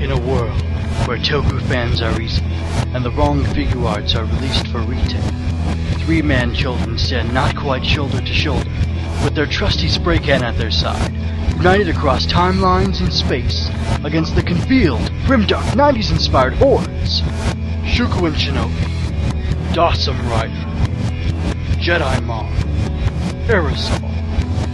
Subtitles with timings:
[0.00, 0.58] In a world
[1.06, 2.42] where Toku fans are easy
[2.94, 5.20] and the wrong Figuarts are released for retail,
[5.98, 8.70] three man children stand not quite shoulder to shoulder
[9.22, 11.12] with their trusty spray can at their side,
[11.58, 13.68] united across timelines and space
[14.02, 17.20] against the concealed, grimdark 90s inspired hordes.
[17.84, 20.54] Shuku and Shinobi, Dawson Rider,
[21.76, 22.50] Jedi Mom,
[23.48, 24.00] Aerosol.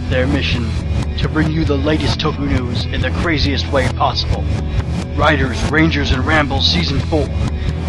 [0.09, 0.71] Their mission
[1.17, 4.45] to bring you the latest Toku news in the craziest way possible.
[5.17, 7.25] Riders, Rangers, and Rambles Season 4.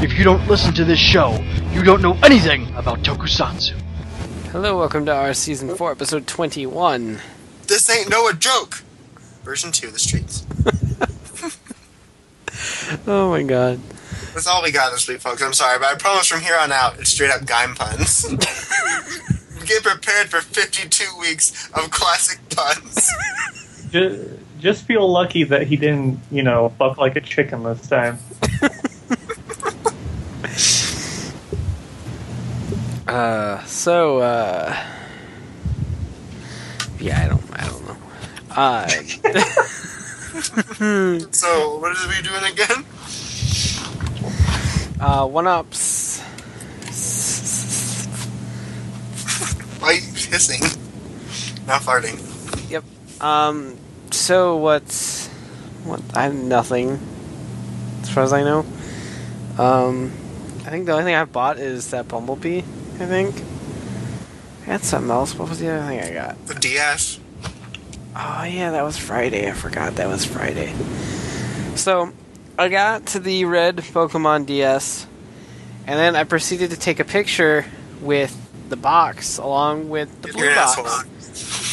[0.03, 1.33] If you don't listen to this show,
[1.73, 3.79] you don't know anything about Tokusatsu.
[4.51, 7.19] Hello, welcome to our season four, episode twenty-one.
[7.67, 8.83] This ain't no a joke.
[9.43, 10.47] Version two, the streets.
[13.07, 13.79] Oh my god.
[14.35, 15.43] That's all we got this week, folks.
[15.43, 18.23] I'm sorry, but I promise from here on out, it's straight up Gaim puns.
[19.67, 23.13] Get prepared for 52 weeks of classic puns.
[24.59, 28.19] Just, just feel lucky that he didn't, you know, fuck like a chicken this time.
[33.07, 34.77] Uh, so uh,
[37.01, 37.97] yeah, I don't, I don't know.
[38.51, 38.87] Uh,
[41.33, 42.85] So, what is we doing again?
[45.01, 46.21] uh, one ups.
[49.81, 50.61] Why are you hissing?
[51.67, 52.21] Not farting.
[52.71, 52.85] Yep.
[53.23, 53.77] Um.
[54.11, 55.29] So what's
[55.85, 56.01] what?
[56.15, 56.99] I have nothing,
[58.03, 58.65] as far as I know.
[59.59, 60.13] Um,
[60.67, 62.59] I think the only thing I've bought is that Bumblebee.
[62.59, 63.43] I think.
[64.63, 65.35] I had something else.
[65.35, 66.47] What was the other thing I got?
[66.47, 67.21] The DS.
[68.15, 69.49] Oh yeah, that was Friday.
[69.49, 70.75] I forgot that was Friday.
[71.75, 72.13] So,
[72.59, 75.07] I got to the red Pokemon DS,
[75.87, 77.65] and then I proceeded to take a picture
[78.01, 78.37] with
[78.69, 81.68] the box along with the blue You're box.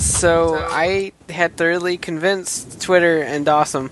[0.00, 3.90] So I had thoroughly convinced Twitter and Dawson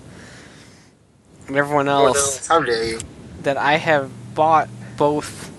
[1.47, 2.99] and everyone else How dare you?
[3.43, 5.51] that I have bought both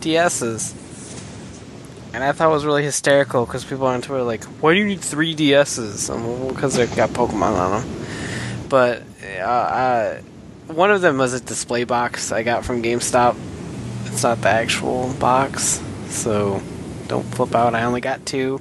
[0.00, 0.74] DSs.
[2.12, 4.86] And I thought it was really hysterical because people on Twitter like, "Why do you
[4.86, 6.08] need three DSs?"
[6.48, 8.06] Because they've got Pokemon on them.
[8.68, 9.02] But
[9.38, 10.20] uh, uh,
[10.66, 13.36] one of them was a display box I got from GameStop.
[14.06, 16.60] It's not the actual box, so
[17.06, 17.74] don't flip out.
[17.74, 18.60] I only got two.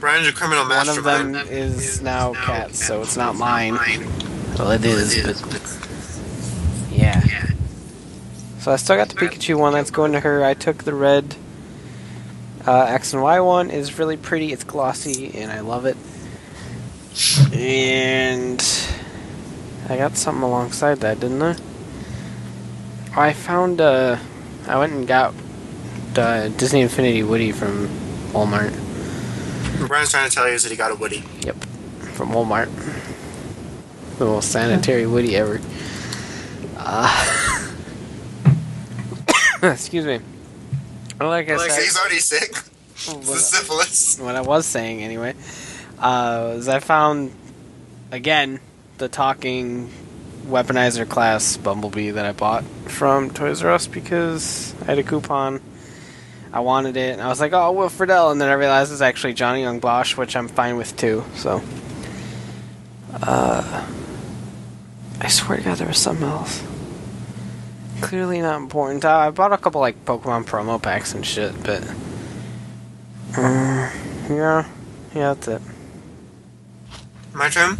[0.00, 1.34] Brian's a criminal One of mastermind.
[1.34, 3.74] them is now Cat's, so it's not mine.
[4.58, 5.78] Well, it is, but
[6.90, 7.20] yeah.
[8.60, 10.42] So I still got the Pikachu one that's going to her.
[10.44, 11.36] I took the red
[12.66, 13.70] uh, X and Y one.
[13.70, 14.52] is really pretty.
[14.52, 15.96] It's glossy, and I love it.
[17.54, 18.60] And
[19.88, 21.56] I got something alongside that, didn't I?
[23.16, 23.80] I found.
[23.80, 24.16] Uh,
[24.66, 25.34] I went and got
[26.14, 27.88] the Disney Infinity Woody from
[28.32, 28.74] Walmart.
[29.80, 31.22] What Brian's trying to tell you is that he got a Woody.
[31.40, 31.56] Yep,
[32.14, 32.68] from Walmart.
[34.18, 35.60] The most sanitary Woody ever.
[36.76, 37.72] Uh,
[39.62, 40.20] excuse me.
[41.18, 42.54] Like I Like, said, he's already sick.
[43.06, 44.18] what, It's syphilis.
[44.18, 45.34] what I was saying anyway,
[45.98, 47.32] uh, was I found
[48.10, 48.60] again
[48.98, 49.90] the talking
[50.46, 55.60] weaponizer class Bumblebee that I bought from Toys R Us because I had a coupon.
[56.52, 59.00] I wanted it, and I was like, "Oh, Will Friedle," and then I realized it's
[59.00, 61.24] actually Johnny Young Bosch, which I'm fine with too.
[61.36, 61.62] So,
[63.22, 63.86] uh,
[65.20, 66.62] I swear to God, there was something else.
[68.00, 69.04] Clearly not important.
[69.04, 71.84] Uh, I bought a couple like Pokemon promo packs and shit, but
[73.36, 73.90] uh,
[74.28, 74.66] yeah,
[75.14, 75.62] yeah, that's it.
[77.32, 77.78] My turn?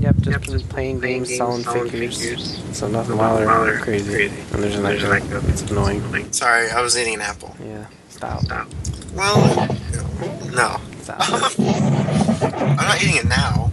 [0.00, 2.58] Yep, just been playing games, selling, figures.
[2.76, 4.26] So nothing wild or crazy.
[4.26, 5.40] And there's an echo.
[5.48, 6.32] It's annoying.
[6.32, 7.54] Sorry, I was eating an apple.
[7.62, 8.42] Yeah, stop.
[9.14, 9.68] Well,
[10.54, 10.80] no.
[11.02, 11.20] Stop.
[11.60, 13.70] I'm not eating it now.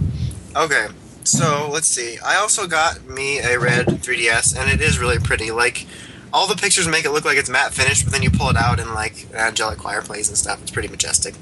[0.55, 0.88] Okay,
[1.23, 2.17] so let's see.
[2.19, 5.51] I also got me a red 3DS, and it is really pretty.
[5.51, 5.85] Like,
[6.33, 8.57] all the pictures make it look like it's matte finished, but then you pull it
[8.57, 10.61] out and like an angelic choir plays and stuff.
[10.61, 11.35] It's pretty majestic,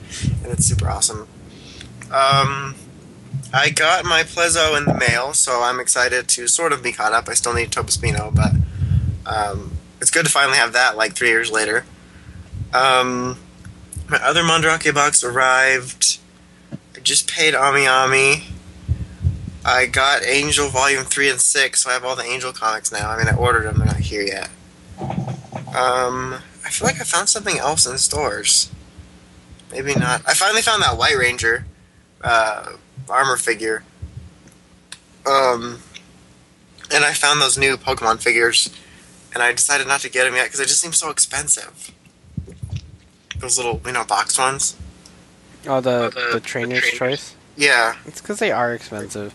[0.44, 1.28] and it's super awesome.
[2.12, 2.76] Um,
[3.54, 7.14] I got my Plezuon in the mail, so I'm excited to sort of be caught
[7.14, 7.30] up.
[7.30, 8.52] I still need Tobaspino, but
[9.26, 9.72] um,
[10.02, 11.86] it's good to finally have that like three years later.
[12.74, 13.38] Um,
[14.10, 16.20] my other Mandarake box arrived.
[16.96, 18.44] I just paid Ami Ami.
[19.64, 23.10] I got Angel Volume 3 and 6, so I have all the Angel comics now.
[23.10, 24.50] I mean, I ordered them, they're not here yet.
[25.00, 28.70] Um, I feel like I found something else in stores.
[29.72, 30.22] Maybe not.
[30.28, 31.66] I finally found that White Ranger
[32.22, 32.74] uh,
[33.10, 33.84] armor figure.
[35.26, 35.80] Um,
[36.94, 38.70] and I found those new Pokemon figures,
[39.34, 41.92] and I decided not to get them yet because they just seem so expensive.
[43.38, 44.76] Those little, you know, boxed ones.
[45.68, 46.98] Oh, the the- the the trainer's trainers.
[47.20, 47.36] choice.
[47.58, 49.34] Yeah, It's because they are expensive.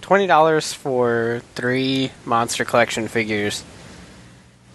[0.00, 3.62] twenty dollars for three monster collection figures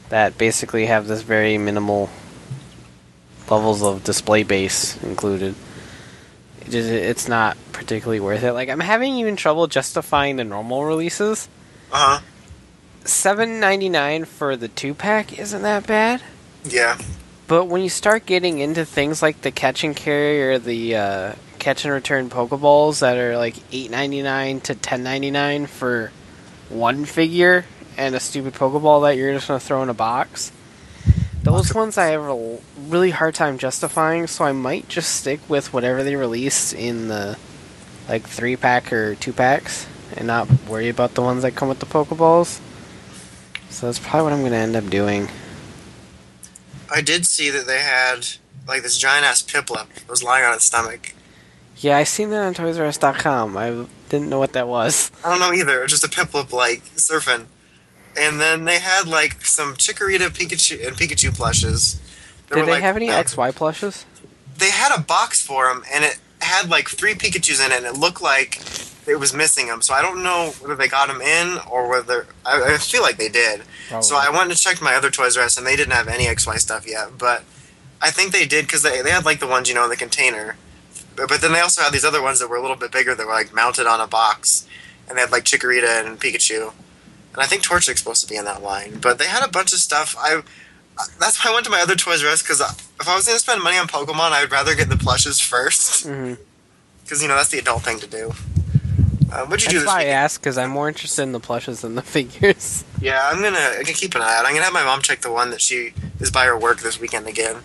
[0.10, 2.10] that basically have this very minimal
[3.50, 5.56] levels of display base included.
[6.69, 8.54] Just, it's not particularly worth it.
[8.54, 11.50] Like I'm having even trouble justifying the normal releases.
[11.92, 12.25] Uh huh.
[13.06, 16.21] Seven ninety nine for the two pack isn't that bad.
[16.63, 16.98] Yeah.
[17.48, 21.33] But when you start getting into things like the catch and carry or the uh,
[21.57, 26.12] catch and return Pokeballs that are like eight ninety nine to ten ninety nine for
[26.69, 27.65] one figure
[27.98, 30.51] and a stupid Pokeball that you're just gonna throw in a box,
[31.51, 34.28] those ones I have a really hard time justifying.
[34.28, 37.38] So I might just stick with whatever they release in the
[38.07, 41.80] like three pack or two packs and not worry about the ones that come with
[41.80, 42.60] the Pokeballs.
[43.69, 45.30] So that's probably what I'm gonna end up doing.
[46.92, 48.28] I did see that they had
[48.68, 51.13] like this giant ass Piplup that was lying on its stomach.
[51.78, 53.56] Yeah, I seen that on ToysRUs.com.
[53.56, 55.12] I didn't know what that was.
[55.24, 55.86] I don't know either.
[55.88, 57.46] Just a Piplup like surfing.
[58.18, 62.02] And then they had like some Chikorita Pikachu and Pikachu plushes.
[62.48, 64.06] Did were, they like, have any uh, XY plushes?
[64.58, 67.86] They had a box for them, and it had like three Pikachu's in it, and
[67.86, 68.62] it looked like
[69.08, 69.82] it was missing them.
[69.82, 73.18] So I don't know whether they got them in or whether I, I feel like
[73.18, 73.64] they did.
[74.02, 76.26] So I went and checked my other Toys R Us, and they didn't have any
[76.26, 77.18] XY stuff yet.
[77.18, 77.44] But
[78.02, 79.96] I think they did because they they had like the ones you know in the
[79.96, 80.58] container.
[81.16, 83.16] But, but then they also had these other ones that were a little bit bigger
[83.16, 84.68] that were like mounted on a box,
[85.08, 86.72] and they had like Chikorita and Pikachu.
[87.34, 89.00] And I think Torchic's supposed to be in that line.
[89.02, 90.16] But they had a bunch of stuff.
[90.20, 90.42] I
[91.18, 93.36] that's why I went to my other Toys R Us because if I was going
[93.38, 96.04] to spend money on Pokemon, I would rather get the plushes first
[97.04, 98.31] because you know that's the adult thing to do.
[99.31, 100.14] Uh, what'd you do That's this why I weekend?
[100.16, 102.84] asked because I'm more interested in the plushes than the figures.
[103.00, 104.46] Yeah, I'm gonna I can keep an eye out.
[104.46, 107.00] I'm gonna have my mom check the one that she is by her work this
[107.00, 107.58] weekend again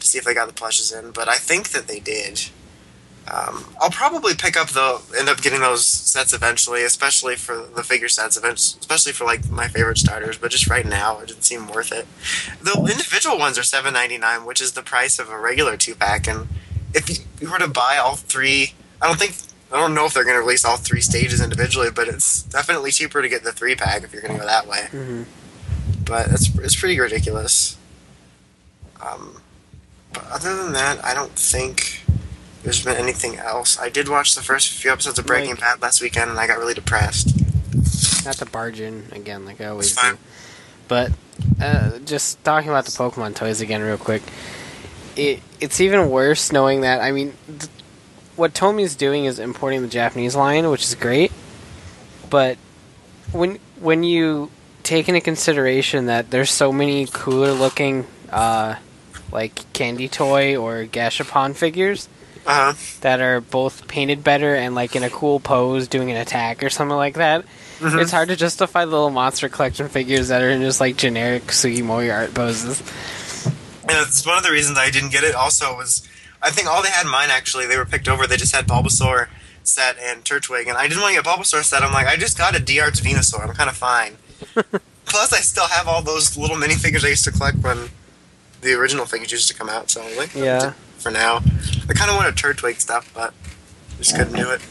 [0.00, 1.12] to see if they got the plushes in.
[1.12, 2.50] But I think that they did.
[3.32, 7.82] Um, I'll probably pick up the end up getting those sets eventually, especially for the
[7.82, 10.36] figure sets, especially for like my favorite starters.
[10.36, 12.06] But just right now, it didn't seem worth it.
[12.62, 15.94] The individual ones are seven ninety nine, which is the price of a regular two
[15.94, 16.26] pack.
[16.28, 16.48] And
[16.92, 19.36] if you- were to buy all three, I don't think
[19.72, 22.90] I don't know if they're going to release all three stages individually, but it's definitely
[22.92, 25.22] cheaper to get the three pack if you're going to go that way hmm
[26.04, 27.76] but it's it's pretty ridiculous.
[29.00, 29.40] Um,
[30.12, 32.03] but other than that, I don't think
[32.64, 33.78] there's been anything else.
[33.78, 36.46] I did watch the first few episodes of Breaking Like- Bad last weekend, and I
[36.46, 37.28] got really depressed.
[38.24, 40.14] Not to barge in again, like I always It's fine.
[40.14, 40.18] do.
[40.88, 41.12] But
[41.60, 44.22] uh, just talking about the Pokemon toys again, real quick.
[45.16, 47.00] It it's even worse knowing that.
[47.00, 47.70] I mean, th-
[48.36, 51.30] what Tomy's doing is importing the Japanese line, which is great.
[52.30, 52.56] But
[53.32, 54.50] when when you
[54.82, 58.76] take into consideration that there's so many cooler looking, uh,
[59.30, 62.08] like candy toy or Gashapon figures
[62.46, 62.98] Uh huh.
[63.00, 66.68] that are both painted better and like in a cool pose doing an attack or
[66.70, 67.44] something like that.
[67.80, 71.44] It's hard to justify the little monster collection figures that are in just like generic
[71.44, 72.80] Sugimori art poses.
[73.82, 75.34] And it's one of the reasons I didn't get it.
[75.34, 76.06] Also, was
[76.40, 78.26] I think all they had in mine actually they were picked over.
[78.26, 79.28] They just had Bulbasaur
[79.62, 81.82] set and Turtwig, and I didn't want to get Bulbasaur set.
[81.82, 83.46] I'm like, I just got a D-Arts Venusaur.
[83.46, 84.16] I'm kind of fine.
[85.06, 87.88] Plus, I still have all those little minifigures I used to collect when
[88.60, 89.90] the original figures used to come out.
[89.90, 90.72] So I'm like, Yeah.
[91.04, 93.34] For now, I kind of want wanted Turtwig stuff, but
[93.98, 94.62] just couldn't do it.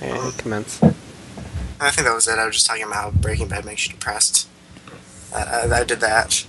[0.00, 0.82] And commence.
[0.82, 2.38] I think that was it.
[2.38, 4.48] I was just talking about how Breaking Bad makes you depressed.
[5.32, 6.44] Uh, I, I did that.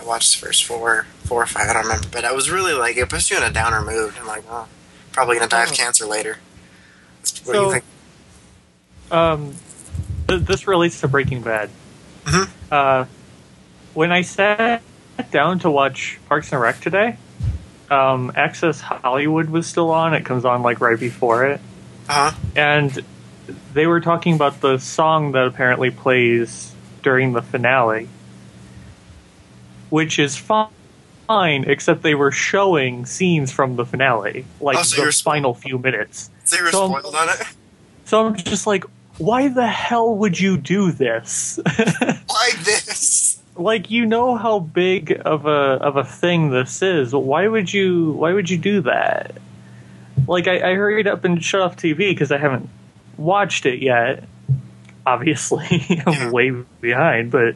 [0.00, 1.68] I watched the first four, four or five.
[1.68, 4.14] I don't remember, but I was really like it puts you in a downer mood.
[4.18, 4.66] I'm like, well,
[5.12, 5.74] probably gonna die of Oh.
[5.74, 6.38] cancer later.
[7.44, 7.84] What do you So- think?
[9.10, 9.54] Um,
[10.26, 11.68] th- this relates to Breaking Bad.
[12.24, 12.48] Mhm.
[12.72, 13.04] Uh,
[13.92, 14.82] when I sat
[15.30, 17.18] down to watch Parks and Rec today,
[17.90, 20.14] um, Access Hollywood was still on.
[20.14, 21.60] It comes on like right before it,
[22.08, 22.36] Uh huh.
[22.56, 23.04] and
[23.74, 26.72] they were talking about the song that apparently plays
[27.02, 28.08] during the finale,
[29.90, 35.12] which is fine, except they were showing scenes from the finale, like Oh, so the
[35.12, 36.30] final few minutes.
[36.44, 37.42] So you were So- spoiled on it.
[38.06, 38.84] So I'm just like,
[39.18, 41.58] why the hell would you do this?
[42.28, 43.38] Like this.
[43.56, 47.14] Like you know how big of a of a thing this is.
[47.14, 49.36] Why would you why would you do that?
[50.26, 52.68] Like I, I hurried up and shut off TV because I haven't
[53.16, 54.24] watched it yet.
[55.06, 57.54] Obviously, I'm way behind, but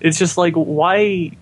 [0.00, 1.32] it's just like why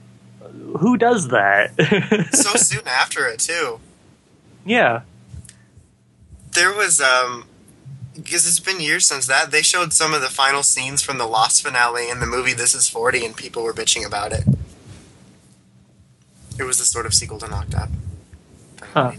[0.79, 1.73] who does that?
[2.33, 3.81] So soon after it too.
[4.65, 5.03] yeah.
[6.53, 7.47] There was um.
[8.15, 11.27] Because it's been years since that, they showed some of the final scenes from the
[11.27, 14.45] Lost finale in the movie This Is 40, and people were bitching about it.
[16.59, 17.89] It was the sort of sequel to Knocked Up.
[18.93, 19.13] Huh.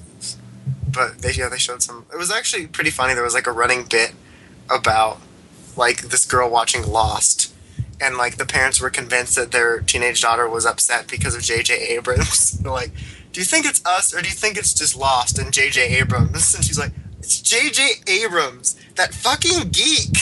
[0.90, 2.06] But they yeah they showed some.
[2.14, 3.14] It was actually pretty funny.
[3.14, 4.14] There was like a running bit
[4.70, 5.20] about
[5.76, 7.54] like this girl watching Lost,
[8.00, 11.76] and like the parents were convinced that their teenage daughter was upset because of J.J.
[11.76, 12.52] Abrams.
[12.60, 12.92] They're like,
[13.34, 15.98] "Do you think it's us, or do you think it's just Lost and J.J.
[15.98, 18.04] Abrams?" And she's like, "It's J.J.
[18.08, 20.18] Abrams, that fucking geek,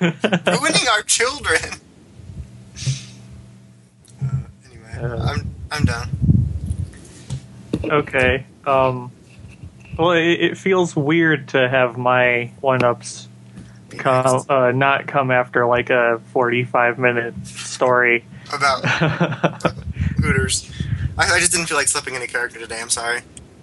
[0.00, 1.60] ruining our children."
[4.22, 4.26] Uh,
[4.66, 5.16] anyway, Uh.
[5.22, 6.10] I'm I'm done.
[7.84, 8.44] Okay.
[8.66, 9.10] Um.
[9.98, 13.28] Well, it, it feels weird to have my one ups
[13.98, 18.24] come uh, not come after like a forty-five minute story.
[18.52, 18.84] about
[20.22, 20.70] Hooters.
[21.18, 22.80] I, I just didn't feel like slipping any character today.
[22.80, 23.20] I'm sorry.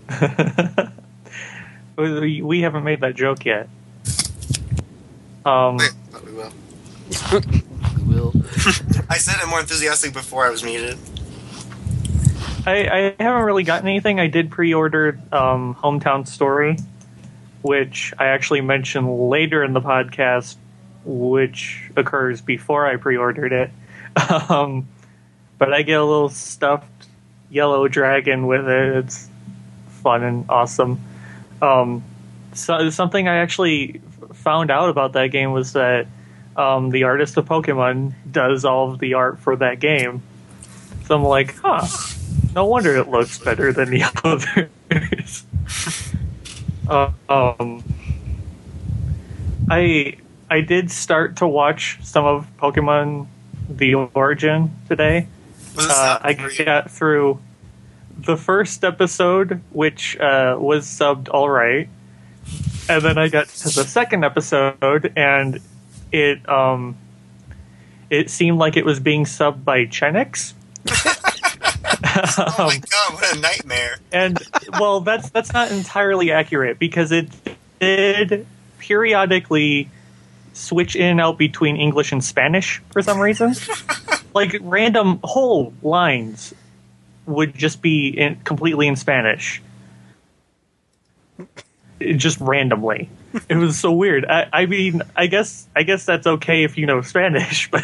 [1.97, 3.67] we haven't made that joke yet.
[5.47, 5.77] Um.
[6.11, 6.51] But we will.
[8.05, 8.33] We will.
[9.09, 10.97] I said it more enthusiastically before I was muted.
[12.65, 14.19] I, I haven't really gotten anything.
[14.19, 16.75] I did pre-order um, Hometown Story,
[17.61, 20.57] which I actually mentioned later in the podcast,
[21.05, 23.71] which occurs before I pre-ordered it.
[24.49, 24.87] Um,
[25.59, 27.07] but I get a little stuffed
[27.51, 28.95] yellow dragon with it.
[28.97, 29.29] It's
[30.01, 30.99] fun and awesome.
[31.61, 32.03] Um,
[32.53, 34.01] so something I actually
[34.37, 36.07] found out about that game was that
[36.55, 40.21] um, the artist of Pokemon does all of the art for that game.
[41.05, 41.87] So I'm like, huh.
[42.55, 45.45] No wonder it looks better than the others.
[46.89, 47.83] uh, um,
[49.69, 50.17] I
[50.49, 53.27] I did start to watch some of Pokemon
[53.69, 55.27] The Origin today.
[55.77, 57.39] Uh, I got through
[58.17, 61.89] the first episode, which uh, was subbed all right,
[62.89, 65.59] and then I got to the second episode, and
[66.11, 66.97] it um,
[68.09, 70.53] it seemed like it was being subbed by Chenix.
[72.19, 73.97] Oh my Um, god, what a nightmare!
[74.11, 74.39] and
[74.79, 77.27] well, that's that's not entirely accurate because it
[77.79, 78.45] did
[78.79, 79.89] periodically
[80.53, 83.53] switch in and out between English and Spanish for some reason.
[84.33, 86.53] like random whole lines
[87.27, 89.61] would just be in, completely in Spanish,
[91.99, 93.09] just randomly.
[93.49, 94.25] It was so weird.
[94.25, 97.83] I, I mean, I guess I guess that's okay if you know Spanish, but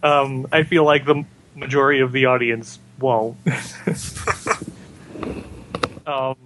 [0.00, 1.24] um, I feel like the
[1.56, 3.36] majority of the audience won't.
[6.06, 6.36] um,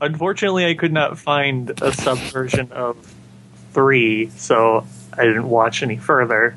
[0.00, 3.12] unfortunately, I could not find a sub version of
[3.72, 6.56] three, so I didn't watch any further.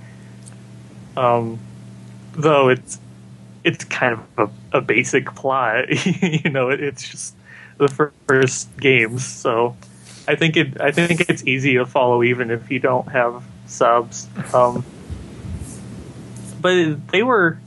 [1.17, 1.57] Um,
[2.33, 2.99] though it's
[3.63, 5.85] it's kind of a, a basic plot,
[6.21, 6.69] you know.
[6.69, 7.35] It, it's just
[7.77, 7.87] the
[8.27, 9.75] first games, so
[10.27, 14.27] I think it I think it's easy to follow even if you don't have subs.
[14.53, 14.85] Um,
[16.61, 17.59] but they were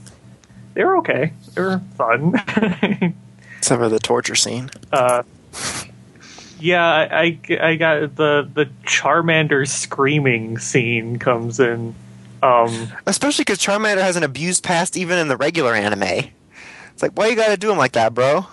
[0.74, 1.32] they were okay.
[1.54, 2.34] They were fun.
[3.60, 4.70] Some of the torture scene.
[4.92, 5.22] uh,
[6.58, 11.94] yeah, I, I, I got the the Charmander screaming scene comes in.
[12.42, 16.30] Um, Especially because Charmander has an abused past even in the regular anime.
[16.92, 18.46] It's like, why you gotta do him like that, bro?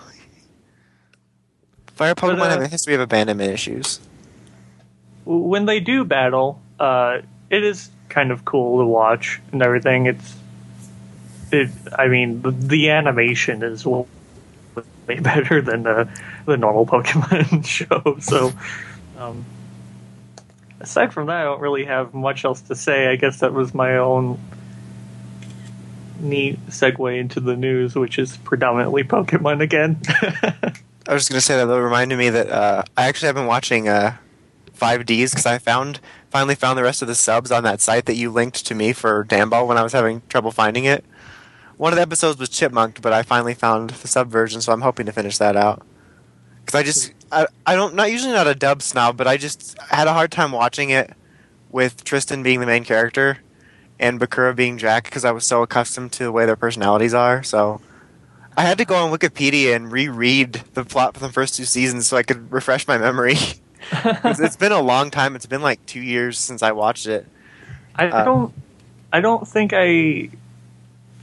[1.94, 4.00] Fire Pokemon uh, have a history of abandonment issues.
[5.24, 7.18] when they do battle, uh,
[7.50, 10.06] it is kind of cool to watch and everything.
[10.06, 10.36] It's
[11.52, 11.70] it.
[11.96, 14.06] I mean, the, the animation is way
[15.20, 16.08] better than the
[16.46, 18.18] the normal Pokemon show.
[18.20, 18.52] So,
[19.16, 19.44] um,
[20.80, 23.08] aside from that, I don't really have much else to say.
[23.08, 24.40] I guess that was my own
[26.18, 30.00] neat segue into the news, which is predominantly Pokemon again.
[31.06, 33.46] I was just gonna say that that reminded me that uh, I actually have been
[33.46, 34.16] watching uh,
[34.74, 38.16] 5Ds because I found finally found the rest of the subs on that site that
[38.16, 41.04] you linked to me for Damball when I was having trouble finding it.
[41.76, 44.80] One of the episodes was chipmunked, but I finally found the sub version, so I'm
[44.80, 45.82] hoping to finish that out.
[46.60, 49.78] Because I just I, I don't not usually not a dub snob, but I just
[49.78, 51.12] had a hard time watching it
[51.70, 53.38] with Tristan being the main character
[54.00, 57.42] and Bakura being Jack because I was so accustomed to the way their personalities are.
[57.42, 57.80] So
[58.56, 62.06] I had to go on Wikipedia and reread the plot for the first two seasons
[62.06, 63.34] so I could refresh my memory.
[63.92, 65.34] it's been a long time.
[65.36, 67.26] It's been like two years since I watched it.
[67.96, 68.54] I Uh, don't.
[69.12, 70.30] I don't think I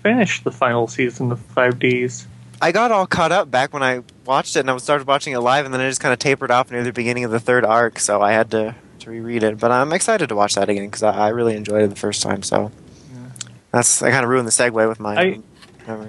[0.01, 2.27] finished the final season of Five Ds.
[2.61, 5.39] I got all caught up back when I watched it, and I started watching it
[5.39, 7.65] live, and then it just kind of tapered off near the beginning of the third
[7.65, 7.99] arc.
[7.99, 9.59] So I had to to reread it.
[9.59, 12.21] But I'm excited to watch that again because I, I really enjoyed it the first
[12.21, 12.43] time.
[12.43, 12.71] So
[13.71, 15.15] that's I kind of ruined the segue with my.
[15.19, 15.39] I-.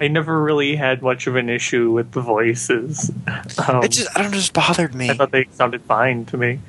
[0.01, 3.11] I never really had much of an issue with the voices.
[3.69, 5.11] Um, it just I don't know, just bothered me.
[5.11, 6.61] I thought they sounded fine to me.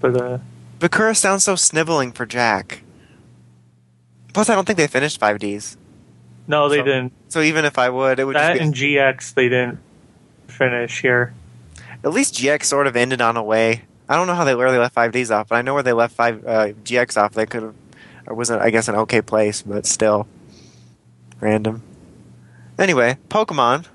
[0.00, 0.38] But uh,
[0.78, 2.82] Bakura sounds so sniveling for Jack.
[4.32, 5.76] Plus, I don't think they finished 5Ds.
[6.46, 7.12] no, they So- didn't.
[7.28, 9.78] So even if I would, it would That just and be, GX they didn't
[10.48, 11.32] finish here.
[12.02, 13.82] at least GX sort of ended on a way.
[14.08, 15.92] I don't know how they where they left 5Ds off, but I know where they
[15.92, 16.50] left 5 uh,
[16.84, 17.34] GX off.
[17.34, 17.74] They could have,
[18.26, 20.26] or was it, I guess, an okay place, but still
[21.40, 21.82] random.
[22.78, 23.86] Anyway, Pokemon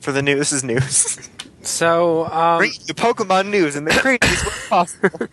[0.00, 0.52] for the news.
[0.52, 1.28] Is news.
[1.60, 5.26] So um, Bring you Pokemon news in the craziest way possible.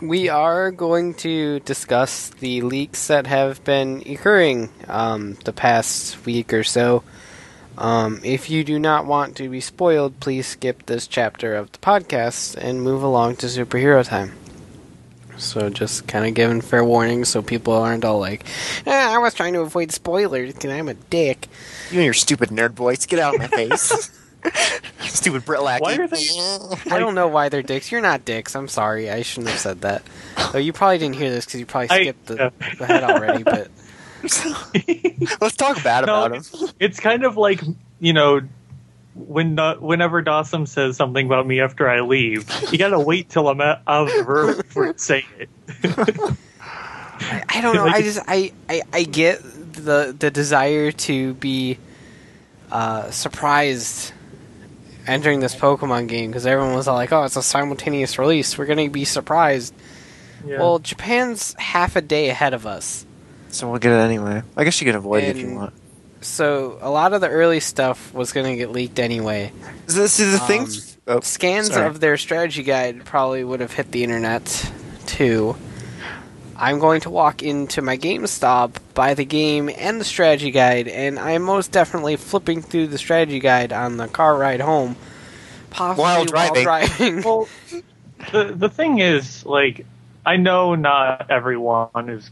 [0.00, 6.54] we are going to discuss the leaks that have been occurring um, the past week
[6.54, 7.02] or so.
[7.76, 11.78] Um, if you do not want to be spoiled, please skip this chapter of the
[11.78, 14.32] podcast and move along to superhero time.
[15.36, 18.44] So just kind of giving fair warning so people aren't all like,
[18.86, 21.48] "Ah, I was trying to avoid spoilers because I'm a dick.
[21.90, 24.10] You and your stupid nerd voice, get out of my face.
[25.00, 25.82] stupid Brit Lackey.
[25.82, 26.26] Why are they?
[26.90, 27.90] I don't know why they're dicks.
[27.92, 28.54] You're not dicks.
[28.56, 29.10] I'm sorry.
[29.10, 30.02] I shouldn't have said that.
[30.52, 32.50] Though you probably didn't hear this because you probably I- skipped the, yeah.
[32.78, 33.42] the head already.
[33.42, 33.68] But
[35.40, 36.68] Let's talk bad No, about him.
[36.78, 37.60] It's kind of like
[38.00, 38.40] you know,
[39.14, 43.48] when uh, whenever Dawson says something about me after I leave, you gotta wait till
[43.48, 45.48] I'm out out of the room before to say it.
[46.60, 47.86] I, I don't know.
[47.86, 51.78] I just I, I I get the the desire to be
[52.70, 54.12] uh, surprised
[55.06, 58.56] entering this Pokemon game because everyone was all like, "Oh, it's a simultaneous release.
[58.56, 59.74] We're gonna be surprised."
[60.46, 60.58] Yeah.
[60.58, 63.06] Well, Japan's half a day ahead of us.
[63.50, 64.42] So we'll get it anyway.
[64.56, 65.74] I guess you can avoid it if you want.
[66.22, 69.52] So a lot of the early stuff was going to get leaked anyway.
[69.88, 70.96] So, see, the Um, things.
[71.06, 71.86] Oh, Scans sorry.
[71.86, 74.72] of their strategy guide probably would have hit the internet
[75.06, 75.56] too.
[76.56, 81.18] I'm going to walk into my GameStop, buy the game and the strategy guide, and
[81.18, 84.94] I'm most definitely flipping through the strategy guide on the car ride home,
[85.70, 86.62] possibly While driving.
[86.62, 87.22] driving.
[87.22, 87.48] well,
[88.30, 89.84] the the thing is, like,
[90.24, 92.30] I know not everyone is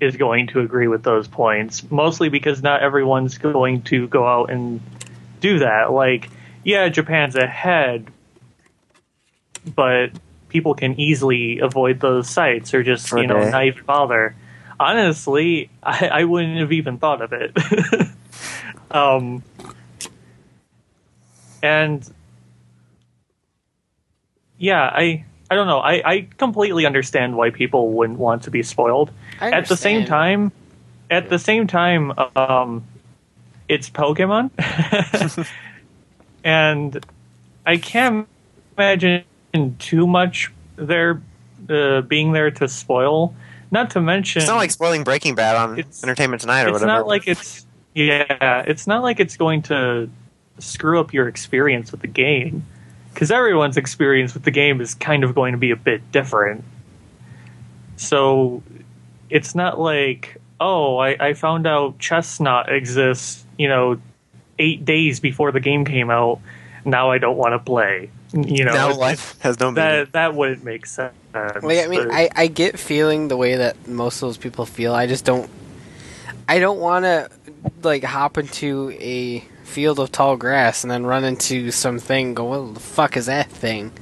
[0.00, 4.50] is going to agree with those points, mostly because not everyone's going to go out
[4.50, 4.80] and
[5.40, 5.92] do that.
[5.92, 6.30] Like,
[6.64, 8.06] yeah, Japan's ahead,
[9.74, 10.10] but
[10.48, 14.34] people can easily avoid those sites or just you know not even bother.
[14.78, 17.56] Honestly, I, I wouldn't have even thought of it.
[18.90, 19.42] um,
[21.62, 22.08] and
[24.58, 25.80] yeah, I I don't know.
[25.80, 29.10] I, I completely understand why people wouldn't want to be spoiled.
[29.40, 30.52] I At the same time,
[31.10, 32.84] at the same time, um,
[33.68, 34.50] it's Pokemon,
[36.44, 37.04] and
[37.66, 38.28] I can't
[38.76, 39.24] imagine
[39.78, 41.20] too much there
[41.68, 43.34] uh, being there to spoil.
[43.72, 46.90] Not to mention, It's not like spoiling Breaking Bad on Entertainment Tonight or it's whatever.
[46.90, 50.08] It's not like it's yeah it's not like it's going to
[50.58, 52.64] screw up your experience with the game
[53.12, 56.64] because everyone's experience with the game is kind of going to be a bit different
[57.96, 58.62] so
[59.30, 64.00] it's not like oh i, I found out Chesnaught exists you know
[64.58, 66.40] eight days before the game came out
[66.84, 69.74] now i don't want to play you know now life has no meaning.
[69.84, 73.56] that that wouldn't make sense Like, I mean, but- I, I get feeling the way
[73.56, 74.92] that most of those people feel.
[74.92, 75.48] I just don't.
[76.48, 77.30] I don't want to
[77.84, 82.34] like hop into a field of tall grass and then run into something.
[82.34, 83.92] Go, what the fuck is that thing?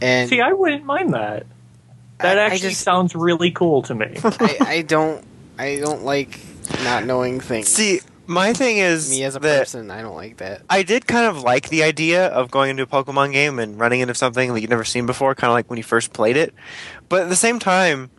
[0.00, 1.46] And see i wouldn't mind that
[2.18, 5.24] that I- I actually just- sounds really cool to me I, I don't.
[5.58, 6.40] I don't like
[6.82, 7.68] not knowing things.
[7.68, 10.62] See, my thing is me as a person, I don't like that.
[10.68, 14.00] I did kind of like the idea of going into a Pokemon game and running
[14.00, 16.52] into something that you've never seen before, kind of like when you first played it.
[17.08, 18.10] But at the same time,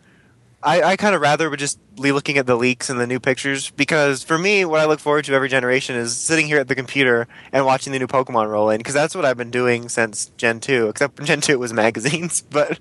[0.65, 3.19] I, I kind of rather would just be looking at the leaks and the new
[3.19, 6.67] pictures because for me, what I look forward to every generation is sitting here at
[6.67, 9.87] the computer and watching the new Pokemon roll in because that's what I've been doing
[9.89, 12.43] since Gen 2, except Gen 2 it was magazines.
[12.51, 12.79] But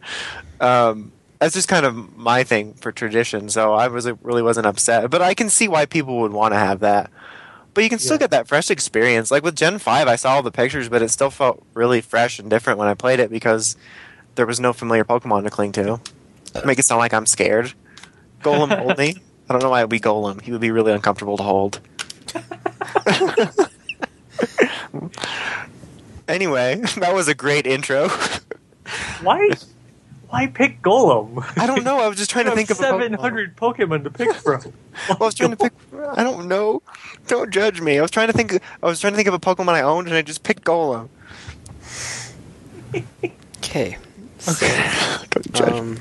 [0.60, 5.10] um, that's just kind of my thing for tradition, so I was really wasn't upset.
[5.10, 7.10] But I can see why people would want to have that.
[7.74, 8.20] But you can still Yeah.
[8.20, 9.30] get that fresh experience.
[9.30, 12.38] Like with Gen 5, I saw all the pictures, but it still felt really fresh
[12.38, 13.76] and different when I played it because
[14.36, 16.00] there was no familiar Pokemon to cling to.
[16.64, 17.72] Make it sound like I'm scared.
[18.42, 19.16] Golem only.
[19.48, 20.40] I don't know why it would be Golem.
[20.40, 21.80] He would be really uncomfortable to hold.
[26.28, 28.08] anyway, that was a great intro.
[29.22, 29.50] Why?
[30.30, 31.44] Why pick Golem?
[31.58, 32.00] I don't know.
[32.00, 33.00] I was just trying to think of a Pokemon.
[33.00, 34.72] seven hundred Pokemon to pick from.
[35.08, 35.72] Well, I was trying to pick.
[36.16, 36.82] I don't know.
[37.28, 37.98] Don't judge me.
[37.98, 38.54] I was trying to think.
[38.82, 41.08] I was trying to think of a Pokemon I owned, and I just picked Golem.
[43.58, 43.96] Okay.
[45.30, 45.68] don't judge.
[45.72, 45.98] Um,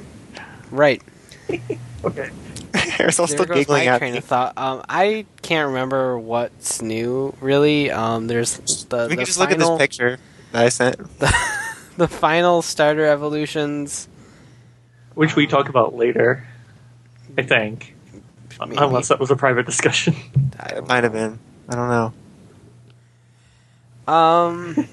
[0.75, 1.01] right.
[2.05, 2.29] Okay.
[2.73, 4.17] Harris, I'm there still goes giggling my at train me.
[4.17, 4.57] of thought.
[4.57, 7.89] Um, I can't remember what's new really.
[7.91, 10.17] Um, there's the We the can just look at this final- picture
[10.51, 10.97] that I sent.
[11.97, 14.09] the final starter evolutions.
[15.15, 16.45] Which we talk about later,
[17.37, 17.95] I think.
[18.59, 18.75] Maybe.
[18.77, 20.15] Unless that was a private discussion.
[20.35, 21.39] It don't might have been.
[21.69, 22.13] I don't know.
[24.07, 24.13] know.
[24.13, 24.87] Um,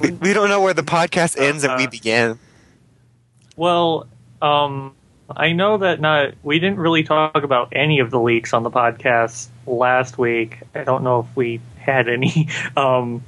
[0.00, 2.38] We, we don't know where the podcast ends and we Uh, begin.
[3.58, 4.06] Well,
[4.40, 4.94] um,
[5.28, 8.70] I know that not we didn't really talk about any of the leaks on the
[8.70, 10.62] podcast last week.
[10.76, 13.24] I don't know if we had any, um,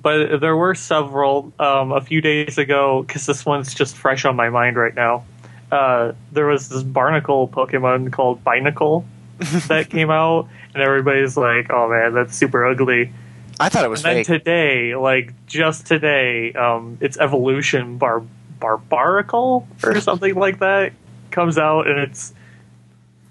[0.00, 4.34] but there were several um, a few days ago because this one's just fresh on
[4.34, 5.26] my mind right now.
[5.70, 9.04] Uh, there was this barnacle Pokemon called Binacle
[9.68, 13.12] that came out, and everybody's like, "Oh man, that's super ugly."
[13.60, 18.22] I thought it was and then today, like just today, um, its evolution bar
[18.62, 20.92] Barbaracle or something like that
[21.30, 22.32] comes out, and it's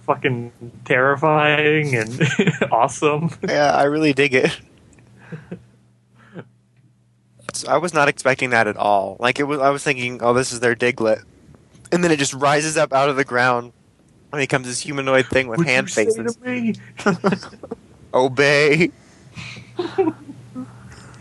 [0.02, 0.52] fucking
[0.86, 2.22] terrifying and
[2.72, 3.30] awesome.
[3.48, 4.60] yeah, I really dig it.
[7.68, 9.18] I was not expecting that at all.
[9.20, 11.24] Like it was, I was thinking, oh, this is their Diglett,
[11.92, 13.74] and then it just rises up out of the ground
[14.32, 16.40] and becomes this humanoid thing with Would hand faces.
[16.40, 16.76] me?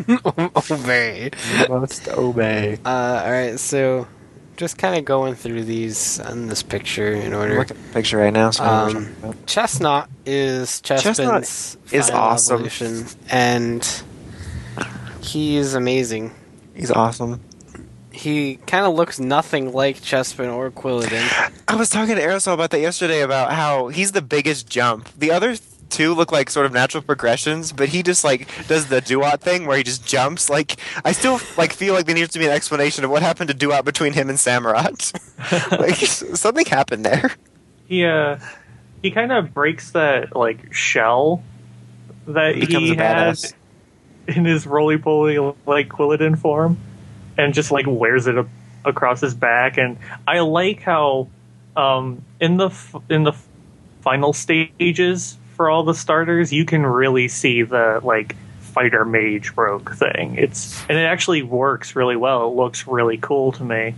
[0.08, 1.30] Obey, Obey.
[1.68, 2.78] must obey.
[2.84, 4.06] Uh, all right, so
[4.56, 7.56] just kind of going through these on this picture in order.
[7.58, 8.50] Look at the picture right now.
[8.50, 9.46] So I know what Um, you're talking about.
[9.46, 12.54] Chesnaught is Chesnaught Chespin's is awesome.
[12.56, 14.02] evolution, and
[15.22, 16.32] he is amazing.
[16.74, 17.40] he's awesome.
[18.12, 21.52] He kind of looks nothing like Chespin or Quilladin.
[21.68, 25.08] I was talking to Aerosol about that yesterday about how he's the biggest jump.
[25.16, 25.56] The other
[25.90, 29.66] two look like sort of natural progressions, but he just like does the Dewott thing
[29.66, 30.48] where he just jumps.
[30.48, 33.48] Like I still like feel like there needs to be an explanation of what happened
[33.50, 35.12] to Dewott between him and Samurott.
[35.78, 37.30] like something happened there.
[37.86, 38.38] He uh,
[39.02, 41.42] he kind of breaks that like shell
[42.26, 43.54] that Becomes he a had badass.
[44.28, 46.78] in his roly poly like Quilladin form,
[47.36, 48.46] and just like wears it a-
[48.84, 49.76] across his back.
[49.78, 49.98] And
[50.28, 51.28] I like how
[51.76, 53.32] um, in the f- in the
[54.02, 59.94] final stages for all the starters, you can really see the like fighter mage rogue
[59.94, 60.36] thing.
[60.36, 62.48] It's and it actually works really well.
[62.48, 63.94] It looks really cool to me.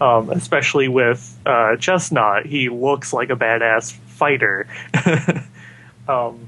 [0.00, 4.68] Um, especially with uh, Chesnaught, he looks like a badass fighter.
[6.08, 6.46] um,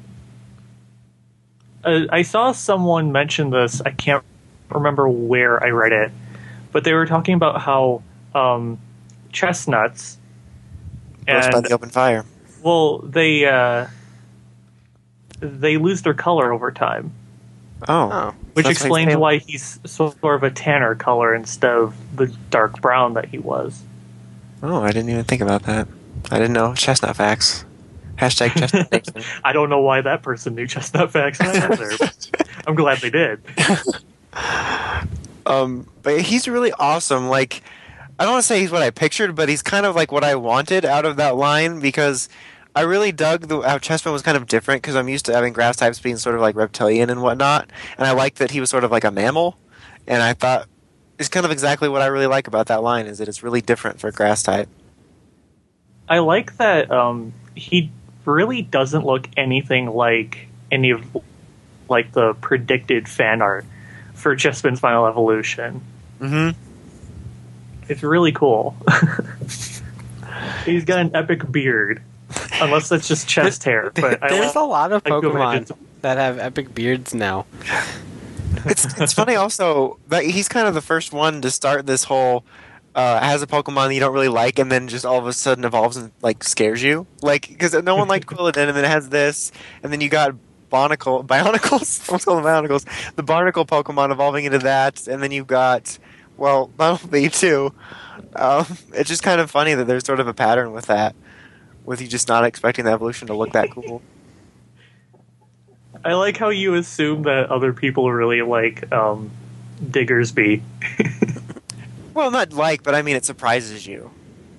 [1.83, 3.81] uh, I saw someone mention this.
[3.81, 4.23] I can't
[4.71, 6.12] remember where I read it,
[6.71, 8.05] but they were talking about how
[8.37, 8.79] um,
[9.33, 10.17] chestnuts
[11.27, 12.25] Burst by the open fire.
[12.62, 13.88] well, they uh,
[15.40, 17.12] they lose their color over time,
[17.88, 21.94] Oh, Oh, which That's explains like- why he's sort of a tanner color instead of
[22.16, 23.83] the dark brown that he was.
[24.62, 25.87] oh, I didn't even think about that.
[26.31, 27.64] I didn't know chestnut facts.
[28.16, 29.14] Hashtag chestnut nation.
[29.44, 31.90] I don't know why that person knew chestnut facts either.
[32.66, 33.42] I'm glad they did.
[35.47, 37.29] Um, but he's really awesome.
[37.29, 37.62] Like,
[38.18, 40.25] I don't want to say he's what I pictured, but he's kind of like what
[40.25, 42.29] I wanted out of that line because
[42.75, 45.53] I really dug the, how Chessman was kind of different because I'm used to having
[45.53, 48.71] grass types being sort of like reptilian and whatnot, and I liked that he was
[48.71, 49.57] sort of like a mammal,
[50.07, 50.69] and I thought
[51.19, 53.61] it's kind of exactly what I really like about that line is that it's really
[53.61, 54.69] different for grass type.
[56.09, 57.91] I like that um, he
[58.25, 61.05] really doesn't look anything like any of
[61.89, 63.65] like the predicted fan art
[64.15, 65.81] for Chespin's final evolution.
[66.21, 66.59] Mm-hmm.
[67.89, 68.77] It's really cool.
[70.65, 72.03] He's got an epic beard,
[72.61, 73.93] unless that's just chest hair.
[73.95, 77.47] But there's like, a lot of like to imagine Pokemon that have epic beards now.
[78.67, 82.45] it's it's funny also that he's kind of the first one to start this whole
[82.95, 85.64] uh, has a Pokemon you don't really like, and then just all of a sudden
[85.64, 87.07] evolves and like scares you.
[87.23, 90.35] Like because no one liked Quilladin, and then it has this, and then you got
[90.71, 92.09] Barnacle, Bionicles.
[92.11, 92.85] What's called Bionicles?
[93.17, 95.99] The Barnacle Pokemon evolving into that, and then you've got
[96.37, 97.73] well, Bumblebee too.
[98.37, 101.14] Um, it's just kind of funny that there's sort of a pattern with that,
[101.85, 104.03] with he just not expecting the evolution to look that cool.
[106.05, 109.31] I like how you assume that other people really like um,
[109.83, 110.62] Diggersby.
[112.14, 114.09] Well, not like, but I mean, it surprises you.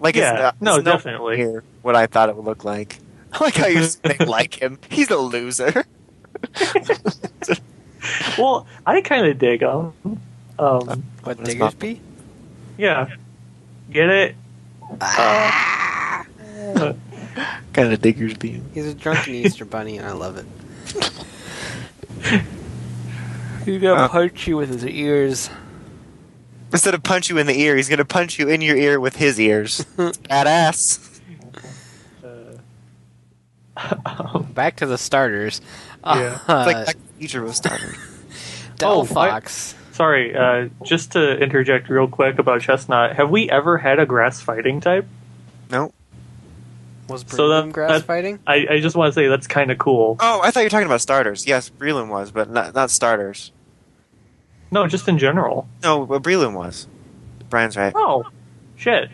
[0.02, 1.38] Like, Yeah, it's not, no, it's nowhere definitely.
[1.38, 2.98] near what I thought it would look like.
[3.32, 4.78] I like how you say like him.
[4.90, 5.86] He's a loser.
[8.38, 9.94] well, I kind of dig him.
[10.04, 10.20] Um,
[10.60, 12.00] What What is not- Diggersby?
[12.78, 13.08] yeah,
[13.90, 14.36] get it?
[15.00, 15.52] Uh,
[17.74, 18.64] kind of diggers being.
[18.74, 20.46] He's a drunken Easter bunny, and I love it.
[23.66, 25.50] He's gonna Uh, punch you with his ears.
[26.72, 29.16] Instead of punch you in the ear, he's gonna punch you in your ear with
[29.16, 29.86] his ears.
[29.98, 31.00] Badass.
[34.54, 35.62] Back to the starters.
[36.06, 36.36] Yeah.
[36.36, 37.96] It's Uh, like Back to the Future was started.
[38.84, 39.74] Oh, Delphox.
[39.94, 43.16] Sorry, uh, just to interject real quick about Chesnaught.
[43.16, 45.08] Have we ever had a grass fighting type?
[45.72, 45.94] No.
[47.08, 48.40] Was so that- grass that- fighting?
[48.48, 50.18] I, I just want to say that's kind of cool.
[50.20, 51.46] Oh, I thought you were talking about starters.
[51.46, 53.52] Yes, Breloom was, but not, not starters.
[54.72, 55.68] No, just in general.
[55.84, 56.88] No, but Breloom was.
[57.50, 57.94] Brian's right.
[57.96, 58.26] Oh,
[58.76, 59.10] shit.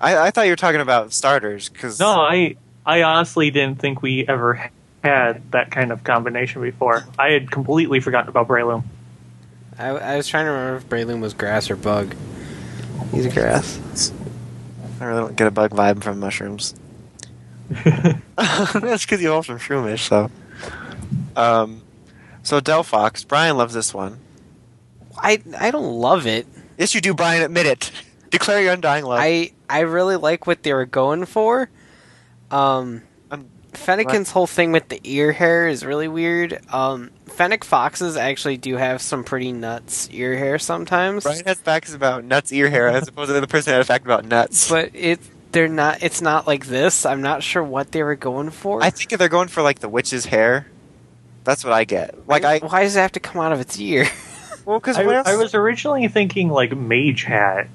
[0.00, 4.02] I, I thought you were talking about starters because No, I I honestly didn't think
[4.02, 4.70] we ever
[5.04, 7.04] had that kind of combination before.
[7.16, 8.82] I had completely forgotten about Breloom.
[9.78, 12.16] I, I was trying to remember if Breloom was grass or bug.
[13.12, 14.12] He's a grass.
[15.00, 16.74] I really don't get a bug vibe from mushrooms.
[18.36, 20.30] That's because you all from Shroomish, so.
[21.36, 21.82] Um,
[22.42, 24.18] so Fox, Brian loves this one.
[25.16, 26.46] I I don't love it.
[26.78, 27.42] Yes, you do, Brian.
[27.42, 27.92] Admit it.
[28.30, 29.18] Declare your undying love.
[29.20, 31.68] I I really like what they were going for.
[32.50, 36.60] Um, Um, Fennekin's whole thing with the ear hair is really weird.
[36.72, 41.94] Um, Fennec foxes actually do have some pretty nuts ear hair sometimes, Brian has facts
[41.94, 44.68] about nuts ear hair, as opposed to the other person had a fact about nuts.
[44.70, 45.20] but it
[45.58, 46.04] they're not.
[46.04, 47.04] It's not like this.
[47.04, 48.80] I'm not sure what they were going for.
[48.80, 50.68] I think if they're going for like the witch's hair,
[51.42, 52.28] that's what I get.
[52.28, 54.06] Like I, why does it have to come out of its ear?
[54.64, 55.02] well, because I.
[55.02, 57.66] I was originally thinking like mage hat,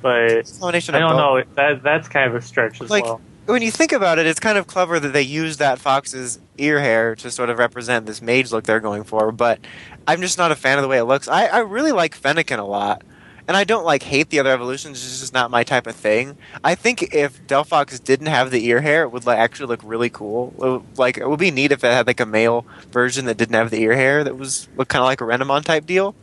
[0.00, 1.46] but It's a combination I don't both.
[1.46, 1.52] know.
[1.56, 3.20] That that's kind of a stretch as Like, well.
[3.44, 6.80] when you think about it, it's kind of clever that they use that fox's ear
[6.80, 9.32] hair to sort of represent this mage look they're going for.
[9.32, 9.60] But
[10.08, 11.28] I'm just not a fan of the way it looks.
[11.28, 13.02] I, I really like Fennekin a lot,
[13.48, 15.04] and I don't like hate the other evolutions.
[15.04, 16.36] It's just not my type of thing.
[16.64, 20.10] I think if Delphox didn't have the ear hair, it would like actually look really
[20.10, 20.52] cool.
[20.58, 23.36] It would- like it would be neat if it had like a male version that
[23.36, 26.14] didn't have the ear hair that was look kind of like a Renamon type deal.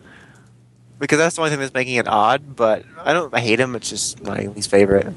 [1.00, 2.56] Because that's the only thing that's making it odd.
[2.56, 3.34] But I don't.
[3.34, 3.76] I hate him.
[3.76, 5.14] It's just my least favorite.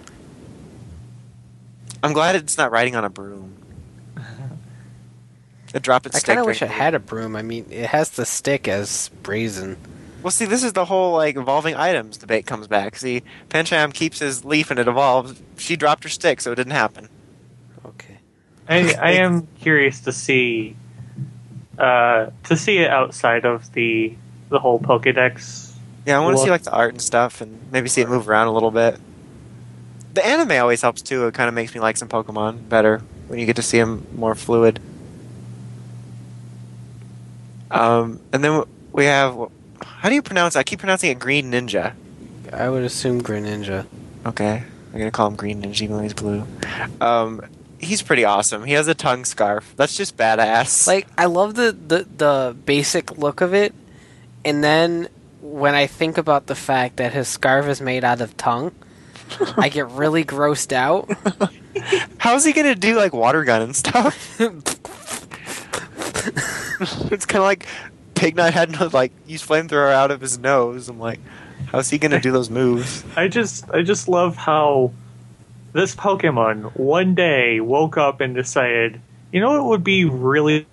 [2.03, 3.55] I'm glad it's not riding on a broom.
[5.75, 7.37] A drop it I kind of wish it had a broom.
[7.37, 9.77] I mean, it has the stick as Braixen.
[10.27, 12.97] Well, see, this is the whole like evolving items debate comes back.
[12.97, 15.41] See, Pancham keeps his leaf and it evolves.
[15.57, 17.09] She dropped her stick, so it didn't happen.
[17.87, 18.19] Okay.
[18.69, 20.75] I, I am curious to see
[21.79, 24.17] uh, to see it outside of the
[24.49, 25.77] the whole Pokédex.
[26.07, 28.29] Yeah, I want to see like the art and stuff, and maybe see it move
[28.29, 28.99] around a little bit.
[30.15, 31.29] The anime always helps too.
[31.29, 34.05] It kind of makes me like some Pokemon better when you get to see them
[34.13, 34.81] more fluid.
[37.71, 39.53] Um, and then we have
[39.85, 40.57] how do you pronounce?
[40.57, 40.61] it?
[40.61, 41.95] I keep pronouncing it Green Ninja.
[42.53, 43.87] I would assume Green Ninja.
[44.25, 44.63] Okay,
[44.93, 46.47] I'm gonna call him Green Ninja even though he's blue.
[47.01, 47.43] Um,
[47.79, 48.65] he's pretty awesome.
[48.65, 49.75] He has a tongue scarf.
[49.77, 50.87] That's just badass.
[50.87, 53.75] Like, I love the, the, the basic look of it,
[54.45, 55.09] and then
[55.41, 58.73] when I think about the fact that his scarf is made out of tongue,
[59.57, 61.11] I get really grossed out.
[62.19, 64.41] how's he gonna do like water gun and stuff?
[67.11, 67.67] it's kind of like
[68.17, 70.89] Pignite had to like use flamethrower out of his nose.
[70.89, 71.21] I'm like,
[71.67, 73.05] how's he gonna do those moves?
[73.17, 74.93] I just I just love how
[75.73, 79.01] this Pokemon one day woke up and decided,
[79.33, 80.67] you know, it would be really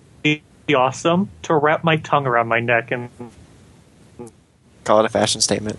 [0.74, 3.10] awesome to wrap my tongue around my neck and
[4.84, 5.78] Call it a fashion statement.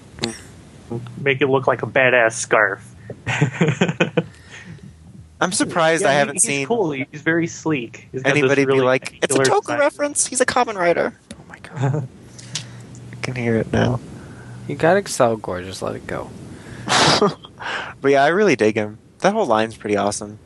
[1.19, 2.95] make it look like a badass scarf.
[5.41, 6.91] I'm surprised Yeah, I haven't he's seen cool.
[6.91, 8.07] He's very sleek.
[8.11, 10.25] He's anybody really be like, "It's a Toku reference.
[10.25, 11.13] He's a Kamen Rider."
[11.75, 12.07] My god,
[13.11, 13.99] I can hear it now.
[14.67, 16.29] You got Excel Gore, just let it go.
[18.01, 18.97] but yeah, I really dig him.
[19.19, 20.39] That whole line's pretty awesome.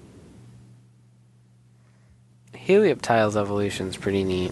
[2.54, 4.52] Helioptile's evolution is pretty neat.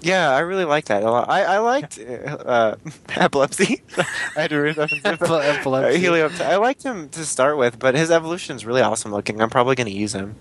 [0.00, 1.28] Yeah, I really like that a lot.
[1.28, 2.76] I, I liked uh,
[3.10, 3.82] epilepsy.
[4.36, 4.92] I had to read that.
[4.92, 6.06] Epi- epilepsy.
[6.06, 6.46] Uh, Helioptile.
[6.46, 9.40] I liked him to start with, but his evolution's really awesome looking.
[9.40, 10.36] I'm probably going to use him.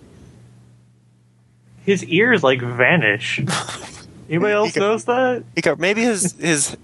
[1.86, 3.42] His ears like vanish.
[4.30, 5.44] Anybody else could- notice that?
[5.56, 6.76] He got, maybe his his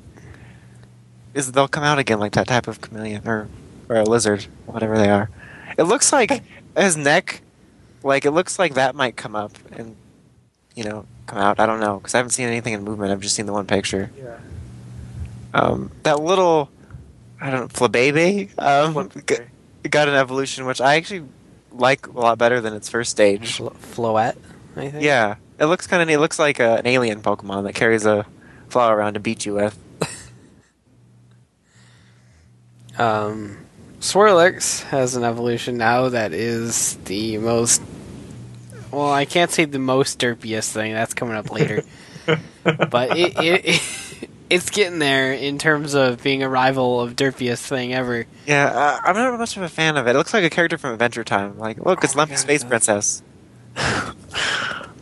[1.34, 3.48] is they'll come out again like that type of chameleon or
[3.90, 5.30] or a lizard, whatever they are.
[5.78, 6.44] It looks like
[6.78, 7.42] his neck,
[8.04, 9.96] like it looks like that might come up and
[10.76, 11.60] you know come out.
[11.60, 13.12] I don't know because I haven't seen anything in movement.
[13.12, 14.12] I've just seen the one picture.
[14.18, 14.38] Yeah.
[15.56, 16.70] Um, that little,
[17.40, 19.36] I don't know, Flabebe, um, g-
[19.90, 21.26] got an evolution which I actually
[21.72, 23.58] like a lot better than its first stage.
[23.58, 24.38] Flo- Floette,
[24.76, 25.04] I think.
[25.04, 26.16] Yeah, it looks kind of neat.
[26.16, 28.26] It looks like a, an alien Pokemon that carries a
[28.70, 29.78] flower around to beat you with.
[32.98, 33.58] Um,
[34.00, 37.82] Swirlix has an evolution now that is the most.
[38.92, 40.94] Well, I can't say the most derpiest thing.
[40.94, 41.84] That's coming up later.
[42.64, 47.66] but it, it, it it's getting there in terms of being a rival of derpiest
[47.68, 48.26] thing ever.
[48.46, 50.12] Yeah, uh, I'm not much of a fan of it.
[50.12, 51.58] It looks like a character from Adventure Time.
[51.58, 53.22] Like, look, it's Oh Lumpy God, Space it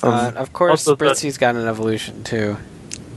[0.00, 0.34] does.
[0.34, 2.56] Uh, of course, also the- Spritzee's got an evolution too.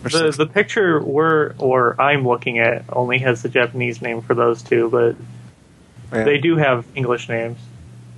[0.04, 4.62] The the picture we're or I'm looking at only has the Japanese name for those
[4.62, 5.16] two, but
[6.12, 7.58] yeah, they do have English names.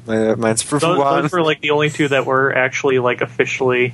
[0.08, 3.94] uh, mine's Those, those were like the only two that were actually like officially.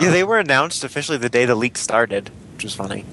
[0.00, 2.30] Yeah, they were announced officially the day the leak started.
[2.54, 3.04] which was funny.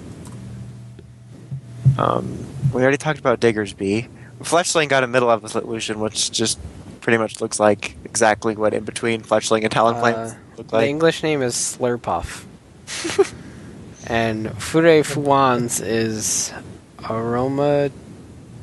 [1.97, 4.07] Um, we already talked about Diggersby.
[4.41, 6.59] Fletchling got a middle evolution, which just
[7.05, 10.81] pretty much looks like exactly what in between Fletchling and Talonflame Uh, look like.
[10.81, 10.87] The.
[10.87, 12.45] English name is Slurpuff.
[14.07, 16.51] and Fure Fuans is
[16.97, 17.91] Aromatisse?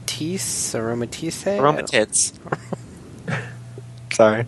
[0.08, 1.60] Aromatisse?
[1.60, 2.32] Aroma tits.
[4.12, 4.44] Sorry.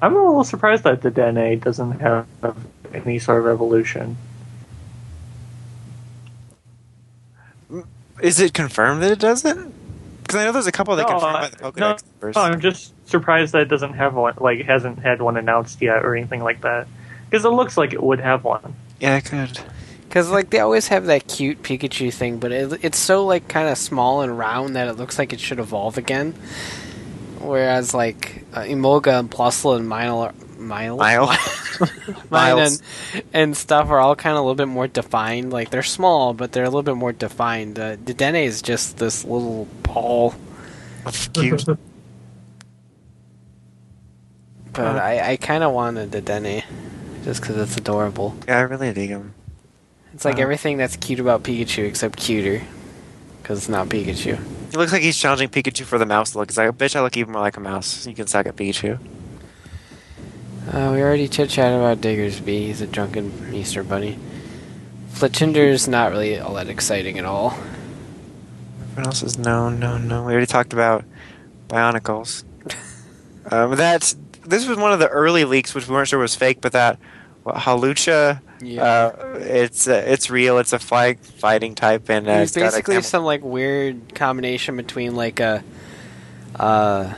[0.00, 2.26] I'm a little surprised that the Dene doesn't have
[2.94, 4.16] any sort of evolution.
[8.22, 9.74] Is it confirmed that it doesn't?
[10.22, 12.36] Because I know there's a couple that No, confirmed I- by the Pokedex no, numbers.
[12.36, 16.04] No, I'm just surprised that it doesn't have one, like, hasn't had one announced yet
[16.04, 16.86] or anything like that.
[17.28, 18.74] Because it looks like it would have one.
[19.00, 19.58] Yeah, it could.
[20.08, 23.68] Because like they always have that cute Pikachu thing, but it, it's so like kind
[23.68, 26.34] of small and round that it looks like it should evolve again.
[27.40, 31.26] Whereas like uh, Emolga and Plusle and Mile, Mile, Mile.
[31.80, 31.88] Mine
[32.30, 32.82] Miles.
[33.14, 35.52] and, and stuff are all kind of a little bit more defined.
[35.52, 37.78] Like they're small, but they're a little bit more defined.
[37.78, 40.34] Uh, Dedenne is just this little ball,
[41.04, 41.64] That's cute.
[44.72, 44.98] but Uh.
[44.98, 46.64] I, I kind of want a Dedenne
[47.24, 48.34] just because it's adorable.
[48.48, 49.34] yeah, I really dig him.
[50.14, 50.42] It's like Uh.
[50.42, 52.62] everything that's cute about Pikachu except cuter,
[53.42, 54.38] because it's not Pikachu.
[54.70, 56.50] He looks like he's challenging Pikachu for the mouse look.
[56.50, 58.06] He's I bitch, I look even more like a mouse.
[58.06, 58.98] You can suck at Pikachu.
[60.70, 62.66] Uh, we already chit chatted about Diggersby.
[62.66, 64.18] He's a drunken Easter bunny.
[65.10, 67.58] Fletchinder's not really all that exciting at all.
[68.82, 69.80] Everyone else is known?
[69.80, 70.24] No, no.
[70.24, 71.04] We already talked about
[71.68, 72.44] Bionicles.
[73.50, 76.60] um, that this was one of the early leaks, which we weren't sure was fake,
[76.60, 76.98] but that
[77.44, 78.40] Hawlucha,
[78.78, 80.58] uh, it's uh, it's real.
[80.58, 84.14] It's a fly fighting type, and uh, It was got a basically some like weird
[84.14, 85.64] combination between like a
[86.54, 87.14] uh,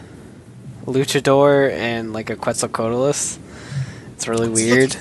[0.87, 3.38] luchador and like a Quetzalcoatlus.
[4.14, 4.97] It's really weird.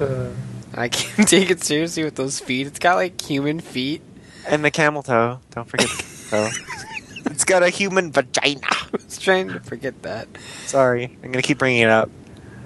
[0.00, 0.30] Uh,
[0.74, 2.66] I can't take it seriously with those feet.
[2.66, 4.02] It's got like human feet.
[4.46, 5.40] and the camel toe.
[5.50, 7.30] Don't forget the camel toe.
[7.30, 8.60] It's got a human vagina.
[8.70, 10.28] I was trying to forget that.
[10.66, 12.08] Sorry, I'm gonna keep bringing it up.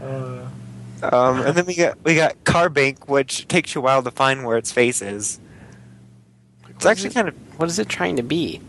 [0.02, 0.46] uh,
[1.02, 4.44] Um, and then we got we got Carbink, which takes you a while to find
[4.44, 5.40] where its face is.
[6.68, 8.60] It's actually is it- kind of What is it trying to be?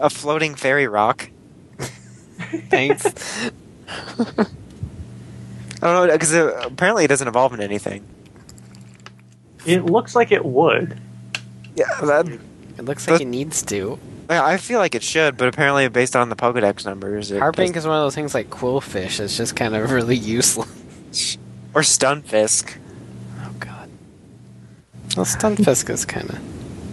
[0.00, 1.28] a floating fairy rock.
[2.70, 3.04] Thanks.
[5.80, 8.04] I don't know because uh, apparently it doesn't evolve into anything.
[9.66, 11.00] it looks like it would.
[11.76, 12.26] Yeah, that,
[12.78, 13.98] it looks like it needs to.
[14.28, 17.68] yeah, I feel like it should, but apparently based on the Pokedex numbers, it Carbink
[17.74, 19.20] does- is one of those things like Qwilfish.
[19.20, 21.38] It's just kind of really useless.
[21.74, 22.76] or Stunfisk.
[23.42, 23.88] Oh god.
[25.16, 26.38] Well, Stunfisk is kind of.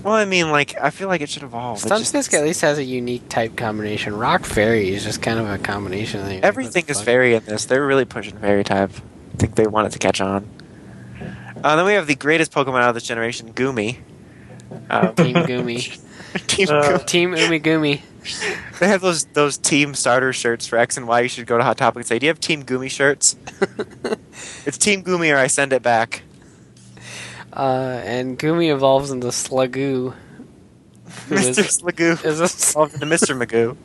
[0.05, 1.83] Well, I mean, like I feel like it should evolve.
[1.83, 4.15] It just- Stunfisk at least has a unique type combination.
[4.15, 6.21] Rock Fairy is just kind of a combination.
[6.21, 7.65] Of Everything is fairy in this.
[7.65, 8.91] They're really pushing fairy type.
[9.33, 10.47] I think they want it to catch on.
[11.63, 13.97] Uh, then we have the greatest Pokemon out of this generation, Goomy.
[14.91, 15.99] Um, Team Goomy.
[16.47, 17.05] Team Uh, Goomy.
[17.07, 18.01] Team Umigumi.
[18.79, 21.21] They have those those team starter shirts for X and Y.
[21.21, 23.35] You should go to Hot Topic and say, "Do you have Team Goomy shirts?"
[24.67, 26.21] it's Team Goomy, or I send it back.
[27.55, 30.13] Uh, and Goomy evolves into Sliggoo.
[31.27, 31.59] Who Mr.
[31.59, 33.37] is, Sliggoo is, a, evolved into Mr.
[33.41, 33.77] Magoo.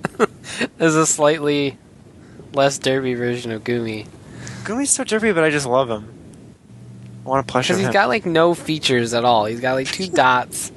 [0.81, 1.79] is a slightly
[2.53, 4.07] less derby version of Goomy.
[4.65, 6.13] Goomy's so derpy, but I just love him.
[7.25, 7.87] I want to plush Because him.
[7.87, 9.45] he's got like no features at all.
[9.45, 10.73] He's got like two dots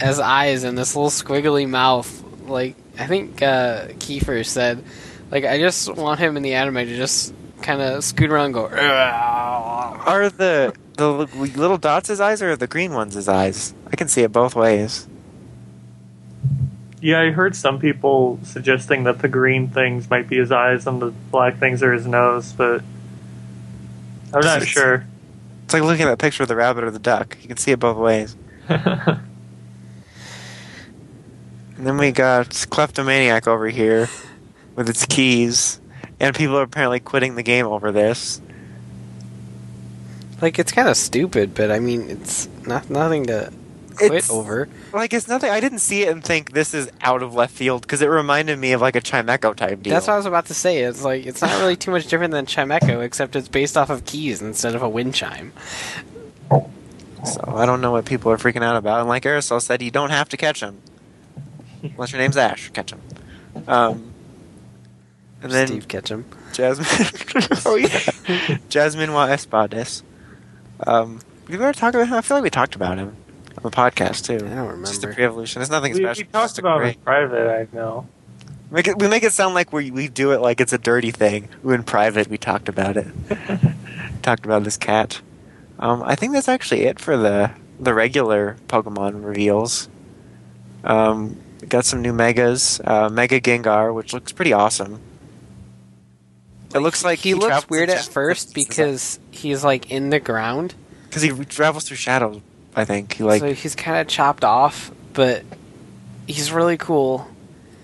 [0.00, 2.22] as eyes and this little squiggly mouth.
[2.46, 4.84] Like I think uh, Kiefer said,
[5.30, 8.54] like I just want him in the anime to just kind of scoot around and
[8.54, 8.68] go.
[8.68, 13.74] "Argh." Are the the little dots his eyes, or are the green ones his eyes?
[13.92, 15.08] I can see it both ways.
[17.00, 21.02] Yeah, I heard some people suggesting that the green things might be his eyes and
[21.02, 22.82] the black things are his nose, but
[24.32, 25.04] I'm not It's- sure.
[25.64, 27.36] It's like looking at that picture of the rabbit or the duck.
[27.42, 28.36] You can see it both ways.
[31.76, 34.08] And then we got Kleptomaniac over here
[34.76, 35.80] with its keys,
[36.26, 38.40] and people are apparently quitting the game over this.
[40.42, 43.52] Like it's kind of stupid, but I mean it's not nothing to
[43.96, 44.68] quit It's- over.
[44.92, 45.50] Like it's nothing.
[45.50, 48.58] I didn't see it and think this is out of left field because it reminded
[48.58, 49.92] me of like a Chimecho type deal.
[49.94, 50.78] That's what I was about to say.
[50.82, 54.04] It's like it's not really too much different than Chimecho, except it's based off of
[54.04, 55.52] keys instead of a wind chime.
[56.50, 59.00] So I don't know what people are freaking out about.
[59.00, 60.80] And like Aerosol said, you don't have to catch them.
[61.82, 63.00] Unless your name's Ash, catch them.
[63.66, 64.13] Um,
[65.44, 66.24] and then Steve Ketchum.
[66.52, 67.48] Jasmine.
[67.66, 70.02] oh yeah, Jasmine Wa Espades.
[70.86, 72.14] Um, we've ever talked about him.
[72.14, 73.16] I feel like we talked about him
[73.56, 74.36] on the podcast too.
[74.36, 74.86] I don't remember.
[74.86, 75.62] Just a pre-evolution.
[75.62, 76.24] It's nothing we, special.
[76.24, 78.08] we talked about it great- in private, I know.
[78.70, 81.10] Make it, we make it sound like we we do it like it's a dirty
[81.10, 81.48] thing.
[81.64, 83.06] In private, we talked about it.
[84.22, 85.20] talked about this cat.
[85.78, 89.88] Um, I think that's actually it for the the regular Pokemon reveals.
[90.82, 92.80] Um, got some new megas.
[92.84, 95.00] Uh, Mega Gengar, which looks pretty awesome.
[96.74, 101.22] It looks like he, looks weird at first because he's like in the ground, because
[101.22, 102.40] he travels through shadows.
[102.74, 105.44] I think he like so he's kind of chopped off, but
[106.26, 107.28] he's really cool.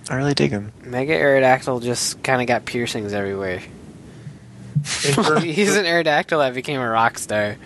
[0.09, 0.73] I really dig him.
[0.83, 3.61] Mega Aerodactyl just kind of got piercings everywhere.
[4.83, 7.57] He's an Aerodactyl that became a rock star.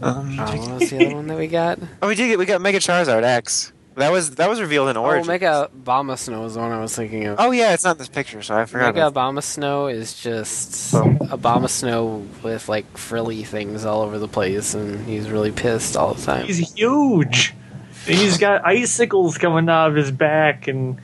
[0.00, 1.78] Um, Uh, what was the other one that we got?
[2.00, 3.72] oh, we did get we got Mega Charizard X.
[3.96, 5.28] That was that was revealed in Oh, Origins.
[5.28, 7.36] Mega Abomasnow is the one I was thinking of.
[7.38, 8.94] Oh yeah, it's not this picture, so I forgot.
[8.94, 11.04] Mega Abomasnow is just Oh.
[11.20, 16.22] Abomasnow with like frilly things all over the place, and he's really pissed all the
[16.22, 16.46] time.
[16.46, 17.54] He's huge.
[18.06, 20.98] And he's got icicles coming out of his back, and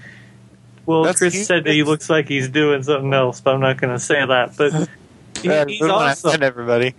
[0.86, 1.46] well, That's Chris huge.
[1.46, 4.24] said that he looks like he's doing something else, but I'm not going to say
[4.24, 4.56] that.
[4.56, 4.72] But
[5.42, 6.42] he, he's move awesome.
[6.42, 6.94] everybody.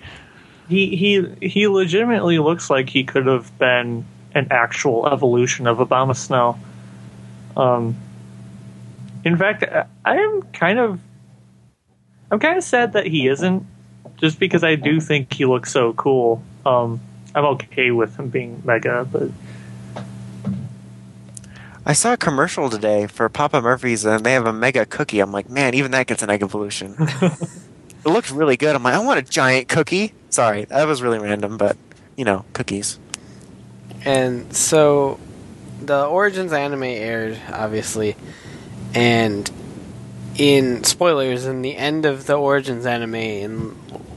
[0.70, 4.06] He he he legitimately looks like he could have been
[4.36, 6.58] an actual evolution of Abomasnow.
[7.58, 7.96] Um,
[9.26, 11.00] in fact, I- I am kind of
[12.32, 13.66] I'm kind of sad that he isn't,
[14.18, 16.44] just because I do think he looks so cool.
[16.64, 17.00] Um,
[17.34, 19.30] I'm okay with him being mega, but
[21.86, 25.20] I saw a commercial today for Papa Murphy's, and they have a Mega Cookie.
[25.22, 26.96] I'm like, man, even that gets an egg evolution.
[27.00, 28.76] it looks really good.
[28.76, 30.14] I'm like, I want a giant cookie.
[30.30, 31.78] Sorry, that was really random, but
[32.16, 33.00] you know, cookies.
[34.06, 35.20] And so,
[35.82, 38.16] the Origins anime aired, obviously,
[38.94, 39.50] and
[40.38, 43.60] in spoilers, in the end of the Origins anime, in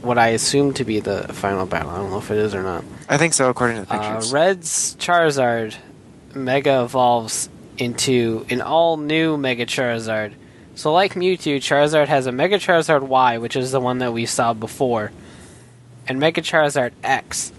[0.03, 2.63] what I assume to be the final battle, I don't know if it is or
[2.63, 2.85] not.
[3.09, 4.33] I think so, according to the Uh, pictures.
[4.33, 5.75] Red's Charizard
[6.35, 10.33] Mega evolves into an all new Mega Charizard.
[10.75, 14.25] So, like Mewtwo, Charizard has a Mega Charizard Y, which is the one that we
[14.27, 15.11] saw before,
[16.09, 17.53] and Mega Charizard X,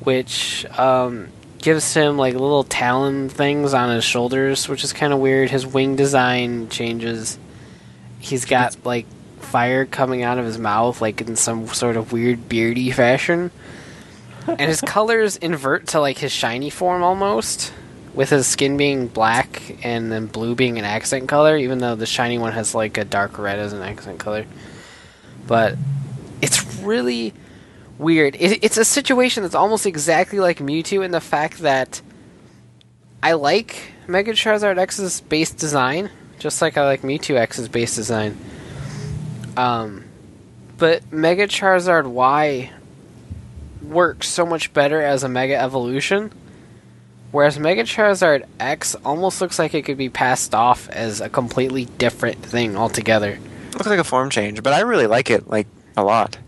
[0.00, 1.28] which um,
[1.58, 5.50] gives him like little talon things on his shoulders, which is kind of weird.
[5.50, 7.38] His wing design changes.
[8.18, 9.06] He's got like
[9.40, 13.50] fire coming out of his mouth, like in some sort of weird beardy fashion
[14.48, 17.72] and his colors invert to like his shiny form almost
[18.14, 22.06] with his skin being black and then blue being an accent color even though the
[22.06, 24.46] shiny one has like a dark red as an accent color
[25.46, 25.76] but
[26.40, 27.34] it's really
[27.98, 32.00] weird it, it's a situation that's almost exactly like mewtwo in the fact that
[33.22, 38.38] i like mega charizard x's base design just like i like mewtwo x's base design
[39.56, 40.04] um
[40.76, 42.70] but mega charizard y
[43.88, 46.32] works so much better as a Mega Evolution,
[47.32, 51.86] whereas Mega Charizard X almost looks like it could be passed off as a completely
[51.98, 53.38] different thing altogether.
[53.72, 56.38] Looks like a form change, but I really like it, like a lot.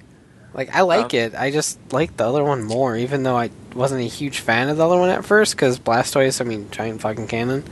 [0.53, 3.51] Like I like Um, it, I just like the other one more, even though I
[3.74, 7.01] wasn't a huge fan of the other one at first because Blastoise, I mean, giant
[7.01, 7.64] fucking cannon.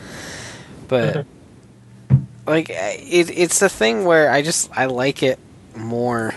[0.87, 1.27] But
[2.47, 5.39] like it, it's the thing where I just I like it
[5.77, 6.35] more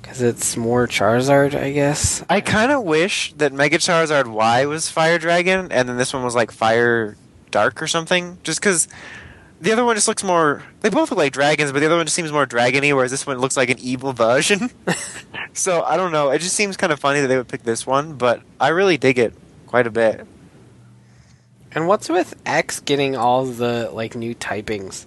[0.00, 2.24] because it's more Charizard, I guess.
[2.28, 6.22] I kind of wish that Mega Charizard Y was Fire Dragon, and then this one
[6.22, 7.16] was like Fire
[7.50, 8.38] Dark or something.
[8.42, 8.88] Just because
[9.62, 10.60] the other one just looks more.
[10.80, 13.24] They both look like dragons, but the other one just seems more dragony, whereas this
[13.24, 14.70] one looks like an evil version.
[15.52, 16.30] so I don't know.
[16.30, 18.96] It just seems kind of funny that they would pick this one, but I really
[18.96, 19.32] dig it
[19.68, 20.26] quite a bit.
[21.70, 25.06] And what's with X getting all the like new typings?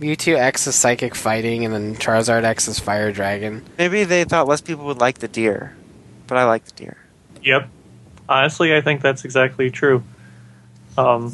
[0.00, 3.64] Mewtwo X is psychic fighting, and then Charizard X is fire dragon.
[3.76, 5.74] Maybe they thought less people would like the deer,
[6.28, 6.96] but I like the deer.
[7.42, 7.68] Yep.
[8.28, 10.04] Honestly, I think that's exactly true.
[10.96, 11.32] Um,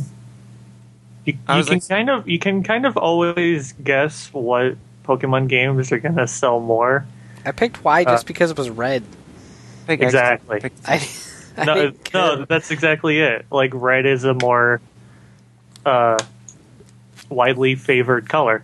[1.25, 5.93] you, you can like- kind of you can kind of always guess what Pokemon games
[5.93, 7.07] are going to sell more.
[7.45, 9.03] I picked Y just Uh, because it was red.
[9.87, 10.61] Pick Exactly.
[10.87, 10.95] I,
[11.57, 13.47] I No, no, that's exactly it.
[13.51, 14.81] Like red is a more
[15.85, 16.19] uh,
[17.29, 18.63] widely favored color.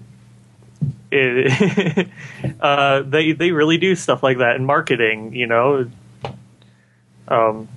[1.11, 2.09] It,
[2.61, 5.35] uh, they they really do stuff like that in marketing.
[5.35, 5.91] You know,
[7.29, 7.69] um,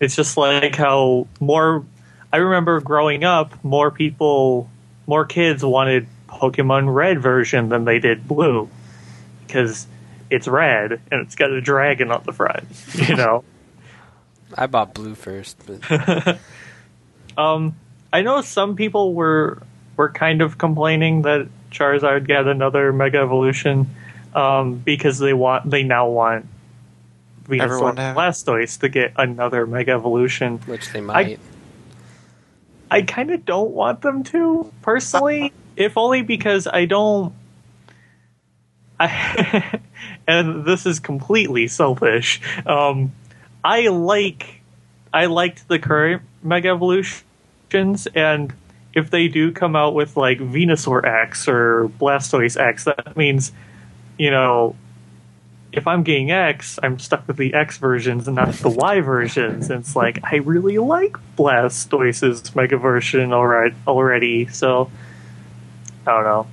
[0.00, 1.84] it's just like how more.
[2.32, 4.68] I remember growing up, more people,
[5.06, 8.68] more kids wanted Pokemon Red version than they did Blue
[9.46, 9.86] because
[10.28, 12.64] it's red and it's got a dragon on the front.
[13.08, 13.44] You know.
[14.56, 16.38] I bought blue first, but
[17.38, 17.76] Um,
[18.12, 19.62] I know some people were
[19.96, 23.88] were kind of complaining that Charizard got another Mega Evolution
[24.34, 26.46] um, because they want they now want
[27.46, 30.58] Venusaur Everyone and to have- Blastoise to get another Mega Evolution.
[30.66, 31.16] which they might.
[31.26, 31.38] I
[33.02, 37.32] kind of don't want them to personally, if only because I don't.
[38.98, 39.80] I,
[40.26, 42.40] and this is completely selfish.
[42.64, 43.12] Um,
[43.62, 44.62] I like,
[45.12, 48.52] I liked the current Mega Evolutions, and
[48.94, 53.52] if they do come out with like Venusaur X or Blastoise X, that means,
[54.18, 54.76] you know,
[55.76, 59.70] if I'm getting X, I'm stuck with the X versions and not the Y versions.
[59.70, 64.90] And it's like I really like Blastoise's Mega version alright Already, so
[66.06, 66.46] I don't know.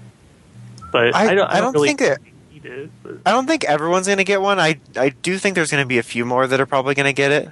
[0.91, 1.49] But I- I, don't.
[1.49, 2.19] I don't really think it-
[2.51, 2.91] need it.
[3.25, 4.59] I don't think everyone's gonna get one.
[4.59, 7.31] I I do think there's gonna be a few more that are probably gonna get
[7.31, 7.49] it.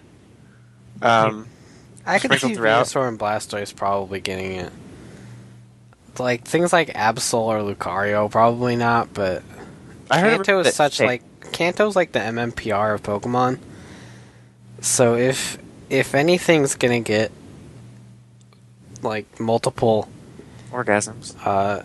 [1.01, 1.47] Um,
[2.05, 2.85] I could Sprinkled see throughout.
[2.85, 4.71] Venusaur and Blastoise probably getting it.
[6.19, 9.41] Like things like Absol or Lucario, probably not, but
[10.11, 11.23] I heard Kanto is such like
[11.61, 13.59] Kanto's like the MMPR of Pokemon.
[14.79, 15.59] So if
[15.91, 17.31] if anything's gonna get
[19.03, 20.09] like multiple
[20.71, 21.35] orgasms.
[21.45, 21.83] uh,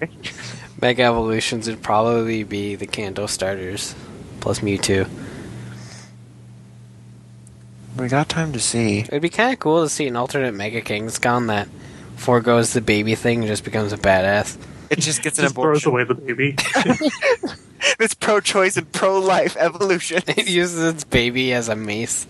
[0.82, 3.94] Mega Evolutions, it'd probably be the Kanto starters
[4.40, 5.08] plus Mewtwo.
[7.96, 8.98] We got time to see.
[8.98, 11.68] It'd be kind of cool to see an alternate Mega Kangaskhan that
[12.16, 14.56] foregoes the baby thing and just becomes a badass.
[14.94, 16.56] It just gets an just throws away the baby.
[17.98, 20.22] It's pro-choice and pro-life evolution.
[20.28, 22.26] It uses its baby as a mace.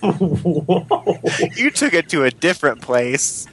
[0.00, 1.18] Whoa.
[1.56, 3.46] you took it to a different place.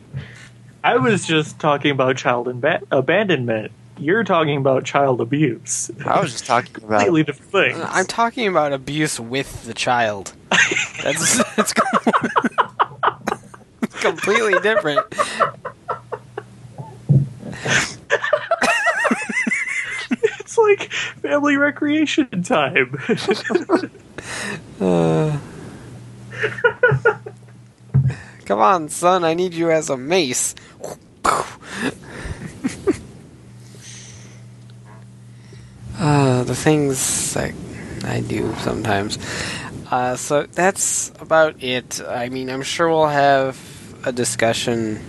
[0.83, 3.71] I was just talking about child imba- abandonment.
[3.97, 5.89] You're talking about child abuse.
[6.05, 6.89] I was just talking about.
[6.99, 7.79] Completely different things.
[7.79, 10.33] Uh, I'm talking about abuse with the child.
[11.01, 11.73] That's, that's
[14.01, 14.99] completely different.
[20.23, 22.97] It's like family recreation time.
[24.79, 25.37] Uh,
[28.45, 30.55] come on, son, I need you as a mace.
[35.97, 37.53] uh, the things that
[38.03, 39.17] I do sometimes.
[39.89, 42.01] Uh, so that's about it.
[42.07, 43.59] I mean, I'm sure we'll have
[44.05, 44.99] a discussion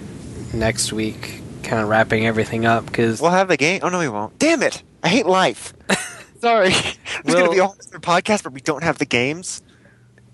[0.53, 3.81] next week, kind of wrapping everything up because We'll have the game.
[3.83, 4.39] Oh no, we won't.
[4.39, 4.83] Damn it!
[5.03, 5.73] I hate life.
[6.41, 6.71] Sorry.
[6.71, 9.63] There's gonna be a Well- whole podcast where we don't have the games.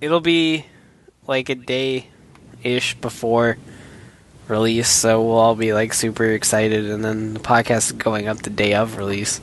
[0.01, 0.67] it'll be
[1.27, 2.07] like a day
[2.63, 3.57] ish before
[4.49, 8.39] release, so we'll all be like super excited, and then the podcast is going up
[8.43, 9.41] the day of release.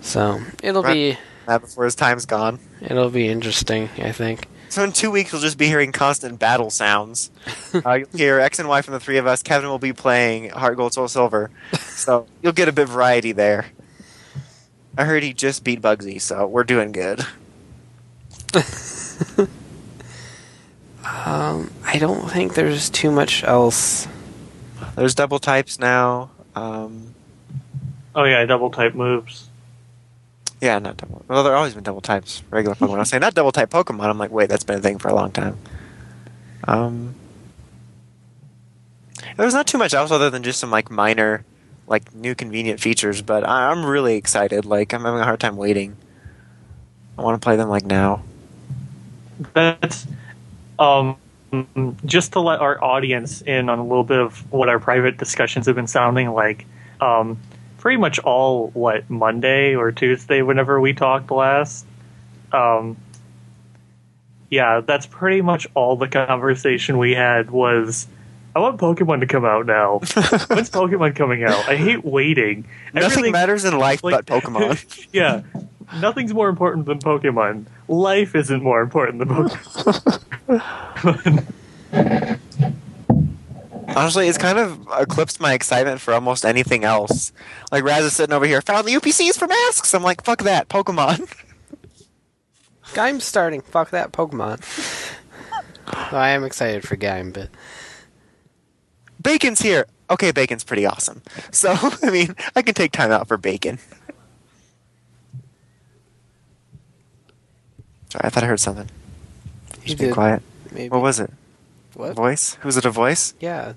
[0.00, 2.58] So it'll be That before his time's gone.
[2.80, 4.46] it'll be interesting, I think.
[4.68, 7.30] So in two weeks, we'll just be hearing constant battle sounds.
[7.74, 9.42] uh, you'll hear X and Y from the three of us.
[9.42, 13.32] Kevin will be playing Heart Gold Soul Silver, so you'll get a bit of variety
[13.32, 13.66] there.
[14.96, 17.24] I heard he just beat Bugsy, so we're doing good.
[21.24, 24.06] Um, I don't think there's too much else.
[24.94, 26.30] There's double types now.
[26.54, 27.14] Um,
[28.14, 29.47] oh yeah, double type moves.
[30.60, 31.24] Yeah, not double.
[31.28, 32.42] Well, there always been double types.
[32.50, 32.96] Regular Pokemon.
[32.96, 34.08] I was saying not double type Pokemon.
[34.08, 35.56] I'm like, wait, that's been a thing for a long time.
[36.64, 37.14] Um,
[39.36, 41.44] there's not too much else other than just some like minor,
[41.86, 43.22] like new convenient features.
[43.22, 44.64] But I- I'm really excited.
[44.64, 45.96] Like I'm having a hard time waiting.
[47.16, 48.22] I want to play them like now.
[49.54, 50.06] That's
[50.78, 51.16] um
[52.04, 55.66] just to let our audience in on a little bit of what our private discussions
[55.66, 56.66] have been sounding like.
[57.00, 57.38] Um,
[57.78, 61.86] pretty much all what Monday or Tuesday, whenever we talked last.
[62.52, 62.96] Um,
[64.50, 68.06] yeah, that's pretty much all the conversation we had was.
[68.56, 69.98] I want Pokemon to come out now.
[70.48, 71.68] When's Pokemon coming out?
[71.68, 72.66] I hate waiting.
[72.92, 75.06] Nothing Everything- matters in life like- but Pokemon.
[75.12, 75.42] yeah,
[76.00, 77.66] nothing's more important than Pokemon.
[77.86, 80.24] Life isn't more important than Pokemon.
[83.96, 87.32] Honestly, it's kind of eclipsed my excitement for almost anything else.
[87.72, 89.94] Like Raz is sitting over here, found the UPCs for masks.
[89.94, 91.32] I'm like, fuck that, Pokemon.
[92.94, 93.60] Gaim's starting.
[93.60, 94.60] Fuck that Pokemon.
[96.12, 97.48] Well, I am excited for Gaim, but
[99.22, 99.86] Bacon's here.
[100.10, 101.22] Okay, Bacon's pretty awesome.
[101.50, 103.78] So, I mean, I can take time out for Bacon.
[108.10, 108.88] Sorry, I thought I heard something.
[109.82, 110.42] you Just be did quiet.
[110.72, 110.88] maybe.
[110.88, 111.30] What was it?
[111.98, 112.14] What?
[112.14, 112.54] Voice?
[112.60, 113.34] Who's it a voice?
[113.40, 113.72] Yeah,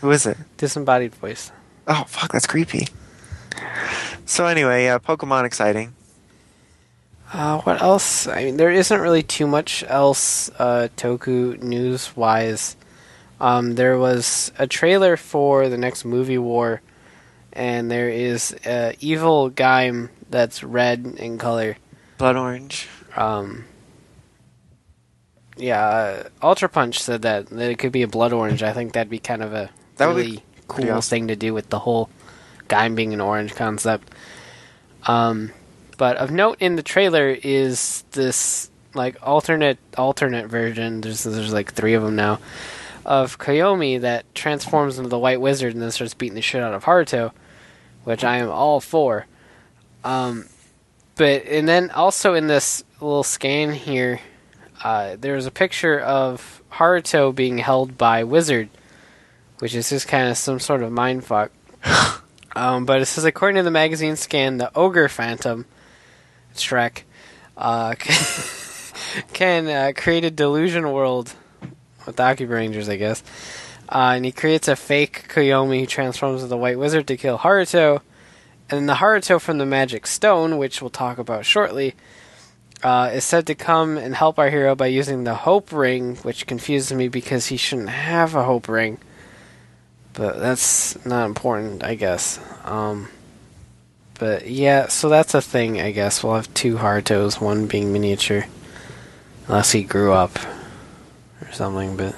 [0.00, 0.36] Who is it?
[0.56, 1.50] disembodied voice.
[1.88, 2.86] Oh, fuck, that's creepy.
[4.24, 5.92] So, anyway, uh, Pokemon exciting.
[7.32, 8.28] Uh, what else?
[8.28, 12.76] I mean, there isn't really too much else uh, Toku news wise.
[13.40, 16.80] Um, there was a trailer for the next movie War,
[17.52, 21.76] and there is uh, evil Gaim that's red in color.
[22.18, 22.86] Blood Orange.
[23.16, 23.64] Um,
[25.58, 28.62] yeah, uh, Ultra Punch said that, that it could be a blood orange.
[28.62, 31.10] I think that'd be kind of a That would really cool awesome.
[31.10, 32.08] thing to do with the whole
[32.68, 34.10] guy being an orange concept.
[35.06, 35.52] Um,
[35.96, 41.00] but of note in the trailer is this like alternate alternate version.
[41.00, 42.38] There's there's like three of them now
[43.04, 46.74] of Koyomi that transforms into the White Wizard and then starts beating the shit out
[46.74, 47.32] of Haruto,
[48.04, 49.26] which I am all for.
[50.04, 50.46] Um,
[51.16, 54.20] but and then also in this little scan here,
[54.82, 58.68] uh, there's a picture of Haruto being held by Wizard,
[59.58, 61.50] which is just kind of some sort of mind fuck.
[62.56, 65.66] um, but it says according to the magazine scan, the ogre phantom,
[66.54, 67.02] Shrek,
[67.56, 67.94] uh,
[69.32, 71.34] can uh, create a delusion world
[72.06, 73.22] with the Akiba Rangers, I guess.
[73.88, 77.38] Uh, and he creates a fake Koyomi who transforms into the White Wizard to kill
[77.38, 78.02] Haruto.
[78.70, 81.94] And the Haruto from the Magic Stone, which we'll talk about shortly,
[82.82, 86.46] uh, is said to come and help our hero by using the Hope Ring, which
[86.46, 88.98] confuses me because he shouldn't have a Hope Ring.
[90.12, 92.40] But that's not important, I guess.
[92.64, 93.08] Um,
[94.18, 96.22] but yeah, so that's a thing, I guess.
[96.22, 98.46] We'll have two Harutos, one being miniature.
[99.46, 100.38] Unless he grew up
[101.40, 102.14] or something, but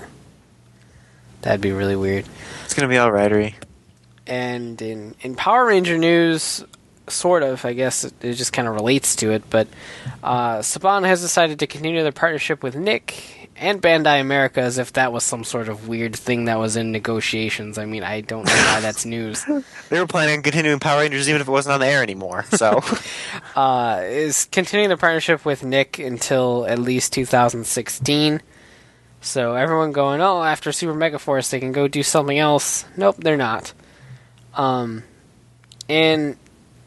[1.43, 2.25] that'd be really weird.
[2.65, 3.55] It's gonna be all righty.
[4.27, 6.65] And in, in Power Ranger news,
[7.11, 9.69] sort of, I guess it, it just kind of relates to it, but
[10.23, 14.95] uh, Saban has decided to continue their partnership with Nick and Bandai America as if
[14.95, 17.77] that was some sort of weird thing that was in negotiations.
[17.77, 19.45] I mean, I don't know why that's news.
[19.91, 22.45] They were planning on continuing Power Rangers even if it wasn't on the air anymore.
[22.51, 22.81] So
[23.57, 28.41] uh, is continuing the partnership with Nick until at least 2016.
[29.21, 32.87] So everyone going, oh, after Super Mega Force, they can go do something else.
[32.97, 33.75] Nope, they're not.
[34.55, 35.05] Um,
[35.89, 36.37] and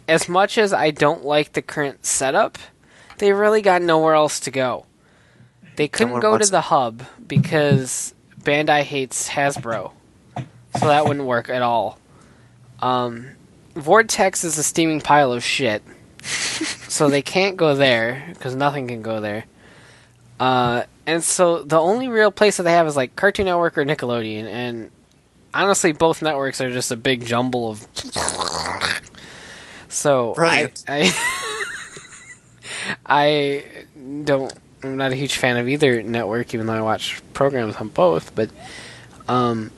[0.07, 2.57] as much as I don't like the current setup,
[3.17, 4.85] they really got nowhere else to go.
[5.75, 9.91] They couldn't Someone go to the hub because Bandai hates Hasbro,
[10.35, 11.97] so that wouldn't work at all.
[12.79, 13.29] Um,
[13.75, 15.81] Vortex is a steaming pile of shit,
[16.21, 19.45] so they can't go there because nothing can go there.
[20.39, 23.85] Uh, and so the only real place that they have is like Cartoon Network or
[23.85, 24.91] Nickelodeon, and
[25.53, 27.87] honestly, both networks are just a big jumble of.
[29.93, 30.83] So I, Brilliant.
[30.87, 31.13] I,
[33.05, 33.65] I
[34.23, 34.53] don't.
[34.83, 38.35] I'm not a huge fan of either network, even though I watch programs on both.
[38.35, 38.49] But,
[39.29, 39.71] um,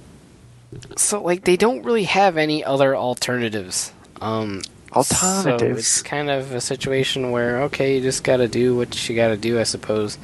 [0.98, 3.94] so like they don't really have any other alternatives.
[4.20, 4.62] Um,
[4.94, 6.02] so it's alternatives.
[6.02, 9.38] kind of a situation where okay, you just got to do what you got to
[9.38, 10.18] do, I suppose.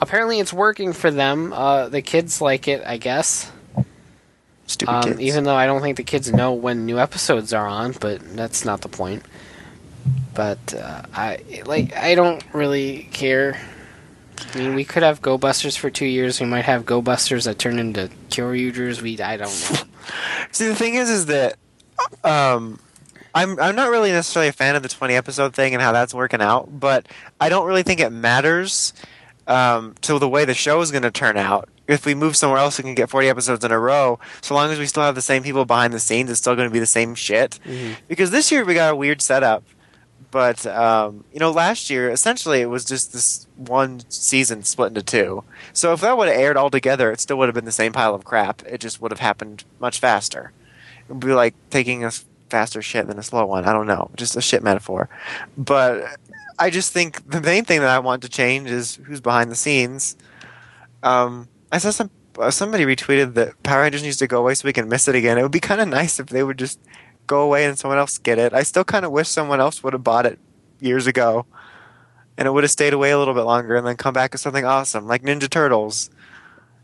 [0.00, 1.52] Apparently, it's working for them.
[1.52, 3.52] Uh, the kids like it, I guess.
[4.66, 5.20] Stupid Um, kids.
[5.20, 8.64] even though I don't think the kids know when new episodes are on, but that's
[8.64, 9.24] not the point.
[10.34, 13.60] But uh, I like I don't really care.
[14.54, 16.40] I mean, we could have Go Busters for two years.
[16.40, 19.02] We might have Go Busters that turn into Kyoryugers.
[19.02, 19.78] We I don't know.
[20.52, 21.56] See, the thing is, is that
[22.24, 22.80] um,
[23.34, 26.14] I'm I'm not really necessarily a fan of the 20 episode thing and how that's
[26.14, 27.06] working out, but
[27.40, 28.94] I don't really think it matters
[29.46, 31.68] um, to the way the show is going to turn out.
[31.88, 34.18] If we move somewhere else, we can get 40 episodes in a row.
[34.40, 36.68] So long as we still have the same people behind the scenes, it's still going
[36.68, 37.58] to be the same shit.
[38.08, 39.64] Because this year we got a weird setup.
[40.30, 45.02] But um, you know, last year essentially it was just this one season split into
[45.02, 45.44] two.
[45.74, 47.92] So if that would have aired all together, it still would have been the same
[47.92, 48.62] pile of crap.
[48.64, 50.52] It just would have happened much faster.
[51.06, 52.12] It would be like taking a
[52.48, 53.66] faster shit than a slow one.
[53.66, 55.10] I don't know, just a shit metaphor.
[55.58, 56.16] But
[56.58, 59.56] I just think the main thing that I want to change is who's behind the
[59.56, 60.16] scenes.
[61.02, 64.66] Um, I saw some uh, somebody retweeted that Power Rangers needs to go away so
[64.66, 65.38] we can miss it again.
[65.38, 66.78] It would be kind of nice if they would just
[67.26, 68.52] go away and someone else get it.
[68.52, 70.38] I still kind of wish someone else would have bought it
[70.80, 71.46] years ago,
[72.36, 74.42] and it would have stayed away a little bit longer and then come back as
[74.42, 76.10] something awesome, like Ninja Turtles.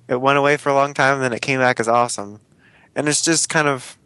[0.08, 2.40] It went away for a long time, and then it came back as awesome,
[2.96, 3.98] and it's just kind of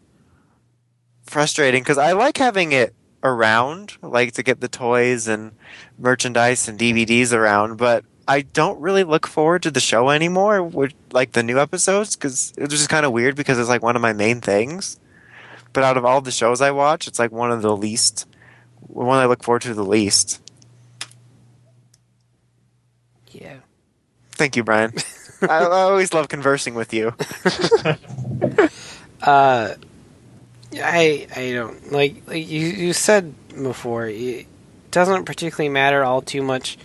[1.23, 5.53] frustrating because I like having it around, like to get the toys and
[5.97, 10.93] merchandise and DVDs around, but I don't really look forward to the show anymore, with
[11.11, 14.01] like the new episodes, because it's just kind of weird because it's like one of
[14.01, 14.99] my main things.
[15.73, 18.27] But out of all the shows I watch, it's like one of the least,
[18.81, 20.39] one I look forward to the least.
[23.31, 23.57] yeah.
[24.33, 24.93] Thank you, Brian.
[25.41, 27.13] I, I always love conversing with you.
[29.21, 29.75] Uh,
[30.73, 34.07] I I don't like like you you said before.
[34.07, 34.47] It
[34.91, 36.77] doesn't particularly matter all too much.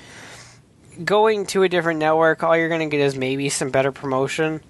[1.05, 4.61] Going to a different network, all you're gonna get is maybe some better promotion,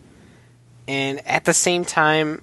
[0.86, 2.42] and at the same time,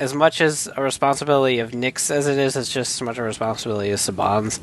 [0.00, 3.22] as much as a responsibility of Nick's as it is, it's just as much a
[3.22, 4.60] responsibility as Saban's.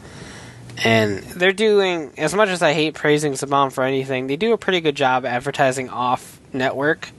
[0.83, 4.27] and they're doing as much as I hate praising Saban for anything.
[4.27, 7.09] They do a pretty good job advertising off network,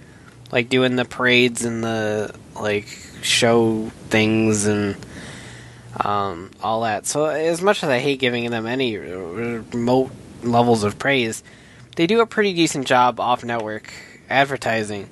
[0.51, 2.87] like doing the parades and the like
[3.23, 4.97] show things and
[6.01, 7.07] um, all that.
[7.07, 10.11] So as much as I hate giving them any remote
[10.43, 11.43] levels of praise,
[11.97, 13.93] they do a pretty decent job off network
[14.29, 15.09] advertising.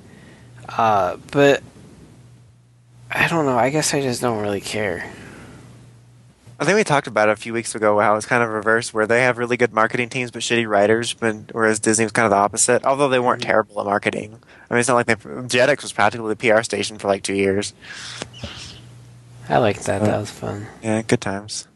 [0.67, 1.61] Uh, but
[3.09, 3.57] I don't know.
[3.57, 5.11] I guess I just don't really care.
[6.59, 8.93] I think we talked about it a few weeks ago how it's kind of reversed,
[8.93, 12.25] where they have really good marketing teams but shitty writers, but whereas Disney was kind
[12.25, 12.85] of the opposite.
[12.85, 14.37] Although they weren't terrible at marketing.
[14.69, 17.33] I mean, it's not like they, Jetix was practically the PR station for like two
[17.33, 17.73] years.
[19.49, 20.01] I liked that.
[20.03, 20.67] That was fun.
[20.83, 21.67] Yeah, good times.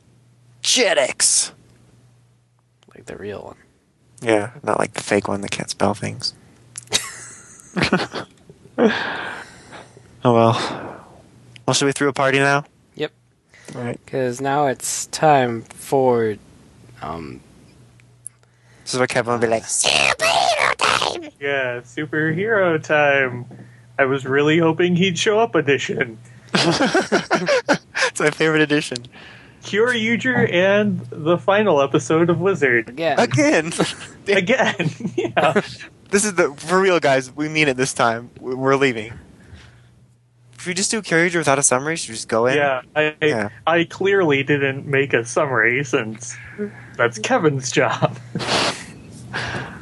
[0.61, 1.51] Jetix.
[3.05, 3.57] Like the real one.
[4.21, 6.33] Yeah, not like the fake one that can't spell things.
[8.77, 9.03] oh
[10.23, 11.05] well.
[11.67, 12.65] Well, should we throw a party now?
[12.95, 13.11] Yep.
[13.75, 13.99] All right.
[14.03, 16.37] Because now it's time for
[17.03, 17.41] um,
[18.83, 19.63] This is what Kevin would be like.
[21.39, 23.45] Yeah, superhero time.
[23.99, 26.17] I was really hoping he'd show up edition.
[26.55, 28.97] it's my favorite edition.
[29.65, 32.89] Kyoryuger and the final episode of Wizard.
[32.89, 33.19] again.
[33.19, 33.73] Again.
[34.27, 34.91] Again.
[35.15, 35.61] yeah.
[36.11, 37.35] This is the for real, guys.
[37.35, 38.29] We mean it this time.
[38.39, 39.11] We- We're leaving.
[40.53, 42.55] If we just do Carriage without a summary, should we just go in?
[42.57, 42.81] Yeah.
[42.95, 43.49] I Yeah.
[43.67, 46.37] I clearly didn't make a summary since
[46.95, 48.17] that's Kevin's job.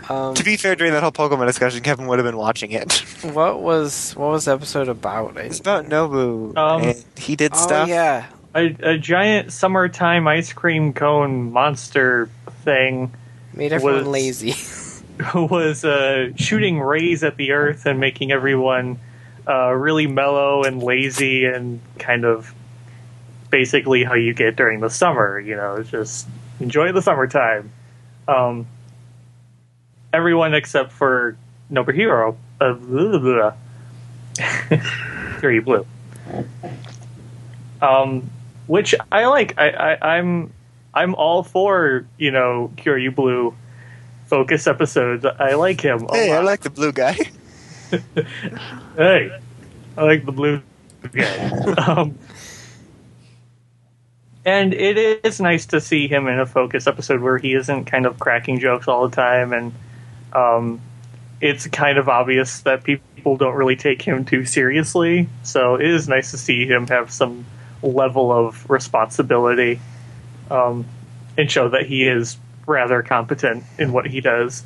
[0.09, 2.99] Um, To be fair, during that whole Pokemon discussion, Kevin would have been watching it.
[3.21, 5.38] what was what was the episode about?
[5.38, 7.88] I, It's about Nobu, Um, and he did oh stuff.
[7.88, 8.25] yeah,
[8.56, 12.30] A, a giant summertime ice cream cone monster
[12.64, 13.12] thing
[13.54, 14.54] made everyone Was- lazy.
[15.36, 18.99] was uh, shooting rays at the earth and making everyone
[19.47, 22.54] uh, really mellow and lazy and kind of
[23.49, 25.39] basically how you get during the summer.
[25.39, 26.28] You know, just
[26.60, 27.72] enjoy the summertime.
[28.28, 28.66] Um,
[30.12, 31.38] everyone except for
[31.72, 33.54] Nobuharu, uh, blah, blah, blah.
[34.36, 35.86] Kyoryu Blue,
[37.82, 38.30] um,
[38.74, 39.59] which I like.
[39.59, 40.51] I, I, I'm
[40.95, 43.53] I'm all for you know Kyoryu Blue
[44.26, 45.24] focus episodes.
[45.26, 46.07] I like him.
[46.11, 47.15] Hey, I like the blue guy.
[48.97, 49.30] Hey,
[49.95, 50.63] I like the blue
[51.11, 51.49] guy.
[51.78, 52.17] um,
[54.43, 58.07] and it is nice to see him in a focus episode where he isn't kind
[58.07, 59.74] of cracking jokes all the time, and
[60.34, 60.82] um,
[61.39, 65.30] it's kind of obvious that people don't really take him too seriously.
[65.43, 67.45] So it is nice to see him have some
[67.84, 69.79] level of responsibility
[70.49, 70.86] um,
[71.38, 74.63] and show that he is rather competent in what he does.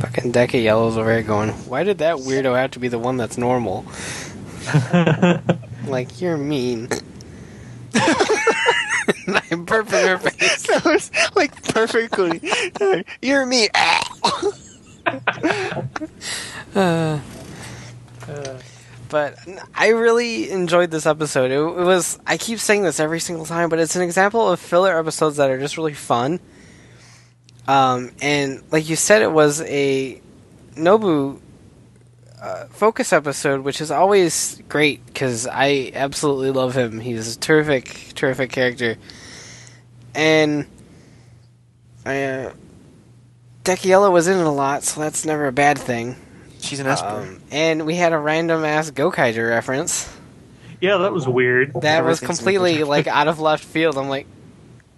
[0.00, 1.50] Fucking Deka Yellow's over here going.
[1.50, 3.84] Why did that weirdo have to be the one that's normal?
[5.86, 6.88] like you're mean.
[9.50, 10.66] I'm perfect your face.
[10.68, 12.40] that was like perfectly.
[13.22, 13.68] You're me.
[16.74, 17.18] Uh,
[19.08, 19.38] but
[19.74, 21.50] I really enjoyed this episode.
[21.50, 22.18] It, it was.
[22.26, 25.50] I keep saying this every single time, but it's an example of filler episodes that
[25.50, 26.40] are just really fun.
[27.66, 30.20] Um, and like you said, it was a
[30.74, 31.40] Nobu
[32.40, 37.00] uh, focus episode, which is always great because I absolutely love him.
[37.00, 38.96] He's a terrific, terrific character,
[40.14, 40.66] and
[42.06, 42.52] uh,
[43.64, 46.16] Deka Yellow was in it a lot, so that's never a bad thing.
[46.60, 47.06] She's an Esper.
[47.08, 50.12] Um, and we had a random ass Gokaiger reference
[50.80, 51.72] Yeah, that was weird.
[51.82, 53.96] that was completely like out of left field.
[53.96, 54.26] I'm like,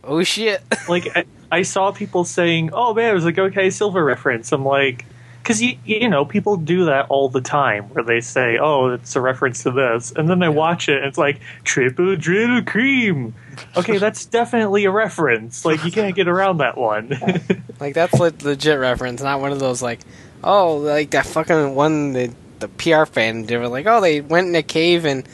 [0.04, 0.62] oh shit.
[0.88, 4.64] like I, I saw people saying, "Oh man, it was a Gokai Silver reference." I'm
[4.64, 5.04] like,
[5.42, 9.16] because you you know people do that all the time, where they say, "Oh, it's
[9.16, 13.34] a reference to this," and then they watch it, and it's like triple drill cream.
[13.76, 15.64] Okay, that's definitely a reference.
[15.64, 17.18] Like you can't get around that one.
[17.80, 20.00] Like that's le- legit reference, not one of those like,
[20.44, 24.48] oh, like that fucking one the the PR fan they were like, oh, they went
[24.48, 25.26] in a cave and,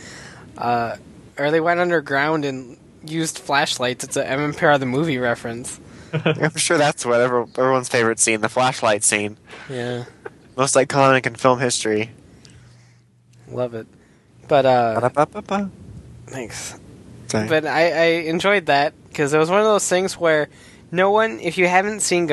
[0.56, 0.96] uh,
[1.38, 4.04] or they went underground and used flashlights.
[4.04, 5.80] It's a MMPR of the movie reference.
[6.12, 9.36] I'm sure that's what everyone's favorite scene, the flashlight scene.
[9.68, 10.04] Yeah,
[10.56, 12.10] Most iconic in film history.
[13.48, 13.86] love it.
[14.48, 15.10] But uh,
[16.28, 16.78] thanks.
[17.26, 17.48] Sorry.
[17.48, 20.48] But I, I enjoyed that because it was one of those things where
[20.92, 22.26] no one, if you haven't seen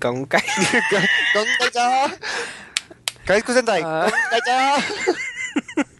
[0.00, 0.40] Gonkai,
[1.34, 2.20] Gonkai,
[3.26, 3.82] Guys, Kusentai.
[3.84, 5.16] Uh, Gongaija!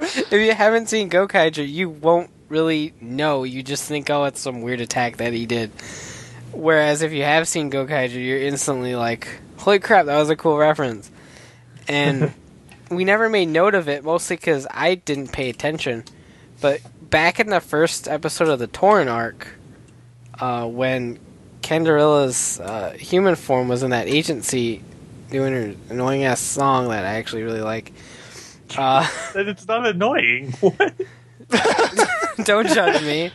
[0.01, 3.44] if you haven't seen Gokaiger, you won't really know.
[3.44, 5.70] You just think, oh, it's some weird attack that he did.
[6.53, 9.28] Whereas if you have seen Gokaiger, you're instantly like,
[9.59, 11.11] holy crap, that was a cool reference.
[11.86, 12.32] And
[12.90, 16.05] we never made note of it, mostly because I didn't pay attention.
[16.61, 19.46] But back in the first episode of the Torin arc,
[20.38, 21.18] uh, when
[21.62, 24.82] Candelilla's uh, human form was in that agency
[25.30, 27.92] doing her annoying ass song that I actually really like.
[28.76, 30.52] Uh, That it's not annoying.
[30.61, 30.94] What?
[32.44, 33.32] don't judge me.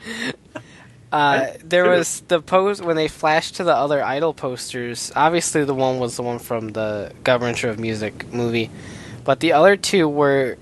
[1.12, 5.12] Uh, there was the pose when they flashed to the other idol posters.
[5.16, 8.70] Obviously, the one was the one from the Gaburincho of Music movie,
[9.24, 10.58] but the other two were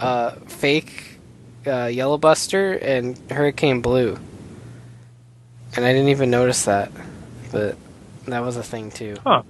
[0.00, 1.18] uh, fake
[1.66, 4.18] uh, Yellow Buster and Hurricane Blue,
[5.76, 6.90] and I didn't even notice that,
[7.52, 7.76] but
[8.26, 9.16] that was a thing too.
[9.24, 9.42] Huh.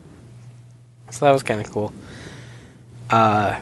[1.11, 1.93] So that was kind of cool.
[3.09, 3.59] Uh,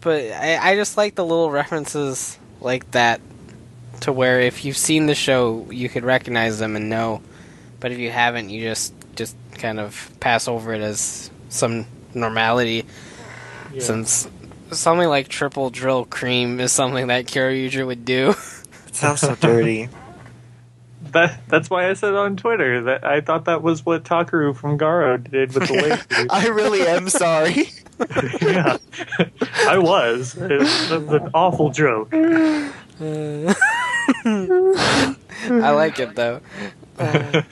[0.00, 3.20] but I, I just like the little references like that
[4.00, 7.22] to where if you've seen the show, you could recognize them and know,
[7.80, 12.84] but if you haven't, you just just kind of pass over it as some normality.
[13.72, 13.80] Yeah.
[13.80, 14.28] Since
[14.70, 18.34] something like triple drill cream is something that Kyoryuger would do.
[18.88, 19.90] It sounds so dirty.
[21.12, 24.78] That that's why I said on Twitter that I thought that was what Takaru from
[24.78, 25.74] Garo did with the
[26.08, 26.26] waifus.
[26.30, 27.70] I really am sorry.
[28.42, 28.76] yeah,
[29.66, 30.36] I was.
[30.36, 32.12] It was an awful joke.
[32.14, 32.70] Uh,
[34.24, 36.40] I like it though.
[36.98, 37.42] Uh,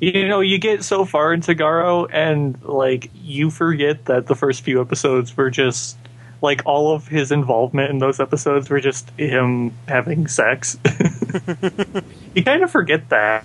[0.00, 4.62] You know, you get so far into Garo, and like you forget that the first
[4.62, 5.98] few episodes were just
[6.42, 10.78] like all of his involvement in those episodes were just him having sex.
[12.34, 13.44] you kind of forget that.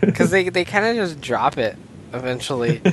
[0.00, 1.76] Because they, they kind of just drop it
[2.12, 2.78] eventually.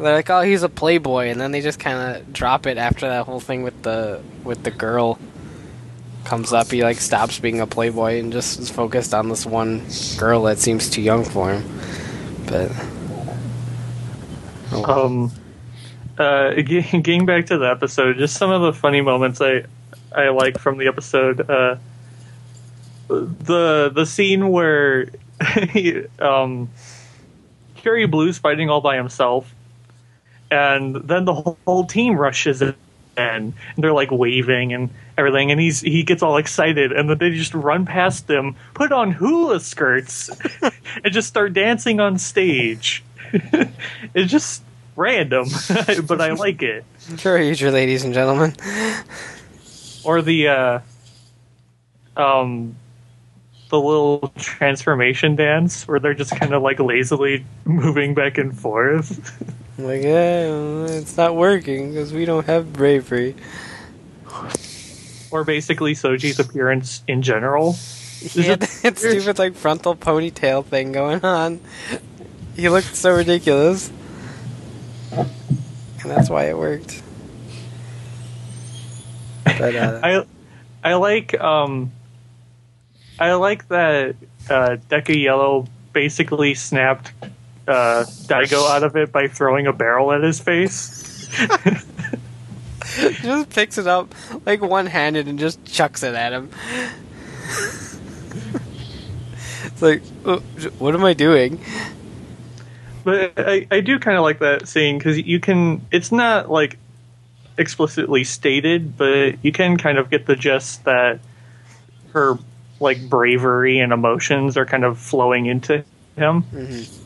[0.00, 3.06] They're like, oh, he's a playboy, and then they just kind of drop it after
[3.06, 5.18] that whole thing with the with the girl
[6.24, 6.70] comes up.
[6.70, 9.86] He like stops being a playboy and just is focused on this one
[10.16, 11.80] girl that seems too young for him.
[12.46, 12.72] But
[14.72, 15.32] oh, um,
[16.20, 19.64] uh, getting back to the episode, just some of the funny moments I
[20.14, 21.48] I like from the episode.
[21.48, 21.76] Uh,
[23.08, 25.08] the the scene where
[25.70, 26.68] he, um,
[27.78, 29.52] Kyoryu Blue's fighting all by himself,
[30.50, 32.74] and then the whole, whole team rushes in.
[33.16, 37.30] And they're like waving and everything, and he's he gets all excited, and then they
[37.32, 40.30] just run past him, put on hula skirts,
[40.62, 43.04] and just start dancing on stage.
[44.14, 44.62] it's just
[45.00, 45.48] random,
[46.06, 46.84] but I like it.
[47.00, 48.54] Kyoryuger, ladies and gentlemen.
[50.04, 50.80] Or the uh,
[52.16, 52.76] um,
[53.70, 59.18] the little transformation dance where they're just kind of like lazily moving back and forth.
[59.78, 63.34] Like, eh, it's not working because we don't have bravery.
[65.30, 67.76] or basically Soji's appearance in general.
[68.34, 71.60] Had that stupid like frontal ponytail thing going on.
[72.54, 73.90] He looked so ridiculous,
[75.12, 75.28] and
[76.04, 77.02] that's why it worked.
[79.44, 80.24] But uh, I
[80.82, 81.92] I like um
[83.18, 84.16] I like that
[84.48, 87.12] uh, Deka Yellow basically snapped
[87.68, 91.28] uh, Daigo out of it by throwing a barrel at his face.
[93.22, 94.14] just picks it up
[94.46, 96.50] like one handed and just chucks it at him.
[99.64, 100.38] it's like, oh,
[100.78, 101.60] what am I doing?
[103.04, 105.86] But I, I do kind of like that scene because you can.
[105.90, 106.78] It's not like
[107.58, 111.20] explicitly stated, but you can kind of get the gist that
[112.12, 112.38] her
[112.80, 115.84] like bravery and emotions are kind of flowing into
[116.16, 116.42] him.
[116.44, 116.96] Mhm.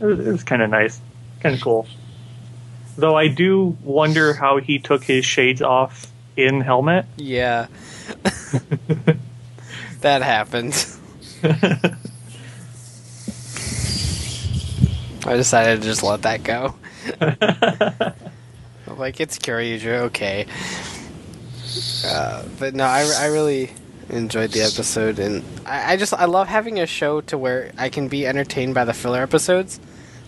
[0.00, 1.00] It was, was kind of nice,
[1.40, 1.86] kind of cool.
[2.96, 6.06] Though I do wonder how he took his shades off
[6.36, 7.06] in Helmet.
[7.16, 7.66] Yeah,
[10.00, 10.86] that happened.
[15.28, 16.74] I decided to just let that go.
[18.96, 20.46] Like, it's Kyoryuger, okay.
[22.04, 23.70] Uh, but no, I, I really
[24.08, 27.90] enjoyed the episode, and I, I just I love having a show to where I
[27.90, 29.78] can be entertained by the filler episodes.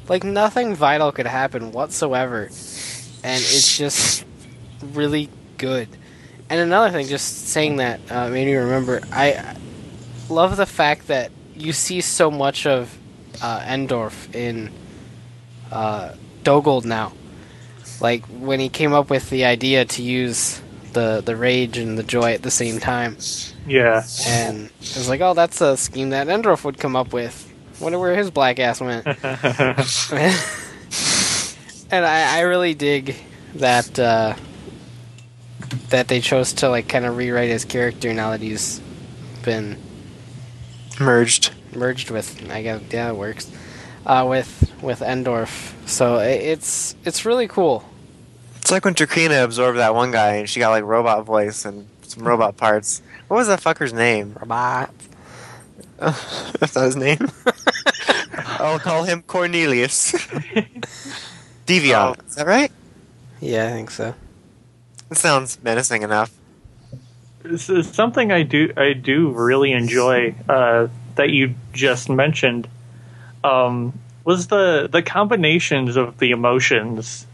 [0.09, 4.25] Like nothing vital could happen whatsoever, and it's just
[4.93, 5.89] really good.
[6.49, 9.01] And another thing, just saying that uh, made me remember.
[9.11, 9.57] I
[10.29, 12.97] love the fact that you see so much of
[13.43, 14.71] uh, Endolf in
[15.71, 16.15] uh,
[16.45, 17.13] Dogold now.
[18.01, 20.61] Like when he came up with the idea to use
[20.93, 23.17] the the rage and the joy at the same time,
[23.67, 24.03] Yeah.
[24.27, 27.47] and it was like, oh, that's a scheme that Endolf would come up with.
[27.81, 29.07] Wonder where his black ass went.
[31.91, 33.17] and I, I really dig
[33.57, 34.35] that uh,
[35.91, 38.81] that they chose to like kind of rewrite his character now that he's
[39.45, 39.79] been
[40.99, 41.53] Merged.
[41.75, 42.51] merged with.
[42.51, 43.51] I guess yeah, it works.
[44.07, 47.85] Uh, with with Endolf, so it's it's really cool.
[48.57, 51.87] It's like when Trakeena absorbed that one guy and she got like robot voice and
[52.03, 53.03] some robot parts.
[53.29, 54.37] What was that fucker's name?
[54.41, 54.91] Robot.
[55.99, 57.29] That's not his name.
[58.59, 60.13] I'll call him Cornelius.
[61.67, 61.95] Deviot.
[61.97, 62.15] Oh.
[62.27, 62.73] Is that right?
[63.41, 64.15] Yeah, I think so.
[65.11, 66.33] It sounds menacing enough.
[67.43, 72.69] This is something I do I do really enjoy uh, that you just mentioned
[73.45, 73.93] um,
[74.25, 77.27] was the the combinations of the emotions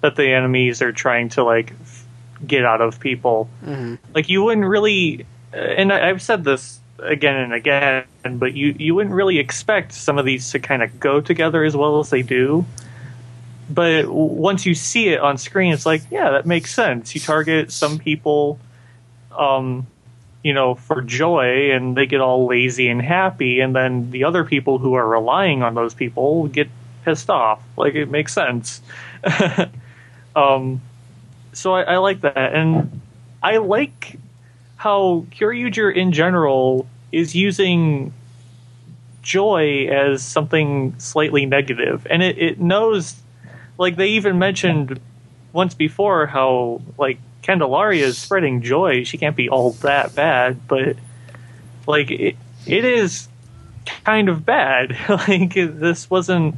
[0.00, 2.06] that the enemies are trying to like f-
[2.46, 3.44] get out of people.
[3.64, 8.54] hmm Like you wouldn't really, uh, and I, I've said this again and again, but
[8.54, 11.98] you you wouldn't really expect some of these to kind of go together as well
[12.00, 12.64] as they do.
[13.68, 17.14] But once you see it on screen, it's like, yeah, that makes sense.
[17.14, 18.58] You target some people,
[19.38, 19.86] um,
[20.42, 24.44] you know, for joy, and they get all lazy and happy, and then the other
[24.44, 26.68] people who are relying on those people get
[27.04, 27.62] pissed off.
[27.76, 28.80] Like it makes sense.
[30.36, 30.80] um,
[31.52, 33.00] so I, I like that, and
[33.42, 34.18] I like
[34.76, 38.14] how Kyoryuger in general is using
[39.22, 43.20] joy as something slightly negative, and it, it knows,
[43.76, 45.00] like they even mentioned
[45.52, 49.04] once before, how like Candelilla is spreading joy.
[49.04, 50.96] She can't be all that bad, but
[51.86, 52.36] like it,
[52.66, 53.28] it is
[54.04, 54.96] kind of bad.
[55.08, 56.54] like this wasn't.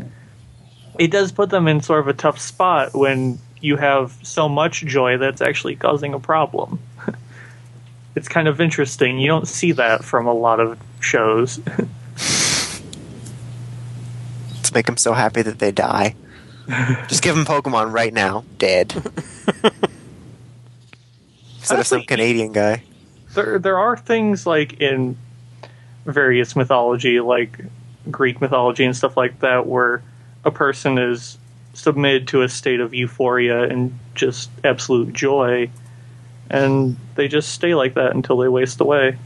[0.99, 4.85] It does put them in sort of a tough spot when you have so much
[4.85, 6.81] joy that's actually causing a problem.
[8.15, 9.19] it's kind of interesting.
[9.19, 11.61] You don't see that from a lot of shows.
[14.55, 16.15] Let's make them so happy that they die.
[17.09, 18.95] Just give them Pokemon right now, dead.
[21.63, 22.83] Instead of some Canadian guy.
[23.35, 25.17] there there are things like in
[26.05, 27.57] various mythology, like
[28.11, 30.03] Greek mythology and stuff like that, where
[30.45, 31.39] a person is
[31.73, 35.71] submitted to a state of euphoria and just absolute joy,
[36.51, 39.17] and they just stay like that until they waste away,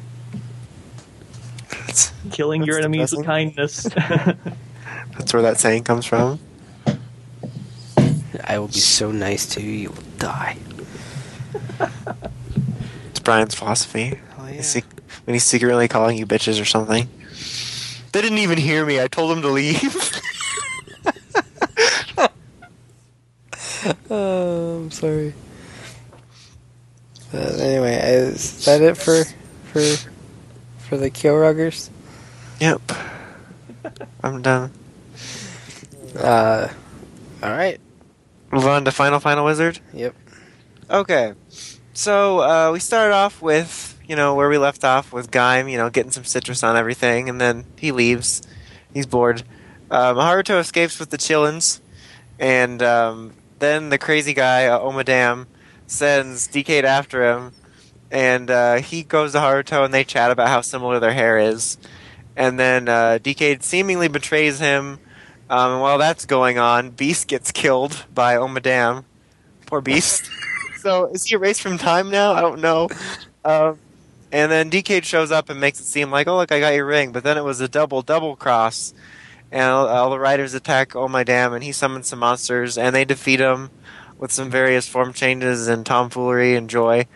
[1.86, 3.82] That's, killing your That's enemies with kindness.
[3.94, 6.38] that's where that saying comes from.
[8.44, 10.58] I will be so nice to you, you will die.
[13.10, 14.18] It's Brian's philosophy.
[14.38, 14.52] Oh, yeah.
[14.52, 14.84] He's sec-
[15.24, 17.08] when he's secretly calling you bitches or something.
[18.12, 19.00] They didn't even hear me.
[19.00, 20.12] I told them to leave.
[24.10, 25.32] Oh, I'm sorry.
[27.30, 29.24] But anyway, is that it for
[29.64, 29.80] for
[30.78, 31.90] for the Kyoryugers?
[32.60, 32.80] yep.
[34.22, 34.72] I'm done.
[36.18, 36.68] Uh,
[37.42, 37.78] all right.
[38.50, 39.78] Move on to Final Final Wizard.
[39.92, 40.14] Yep.
[40.90, 41.34] Okay.
[41.96, 45.78] So uh, we started off with, you know, where we left off with Gaim, you
[45.78, 48.42] know, getting some citrus on everything, and then he leaves.
[48.92, 49.44] He's bored.
[49.90, 51.80] Haruto escapes with the Chillins,
[52.38, 55.46] and um, then the crazy guy, uh, Omadam,
[55.86, 57.52] sends Decade after him,
[58.10, 61.78] and uh, he goes to Haruto, and they chat about how similar their hair is.
[62.36, 64.98] And then uh, Decade seemingly betrays him,
[65.48, 69.04] um, and while that's going on, Beast gets killed by Omadam.
[69.64, 70.28] Poor Beast.
[70.86, 72.32] so is he erased from time now?
[72.32, 72.88] I don't know.
[73.44, 73.76] Um,
[74.30, 76.86] and then Decade shows up and makes it seem like, oh look, I got your
[76.86, 77.10] ring.
[77.10, 78.94] But then it was a double double cross,
[79.50, 82.94] and all, all the riders attack Oh My Damn, and he summons some monsters, and
[82.94, 83.70] they defeat him
[84.16, 87.06] with some various form changes and tomfoolery and joy.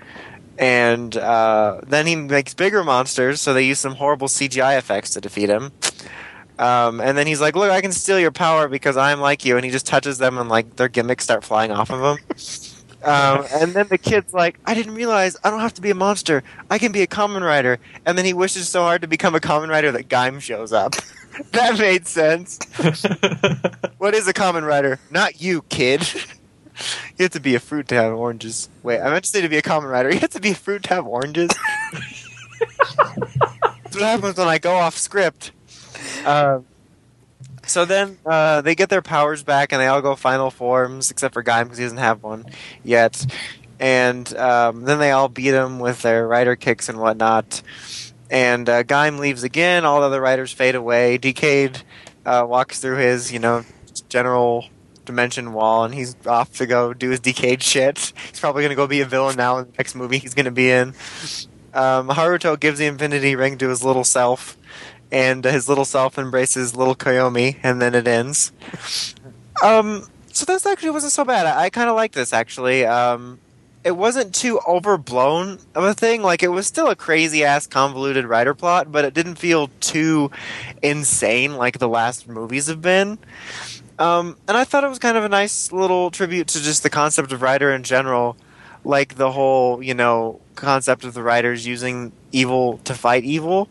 [0.59, 5.21] And uh, then he makes bigger monsters, so they use some horrible CGI effects to
[5.21, 5.71] defeat him.
[6.59, 9.57] Um, and then he's like, "Look, I can steal your power because I'm like you."
[9.57, 12.70] And he just touches them, and like their gimmicks start flying off of him.
[13.03, 15.95] Um, and then the kid's like, "I didn't realize I don't have to be a
[15.95, 16.43] monster.
[16.71, 19.41] I can be a Kamen Rider." And then he wishes so hard to become a
[19.41, 20.95] Kamen Rider that Gaim shows up.
[21.53, 22.59] that made sense.
[24.01, 24.99] What is a Kamen Rider?
[25.11, 26.01] Not you, kid.
[27.19, 28.71] you have to be a fruit to have oranges.
[28.83, 30.11] Wait, I meant to say to be a Kamen Rider.
[30.11, 31.51] You have to be a fruit to have oranges.
[33.85, 35.53] That's what happens when I go off script.
[36.25, 36.61] Uh,
[37.71, 41.35] so then uh, they get their powers back and they all go final forms, except
[41.35, 42.45] for Gaim because he doesn't have one
[42.83, 43.25] yet.
[43.79, 47.63] And um, then they all beat him with their rider kicks and whatnot.
[48.29, 49.85] And uh, Gaim leaves again.
[49.85, 51.17] All the other riders fade away.
[51.17, 51.81] Decade
[52.27, 53.65] uh, walks through his, you know,
[54.09, 54.67] general
[55.05, 58.13] dimension wall, and he's off to go do his Decade shit.
[58.29, 60.45] He's probably going to go be a villain now in the next movie he's going
[60.45, 60.89] to be in.
[61.73, 64.57] Um, Haruto gives the Infinity Ring to his little self,
[65.13, 68.53] and his little self embraces little Koyomi, and then it ends.
[69.63, 71.47] Um, so this actually wasn't so bad.
[71.47, 72.87] I, I kind of like this actually.
[72.87, 73.39] Um,
[73.83, 76.23] it wasn't too overblown of a thing.
[76.23, 80.31] Like it was still a crazy ass convoluted writer plot, but it didn't feel too
[80.83, 83.19] insane like the last movies have been.
[83.99, 86.91] Um, and I thought it was kind of a nice little tribute to just the
[86.91, 88.37] concept of rider in general.
[88.85, 93.69] like the whole you know concept of the riders using evil to fight evil,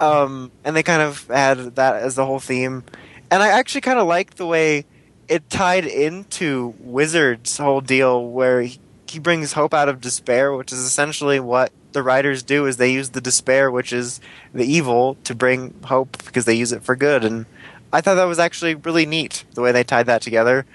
[0.00, 2.84] um, and they kind of had that as the whole theme.
[3.30, 4.84] And I actually kind of liked the way
[5.28, 8.78] it tied into Wizard's whole deal, where he,
[9.08, 12.66] he brings hope out of despair, which is essentially what the riders do.
[12.66, 14.20] Is they use the despair, which is
[14.52, 17.24] the evil, to bring hope because they use it for good.
[17.24, 17.46] And
[17.92, 20.66] I thought that was actually really neat the way they tied that together.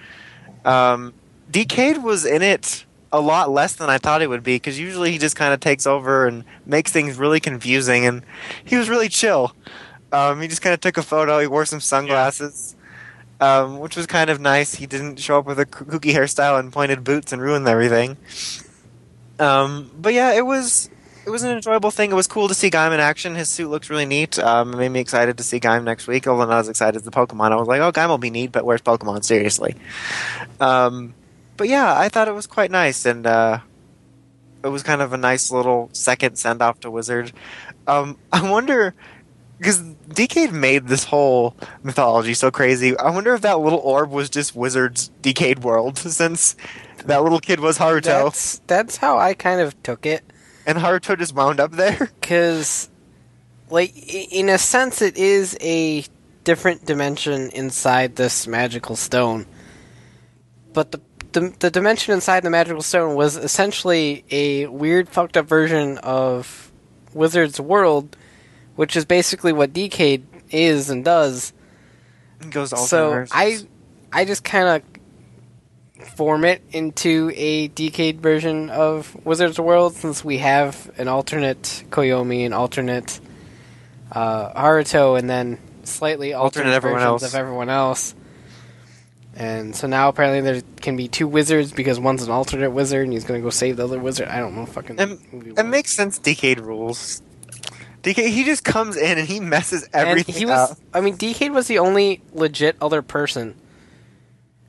[0.65, 1.13] Um,
[1.51, 5.11] Decade was in it a lot less than I thought it would be because usually
[5.11, 8.23] he just kind of takes over and makes things really confusing, and
[8.63, 9.55] he was really chill.
[10.11, 11.39] Um, he just kind of took a photo.
[11.39, 12.75] He wore some sunglasses,
[13.39, 14.75] um, which was kind of nice.
[14.75, 18.17] He didn't show up with a kooky hairstyle and pointed boots and ruin everything.
[19.39, 20.89] Um, but yeah, it was
[21.25, 22.11] it was an enjoyable thing.
[22.11, 23.35] It was cool to see Gaim in action.
[23.35, 24.39] His suit looks really neat.
[24.39, 26.27] Um, it made me excited to see Gaim next week.
[26.27, 28.51] Although not as excited as the Pokemon, I was like, oh, Gaim will be neat,
[28.51, 29.23] but where's Pokemon?
[29.23, 29.75] Seriously.
[30.59, 31.13] Um,
[31.59, 33.59] but yeah, I thought it was quite nice, and uh,
[34.63, 37.33] it was kind of a nice little second send off to Wizard.
[37.85, 38.95] Um, I wonder
[39.57, 41.53] because Decade made this whole
[41.83, 42.97] mythology so crazy.
[42.97, 46.55] I wonder if that little orb was just Wizard's Decade world, since
[47.05, 50.23] that little kid was Haruto, That's that's how I kind of took it.
[50.65, 52.09] and Haruto just wound up there.
[52.21, 52.89] because
[53.69, 56.05] like in a sense it is a
[56.45, 59.45] different dimension inside this magical stone
[60.73, 61.01] but the
[61.31, 66.71] the, the dimension inside the magical stone was essentially a weird fucked up version of
[67.13, 68.15] wizard's world
[68.75, 71.53] which is basically what decade is and does
[72.41, 73.57] It goes all so i
[74.11, 74.83] i just kind of
[76.15, 82.45] form it into a decade version of Wizards World since we have an alternate Koyomi,
[82.45, 83.19] an alternate
[84.11, 87.33] uh, Haruto, and then slightly alternate, Alternate everyone versions else.
[87.33, 88.15] of everyone else.
[89.39, 93.13] And so now apparently there can be two wizards because one's an alternate wizard and
[93.13, 94.27] he's gonna go save the other wizard.
[94.27, 94.99] I don't know fucking.
[94.99, 95.19] It,
[95.57, 96.19] it makes sense.
[96.19, 97.21] Decade rules.
[98.01, 98.33] Decade.
[98.33, 100.77] He just comes in and he messes everything and he was, up.
[100.93, 103.55] I mean, Decade was the only legit other person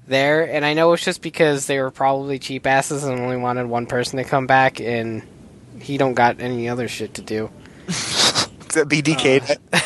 [0.06, 3.66] there, and I know it's just because they were probably cheap asses and only wanted
[3.66, 5.24] one person to come back, and
[5.80, 7.50] he don't got any other shit to do.
[7.88, 9.42] Except be Decade.
[9.72, 9.80] Uh,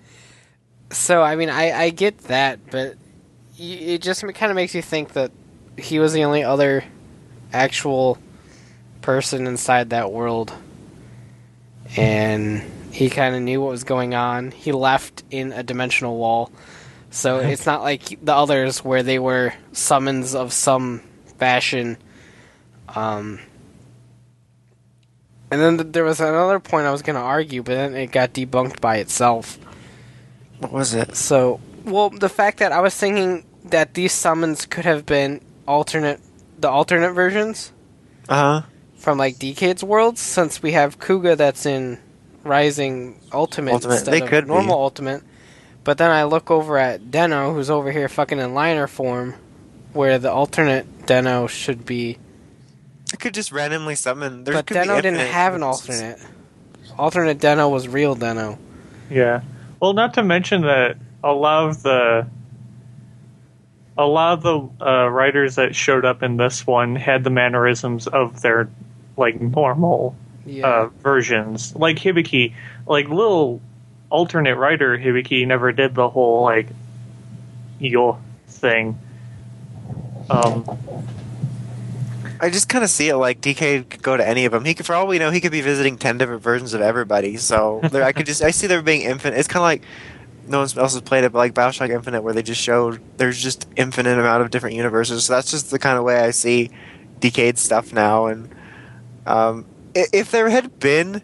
[0.90, 2.96] so I mean, I I get that, but
[3.60, 5.30] it just kind of makes you think that
[5.76, 6.84] he was the only other
[7.52, 8.18] actual
[9.02, 10.52] person inside that world,
[11.96, 14.50] and he kind of knew what was going on.
[14.50, 16.50] He left in a dimensional wall,
[17.10, 21.02] so it's not like the others where they were summons of some
[21.38, 21.98] fashion.
[22.88, 23.40] Um,
[25.50, 28.10] and then th- there was another point I was going to argue, but then it
[28.10, 29.58] got debunked by itself.
[30.58, 31.14] what was it?
[31.16, 36.20] So, well, the fact that I was thinking that these summons could have been alternate,
[36.58, 37.72] the alternate versions
[38.28, 38.66] Uh huh.
[38.96, 41.98] from like Decade's worlds, since we have Kuuga that's in
[42.44, 44.48] Rising Ultimate, Ultimate, instead they of could be.
[44.50, 45.22] normal Ultimate.
[45.84, 49.34] But then I look over at Den-O, who's over here fucking in liner form,
[49.92, 52.18] where the alternate Den-O should be.
[53.12, 54.44] It could just randomly summon.
[54.44, 56.18] There but could be Den-O didn't have an alternate.
[56.98, 58.58] Alternate Den-O was real Den-O.
[59.10, 59.40] Yeah.
[59.80, 62.26] Well, not to mention that a lot of the
[64.00, 68.06] a lot of the uh, riders that showed up in this one had the mannerisms
[68.06, 68.70] of their
[69.18, 70.16] like normal
[70.46, 70.66] Yeah.
[70.66, 71.76] uh, versions.
[71.76, 72.54] Like Hibiki,
[72.86, 73.60] like little
[74.08, 76.68] alternate rider Hibiki never did the whole like
[77.78, 78.18] yo
[78.48, 78.98] thing.
[80.30, 80.64] Um,
[82.40, 84.64] I just kind of see it like DK could go to any of them.
[84.64, 87.36] He could, for all we know, he could be visiting ten different versions of everybody.
[87.36, 89.38] So there, I could just, I see there being infinite.
[89.38, 89.82] It's kind of like
[90.50, 93.40] no one else has played it, but like Bioshock Infinite, where they just showed there's
[93.40, 95.24] just infinite amount of different universes.
[95.24, 96.70] So that's just the kind of way I see
[97.20, 98.26] Decade stuff now.
[98.26, 98.52] And
[99.26, 99.64] um,
[99.94, 101.22] if there had been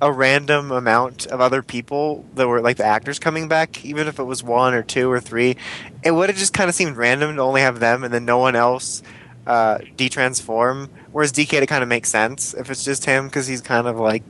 [0.00, 4.20] a random amount of other people that were like the actors coming back, even if
[4.20, 5.56] it was one or two or three,
[6.04, 8.38] it would have just kind of seemed random to only have them and then no
[8.38, 9.02] one else
[9.48, 10.88] uh, detransform.
[11.10, 13.98] Whereas Decade, it kind of makes sense if it's just him because he's kind of
[13.98, 14.22] like,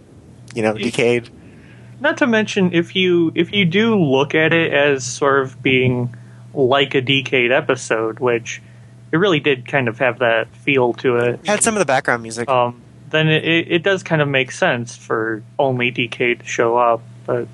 [0.55, 1.29] you know, Decade.
[2.01, 6.15] Not to mention if you if you do look at it as sort of being
[6.55, 8.63] like a decade episode, which
[9.13, 11.47] it really did kind of have that feel to it.
[11.47, 12.49] Had some of the background music.
[12.49, 17.03] um, then it, it does kind of make sense for only DK to show up.
[17.27, 17.49] But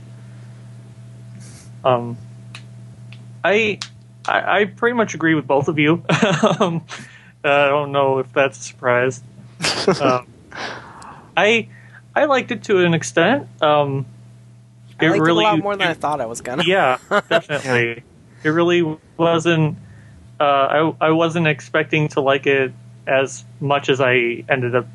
[1.84, 2.16] um,
[3.44, 3.78] I,
[4.26, 6.02] I I pretty much agree with both of you.
[6.60, 6.84] um,
[7.44, 9.22] I don't know if that's a surprise.
[10.00, 10.26] um,
[11.36, 11.68] I
[12.14, 13.48] I liked it to an extent.
[13.62, 14.06] Um,
[15.00, 16.64] I liked really it a lot more than it- I thought I was gonna.
[16.66, 16.98] yeah,
[17.28, 18.02] definitely.
[18.42, 18.82] It really
[19.16, 19.78] wasn't.
[20.40, 20.44] Uh,
[21.00, 22.72] I I wasn't expecting to like it
[23.06, 24.86] as much as I ended up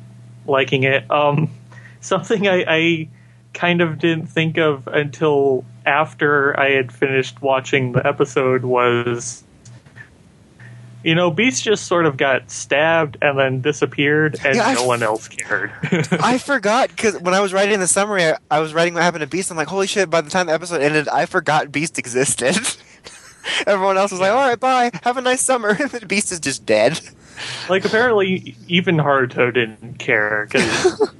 [0.46, 1.10] liking it.
[1.10, 1.50] Um,
[2.00, 3.08] something I, I
[3.54, 9.44] kind of didn't think of until after I had finished watching the episode was.
[11.02, 14.86] You know, Beast just sort of got stabbed and then disappeared, and Yeah, no f-
[14.86, 15.72] one else cared.
[16.12, 19.22] I forgot because when I was writing the summary, I, I was writing what happened
[19.22, 19.50] to Beast.
[19.50, 20.10] I'm like, holy shit!
[20.10, 22.56] By the time the episode ended, I forgot Beast existed.
[23.66, 24.90] Everyone else was like, "All right, bye.
[25.02, 27.00] Have a nice summer." the Beast is just dead.
[27.70, 31.10] like apparently even Haruto didn't care because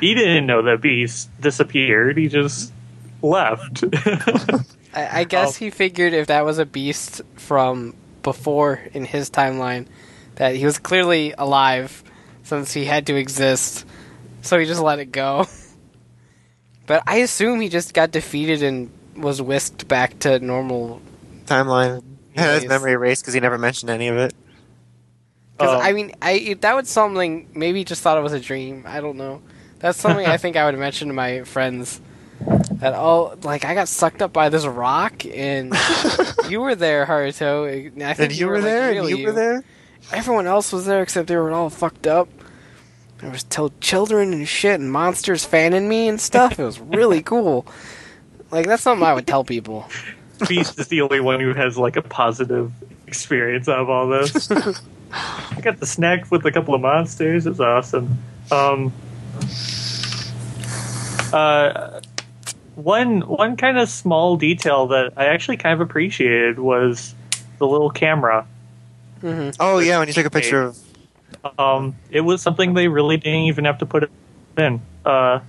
[0.00, 2.16] he didn't know that Beast disappeared.
[2.16, 2.72] He just
[3.20, 3.84] left.
[4.94, 5.58] I, I guess Oh.
[5.58, 7.94] he figured if that was a beast from
[8.24, 9.86] before in his timeline,
[10.34, 12.02] that he was clearly alive
[12.42, 13.86] since he had to exist.
[14.42, 15.46] So he just let it go.
[16.86, 21.00] But I assume he just got defeated and was whisked back to normal.
[21.46, 22.02] Timeline.
[22.36, 24.34] Had his memory erased because he never mentioned any of it.
[25.56, 27.48] Because Um, I mean, I if that was something.
[27.54, 28.84] Maybe he just thought it was a dream.
[28.86, 29.40] I don't know.
[29.78, 32.00] That's something I think I would mention to my friends.
[32.80, 35.72] That oh, like I got sucked up by this rock, and
[36.48, 37.88] you were there, Haruto.
[37.92, 38.90] And I think And you were like, there.
[38.90, 39.64] really and you were there.
[40.12, 42.28] Everyone else was there except they were all fucked up.
[43.18, 46.58] There was till children and shit and monsters fanning me and stuff.
[46.58, 47.64] It was really cool.
[48.50, 49.88] Like that's something I would tell people.
[50.48, 52.70] Beast is the only one who has like a positive
[53.06, 54.50] experience out of all this.
[55.12, 57.46] I got the snack with a couple of monsters.
[57.46, 58.18] It's awesome.
[58.50, 58.92] Um,
[61.32, 62.00] uh,
[62.74, 67.14] one one kind of small detail that I actually kind of appreciated was
[67.58, 68.46] the little camera.
[69.20, 70.78] hmm Oh yeah, when you took a picture of
[71.58, 74.10] Um, it was something they really didn't even have to put it
[74.56, 74.80] in.
[75.04, 75.40] Uh,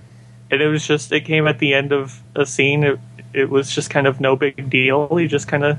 [0.50, 2.84] and it was just it came at the end of a scene.
[2.84, 2.98] It,
[3.32, 5.14] it was just kind of no big deal.
[5.16, 5.78] He just kind of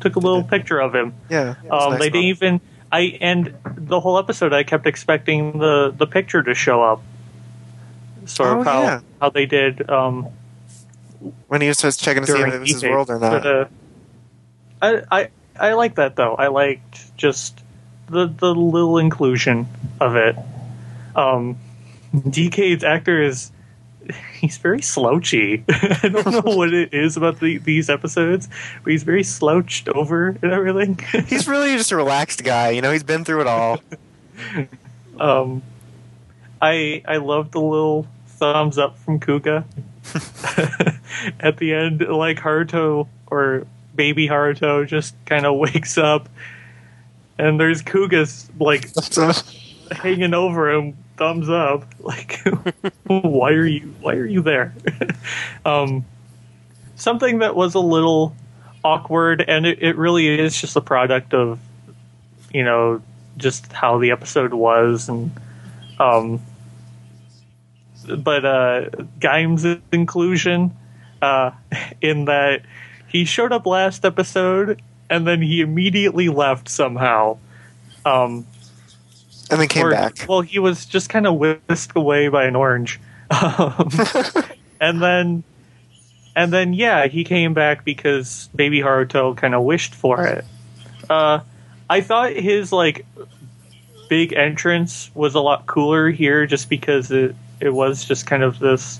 [0.00, 1.12] took a little picture of him.
[1.28, 1.54] yeah.
[1.64, 2.60] it Um, nice they didn't even.
[2.92, 7.02] I and the whole episode, I kept expecting the the picture to show up.
[8.26, 9.00] Sort Oh, how yeah.
[9.20, 10.28] how they did um,
[11.48, 13.42] when he was just checking to see if it was his world or not.
[13.42, 13.64] But, uh,
[14.82, 15.28] I I
[15.58, 16.34] I like that though.
[16.34, 17.60] I liked just
[18.08, 19.66] the the little inclusion
[20.00, 20.36] of it.
[21.14, 21.58] Um,
[22.14, 23.52] DK's actor is
[24.40, 25.64] he's very slouchy.
[25.68, 28.48] I don't know what it is about the, these episodes,
[28.82, 30.98] but he's very slouched over and everything.
[31.26, 32.70] He's really just a relaxed guy.
[32.70, 33.80] You know, he's been through it all.
[35.18, 35.62] um,
[36.62, 39.64] I I love the little thumbs up from Kuuga
[41.40, 46.28] at the end, like Haruto or baby Haruto just kind of wakes up,
[47.38, 48.90] and there's Kuuga's like
[49.92, 51.84] hanging over him, thumbs up.
[52.00, 52.40] Like,
[53.06, 54.74] why are you why are you there?
[55.64, 56.04] um,
[56.96, 58.34] something that was a little
[58.84, 61.58] awkward, and it, it really is just a product of
[62.52, 63.02] you know
[63.36, 65.30] just how the episode was and
[65.98, 66.40] um
[68.18, 68.88] but uh
[69.18, 70.76] Gaim's inclusion
[71.22, 71.50] uh
[72.00, 72.62] in that
[73.08, 77.38] he showed up last episode and then he immediately left somehow.
[78.04, 78.46] Um
[79.50, 80.24] and then came or- back.
[80.28, 83.00] well he was just kind of whisked away by an orange.
[83.32, 83.88] Um,
[84.80, 85.44] and then
[86.34, 90.44] and then yeah he came back because baby haruto kind of wished for it.
[91.08, 91.40] Uh
[91.88, 93.06] i thought his like
[94.08, 98.58] big entrance was a lot cooler here just because it it was just kind of
[98.58, 98.98] this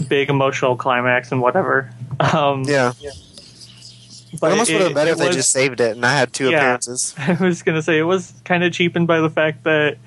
[0.00, 1.90] big emotional climax and whatever
[2.20, 2.92] um Yeah.
[4.40, 6.16] but I almost would have bet it if they was- just saved it and I
[6.16, 6.58] had two Yeah.
[6.58, 7.14] appearances.
[7.18, 9.98] I was gonna say it was kind of cheapened by the fact that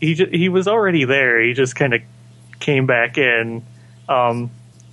[0.00, 1.40] he ju- he was already there.
[1.40, 2.02] He just kind of
[2.60, 3.62] came back in.
[4.08, 4.50] Um,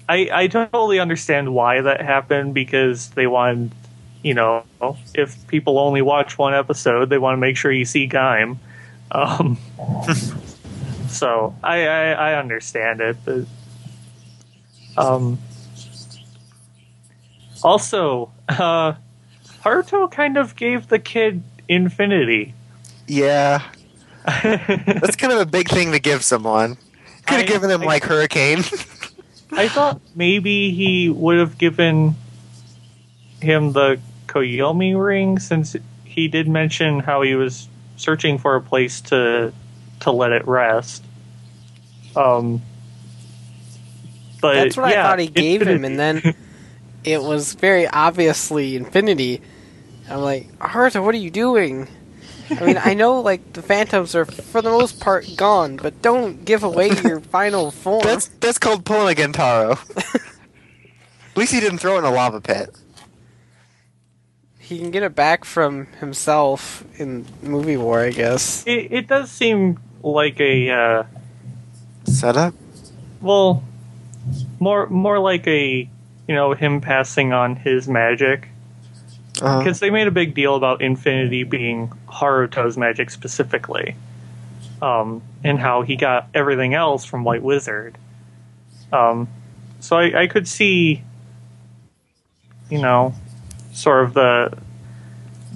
[0.07, 3.71] I I totally understand why that happened because they wanted,
[4.21, 4.63] you know,
[5.13, 8.57] if people only watch one episode, they want to make sure you see Gaim.
[9.11, 9.57] Um,
[11.09, 13.45] so I, I I understand it, but
[14.97, 15.39] um,
[17.63, 18.93] also uh,
[19.63, 22.53] Haruto kind of gave the kid infinity.
[23.07, 23.63] Yeah.
[24.25, 26.77] That's kind of a big thing to give someone.
[27.25, 28.59] Could have given him I- like Hurricane.
[29.51, 32.15] I thought maybe he would have given
[33.39, 35.75] him the Koyomi ring since
[36.05, 37.67] he did mention how he was
[37.97, 39.53] searching for a place to
[39.99, 41.03] to let it rest.
[42.15, 42.63] Um
[44.43, 46.35] but That's what yeah, I thought he gave him, and then
[47.05, 49.41] it was very obviously Infinity.
[50.09, 51.87] I'm like, Haruto, what are you doing?
[52.49, 56.43] I mean, I know like the Phantoms are for the most part gone, but don't
[56.43, 58.03] give away your final form.
[58.03, 59.79] That's that's called pulling a Gentaro.
[61.31, 62.69] At least he didn't throw it in a lava pit.
[64.59, 68.63] he can get it back from himself in movie war, I guess.
[68.67, 71.03] It, it does seem like a uh,
[72.03, 72.53] Setup?
[73.21, 73.63] well,
[74.59, 75.89] more more like a
[76.27, 78.47] you know him passing on his magic
[79.41, 83.95] Uh, because they made a big deal about Infinity being Haruto's magic specifically,
[84.81, 87.97] um, and how he got everything else from White Wizard.
[88.91, 89.27] Um,
[89.79, 91.03] so I, I could see,
[92.69, 93.13] you know,
[93.73, 94.57] sort of the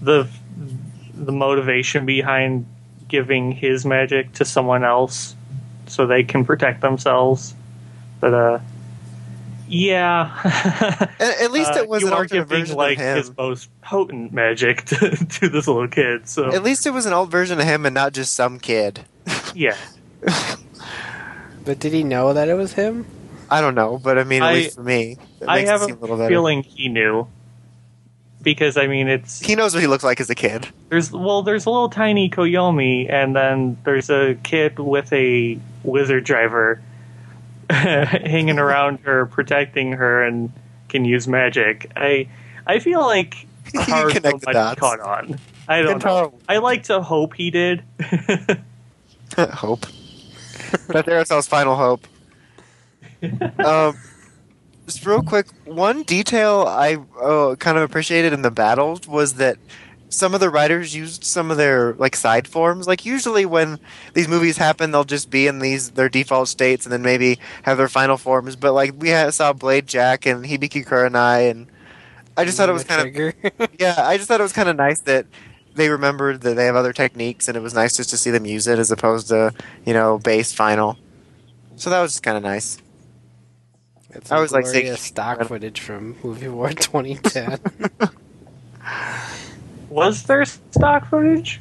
[0.01, 0.27] the
[1.13, 2.65] the motivation behind
[3.07, 5.35] giving his magic to someone else
[5.87, 7.55] so they can protect themselves.
[8.19, 8.59] But uh,
[9.67, 10.31] yeah.
[11.19, 13.17] at, at least Uh, it was you an are alternate giving version like of him.
[13.17, 16.27] his most potent magic to, to this little kid.
[16.27, 19.01] So At least it was an old version of him and not just some kid.
[19.55, 19.75] yeah,
[21.65, 23.05] But did he know that it was him?
[23.49, 25.85] I don't know, but I mean, at I- least for me, it I have it
[25.85, 26.29] seem a little a better.
[26.29, 27.27] feeling he knew
[28.41, 30.67] because I mean it's He knows what he looks like as a kid.
[30.89, 36.23] there's well there's a little tiny Koyomi and then there's a kid with a wizard
[36.23, 36.81] driver
[37.75, 40.51] hanging around her protecting her and
[40.89, 41.91] can use magic.
[41.95, 42.27] I
[42.65, 43.35] I feel like
[43.73, 44.79] You Haruto connect the dots.
[44.79, 45.39] caught on.
[45.67, 46.29] I don't know.
[46.29, 46.39] call.
[46.47, 47.83] I like to hope he did.
[49.37, 49.85] hope.
[50.87, 52.07] That's Aristo's final hope.
[53.59, 53.97] um,
[54.85, 59.57] just real quick, one detail I uh, kind of appreciated in the battle was that
[60.09, 62.87] some of the riders used some of their like side forms.
[62.87, 63.79] Like usually when
[64.13, 67.77] these movies happen, they'll just be in these their default states and then maybe have
[67.77, 68.55] their final forms.
[68.55, 71.67] But like we saw Blade Jack and Hibiki Kurenai, and
[72.35, 74.75] I just thought it was kind of yeah, I just thought it was kind of
[74.75, 75.25] nice that
[75.75, 78.45] they remembered that they have other techniques, and it was nice just to see them
[78.45, 79.53] use it as opposed to
[79.85, 80.97] you know base final.
[81.75, 82.77] So that was just kind of nice.
[84.09, 84.65] It's I was like
[84.97, 87.59] stock footage from Movie War 2010.
[89.97, 91.59] Was there stock footage?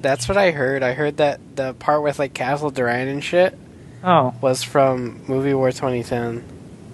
[0.00, 0.82] That's what I heard.
[0.82, 3.58] I heard that the part with like Castle Doran and shit
[4.04, 6.44] Oh, was from Movie War 2010.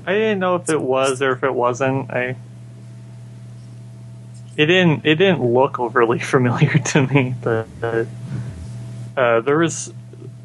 [0.06, 2.10] I didn't know if it was or if it wasn't.
[2.10, 2.36] I
[4.56, 8.04] it didn't it didn't look overly familiar to me, but uh,
[9.16, 9.92] uh, there was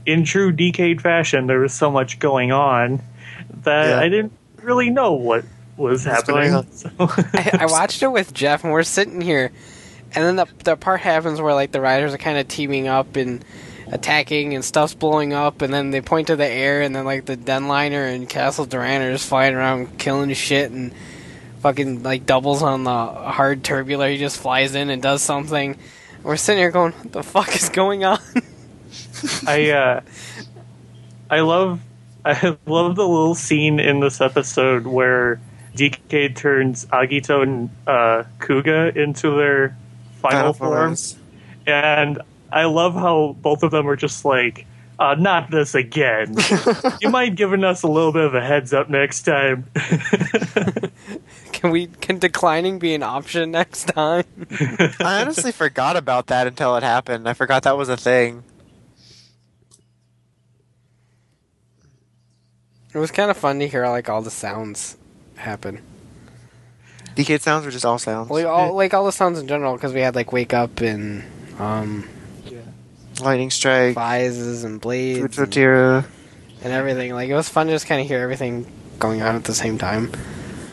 [0.06, 3.02] in true decade fashion there was so much going on
[3.64, 4.00] that Yeah.
[4.00, 5.46] I didn't really know what
[5.78, 6.66] was What's happening.
[6.72, 9.52] So- I, I watched it with Jeff, and we're sitting here,
[10.16, 13.16] and then the the part happens where like the riders are kind of teaming up
[13.16, 13.44] and
[13.88, 17.26] attacking, and stuff's blowing up, and then they point to the air, and then like
[17.26, 20.94] the Denliner and Castle Doran are just flying around killing shit, and
[21.62, 24.12] fucking like doubles on the HardTurbuler.
[24.12, 25.78] He just flies in and does something.
[26.24, 28.20] We're sitting here going, "What the fuck is going on?"
[29.48, 30.02] I uh,
[31.30, 31.80] I love
[32.26, 35.42] I love the little scene in this episode where
[35.76, 39.76] DK turns Agito and uh, Kuuga into their
[40.32, 41.18] final, forms,
[41.68, 42.22] and
[42.52, 44.66] I love how both of them are just like,
[45.00, 46.36] uh, "Not this again."
[47.02, 49.66] you mind giving us a little bit of a heads up next time?
[51.64, 54.26] Can we can declining be an option next time?
[55.00, 57.30] I honestly forgot about that until it happened.
[57.30, 58.44] I forgot that was a thing.
[62.94, 64.98] It was kind of fun to hear like all the sounds
[65.36, 65.82] happen.
[67.16, 68.30] DK sounds were just all sounds.
[68.30, 71.24] Like all like all the sounds in general because we had like wake up and
[71.60, 72.08] um
[73.22, 76.06] Lightning strike, vises and blades and, and
[76.74, 77.14] everything.
[77.14, 78.66] Like it was fun to just kind of hear everything
[78.98, 80.12] going on at the same time.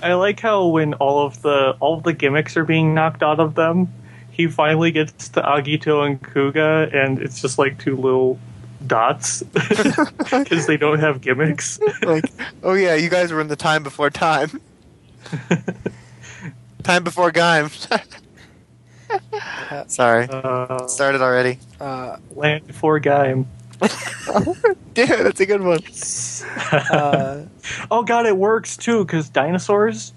[0.02, 3.40] I like how when all of the all of the gimmicks are being knocked out
[3.40, 3.92] of them,
[4.30, 8.38] he finally gets to Agito and Kuuga, and it's just like two little
[8.86, 11.78] dots because they don't have gimmicks.
[12.02, 12.24] like,
[12.62, 14.60] oh yeah, you guys were in the time before time.
[16.80, 17.70] time before Gaim.
[19.88, 21.58] Sorry, Uh, started already.
[21.80, 23.46] Uh, Land before Gaim.
[24.96, 25.78] Yeah, that's a good one.
[26.90, 27.44] uh,
[27.90, 30.12] Oh god, it works too because dinosaurs.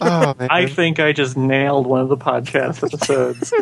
[0.00, 0.48] Oh man.
[0.50, 3.52] I think I just nailed one of the podcast episodes.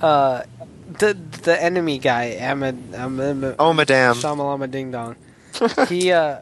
[0.00, 0.42] uh,
[0.98, 4.14] the the enemy guy, Ahmed, Ahmed oh madame.
[4.14, 5.16] Shamalama Ding Dong.
[5.88, 6.40] he uh,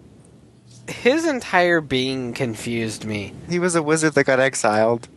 [0.89, 3.33] his entire being confused me.
[3.49, 5.09] He was a wizard that got exiled.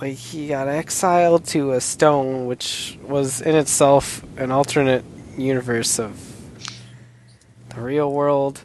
[0.00, 5.04] Like he got exiled to a stone, which was in itself an alternate
[5.36, 6.20] universe of
[7.70, 8.62] the real world.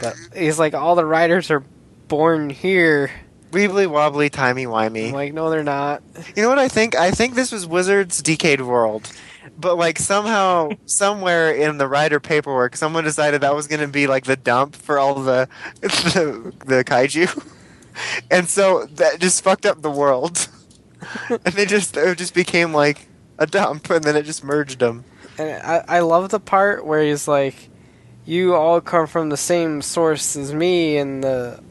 [0.00, 1.62] But he's like, all the riders are
[2.08, 3.10] born here.
[3.52, 5.12] Weebly wobbly, timey I'm wimey.
[5.12, 6.02] like, no, they're not.
[6.34, 6.96] You know what I think?
[6.96, 9.08] I think this was Wizard's Decade World.
[9.56, 14.06] But like somehow, somewhere in the writer paperwork, someone decided that was going to be
[14.06, 15.48] like the dump for all the
[15.80, 17.50] the, the kaiju.
[18.30, 20.48] and so that just fucked up the world.
[21.28, 23.06] and they just it just became like
[23.38, 25.04] a dump, and then it just merged them.
[25.38, 27.68] And I, I love the part where he's like,
[28.24, 31.62] "You all come from the same source as me, and the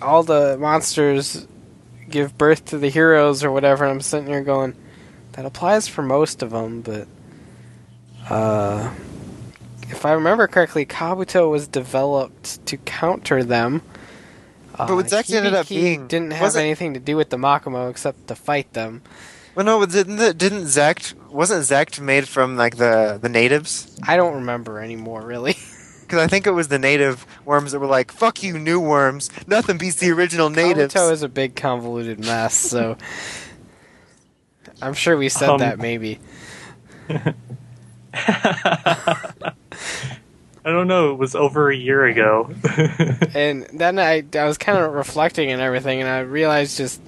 [0.00, 1.46] all the monsters
[2.08, 4.76] give birth to the heroes or whatever." And I'm sitting here going,
[5.34, 7.06] "That applies for most of them, but
[8.30, 8.90] uh,
[9.90, 13.82] if I remember correctly, Kabuto was developed to counter them."
[14.76, 17.90] Uh, But what Zect ended up being- didn't have anything to do with the Makumo
[17.90, 19.02] except to fight them.
[19.54, 23.96] Well, no, but didn't the, didn't Zect wasn't Zect made from like the the natives?
[24.06, 25.56] I don't remember anymore, really.
[26.04, 29.30] Because I think it was the native worms that were like, "Fuck you, new worms!
[29.46, 32.98] Nothing beats the original natives." Kabuto is a big convoluted mess, so
[34.82, 36.18] I'm sure we said Um, that maybe.
[40.66, 41.12] I don't know.
[41.12, 42.50] It was over a year ago.
[43.34, 47.00] And then I I was kind of reflecting and everything, and I realized just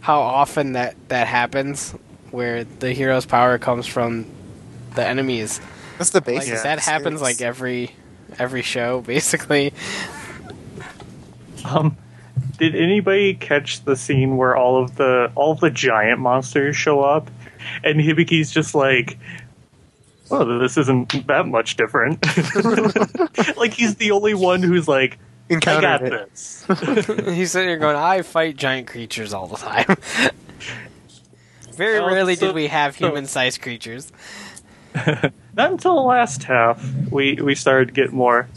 [0.00, 1.92] how often that that happens,
[2.30, 4.26] where the hero's power comes from
[4.94, 5.60] the enemies.
[5.98, 6.62] That's the Like basic.
[6.62, 7.94] that happens like every
[8.38, 9.72] every show, basically.
[11.64, 11.96] um,
[12.58, 17.00] did anybody catch the scene where all of the all of the giant monsters show
[17.02, 17.30] up,
[17.82, 19.18] and Hibiki's just like,
[20.30, 22.24] "Oh, this isn't that much different."
[23.56, 25.18] like he's the only one who's like,
[25.50, 26.30] "I encountered got it.
[26.30, 26.66] this."
[27.34, 29.86] He's sitting here going, "I fight giant creatures all the time."
[31.74, 34.12] Very Well, rarely so- did we have human-sized creatures.
[34.94, 38.48] Not until the last half we we started to get more.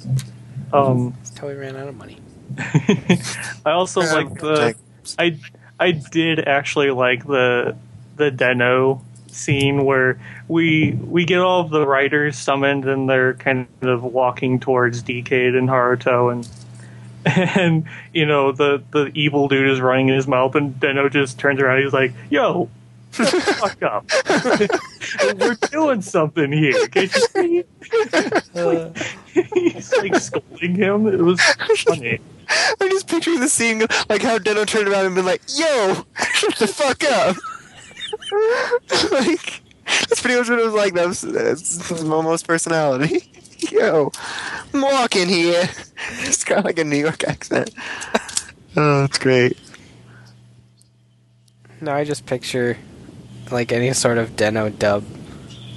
[0.71, 2.19] Um, Until we ran out of money.
[3.65, 4.75] I also Um, like the
[5.19, 5.37] I
[5.79, 7.75] I did actually like the
[8.15, 13.67] the Den-O scene where we we get all of the riders summoned and they're kind
[13.81, 16.49] of walking towards Decade and Haruto and
[17.57, 21.37] and you know the the evil dude is running in his mouth and Den-O just
[21.37, 22.69] turns around he's like yo
[23.11, 24.09] fuck up
[25.39, 27.63] we're doing something here can't you see
[28.55, 28.89] Uh,
[29.53, 32.19] he's like scolding him it was funny
[32.79, 36.55] I'm just picturing the scene, like how Den-O turned around and been like, "Yo, shut
[36.55, 37.35] the fuck up!"
[39.11, 39.61] like
[40.07, 40.93] that's pretty much what it was like.
[40.93, 43.31] That was that's Momo's personality.
[43.71, 44.11] Yo,
[44.73, 45.69] I'm walking here.
[46.19, 47.71] It's got like a New York accent.
[48.75, 49.57] Oh, that's great.
[51.81, 52.77] No, I just picture
[53.51, 55.03] like any sort of Den-O dub.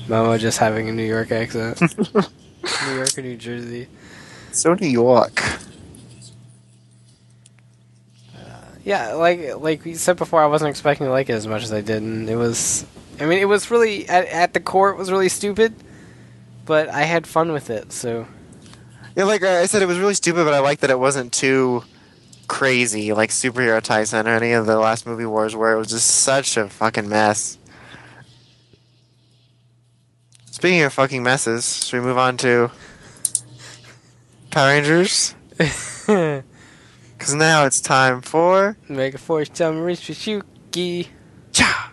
[0.07, 1.81] Momo just having a New York accent.
[2.15, 3.87] New York or New Jersey.
[4.53, 5.41] So New York.
[8.85, 11.73] Yeah, like like we said before, I wasn't expecting to like it as much as
[11.73, 12.87] I did, and it was.
[13.21, 15.75] I mean, it was really at at the core, it was really stupid,
[16.65, 17.93] but I had fun with it.
[17.93, 18.27] So
[19.15, 21.85] Yeah, like I said, it was really stupid, but I like that it wasn't too
[22.49, 26.07] crazy, like superhero Taisen or any of the last movie wars, where it was just
[26.07, 27.59] such a fucking mess.
[30.61, 32.71] Speaking of fucking messes, should we move on to
[34.51, 35.35] Power Rangers?
[36.07, 41.07] Because now it's time for Mega Force Summer Shuki.
[41.53, 41.93] Cha.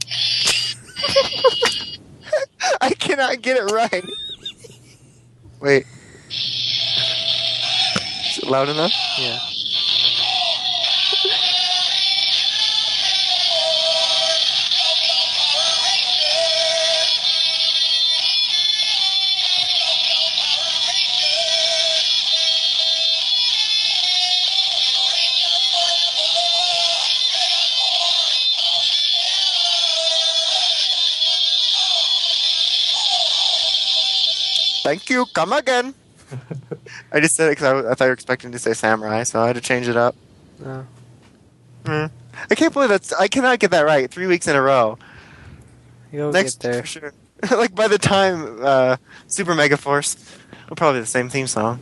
[2.80, 4.04] I cannot get it right.
[5.60, 5.86] Wait.
[6.28, 8.90] Is it loud enough?
[9.16, 9.38] Yeah.
[34.88, 35.26] Thank you.
[35.34, 35.92] Come again.
[37.12, 39.38] I just said it because I, I thought you were expecting to say samurai, so
[39.38, 40.16] I had to change it up.
[40.58, 40.86] No.
[41.84, 42.06] Hmm.
[42.50, 43.12] I can't believe that's.
[43.12, 44.10] I cannot get that right.
[44.10, 44.98] Three weeks in a row.
[46.10, 46.80] You'll Next get there.
[46.80, 47.12] for sure.
[47.50, 48.96] like by the time uh,
[49.26, 50.16] Super Mega Force,
[50.70, 51.80] will probably be the same theme song.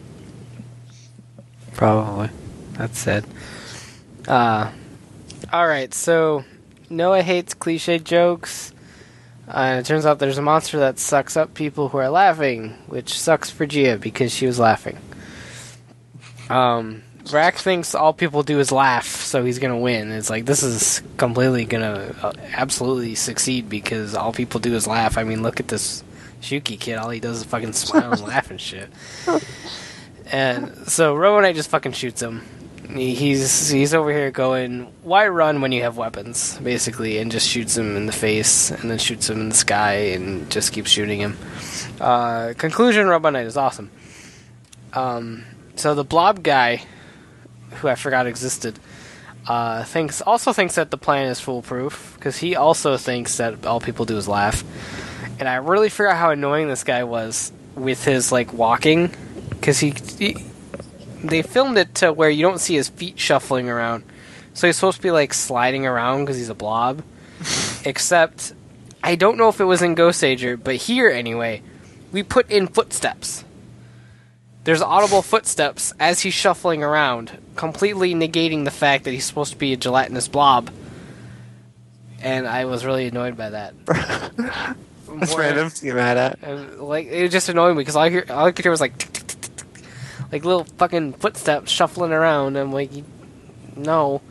[1.75, 2.31] Probably.
[2.73, 3.25] That's sad.
[4.27, 4.73] Uh,
[5.53, 6.45] Alright, so
[6.91, 8.73] Noah hates cliche jokes.
[9.49, 13.19] Uh, it turns out there's a monster that sucks up people who are laughing, which
[13.19, 14.99] sucks for Gia because she was laughing.
[16.51, 20.11] Um, Vrak thinks all people do is laugh, so he's gonna win.
[20.11, 25.19] It's like this is completely gonna uh, absolutely succeed because all people do is laugh.
[25.19, 26.03] I mean, look at this
[26.41, 26.97] Shuki kid.
[26.97, 28.89] All he does is fucking smile and laugh and shit.
[30.31, 32.43] And so Robo Knight just fucking shoots him.
[32.95, 37.49] He- He's he's over here going, "Why run when you have weapons?" Basically, and just
[37.49, 40.91] shoots him in the face, and then shoots him in the sky, and just keeps
[40.91, 41.37] shooting him.
[42.01, 43.91] Uh, conclusion: Robo Knight is awesome.
[44.93, 45.45] Um,
[45.75, 46.83] so the Blob guy
[47.75, 48.79] who I forgot existed,
[49.47, 53.81] uh, thinks also thinks that the plan is foolproof because he also thinks that all
[53.81, 54.65] people do is laugh.
[55.39, 59.11] And I really forgot how annoying this guy was with his like walking
[59.51, 60.47] because he, he
[61.29, 64.05] they filmed it to where you don't see his feet shuffling around,
[64.55, 67.03] so he's supposed to be like sliding around because he's a blob.
[67.85, 68.53] Except,
[69.03, 71.63] I don't know if it was in Goseiger, but here anyway,
[72.13, 73.45] we put in footsteps.
[74.65, 79.59] There's audible footsteps as he's shuffling around, completely negating the fact that he's supposed to
[79.59, 80.71] be a gelatinous blob.
[82.21, 83.75] And I was really annoyed by that.
[83.87, 85.71] That's More- random.
[85.71, 86.81] to get mad at.
[86.81, 88.99] like it just annoyed me because all I hear, all I could hear was like,
[88.99, 89.36] tick, tick,
[90.33, 92.57] like little fucking footsteps shuffling around.
[92.57, 92.91] I'm like,
[93.77, 94.23] no.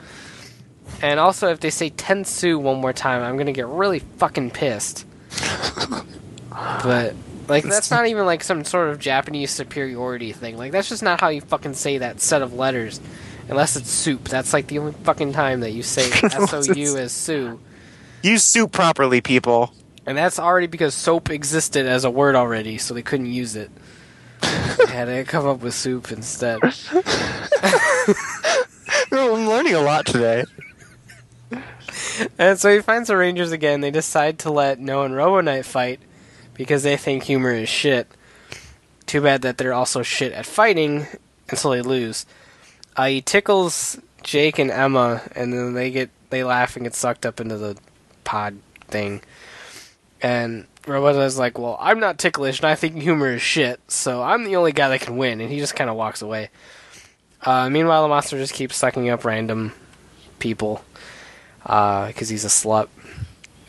[1.01, 5.05] And also, if they say Tensu one more time, I'm gonna get really fucking pissed.
[6.49, 7.15] but
[7.47, 10.57] like, that's not even like some sort of Japanese superiority thing.
[10.57, 12.99] Like, that's just not how you fucking say that set of letters.
[13.47, 14.23] Unless it's soup.
[14.23, 17.59] That's like the only fucking time that you say S O U as Sue.
[18.23, 19.72] Use soup properly, people.
[20.07, 23.69] And that's already because soap existed as a word already, so they couldn't use it.
[24.90, 26.60] had to come up with soup instead.
[29.12, 30.45] I'm learning a lot today.
[32.38, 33.82] And so he finds the Rangers again.
[33.82, 35.99] They decide to let Noah and Robo Knight fight
[36.53, 38.07] because they think humor is shit.
[39.06, 41.06] Too bad that they're also shit at fighting,
[41.49, 42.26] and so they lose.
[42.95, 47.26] Uh, he tickles Jake and Emma, and then they get they laugh and get sucked
[47.26, 47.78] up into the
[48.24, 48.57] pod
[48.88, 49.22] thing.
[50.22, 54.44] And Roboto's like, "Well, I'm not ticklish, and I think humor is shit, so I'm
[54.44, 56.49] the only guy that can win." And he just kind of walks away.
[57.41, 59.74] Uh, meanwhile, the monster just keeps sucking up random
[60.40, 60.84] people
[61.64, 62.88] because he's a slut.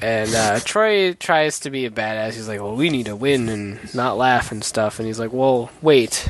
[0.00, 2.34] And uh, Troy tries to be a badass.
[2.34, 5.32] He's like, "Well, we need to win and not laugh and stuff." And he's like,
[5.32, 6.28] "Well, wait.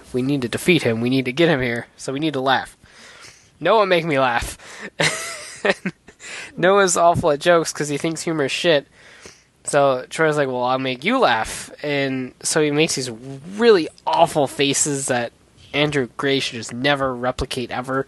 [0.00, 1.86] If we need to defeat him, we need to get him here.
[1.96, 2.76] So we need to laugh.
[3.60, 4.58] Noah make me laugh."
[6.56, 8.86] Noah's awful at jokes because he thinks humor is shit.
[9.66, 14.46] So Troy's like, "Well, I'll make you laugh," and so he makes these really awful
[14.46, 15.32] faces that
[15.72, 18.06] Andrew Gray should just never replicate ever.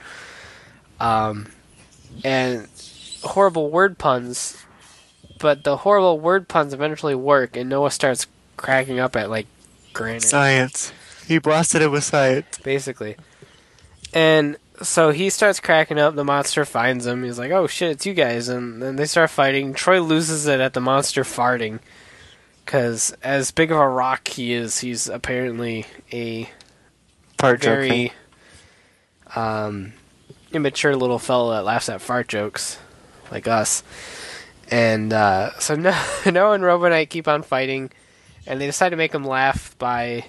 [1.00, 1.46] Um,
[2.24, 2.68] and
[3.22, 4.64] horrible word puns,
[5.38, 8.26] but the horrible word puns eventually work, and Noah starts
[8.56, 9.46] cracking up at like
[9.92, 10.92] granite Science.
[11.26, 12.58] He blasted it with science.
[12.58, 13.16] basically.
[14.14, 16.14] And so he starts cracking up.
[16.14, 17.24] The monster finds him.
[17.24, 19.74] He's like, "Oh shit, it's you guys!" And then they start fighting.
[19.74, 21.80] Troy loses it at the monster farting,
[22.64, 26.48] because as big of a rock he is, he's apparently a
[27.36, 28.10] Part very joking.
[29.36, 29.92] um,
[30.52, 32.78] immature little fellow that laughs at fart jokes,
[33.30, 33.82] like us.
[34.70, 37.90] And uh, so no, Noah and Robo Knight keep on fighting,
[38.46, 40.24] and they decide to make him laugh by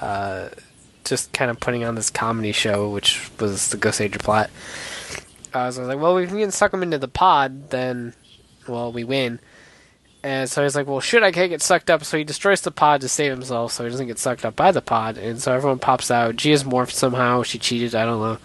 [0.00, 0.48] uh,
[1.04, 4.50] just kind of putting on this comedy show, which was the Goseiger plot.
[5.52, 8.14] Uh, so I was like, well, if we can suck him into the pod, then,
[8.66, 9.38] well, we win.
[10.24, 12.02] And so he's like, well, shit, I can't get sucked up.
[12.02, 14.72] So he destroys the pod to save himself so he doesn't get sucked up by
[14.72, 15.18] the pod.
[15.18, 16.36] And so everyone pops out.
[16.36, 17.42] G is morphed somehow.
[17.42, 17.94] She cheated.
[17.94, 18.38] I don't know.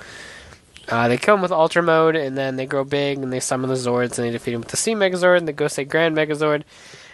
[0.90, 3.70] Uh, they kill him with Ultra Mode, and then they grow big, and they summon
[3.70, 6.64] the Zords, and they defeat him with the C Megazord, and they Gosei Grand Megazord.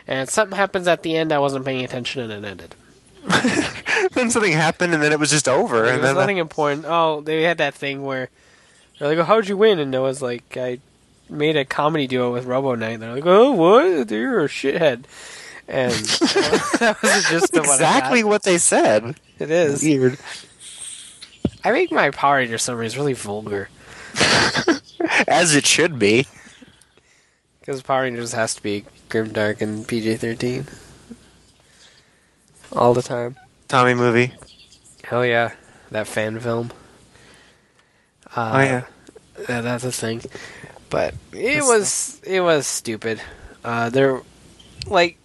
[0.08, 1.32] And something happens at the end.
[1.32, 2.76] I wasn't paying attention, and it ended.
[4.14, 5.86] then something happened, and then it was just over.
[5.86, 6.86] And then nothing important.
[6.88, 8.30] Oh, they had that thing where
[9.00, 10.80] they're like, oh, "How'd you win?" And Noah's like, "I
[11.30, 14.12] made a comedy duo with Robo Knight." And they're like, "Oh, what?
[14.12, 15.06] You're a shithead."
[15.68, 15.94] And
[16.80, 19.16] that was the gist of what exactly what they said.
[19.40, 19.82] it is.
[19.82, 20.18] Weird.
[21.64, 23.70] I make my Power Ranger summaries really vulgar
[25.28, 26.28] As it should be.
[27.60, 30.68] because Power Rangers has to be grim, dark, and PG thirteen
[32.76, 33.36] all the time.
[33.68, 34.34] Tommy movie.
[35.04, 35.54] Hell yeah,
[35.92, 36.72] that fan film.
[38.36, 38.86] Uh, oh yeah.
[39.50, 40.22] Yeah, that's a thing.
[40.90, 43.22] But it That's was it was stupid.
[43.64, 44.22] Uh, there,
[44.88, 45.18] like,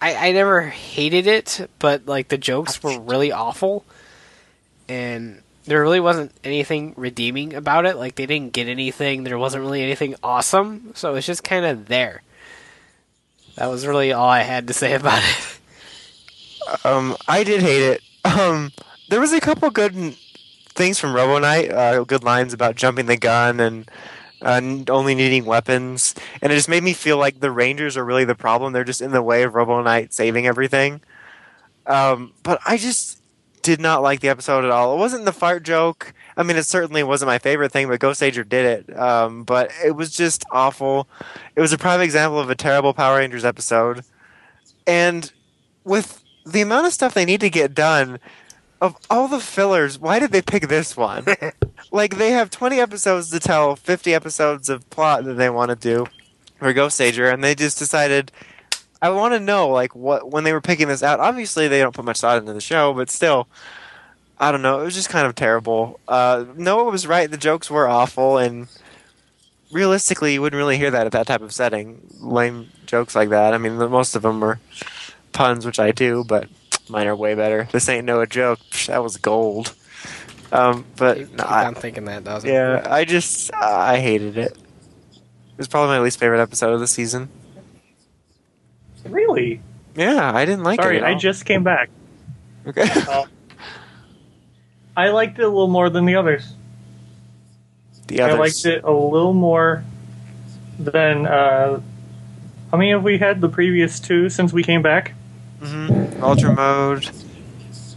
[0.00, 3.84] I I never hated it, but like the jokes were really awful,
[4.88, 7.96] and there really wasn't anything redeeming about it.
[7.96, 9.24] Like they didn't get anything.
[9.24, 12.22] There wasn't really anything awesome, so it's just kind of there.
[13.56, 15.59] That was really all I had to say about it.
[16.84, 18.02] Um, I did hate it.
[18.24, 18.72] Um,
[19.08, 20.14] there was a couple good
[20.68, 21.70] things from Robo Knight.
[21.70, 23.90] Uh, good lines about jumping the gun and
[24.42, 28.24] uh, only needing weapons, and it just made me feel like the Rangers are really
[28.24, 28.72] the problem.
[28.72, 31.00] They're just in the way of Robo Knight saving everything.
[31.86, 33.20] Um, but I just
[33.62, 34.94] did not like the episode at all.
[34.94, 36.14] It wasn't the fart joke.
[36.36, 38.98] I mean, it certainly wasn't my favorite thing, but Goseiger did it.
[38.98, 41.08] Um, but it was just awful.
[41.56, 44.02] It was a prime example of a terrible Power Rangers episode.
[44.86, 45.30] And
[45.84, 46.19] with
[46.52, 48.18] the amount of stuff they need to get done,
[48.80, 51.26] of all the fillers, why did they pick this one?
[51.90, 55.76] like they have 20 episodes to tell 50 episodes of plot that they want to
[55.76, 56.06] do
[56.58, 58.32] for Goseiger, and they just decided.
[59.02, 61.20] I want to know, like, what when they were picking this out.
[61.20, 63.48] Obviously, they don't put much thought into the show, but still,
[64.38, 64.80] I don't know.
[64.80, 65.98] It was just kind of terrible.
[66.06, 68.68] Uh, Noah was right; the jokes were awful, and
[69.72, 72.06] realistically, you wouldn't really hear that at that type of setting.
[72.20, 73.54] Lame jokes like that.
[73.54, 74.58] I mean, the, most of them were
[75.40, 76.48] puns, which I do, but
[76.90, 77.66] mine are way better.
[77.72, 78.58] This ain't no joke.
[78.70, 79.74] Psh, That was gold.
[80.52, 84.36] Um, but Keep, no, keep I, am thinking that, doesn't yeah, I just I hated
[84.36, 84.52] it.
[84.52, 87.28] It was probably my least favorite episode of the season.
[89.04, 89.62] Really?
[89.94, 91.04] Yeah, I didn't like Sorry, it.
[91.04, 91.88] at I just came back.
[92.66, 92.84] okay.
[94.96, 96.52] I liked it a little more than the others.
[98.08, 98.34] the others.
[98.34, 99.84] I liked it a little more
[100.78, 101.26] than.
[101.26, 101.80] Uh,
[102.70, 105.14] how many have we had the previous two since we came back?
[105.60, 107.10] Hmm Ultra mode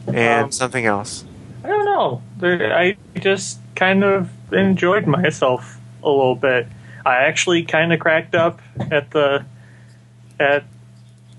[0.07, 1.23] and Um, something else.
[1.63, 2.21] I don't know.
[2.41, 6.67] I just kind of enjoyed myself a little bit.
[7.05, 8.61] I actually kind of cracked up
[8.91, 9.45] at the
[10.39, 10.63] at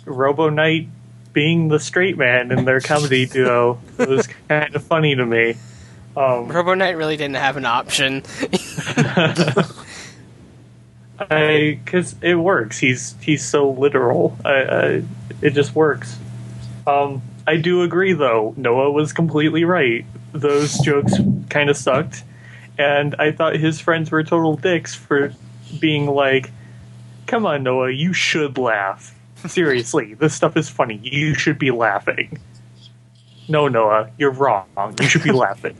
[0.04, 0.88] Robo Knight
[1.32, 3.80] being the straight man in their comedy duo.
[3.98, 5.56] It was kind of funny to me.
[6.16, 8.22] Um, Robo Knight really didn't have an option.
[11.18, 12.78] I because it works.
[12.78, 14.36] He's he's so literal.
[14.44, 15.02] I, I,
[15.42, 16.18] it just works.
[16.86, 18.54] Um, I do agree though.
[18.56, 20.04] Noah was completely right.
[20.32, 21.14] Those jokes
[21.50, 22.24] kind of sucked,
[22.78, 25.32] and I thought his friends were total dicks for
[25.78, 26.50] being like,
[27.26, 29.14] "Come on, Noah, you should laugh.
[29.46, 31.00] Seriously, this stuff is funny.
[31.02, 32.38] You should be laughing."
[33.48, 34.66] No, Noah, you're wrong.
[35.00, 35.76] You should be laughing.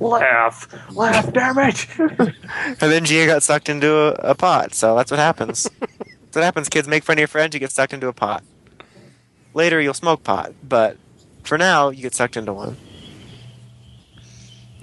[0.00, 0.66] Laugh,
[0.96, 1.86] laugh, damn it!
[1.98, 5.68] And then Gia got sucked into a, a pot, so that's what happens.
[5.78, 6.88] that's what happens, kids.
[6.88, 8.42] Make fun of your friends, you get sucked into a pot.
[9.54, 10.96] Later, you'll smoke pot, but
[11.42, 12.76] for now, you get sucked into one.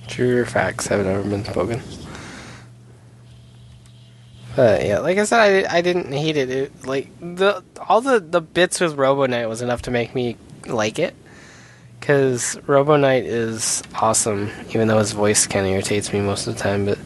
[0.07, 1.81] True facts have never been spoken.
[4.55, 6.49] But yeah, like I said, I, I didn't hate it.
[6.49, 6.85] it.
[6.85, 10.35] Like the all the the bits with Robo Knight was enough to make me
[10.65, 11.15] like it.
[11.99, 16.55] Because Robo Knight is awesome, even though his voice kind of irritates me most of
[16.55, 16.85] the time.
[16.85, 16.97] But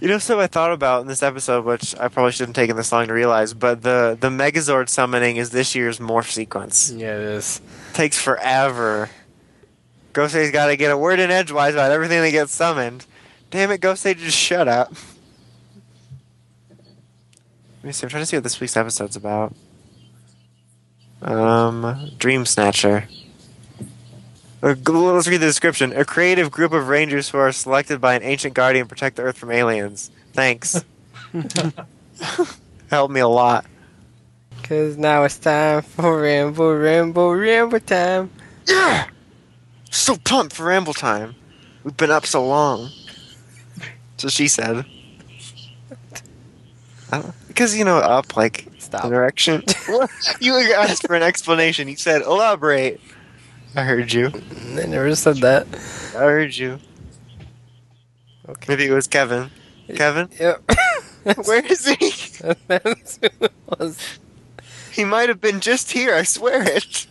[0.00, 2.76] You know, so I thought about in this episode, which I probably shouldn't have taken
[2.76, 6.90] this long to realize, but the the Megazord summoning is this year's morph sequence.
[6.90, 7.60] yeah, it is.
[7.94, 9.08] takes forever.
[10.12, 13.06] Gosei's got to get a word in edgewise about everything that gets summoned.
[13.50, 14.92] Damn it, Gosei, just shut up.
[16.70, 18.04] Let me see.
[18.04, 19.54] I'm trying to see what this week's episode's about.
[21.22, 23.08] Um, Dream Snatcher.
[24.62, 25.92] Uh, g- Let's read the description.
[25.92, 29.36] A creative group of rangers who are selected by an ancient guardian protect the Earth
[29.38, 30.10] from aliens.
[30.32, 30.84] Thanks.
[32.90, 33.66] Helped me a lot.
[34.60, 38.30] Because now it's time for ramble, Rambo, Rambo time.
[38.66, 39.06] Yeah!
[39.90, 41.34] So pumped for ramble time.
[41.84, 42.90] We've been up so long.
[44.16, 44.84] So she said.
[47.46, 49.08] Because, you know, up, like, Stop.
[49.08, 49.62] direction.
[50.40, 51.86] You asked for an explanation.
[51.88, 53.00] You said, elaborate.
[53.76, 54.32] I heard you.
[54.78, 55.66] I never said that.
[56.16, 56.78] I heard you.
[58.48, 58.64] Okay.
[58.68, 59.50] Maybe it was Kevin.
[59.94, 60.28] Kevin?
[60.40, 60.70] Yep.
[61.44, 62.12] Where is he?
[62.68, 64.18] That's who it was.
[64.92, 67.06] He might have been just here, I swear it.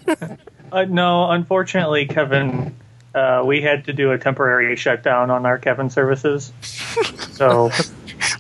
[0.72, 2.76] Uh, no, unfortunately, Kevin,
[3.14, 6.52] uh, we had to do a temporary shutdown on our Kevin services.
[7.36, 7.70] So,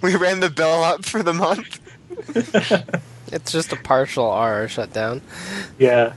[0.01, 1.79] we ran the bill up for the month.
[3.31, 5.21] It's just a partial R shutdown.
[5.77, 6.13] yeah.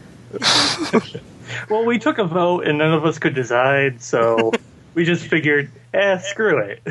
[1.69, 4.53] Well, we took a vote and none of us could decide, so
[4.95, 6.83] we just figured, eh, screw it.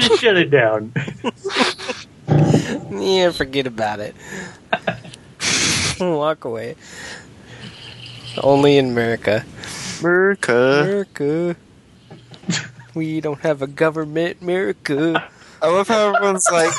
[0.00, 0.92] just shut it down.
[2.90, 4.14] Yeah, forget about it.
[6.00, 6.76] Walk away.
[8.42, 9.44] Only in America.
[10.00, 10.80] America.
[10.82, 11.56] America.
[12.94, 15.28] We don't have a government, America.
[15.60, 16.72] I love how everyone's like.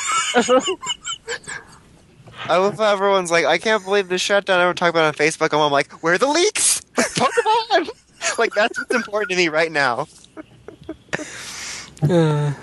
[2.47, 4.59] I love how everyone's like, I can't believe the shutdown.
[4.59, 5.51] Everyone talk about on Facebook.
[5.51, 6.81] and I'm like, where are the leaks?
[6.95, 7.89] Pokemon!
[8.37, 10.07] like, that's what's important to me right now.
[12.07, 12.53] Uh,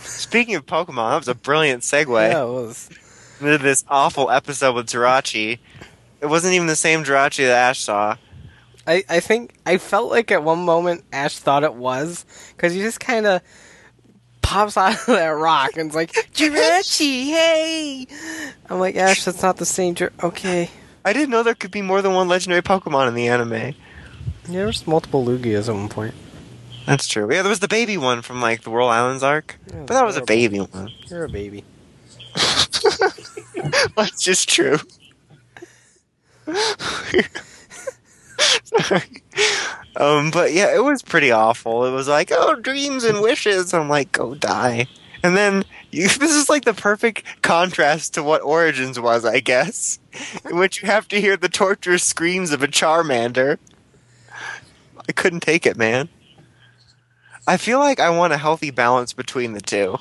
[0.00, 2.88] Speaking of Pokemon, that was a brilliant segue yeah, it was.
[3.40, 5.58] into this awful episode with Jirachi.
[6.22, 8.16] It wasn't even the same Jirachi that Ash saw.
[8.86, 12.24] I, I think I felt like at one moment Ash thought it was
[12.56, 13.42] because you just kind of
[14.42, 18.06] pops out of that rock and it's like Jirachi, hey!
[18.68, 19.94] I'm like Ash, that's not the same.
[19.94, 20.70] Jir- okay,
[21.04, 23.52] I didn't know there could be more than one legendary Pokemon in the anime.
[23.52, 23.74] yeah,
[24.46, 26.14] there's multiple Lugias at one point.
[26.86, 27.32] That's true.
[27.32, 30.04] Yeah, there was the baby one from like the Whirl Islands arc, Yeah, but that
[30.04, 30.90] was a baby one.
[31.06, 31.64] You're a baby.
[33.96, 34.78] That's just true.
[38.64, 39.04] Sorry.
[39.96, 41.84] Um, but yeah, it was pretty awful.
[41.84, 43.74] It was like, oh, dreams and wishes.
[43.74, 44.86] I'm like, go die.
[45.22, 49.98] And then you, this is like the perfect contrast to what Origins was, I guess,
[50.48, 53.58] in which you have to hear the torturous screams of a Charmander.
[55.08, 56.08] I couldn't take it, man.
[57.46, 59.98] I feel like I want a healthy balance between the two,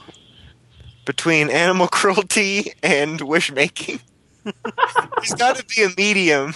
[1.05, 3.99] between animal cruelty and wish making.
[4.43, 6.53] There's got to be a medium.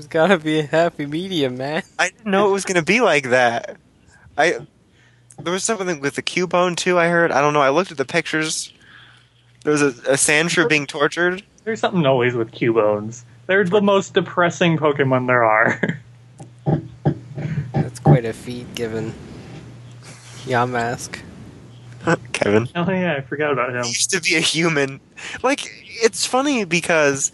[0.00, 1.82] There's gotta be a happy medium, man.
[1.98, 3.76] I didn't know it was going to be like that.
[4.38, 4.66] I
[5.38, 6.98] there was something with the Cubone too.
[6.98, 7.30] I heard.
[7.30, 7.60] I don't know.
[7.60, 8.72] I looked at the pictures.
[9.62, 11.42] There was a, a Sandshrew being tortured.
[11.64, 13.26] There's something always with Cubones.
[13.44, 16.00] They're the most depressing Pokemon there are.
[17.74, 19.12] That's quite a feat given
[20.44, 21.18] Yamask.
[22.32, 23.82] Kevin oh yeah, I forgot about him.
[23.82, 24.98] he used to be a human.
[25.42, 25.70] Like
[26.02, 27.32] it's funny because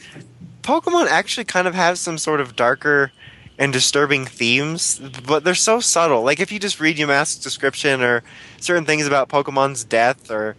[0.66, 3.12] Pokemon actually kind of have some sort of darker
[3.56, 6.22] and disturbing themes, but they're so subtle.
[6.22, 8.24] Like if you just read Yamask's description or
[8.58, 10.56] certain things about Pokemon's death, or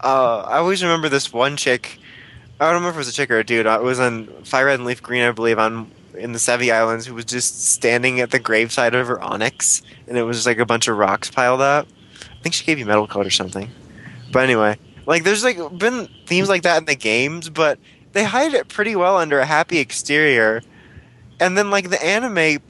[0.00, 1.98] uh, I always remember this one chick.
[2.60, 3.66] I don't remember if it was a chick or a dude.
[3.66, 7.06] It was on Fire Red and Leaf Green, I believe, on in the Sevii Islands,
[7.06, 10.58] who was just standing at the graveside of her Onix, and it was just like
[10.58, 11.86] a bunch of rocks piled up.
[12.22, 13.70] I think she gave you Metal Coat or something.
[14.32, 17.78] But anyway, like there's like been themes like that in the games, but
[18.12, 20.62] they hide it pretty well under a happy exterior.
[21.40, 22.60] And then like the anime,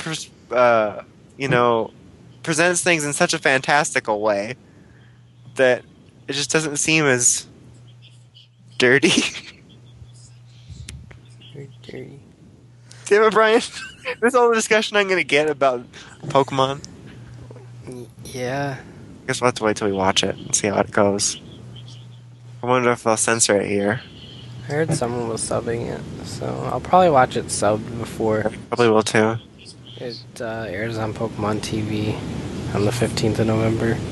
[0.50, 1.02] uh,
[1.36, 1.92] you know,
[2.42, 4.56] presents things in such a fantastical way
[5.56, 5.82] that
[6.26, 7.46] it just doesn't seem as
[8.78, 9.08] dirty.
[11.54, 12.20] Very dirty.
[13.06, 13.60] Damn it, Brian.
[14.20, 15.84] this is all the discussion I'm going to get about
[16.26, 16.84] Pokemon.
[18.24, 18.76] Yeah.
[18.78, 21.40] I guess we'll have to wait till we watch it and see how it goes.
[22.62, 24.02] I wonder if they'll censor it here.
[24.68, 29.02] I heard someone was subbing it, so I'll probably watch it subbed before Probably will
[29.02, 29.36] too.
[29.96, 32.14] it uh, airs on Pokemon TV
[32.74, 33.96] on the 15th of November.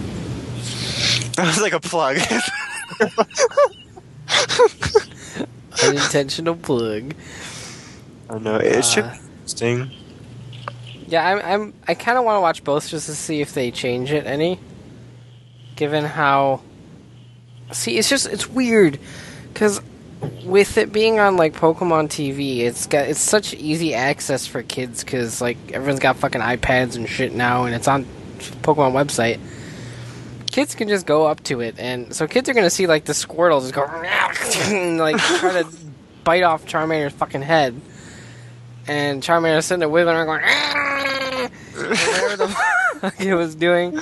[1.37, 2.17] That was like a plug.
[5.85, 7.13] Unintentional plug.
[8.31, 9.91] I know it should Uh, be interesting.
[11.09, 11.39] Yeah, I'm.
[11.45, 14.27] I'm I kind of want to watch both just to see if they change it
[14.27, 14.59] any.
[15.77, 16.63] Given how,
[17.71, 18.99] see, it's just it's weird,
[19.53, 19.83] because
[20.45, 25.05] with it being on like Pokemon TV, it's got it's such easy access for kids
[25.05, 28.05] because like everyone's got fucking iPads and shit now, and it's on
[28.63, 29.39] Pokemon website.
[30.51, 33.13] Kids can just go up to it, and so kids are gonna see like the
[33.13, 33.85] Squirtle just go
[34.75, 35.69] and like try to
[36.25, 37.81] bite off Charmander's fucking head
[38.89, 42.49] and Charmander sitting there wiggling around going "Ah!" whatever the
[43.01, 44.01] fuck it was doing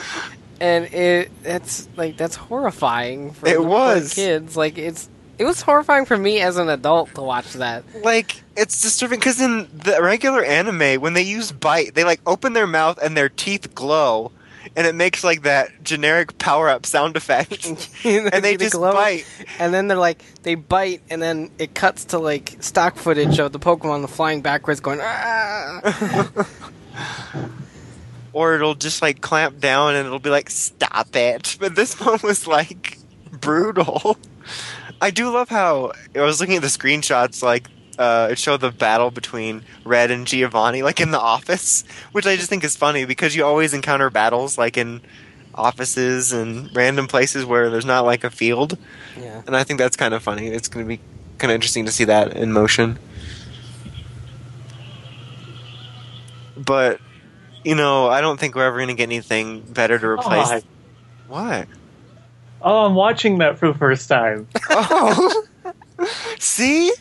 [0.61, 4.15] and it that's like that's horrifying for It for was.
[4.15, 5.09] kids like it's
[5.39, 7.85] it was horrifying for me as an adult to watch that.
[8.03, 12.53] Like it's disturbing because in the regular anime, when they use bite, they like open
[12.53, 14.33] their mouth and their teeth glow,
[14.77, 17.67] and it makes like that generic power up sound effect,
[18.05, 18.93] and they just glow.
[18.93, 19.27] bite.
[19.59, 23.53] and then they're like they bite and then it cuts to like stock footage of
[23.53, 26.47] the pokemon flying backwards going ah!
[28.33, 31.57] Or it'll just like clamp down and it'll be like stop it.
[31.61, 32.99] But this one was like
[33.31, 34.17] brutal
[35.05, 38.73] i do love how i was looking at the screenshots like uh, it showed the
[38.73, 43.05] battle between red and giovanni like in the office which i just think is funny
[43.05, 45.01] because you always encounter battles like in
[45.55, 48.77] offices and random places where there's not like a field.
[49.17, 49.43] Yeah.
[49.47, 50.49] And i think that's kind of funny.
[50.49, 51.01] It's going to be
[51.39, 52.99] kind of interesting to see that in motion.
[56.57, 57.01] But
[57.65, 60.65] you know i don't think we're ever going to get anything better to replace God.
[61.29, 61.69] what
[62.65, 64.49] Oh, I'm watching that for the first time.
[64.71, 65.45] oh
[66.39, 66.93] see?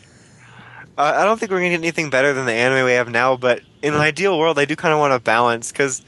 [0.96, 3.36] Uh, i don't think we're to get anything better than the anime we have now
[3.36, 6.02] but in an ideal world i do kind of want a balance because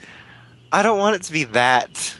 [0.70, 2.16] i don't want it to be that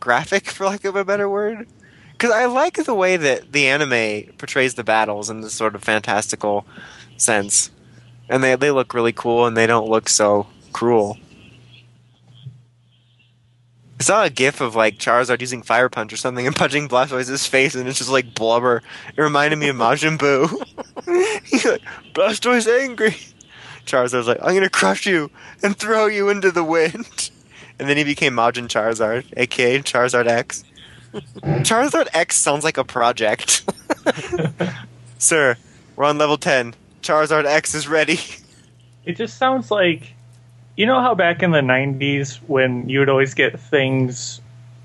[0.00, 1.66] graphic for lack of a better word.
[2.12, 5.82] Because i like the way that the anime portrays the battles in this sort of
[5.82, 6.66] fantastical
[7.16, 7.70] sense.
[8.28, 11.18] And they, they look really cool and they don't look so cruel
[13.98, 17.46] I saw a gif of like Charizard using Fire Punch or something and punching Blastoise's
[17.46, 18.82] face, and it's just like blubber.
[19.16, 20.48] It reminded me of Majin Buu.
[21.46, 21.82] He's like,
[22.12, 23.16] Blastoise angry.
[23.86, 25.30] Charizard's like, I'm gonna crush you
[25.62, 27.30] and throw you into the wind.
[27.78, 30.64] And then he became Majin Charizard, aka Charizard X.
[31.12, 33.64] Charizard X sounds like a project.
[35.18, 35.58] Sir,
[35.94, 36.74] we're on level 10.
[37.02, 38.18] Charizard X is ready.
[39.04, 40.14] It just sounds like
[40.76, 44.40] you know how back in the 90s when you would always get things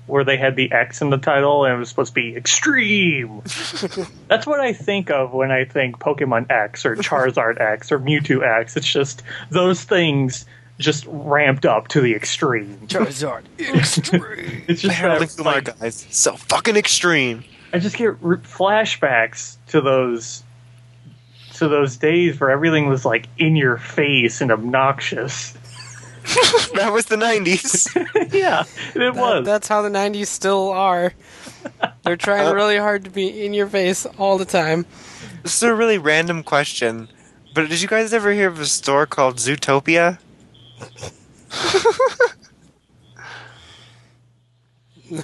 [0.06, 3.40] where they had the X in the title and it was supposed to be extreme.
[4.28, 8.42] That's what I think of when I think Pokemon X or Charizard X or Mewtwo
[8.42, 8.76] X.
[8.76, 10.44] It's just those things
[10.78, 12.78] just ramped up to the extreme.
[12.88, 14.64] Charizard extreme.
[14.68, 17.44] It's just that, like, guys, so fucking extreme.
[17.72, 20.42] I just get r- flashbacks to those
[21.54, 25.56] to those days where everything was like in your face and obnoxious.
[26.74, 27.88] that was the '90s.
[28.32, 29.44] yeah, it That- was.
[29.44, 31.12] that's how the '90s still are.
[32.04, 34.86] They're trying uh, really hard to be in your face all the time.
[35.42, 37.08] this is a really random question,
[37.54, 40.18] but did you guys ever hear of a store called Zootopia?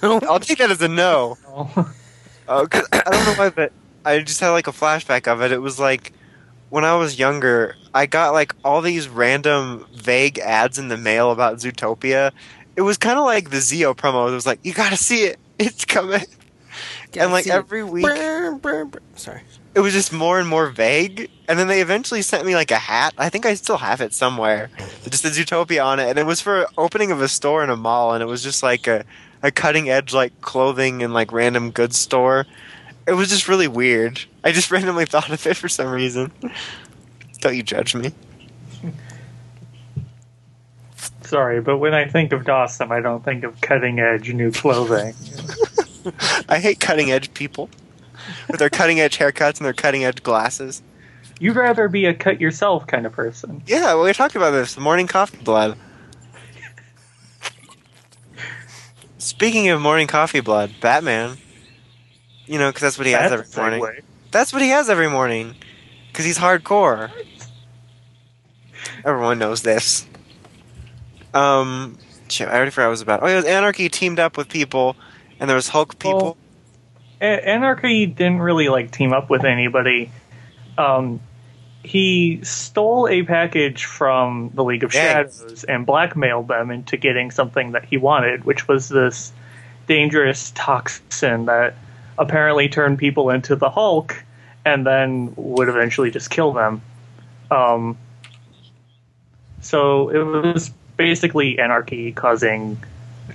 [0.02, 1.38] No, I'll take that as a no.
[1.46, 3.72] Oh, 'cause I don't know why, but
[4.04, 5.52] I just had like a flashback of it.
[5.52, 6.12] It was like
[6.70, 11.30] when I was younger, I got like all these random vague ads in the mail
[11.30, 12.32] about Zootopia.
[12.76, 14.28] It was kind of like the Zio promo.
[14.28, 16.22] It was like, you gotta see it, it's coming.
[17.16, 17.54] and like see it.
[17.54, 19.00] every week, Brr, brr, brr.
[19.16, 19.42] Sorry.
[19.74, 21.30] it was just more and more vague.
[21.48, 23.14] And then they eventually sent me like a hat.
[23.16, 24.68] I think I still have it somewhere.
[25.08, 27.76] Just the Zootopia on it, and it was for opening of a store in a
[27.76, 29.04] mall, and it was just like a
[29.42, 32.46] a cutting edge like clothing and like random goods store.
[33.06, 34.20] It was just really weird.
[34.48, 36.32] I just randomly thought of it for some reason.
[37.40, 38.14] Don't you judge me?
[41.20, 45.12] Sorry, but when I think of Dawson, I don't think of cutting edge new clothing.
[46.48, 47.68] I hate cutting edge people
[48.50, 50.80] with their cutting edge haircuts and their cutting edge glasses.
[51.38, 53.62] You'd rather be a cut yourself kind of person.
[53.66, 54.74] Yeah, well, we talked about this.
[54.74, 55.76] The morning coffee blood.
[59.18, 61.36] Speaking of morning coffee blood, Batman.
[62.46, 64.02] You know, because that's what he has every morning.
[64.30, 65.54] That's what he has every morning.
[66.08, 67.10] Because he's hardcore.
[69.04, 70.06] Everyone knows this.
[71.34, 71.98] Um,
[72.28, 73.22] shit, I already forgot what it was about.
[73.22, 74.96] Oh, it was Anarchy teamed up with people,
[75.38, 76.36] and there was Hulk people.
[77.20, 80.10] A- Anarchy didn't really like team up with anybody.
[80.76, 81.20] Um,
[81.82, 84.92] he stole a package from the League of.
[84.92, 89.32] Shadows and blackmailed them into getting something that he wanted, which was this
[89.86, 91.76] dangerous toxin that
[92.18, 94.22] apparently turned people into the Hulk
[94.64, 96.82] and then would eventually just kill them.
[97.50, 97.96] Um,
[99.60, 102.78] so it was basically anarchy causing,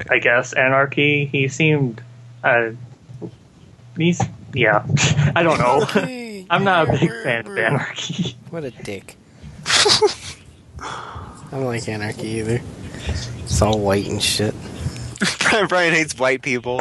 [0.09, 1.25] I guess, anarchy.
[1.25, 2.01] He seemed,
[2.43, 2.71] uh,
[3.97, 4.21] he's
[4.53, 4.85] yeah,
[5.35, 6.45] I don't know.
[6.49, 8.35] I'm not a big fan of anarchy.
[8.49, 9.17] What a dick.
[9.65, 12.61] I don't like anarchy either.
[13.43, 14.53] It's all white and shit.
[15.39, 16.79] Brian, Brian hates white people.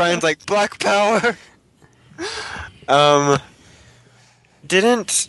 [0.00, 1.36] Brian's like black power.
[2.88, 3.38] Um,
[4.66, 5.28] didn't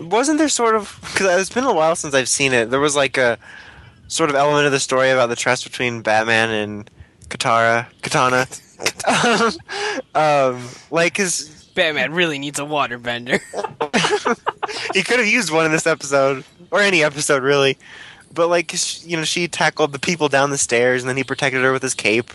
[0.00, 2.70] wasn't there sort of because it's been a while since I've seen it.
[2.70, 3.38] There was like a
[4.08, 6.90] sort of element of the story about the trust between Batman and
[7.28, 8.48] Katara, Katana.
[10.16, 13.40] um, like his Batman really needs a waterbender.
[14.92, 17.78] he could have used one in this episode or any episode really
[18.34, 18.74] but like
[19.06, 21.82] you know she tackled the people down the stairs and then he protected her with
[21.82, 22.32] his cape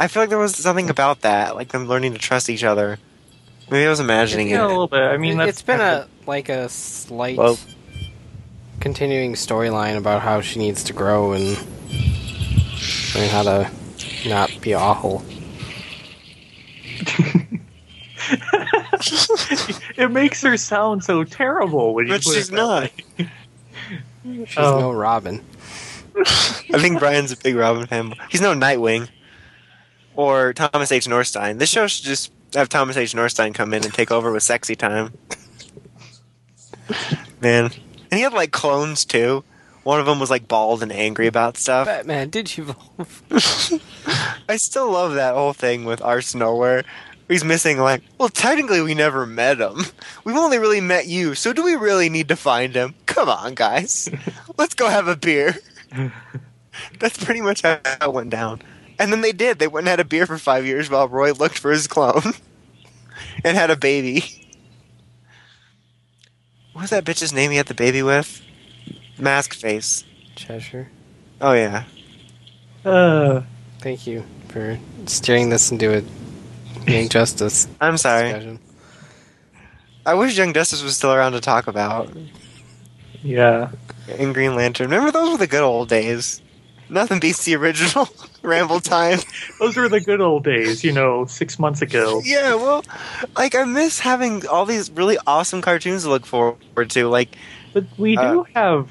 [0.00, 2.98] i feel like there was something about that like them learning to trust each other
[3.70, 5.00] maybe i was imagining Yeah, a little bit.
[5.00, 7.58] I mean, that's it's been a like a slight Well-
[8.80, 11.44] continuing storyline about how she needs to grow and
[13.14, 13.70] learn how to
[14.26, 15.22] not be awful.
[19.96, 22.90] it makes her sound so terrible when you but put she's it not.
[24.24, 24.80] She's Oh.
[24.80, 25.44] no Robin.
[26.16, 29.08] i think brian's a big robin fan he's no nightwing
[30.20, 33.94] or thomas h norstein this show should just have thomas h norstein come in and
[33.94, 35.12] take over with sexy time
[37.40, 37.70] man
[38.10, 39.42] and he had like clones too
[39.82, 43.22] one of them was like bald and angry about stuff Batman, did you evolve?
[44.48, 46.84] I still love that whole thing with Ars Nowhere.
[47.28, 49.84] He's missing like, well, technically we never met him.
[50.24, 52.94] We've only really met you, so do we really need to find him?
[53.06, 54.10] Come on, guys.
[54.58, 55.56] Let's go have a beer.
[56.98, 58.62] That's pretty much how it went down.
[59.00, 59.58] And then they did.
[59.58, 62.22] They went and had a beer for five years while Roy looked for his clone
[63.44, 64.46] and had a baby.
[66.72, 68.42] What was that bitch's name he had the baby with?
[69.18, 70.04] Mask face.
[70.36, 70.88] Cheshire.
[71.40, 71.84] Oh yeah.
[72.84, 73.42] Uh,
[73.80, 76.02] Thank you for steering this into a
[76.90, 78.24] Young Justice I'm sorry.
[78.28, 78.58] discussion.
[80.06, 82.08] I wish Young Justice was still around to talk about.
[83.22, 83.70] yeah.
[84.18, 84.90] in Green Lantern.
[84.90, 86.40] Remember those were the good old days.
[86.90, 88.08] Nothing beats the original
[88.42, 89.18] Ramble Time.
[89.58, 92.20] Those were the good old days, you know, six months ago.
[92.24, 92.84] Yeah, well,
[93.36, 97.08] like I miss having all these really awesome cartoons to look forward to.
[97.08, 97.36] Like,
[97.72, 98.90] But we do Uh, have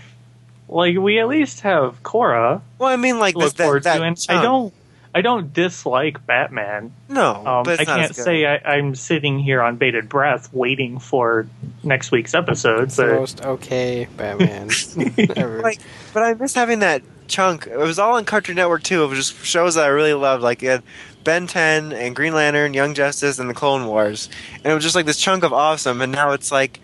[0.68, 4.00] Like we at least have Korra Well, I mean, like to this, look forward that,
[4.00, 4.74] that to, and I don't,
[5.16, 6.94] I don't dislike Batman.
[7.10, 8.24] No, Um, but I not can't as good.
[8.24, 11.48] say I, I'm sitting here on bated breath waiting for
[11.84, 14.70] next week's episode, It's the but most okay Batman
[15.36, 15.62] ever.
[15.62, 15.80] Like,
[16.14, 17.68] but I miss having that chunk.
[17.68, 19.03] It was all on Cartoon Network too.
[19.03, 20.84] It was just shows that I really loved, like it
[21.23, 24.30] Ben 10 and Green Lantern, Young Justice, and the Clone Wars.
[24.56, 26.01] And it was just like this chunk of awesome.
[26.01, 26.80] And now it's like,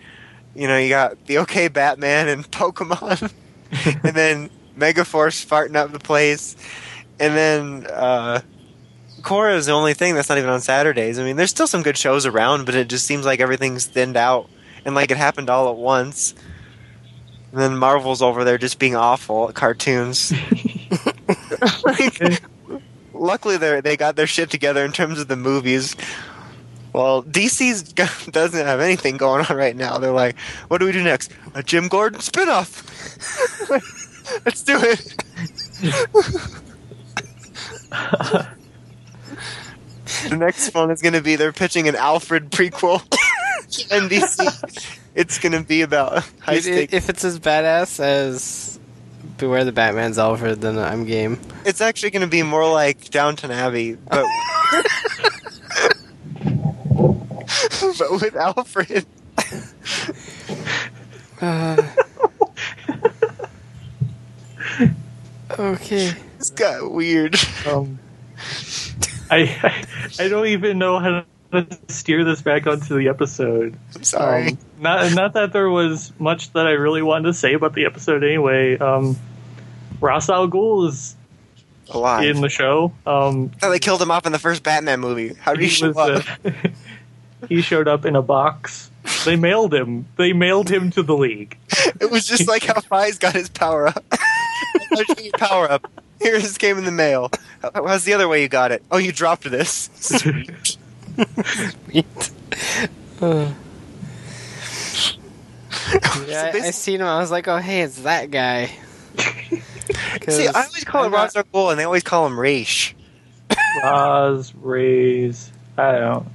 [0.54, 3.32] you know, you got the okay Batman and Pokemon,
[4.04, 6.56] and then Megaforce farting up the place,
[7.18, 8.40] and then uh,
[9.22, 11.18] Korra is the only thing that's not even on Saturdays.
[11.18, 14.16] I mean, there's still some good shows around, but it just seems like everything's thinned
[14.16, 14.48] out
[14.84, 16.34] and like it happened all at once.
[17.52, 20.32] And then Marvel's over there just being awful at cartoons.
[21.84, 22.42] Like,
[23.14, 25.96] luckily, they they got their shit together in terms of the movies.
[26.92, 29.98] Well, DC's g- doesn't have anything going on right now.
[29.98, 31.30] They're like, what do we do next?
[31.54, 32.84] A Jim Gordon spinoff.
[34.44, 35.14] Let's do it.
[40.30, 43.00] the next one is going to be they're pitching an Alfred prequel.
[43.90, 45.05] NBC.
[45.16, 46.92] It's going to be about high If- stakes.
[46.92, 48.78] if it's as badass as
[49.38, 51.40] Beware the Batman's Alfred, then I'm game.
[51.64, 54.24] It's actually going to be more like Downton Abbey, but
[57.98, 59.06] but with Alfred.
[61.40, 61.76] Uh,
[65.58, 66.12] okay.
[66.38, 67.36] This got weird.
[67.66, 67.98] um,
[69.30, 69.84] I, I
[70.24, 73.76] I don't even know how to steer this back onto the episode.
[73.94, 74.48] I'm sorry.
[74.48, 77.84] Um, not not that there was much that I really wanted to say about the
[77.86, 78.78] episode anyway.
[78.78, 79.16] Um,
[80.00, 81.16] Ra's al Ghul is
[81.90, 82.24] Alive.
[82.24, 82.92] in the show.
[83.06, 85.34] Um, I thought they killed him off in the first Batman movie.
[85.34, 86.38] How did he, show was, up?
[86.44, 86.50] uh,
[87.48, 88.90] he showed up in a box.
[89.24, 90.06] They mailed him.
[90.16, 91.56] They mailed him to the league.
[92.00, 94.04] it was just like how Fies got his power up.
[94.10, 95.90] How'd you get your power up?
[96.20, 97.30] Here, this came in the mail.
[97.74, 98.82] How's the other way you got it?
[98.90, 99.90] Oh, you dropped this.
[101.84, 102.06] Sweet.
[103.20, 103.52] Uh,
[106.26, 107.06] yeah, I, I seen him.
[107.06, 108.66] I was like, oh, hey, it's that guy.
[110.28, 112.38] See, I always call I'm him not- Ra's al Ghul, and they always call him
[112.38, 112.94] Raish.
[113.82, 115.50] Roz, Rays.
[115.78, 116.26] I don't know.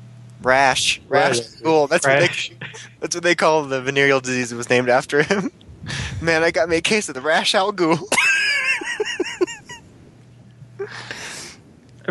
[0.41, 1.01] Rash.
[1.07, 1.47] Rash Right.
[1.63, 1.89] Ghul.
[1.89, 2.49] That's Rash.
[2.51, 2.67] what they
[2.99, 5.51] that's what they call the venereal disease that was named after him.
[6.21, 7.99] Man, I got me a case of the Rash Al Ghul.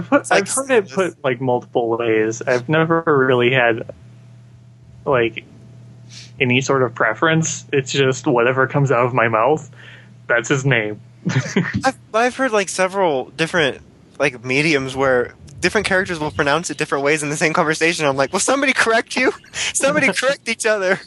[0.01, 2.43] I've, put, like I've heard it put like multiple ways.
[2.43, 3.91] I've never really had
[5.05, 5.45] like
[6.41, 7.65] any sort of preference.
[7.73, 9.71] It's just whatever comes out of my mouth.
[10.27, 11.01] That's his name.
[11.85, 13.83] I've, I've heard like several different
[14.19, 18.07] like mediums where different characters will pronounce it different ways in the same conversation.
[18.07, 19.33] I'm like, will somebody correct you?
[19.53, 21.01] Somebody correct each other.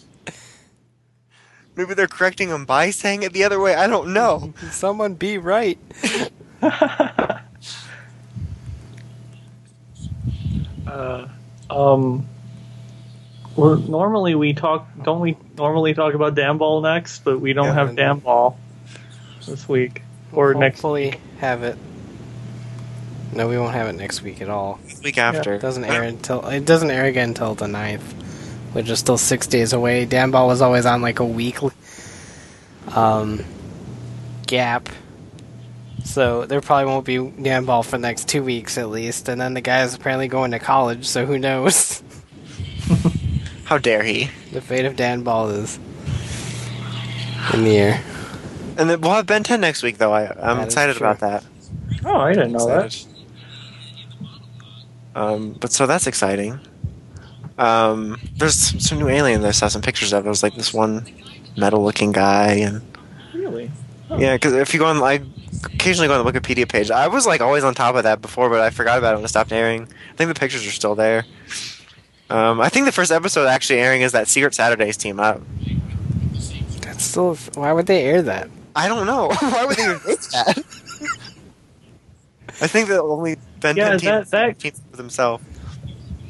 [1.75, 3.73] Maybe they're correcting them by saying it the other way.
[3.73, 4.53] I don't know.
[4.69, 5.79] Someone be right.
[10.93, 11.27] Uh,
[11.69, 12.27] um.
[13.55, 14.87] Well, normally we talk.
[15.03, 17.23] Don't we normally talk about Dan Ball next?
[17.23, 18.57] But we don't Yeah, have and- Dan Ball
[19.45, 20.01] this week
[20.31, 20.77] or next.
[20.77, 21.77] Hopefully have it.
[23.31, 24.79] No, we won't have it next week at all.
[25.03, 28.01] Week after It doesn't air until it doesn't air again until the 9th,
[28.73, 30.05] which is still six days away.
[30.05, 31.57] Dan Ball was always on like a week
[32.95, 33.43] um,
[34.45, 34.89] gap,
[36.03, 39.30] so there probably won't be Dan Ball for the next two weeks at least.
[39.30, 42.03] And then the guy's apparently going to college, so who knows?
[43.65, 44.30] How dare he?
[44.51, 45.80] the fate of Dan Ball is
[47.53, 48.03] in the air.
[48.77, 50.13] And then we'll have Ben 10 next week, though.
[50.13, 51.43] I, I'm That is excited about that.
[52.05, 53.05] Oh, I didn't know that.
[55.15, 56.59] Um, but so that's exciting.
[57.57, 60.25] Um, there's some, some new alien that I saw some pictures of.
[60.25, 61.05] It was like this one
[61.55, 62.81] metal-looking guy, and
[63.34, 63.69] Really?
[64.17, 65.21] yeah, because if you go on, I
[65.65, 66.91] occasionally go on the Wikipedia page.
[66.91, 69.26] I was like always on top of that before, but I forgot about it when
[69.26, 69.84] it stopped airing.
[69.84, 71.26] I think the pictures are still there.
[72.30, 75.19] Um, I think the first episode actually airing is that Secret Saturdays team.
[75.19, 75.41] up.
[76.81, 77.35] That's still.
[77.56, 78.49] Why would they air that?
[78.76, 80.57] I don't know why would they even make that.
[82.61, 85.41] I think that only Ben Yeah, 10 team that- that- teams with himself.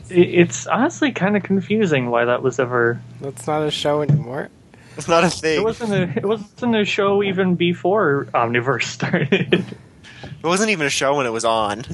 [0.10, 3.02] It's honestly kind of confusing why that was ever.
[3.22, 4.50] That's not a show anymore.
[4.98, 5.60] It's not a thing.
[5.60, 6.04] It wasn't a.
[6.18, 9.54] It wasn't a show even before Omniverse started.
[9.54, 11.84] It wasn't even a show when it was on.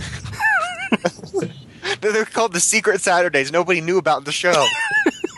[2.01, 3.51] They're called the Secret Saturdays.
[3.51, 4.65] Nobody knew about the show.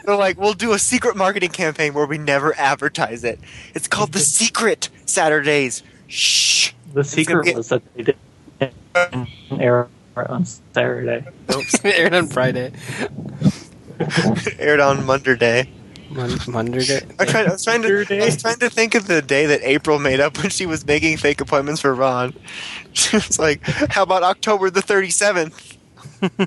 [0.05, 3.39] They're like, we'll do a secret marketing campaign where we never advertise it.
[3.75, 5.83] It's called the Secret Saturdays.
[6.07, 6.71] Shh.
[6.93, 8.15] The secret be- was that they
[8.59, 9.29] didn't
[9.59, 11.25] air on Saturday.
[11.55, 11.85] Oops.
[11.85, 12.71] aired on Friday.
[14.57, 15.69] Aired on Monday
[16.13, 16.51] Day.
[16.51, 16.99] Monday.
[17.19, 18.21] I, tried, I was trying to.
[18.21, 20.85] I was trying to think of the day that April made up when she was
[20.85, 22.33] making fake appointments for Ron.
[22.93, 25.77] She was like, "How about October the thirty seventh?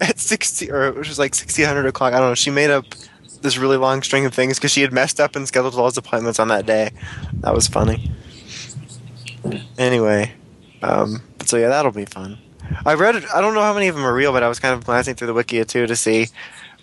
[0.00, 2.14] At sixty, or it was like sixteen hundred o'clock.
[2.14, 2.34] I don't know.
[2.34, 2.86] She made up
[3.42, 5.98] this really long string of things because she had messed up and scheduled all his
[5.98, 6.92] appointments on that day.
[7.34, 8.10] That was funny.
[9.76, 10.32] Anyway,
[10.80, 12.38] um, so yeah, that'll be fun.
[12.86, 13.16] I read.
[13.26, 15.14] I don't know how many of them are real, but I was kind of glancing
[15.14, 16.28] through the wiki too to see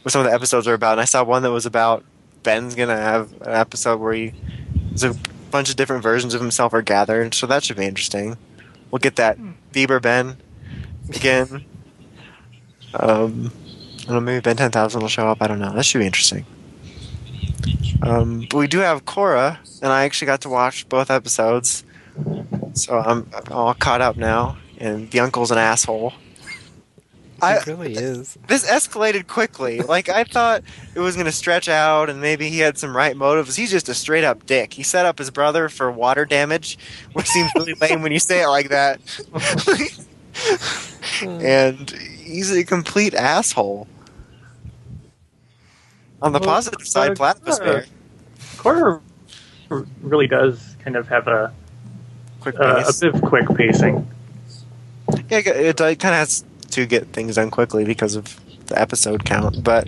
[0.01, 0.93] what some of the episodes are about.
[0.93, 2.03] And I saw one that was about
[2.43, 4.33] Ben's gonna have an episode where he
[4.89, 5.19] there's a
[5.51, 8.37] bunch of different versions of himself are gathered, so that should be interesting.
[8.91, 9.37] We'll get that
[9.71, 10.37] Bieber Ben
[11.09, 11.65] again.
[12.93, 13.51] Um,
[14.01, 15.41] I don't know, maybe Ben Ten Thousand will show up.
[15.41, 15.71] I don't know.
[15.73, 16.45] That should be interesting.
[18.01, 21.83] Um, but we do have Korra, and I actually got to watch both episodes,
[22.73, 24.57] so I'm all caught up now.
[24.77, 26.13] And the uncle's an asshole.
[27.41, 28.37] I, it really is.
[28.47, 29.79] this escalated quickly.
[29.81, 30.63] Like I thought
[30.95, 33.55] it was going to stretch out, and maybe he had some right motives.
[33.55, 34.73] He's just a straight up dick.
[34.73, 36.77] He set up his brother for water damage,
[37.13, 38.99] which seems really lame when you say it like that.
[41.21, 43.87] and he's a complete asshole.
[46.21, 47.85] On the Well, positive side, uh, Platypus Bear,
[48.57, 49.01] Korra
[50.01, 51.53] really does kind of have a
[52.41, 54.05] quick uh, a bit of quick pacing.
[55.29, 59.25] Yeah, it, it kind of has to get things done quickly because of the episode
[59.25, 59.63] count.
[59.63, 59.87] But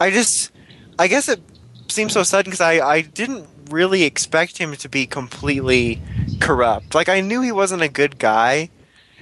[0.00, 0.50] I just,
[0.98, 1.40] I guess it
[1.88, 6.00] seems so sudden because I, I didn't really expect him to be completely
[6.40, 6.94] corrupt.
[6.94, 8.70] Like I knew he wasn't a good guy,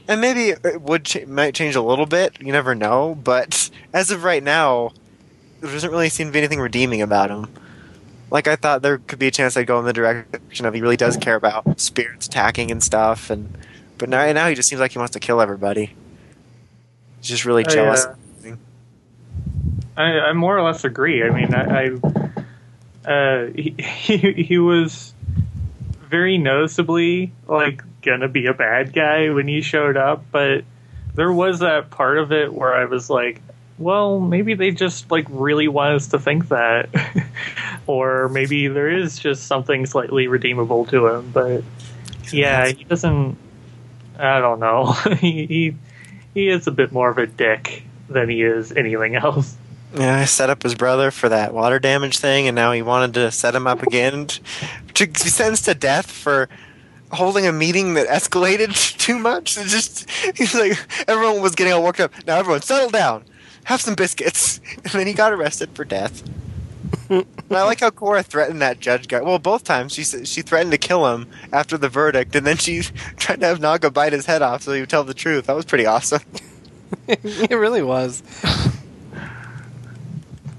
[0.09, 2.41] and maybe it would ch- might change a little bit.
[2.41, 3.19] You never know.
[3.23, 4.93] But as of right now,
[5.61, 7.47] there doesn't really seem to be anything redeeming about him.
[8.31, 10.81] Like I thought there could be a chance I'd go in the direction of he
[10.81, 13.57] really does care about spirits attacking and stuff, and
[13.99, 15.95] but now now he just seems like he wants to kill everybody.
[17.21, 18.07] Just really I, jealous.
[18.07, 18.17] uh,
[19.97, 21.23] I, I more or less agree.
[21.23, 21.91] I mean, I,
[23.05, 25.15] I uh, he, he he was
[26.09, 30.65] very noticeably like gonna be a bad guy when he showed up, but
[31.15, 33.43] there was that part of it where I was like,
[33.79, 36.89] well, maybe they just like really want us to think that,
[37.87, 41.31] or maybe there is just something slightly redeemable to him.
[41.33, 41.65] But
[42.31, 43.37] yeah, he doesn't.
[44.19, 44.93] I don't know.
[45.21, 45.77] he, he
[46.35, 49.57] he is a bit more of a dick than he is anything else.
[49.95, 53.15] Yeah, I set up his brother for that water damage thing, and now he wanted
[53.15, 54.29] to set him up again
[54.95, 56.49] to be sentenced to death for
[57.13, 59.59] holding a meeting that escalated too much.
[59.59, 60.79] It just he's like
[61.09, 62.13] everyone was getting all worked up.
[62.27, 63.25] Now everyone settle down,
[63.65, 66.23] have some biscuits, and then he got arrested for death.
[67.11, 69.21] And I like how Korra threatened that judge guy.
[69.21, 72.81] Well, both times she she threatened to kill him after the verdict, and then she
[73.17, 75.47] tried to have Naga bite his head off so he would tell the truth.
[75.47, 76.23] That was pretty awesome.
[77.09, 78.23] it really was.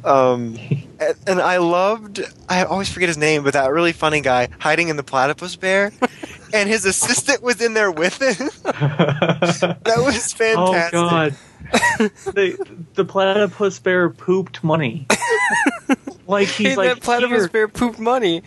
[0.03, 0.57] Um,
[0.99, 4.89] and, and I loved, I always forget his name, but that really funny guy hiding
[4.89, 5.93] in the platypus bear,
[6.53, 8.49] and his assistant was in there with him.
[8.63, 10.55] That was fantastic.
[10.57, 10.91] oh fantastic.
[10.91, 11.35] god.
[12.33, 15.05] the the platypus bear pooped money.
[16.31, 18.41] Like he's Hey, like that platypus bear pooped money.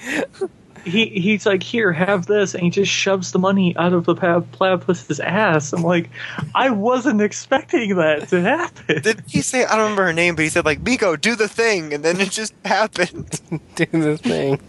[0.85, 4.15] he he's like here have this and he just shoves the money out of the
[4.15, 5.73] pa- platypus's ass.
[5.73, 6.11] I'm like
[6.55, 9.01] I wasn't expecting that to happen.
[9.02, 11.48] Did he say, I don't remember her name, but he said, like, Miko, do the
[11.48, 13.40] thing, and then it just happened.
[13.77, 14.61] Do the thing.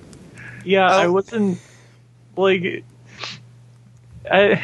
[0.63, 1.11] Yeah, I Oh.
[1.11, 1.59] wasn't
[2.37, 2.83] like
[4.31, 4.61] I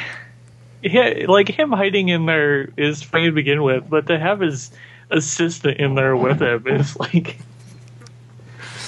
[0.82, 4.72] yeah, like him hiding in there is funny to begin with, but to have his
[5.12, 7.38] assistant in there with him is like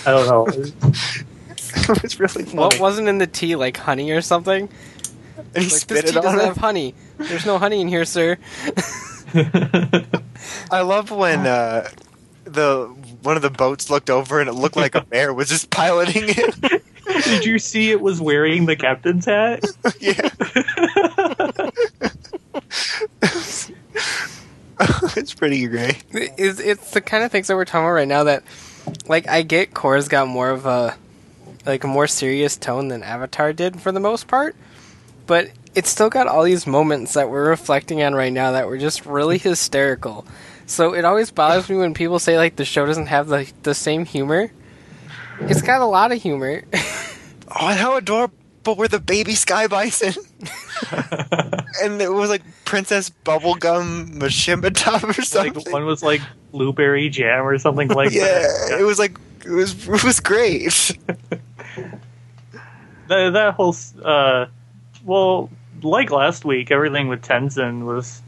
[0.05, 0.45] I don't know.
[0.53, 2.57] it was really funny.
[2.57, 4.69] What wasn't in the tea, like honey or something?
[5.55, 6.45] and he Like spit this tea it on doesn't him.
[6.47, 6.95] have honey.
[7.17, 8.37] There's no honey in here, sir.
[10.71, 11.89] I love when uh,
[12.43, 12.85] the
[13.21, 16.23] one of the boats looked over and it looked like a bear was just piloting
[16.27, 16.83] it.
[17.23, 19.63] Did you see it was wearing the captain's hat?
[19.99, 20.29] yeah.
[25.15, 26.03] it's pretty great.
[26.11, 28.43] It's, it's the kind of things that we're talking about right now that,
[29.07, 30.95] like, I get Korra's got more of a,
[31.65, 34.55] like, a more serious tone than Avatar did for the most part,
[35.27, 38.77] but it's still got all these moments that we're reflecting on right now that were
[38.77, 40.25] just really hysterical.
[40.65, 43.73] So it always bothers me when people say, like, the show doesn't have, the the
[43.73, 44.51] same humor.
[45.41, 46.63] It's got a lot of humor.
[47.55, 48.33] Oh, and how adorable
[48.75, 50.13] were the baby sky bison?
[51.83, 55.53] and it was like Princess Bubblegum Mashimba Top or something.
[55.53, 56.21] like one was like
[56.53, 58.67] blueberry jam or something like yeah, that.
[58.69, 60.97] Yeah, it was like it was it was great.
[63.07, 64.45] that, that whole uh
[65.03, 65.49] well
[65.81, 68.21] like last week everything with tenzin was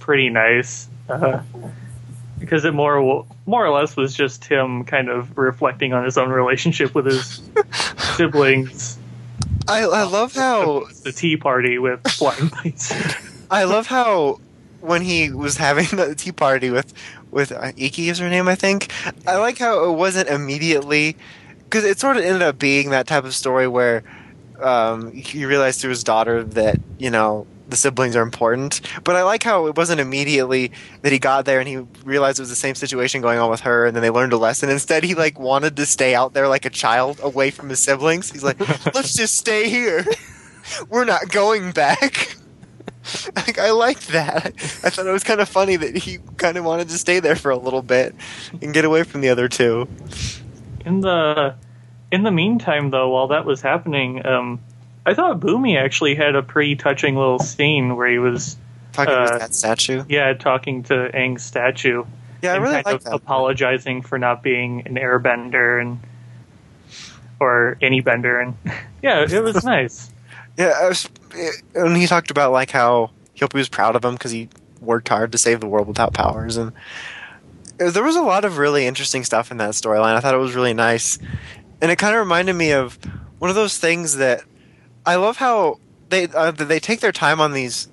[0.00, 1.40] pretty nice uh,
[2.38, 6.28] because it more more or less was just him kind of reflecting on his own
[6.28, 7.40] relationship with his
[8.16, 8.98] siblings.
[9.66, 12.92] I, I love how the tea party with flying lights.
[13.50, 14.40] I love how
[14.80, 16.92] when he was having the tea party with
[17.34, 18.90] with uh, Ikki is her name, I think.
[19.26, 21.16] I like how it wasn't immediately
[21.64, 24.04] because it sort of ended up being that type of story where
[24.62, 28.80] um, he realized through his daughter that you know the siblings are important.
[29.02, 30.70] But I like how it wasn't immediately
[31.02, 33.60] that he got there and he realized it was the same situation going on with
[33.60, 34.70] her, and then they learned a lesson.
[34.70, 38.30] Instead, he like wanted to stay out there like a child, away from his siblings.
[38.30, 38.60] He's like,
[38.94, 40.06] "Let's just stay here.
[40.88, 42.36] We're not going back."
[43.36, 44.46] like, I liked that.
[44.46, 47.36] I thought it was kind of funny that he kind of wanted to stay there
[47.36, 48.14] for a little bit
[48.62, 49.88] and get away from the other two.
[50.84, 51.54] In the
[52.10, 54.60] in the meantime, though, while that was happening, um,
[55.04, 58.56] I thought Bumi actually had a pretty touching little scene where he was,
[58.92, 60.04] Talking Uh, about that statue.
[60.08, 62.04] yeah, talking to Aang's statue
[62.42, 63.14] Yeah, I really kind like of that.
[63.14, 65.98] apologizing for not being an airbender and
[67.40, 68.54] or any bender, and
[69.02, 70.10] yeah, it was nice.
[70.56, 71.08] Yeah, was,
[71.74, 74.48] and he talked about like how he was proud of him because he
[74.80, 76.72] worked hard to save the world without powers, and
[77.78, 80.14] there was a lot of really interesting stuff in that storyline.
[80.14, 81.18] I thought it was really nice,
[81.80, 82.98] and it kind of reminded me of
[83.38, 84.44] one of those things that
[85.04, 87.88] I love how they uh, they take their time on these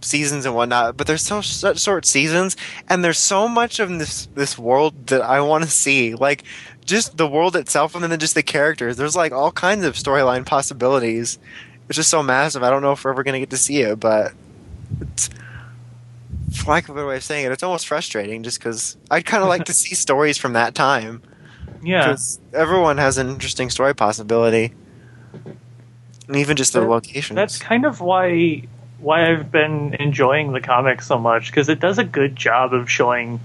[0.00, 2.56] seasons and whatnot, but there's so such short seasons,
[2.88, 6.44] and there's so much of this this world that I want to see, like
[6.84, 8.96] just the world itself, and then just the characters.
[8.96, 11.38] There's like all kinds of storyline possibilities.
[11.88, 12.62] It's just so massive.
[12.62, 14.32] I don't know if we're ever gonna get to see it, but
[15.00, 15.30] it's,
[16.54, 18.42] for lack of a better way of saying it, it's almost frustrating.
[18.42, 21.22] Just because I'd kind of like to see stories from that time.
[21.82, 22.16] Yeah,
[22.52, 24.72] everyone has an interesting story possibility,
[26.26, 27.36] and even just the That- locations.
[27.36, 28.64] that's kind of why
[28.98, 32.90] why I've been enjoying the comic so much because it does a good job of
[32.90, 33.38] showing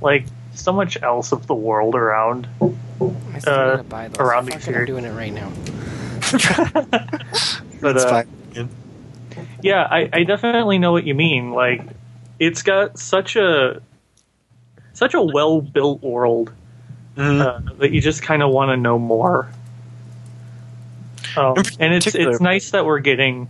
[0.00, 0.24] like
[0.54, 2.48] so much else of the world around.
[2.62, 2.70] I
[3.46, 4.18] Uh, buy those.
[4.18, 4.80] around Fuck these it, here.
[4.80, 5.52] I'm doing it right now.
[7.80, 8.24] But It's uh,
[8.54, 8.68] fine.
[9.62, 11.52] yeah, I, I definitely know what you mean.
[11.52, 11.82] Like,
[12.38, 13.82] it's got such a
[14.94, 16.52] such a well built world
[17.16, 17.40] Mhm.
[17.40, 19.48] uh, that you just kind of want to know more.
[21.36, 23.48] Um, and it's it's nice that we're getting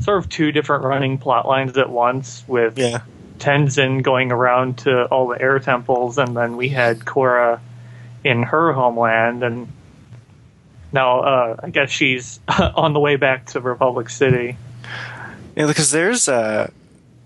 [0.00, 3.00] sort of two different running plot lines at once with yeah.
[3.38, 7.60] Tenzin going around to all the air temples, and then we had Korra
[8.24, 9.68] in her homeland, and
[10.92, 14.56] now uh, I guess she's on the way back to Republic City.
[15.56, 16.70] Yeah, because there's uh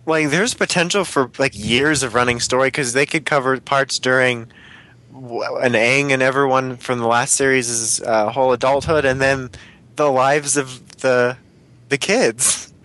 [0.07, 4.49] like there's potential for like years of running story because they could cover parts during
[5.15, 9.51] an Aang and everyone from the last series' uh, whole adulthood, and then
[9.97, 11.36] the lives of the
[11.89, 12.70] the kids.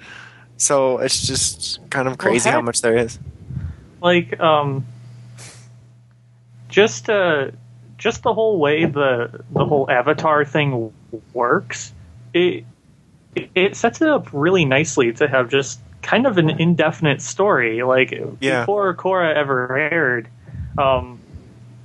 [0.62, 3.18] So it's just kind of crazy how heck- much there is.
[4.02, 4.86] like um
[6.68, 7.52] just uh
[8.00, 10.92] just the whole way the the whole avatar thing
[11.34, 11.94] works
[12.34, 12.66] it
[13.54, 18.12] it- sets it up really nicely to have just kind of an indefinite story like
[18.40, 18.62] Yeah.
[18.62, 20.28] before Korra ever aired
[20.78, 21.20] um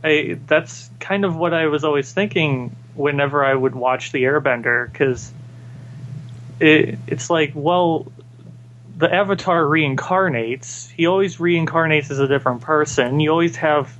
[0.02, 4.90] I, that's kind of what I was always thinking whenever I would watch the Airbender
[4.90, 5.32] because
[6.60, 8.10] it, it's like well
[8.96, 10.88] the avatar reincarnates.
[10.90, 13.18] He always reincarnates as a different person.
[13.18, 13.92] You always have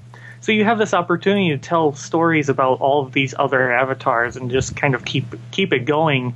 [0.44, 4.50] so you have this opportunity to tell stories about all of these other avatars and
[4.50, 6.34] just kind of keep keep it going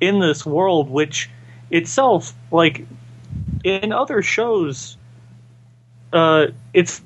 [0.00, 1.30] in this world which
[1.70, 2.86] itself like
[3.64, 4.98] in other shows
[6.12, 7.00] uh it's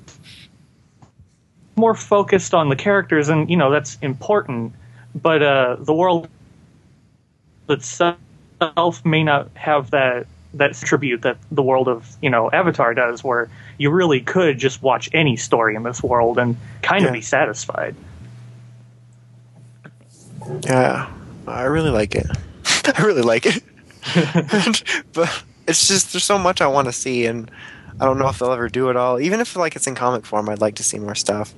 [1.75, 4.73] more focused on the characters and you know that's important.
[5.15, 6.27] But uh the world
[7.69, 8.17] itself
[9.05, 13.49] may not have that that tribute that the world of you know Avatar does, where
[13.77, 17.07] you really could just watch any story in this world and kind Yeah.
[17.07, 17.95] of be satisfied.
[20.63, 21.09] Yeah,
[21.47, 22.25] I really like it.
[22.97, 23.63] I really like it.
[25.13, 27.49] But it's just there's so much I want to see, and
[27.99, 29.19] I don't know if they'll ever do it all.
[29.19, 31.53] Even if like it's in comic form, I'd like to see more stuff.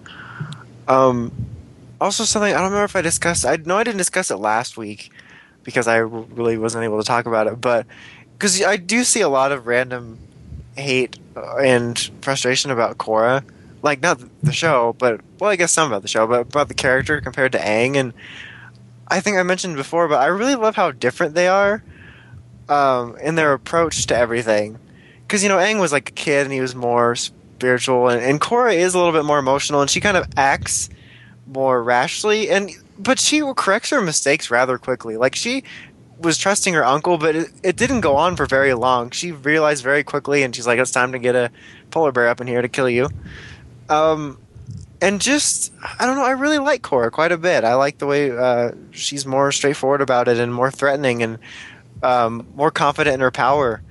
[0.88, 1.32] Um,
[2.00, 3.46] also something I don't remember if I discussed.
[3.46, 5.12] I know I didn't discuss it last week
[5.64, 7.88] because I really wasn't able to talk about it, but
[8.38, 10.20] because I do see a lot of random
[10.76, 13.44] hate and frustration about Korra.
[13.82, 16.74] Like not the show, but well, I guess some about the show, but about the
[16.74, 18.14] character compared to Aang, and
[19.08, 21.84] I think I mentioned before, but I really love how different they are
[22.68, 24.80] um, in their approach to everything.
[25.22, 28.42] Because you know, Aang was like a kid and he was more spiritual, and, and
[28.42, 30.90] Korra is a little bit more emotional, and she kind of acts
[31.46, 35.16] more rashly, and but she corrects her mistakes rather quickly.
[35.16, 35.64] Like she
[36.26, 39.12] was trusting her uncle, but it, it didn't go on for very long.
[39.12, 41.52] She realized very quickly, and she's like, "It's time to get a
[41.92, 43.10] polar bear up in here to kill you."
[43.88, 44.38] Um,
[45.02, 46.26] and just I don't know.
[46.26, 47.64] I really like Korra quite a bit.
[47.64, 51.40] I like the way uh, she's more straightforward about it and more threatening and
[52.04, 53.82] um, more confident in her power.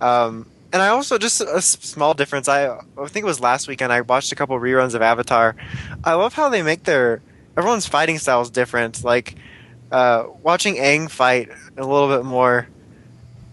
[0.00, 2.48] Um, and I also just a small difference.
[2.48, 3.92] I I think it was last weekend.
[3.92, 5.54] I watched a couple reruns of Avatar.
[6.02, 7.22] I love how they make their
[7.56, 9.04] everyone's fighting styles different.
[9.04, 9.36] Like
[9.94, 12.66] uh, watching Aang fight a little bit more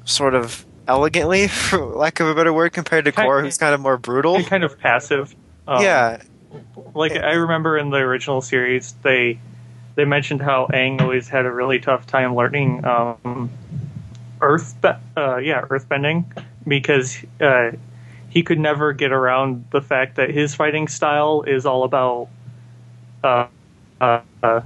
[0.05, 3.79] sort of elegantly, for lack of a better word, compared to Korra, who's kind of
[3.79, 4.43] more brutal.
[4.43, 5.35] Kind of passive.
[5.67, 6.21] Um, yeah,
[6.95, 9.39] like I remember in the original series, they
[9.93, 13.51] they mentioned how Aang always had a really tough time learning um,
[14.41, 16.25] earth, uh, yeah, earthbending
[16.67, 17.71] because uh,
[18.29, 22.29] he could never get around the fact that his fighting style is all about
[23.23, 23.45] uh,
[23.99, 24.61] uh, uh,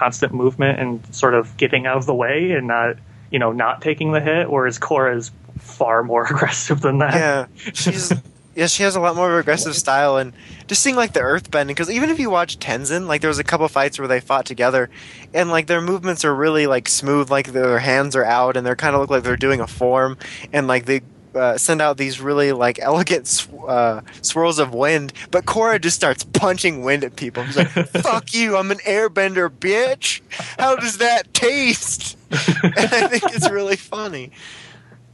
[0.00, 2.96] constant movement and sort of getting out of the way and not,
[3.30, 4.50] you know, not taking the hit.
[4.50, 7.14] Whereas Korra is far more aggressive than that.
[7.14, 8.10] yeah, she's
[8.54, 10.32] yeah, she has a lot more of an aggressive style, and
[10.66, 11.74] just seeing like the earth bending.
[11.74, 14.46] Because even if you watch Tenzin, like there was a couple fights where they fought
[14.46, 14.90] together,
[15.34, 18.74] and like their movements are really like smooth, like their hands are out, and they
[18.74, 20.16] kind of look like they're doing a form,
[20.52, 21.02] and like they.
[21.34, 25.96] Uh, send out these really like elegant sw- uh, swirls of wind, but Korra just
[25.96, 27.44] starts punching wind at people.
[27.46, 27.68] She's like,
[28.02, 28.56] "Fuck you!
[28.56, 30.20] I'm an airbender, bitch.
[30.58, 34.32] How does that taste?" and I think it's really funny.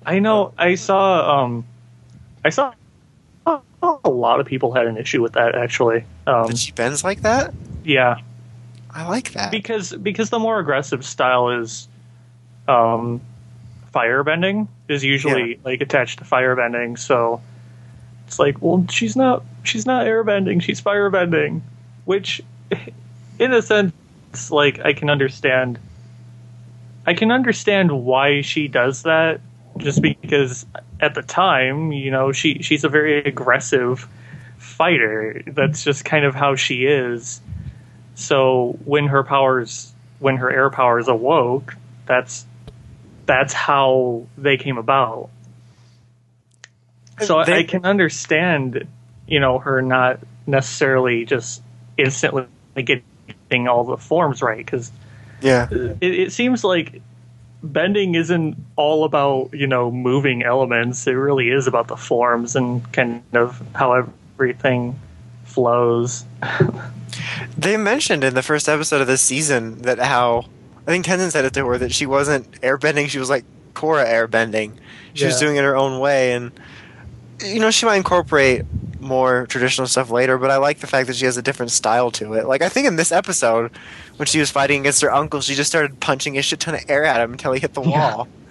[0.04, 0.52] I know.
[0.56, 1.42] I saw.
[1.44, 1.64] Um,
[2.44, 2.72] I saw
[4.04, 5.54] a lot of people had an issue with that.
[5.54, 7.52] Actually, um, That she bends like that.
[7.84, 8.16] yeah,
[8.90, 9.50] I like that.
[9.50, 11.86] because because the more aggressive style is,
[12.68, 13.20] um,
[13.96, 16.98] firebending is usually like attached to firebending.
[16.98, 17.40] So
[18.26, 20.60] it's like, well, she's not she's not airbending.
[20.62, 21.62] She's firebending,
[22.04, 22.42] which,
[23.38, 23.94] in a sense,
[24.50, 25.78] like I can understand.
[27.06, 29.40] I can understand why she does that,
[29.76, 30.66] just because
[31.00, 34.08] at the time, you know, she she's a very aggressive
[34.58, 35.42] fighter.
[35.46, 37.40] That's just kind of how she is.
[38.16, 42.44] So when her powers, when her air powers awoke, that's
[43.26, 45.28] that's how they came about.
[47.20, 48.86] So I- They- I can understand,
[49.26, 51.62] you know, her not necessarily just
[51.98, 52.46] instantly
[52.76, 54.92] getting all the forms right because
[55.40, 55.66] yeah.
[55.70, 57.00] it, it seems like
[57.62, 61.06] bending isn't all about you know moving elements.
[61.06, 64.06] It really is about the forms and kind of how
[64.38, 64.98] everything
[65.44, 66.24] flows.
[67.56, 70.46] They mentioned in the first episode of this season that how
[70.86, 73.44] I think Tenzin said it to her that she wasn't airbending, she was like
[73.74, 74.72] Korra airbending.
[75.14, 76.52] She was doing it her own way and
[77.44, 78.64] you know, she might incorporate
[79.00, 82.10] more traditional stuff later, but I like the fact that she has a different style
[82.12, 82.46] to it.
[82.46, 83.70] Like I think in this episode,
[84.16, 86.84] when she was fighting against her uncle, she just started punching a shit ton of
[86.88, 88.28] air at him until he hit the wall.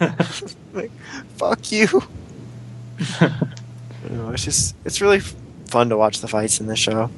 [0.74, 0.92] like,
[1.36, 1.88] fuck you.
[3.22, 7.10] you know, it's just it's really fun to watch the fights in this show.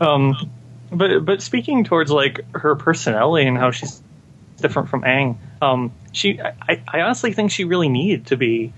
[0.00, 0.34] Um,
[0.94, 4.02] but but speaking towards like her personality and how she's
[4.60, 8.72] different from Aang, um, she I, I honestly think she really needed to be.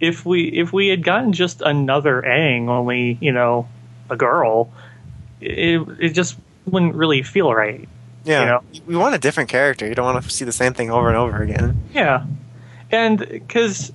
[0.00, 3.68] If we if we had gotten just another Aang, only you know
[4.10, 4.70] a girl,
[5.40, 6.36] it it just
[6.66, 7.88] wouldn't really feel right.
[8.24, 8.62] Yeah, You know?
[8.86, 9.86] we want a different character.
[9.86, 11.82] You don't want to see the same thing over and over again.
[11.94, 12.26] Yeah,
[12.90, 13.92] and because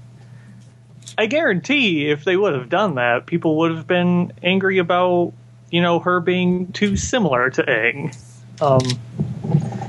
[1.17, 5.33] I guarantee if they would have done that, people would have been angry about
[5.73, 8.15] you know her being too similar to Aang.
[8.61, 8.81] Um,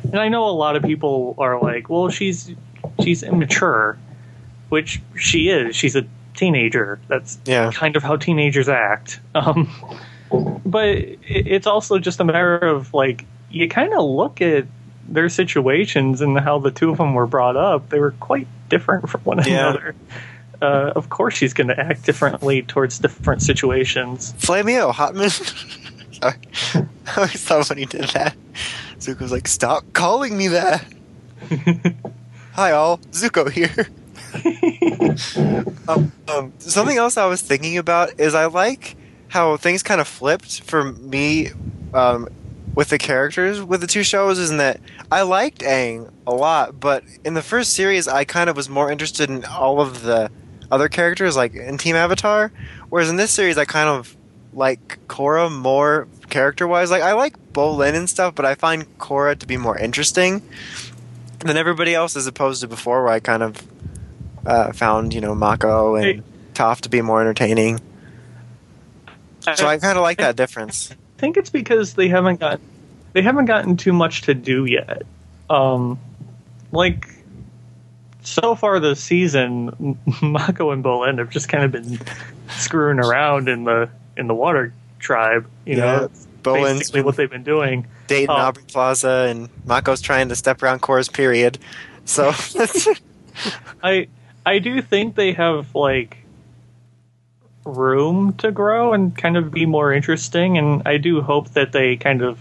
[0.05, 2.51] and I know a lot of people are like, well, she's
[3.03, 3.99] she's immature,
[4.71, 5.77] which she is.
[5.77, 6.99] She's a teenager.
[7.09, 7.71] That's Yeah.
[7.71, 9.21] kind of how teenagers act.
[9.35, 9.71] Um,
[10.65, 10.89] but
[11.29, 14.65] it's also just a matter of like you kind of look at
[15.07, 17.91] their situations and how the two of them were brought up.
[17.91, 19.69] They were quite different from one Yeah.
[19.69, 19.95] another.
[20.65, 24.33] Uh, of course, she's going to act differently towards different situations.
[24.39, 25.31] Flameo, Hotman.
[26.15, 26.87] Sorry.
[27.07, 28.35] I always thought when he did that,
[28.99, 30.83] Zuko was like, "Stop calling me that."
[32.53, 33.89] Hi all, Zuko here.
[35.87, 38.97] um, um, something else I was thinking about is I like
[39.29, 41.51] how things kind of flipped for me
[41.93, 42.27] um,
[42.75, 44.39] with the characters with the two shows.
[44.39, 44.81] Is that
[45.13, 48.91] I liked Aang a lot, but in the first series, I kind of was more
[48.91, 50.31] interested in all of the
[50.71, 52.53] other characters, like in Team Avatar.
[52.89, 54.17] Whereas in this series, I kind of
[54.53, 56.91] like Korra more character wise.
[56.91, 60.43] Like I like Bolin and stuff, but I find Korra to be more interesting
[61.41, 63.67] than everybody else, as opposed to before, where I kind of
[64.47, 66.23] uh, found you know Mako and Hey.
[66.55, 67.81] Toph to be more entertaining.
[69.41, 70.91] So I kind of like that difference.
[70.91, 72.61] I think it's because they haven't got
[73.13, 75.03] they haven't gotten too much to do yet.
[75.51, 75.99] Um,
[76.73, 77.09] like
[78.25, 81.99] so far this season, Mako and Bolin have just kind of been
[82.59, 85.47] screwing around in the in the water tribe.
[85.67, 86.05] You know, Yeah.
[86.05, 87.87] it's, Bolin's basically what they've been doing.
[88.07, 88.35] dating Oh.
[88.35, 91.59] Aubrey Plaza, and Mako's trying to step around Korra's period.
[92.05, 92.33] So
[93.83, 94.09] I
[94.45, 96.19] I do think they have like
[97.65, 101.97] room to grow and kind of be more interesting, and I do hope that they
[101.97, 102.39] kind of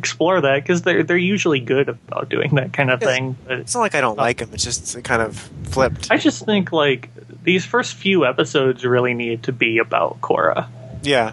[0.00, 3.10] explore that because they're they're usually good about doing that kind of Yes.
[3.10, 3.36] thing.
[3.46, 6.10] But it's not like I don't um, like them; It's just it kind of flipped.
[6.10, 7.08] I just think like
[7.44, 10.68] these first few episodes really need to be about Korra.
[11.02, 11.32] Yeah.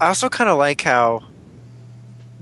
[0.00, 1.24] I also kind of like how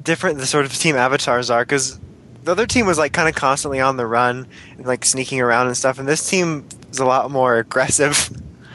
[0.02, 1.98] different the sort of team avatars are because
[2.44, 4.46] the other team was like kind of constantly on the run
[4.76, 8.30] and like sneaking around and stuff, and this team is a lot more aggressive.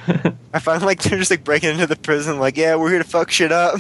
[0.53, 3.06] I find like they're just like breaking into the prison, like, yeah, we're here to
[3.07, 3.80] fuck shit up.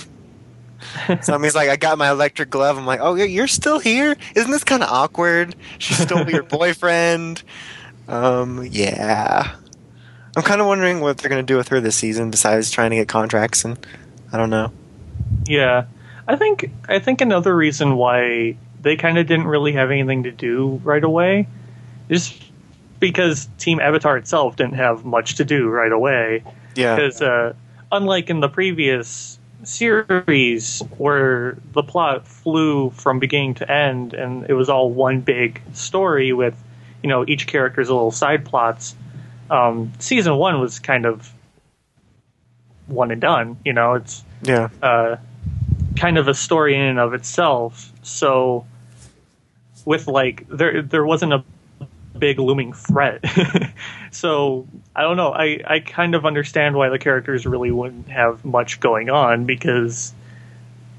[1.21, 2.77] Somebody's like, I got my electric glove.
[2.77, 4.15] I'm like, oh, you're- you're still here?
[4.35, 5.55] Isn't this kind of awkward?
[5.79, 7.43] She stole your boyfriend.
[8.07, 9.55] Um, yeah.
[10.35, 12.89] I'm kind of wondering what they're going to do with her this season besides trying
[12.89, 13.77] to get contracts, and
[14.31, 14.71] I don't know.
[15.45, 15.85] Yeah,
[16.27, 20.31] I think I think another reason why they kind of didn't really have anything to
[20.31, 21.47] do right away
[22.09, 22.37] is
[22.99, 26.43] because Team Avatar itself didn't have much to do right away.
[26.75, 26.95] Yeah.
[26.95, 27.53] Because uh,
[27.91, 29.37] unlike in the previous
[29.67, 35.61] series, where the plot flew from beginning to end and it was all one big
[35.73, 36.55] story with
[37.01, 38.95] you know each character's little side plots,
[39.49, 41.31] um, season one was kind of
[42.87, 43.57] one and done.
[43.65, 44.69] You know, it's Yeah.
[44.81, 45.17] uh,
[45.95, 47.91] kind of a story in and of itself.
[48.03, 48.65] So,
[49.85, 51.43] with like there there wasn't a
[52.23, 53.21] big looming threat.
[54.11, 55.33] so I don't know.
[55.33, 60.13] I I kind of understand why the characters really wouldn't have much going on because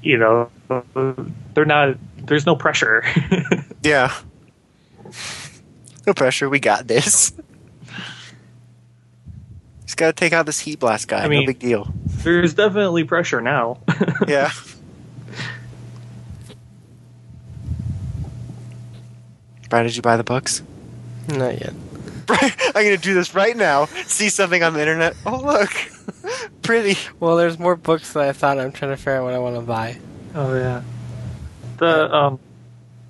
[0.03, 0.51] you know
[1.55, 1.97] they're not.
[2.27, 3.03] There's no pressure.
[3.85, 4.11] Yeah.
[6.07, 6.49] No pressure.
[6.49, 7.31] We got this.
[9.85, 11.23] Just got to take out this heat blast guy.
[11.23, 11.93] I mean- no big deal.
[12.23, 13.77] There's definitely pressure now.
[14.27, 14.49] Yeah.
[19.69, 20.63] Brian, did you buy the books?
[21.29, 21.73] Not yet.
[22.25, 23.85] Brian, I'm going to do this right now.
[23.85, 25.15] See something on the internet.
[25.25, 25.71] Oh, look.
[26.63, 26.97] Pretty.
[27.19, 28.57] Well, there's more books that I thought.
[28.59, 29.97] I'm trying to figure out what I want to buy.
[30.33, 30.81] Oh yeah.
[31.77, 32.39] The um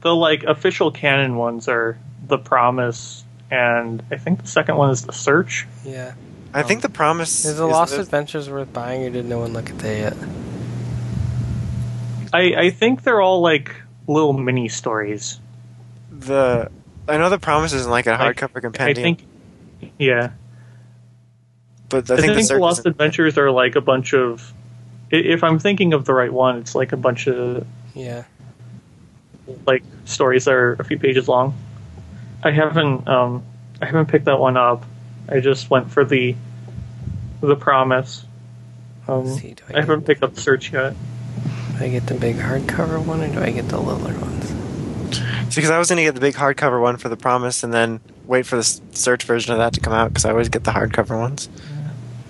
[0.01, 1.97] the like official canon ones are
[2.27, 5.65] The Promise and I think the second one is The Search.
[5.83, 6.13] Yeah.
[6.53, 9.53] I think the promise Is the Lost the- Adventures worth buying, or did no one
[9.53, 10.17] look at that yet?
[12.33, 13.75] I I think they're all like
[14.07, 15.39] little mini stories.
[16.11, 16.69] the
[17.07, 19.27] I know the promise isn't like a Like, hardcover I compendium, think
[19.99, 20.31] yeah.
[21.89, 24.51] but I I think, think, the the Lost Adventures are like a bunch of
[25.11, 28.23] if I'm thinking of the right one, it's like a bunch of Yeah.
[29.67, 31.53] like stories that are a few pages long.
[32.43, 33.43] I haven't um
[33.81, 34.83] I haven't picked that one up.
[35.29, 36.35] I just went for the
[37.41, 38.25] the promise.
[39.07, 40.95] Um, see, I I haven't picked up search yet.
[41.77, 44.44] Do I get the big hardcover one, or do I get the littler ones?
[45.55, 47.73] See, because I was going to get the big hardcover one for the promise, and
[47.73, 50.09] then wait for the search version of that to come out.
[50.09, 51.47] Because I always get the hardcover ones.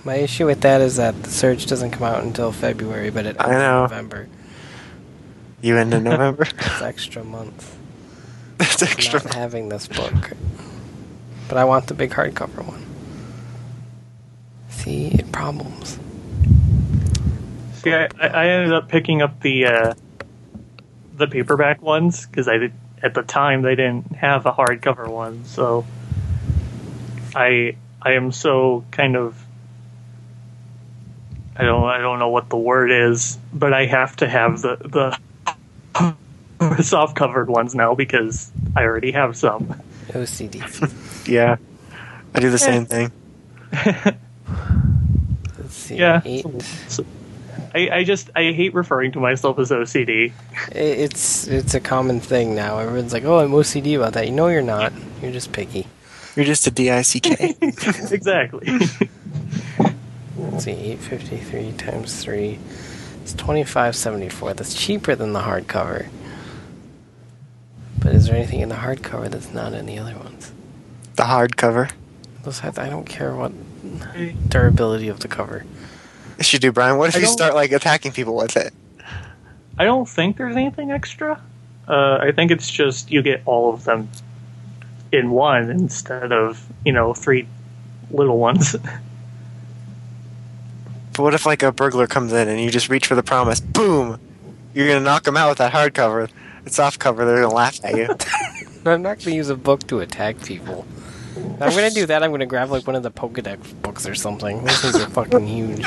[0.04, 3.34] My issue with that is that the search doesn't come out until February, but it
[3.40, 3.58] I ends in.
[3.58, 4.28] November.
[5.60, 6.44] You end in November.
[6.56, 7.76] It's extra month.
[8.58, 9.20] That's extra.
[9.24, 10.30] Not having this book,
[11.48, 12.86] but I want the big hardcover one.
[14.68, 15.98] See, it problems.
[17.82, 19.94] See, I, I I ended up picking up the uh,
[21.16, 25.44] the paperback ones because I did at the time they didn't have a hardcover one,
[25.44, 25.86] so
[27.34, 29.42] I I am so kind of
[31.56, 35.18] I don't I don't know what the word is, but I have to have the
[35.98, 36.14] the
[36.82, 39.80] soft covered ones now because I already have some.
[40.08, 40.62] OCD.
[41.28, 41.56] Yeah,
[42.34, 43.10] I do the same thing.
[43.72, 44.14] Let's
[45.74, 45.96] see.
[45.96, 46.22] Yeah.
[46.24, 46.46] Eight.
[46.88, 47.04] So-
[47.74, 50.32] I, I just I hate referring to myself as OCD.
[50.72, 52.78] It's it's a common thing now.
[52.78, 54.92] Everyone's like, "Oh, I'm OCD about that." You know, you're not.
[55.22, 55.86] You're just picky.
[56.34, 56.88] You're just a dick.
[57.60, 58.66] exactly.
[60.36, 62.58] Let's see, eight fifty three times three.
[63.22, 64.54] It's twenty five seventy four.
[64.54, 66.08] That's cheaper than the hardcover.
[67.98, 70.52] But is there anything in the hardcover that's not in the other ones?
[71.16, 71.90] the hardcover.
[72.44, 73.52] Besides, I don't care what
[74.48, 75.64] durability of the cover.
[76.38, 76.98] Yes, you do, Brian.
[76.98, 78.74] What if I you start like attacking people with it?
[79.78, 81.40] I don't think there's anything extra.
[81.88, 84.10] Uh, I think it's just you get all of them
[85.12, 87.48] in one instead of you know three
[88.10, 88.76] little ones.
[91.14, 93.58] But what if like a burglar comes in and you just reach for the promise?
[93.58, 94.20] Boom!
[94.74, 96.28] You're gonna knock them out with that hardcover.
[96.66, 97.24] It's soft cover.
[97.24, 98.08] They're gonna laugh at you.
[98.90, 100.86] I'm not going to use a book to attack people.
[101.54, 102.22] If I'm going to do that.
[102.22, 104.64] I'm going to grab like one of the Pokedex books or something.
[104.64, 105.86] Those things are fucking huge.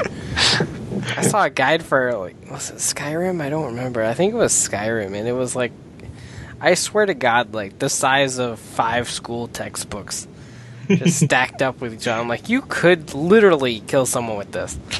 [1.17, 3.41] I saw a guide for like was it Skyrim?
[3.41, 4.03] I don't remember.
[4.03, 5.71] I think it was Skyrim, and it was like,
[6.59, 10.27] I swear to God, like the size of five school textbooks,
[10.89, 12.21] just stacked up with each other.
[12.21, 14.77] I'm like, you could literally kill someone with this.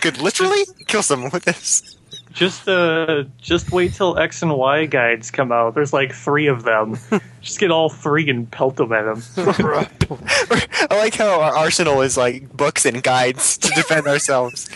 [0.00, 1.97] Could literally kill someone with this.
[2.38, 5.74] Just uh, just wait till X and Y guides come out.
[5.74, 6.96] There's like three of them.
[7.40, 9.22] just get all three and pelt them at them.
[10.88, 14.70] I like how our arsenal is like books and guides to defend ourselves.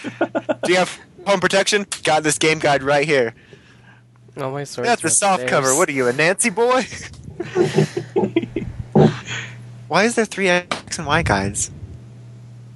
[0.64, 1.86] Do you have home protection?
[2.02, 3.32] Got this game guide right here.
[4.36, 4.88] Oh my swords.
[4.88, 5.76] That's a are soft cover.
[5.76, 6.84] What are you, a Nancy boy?
[9.86, 11.70] Why is there three X and Y guides?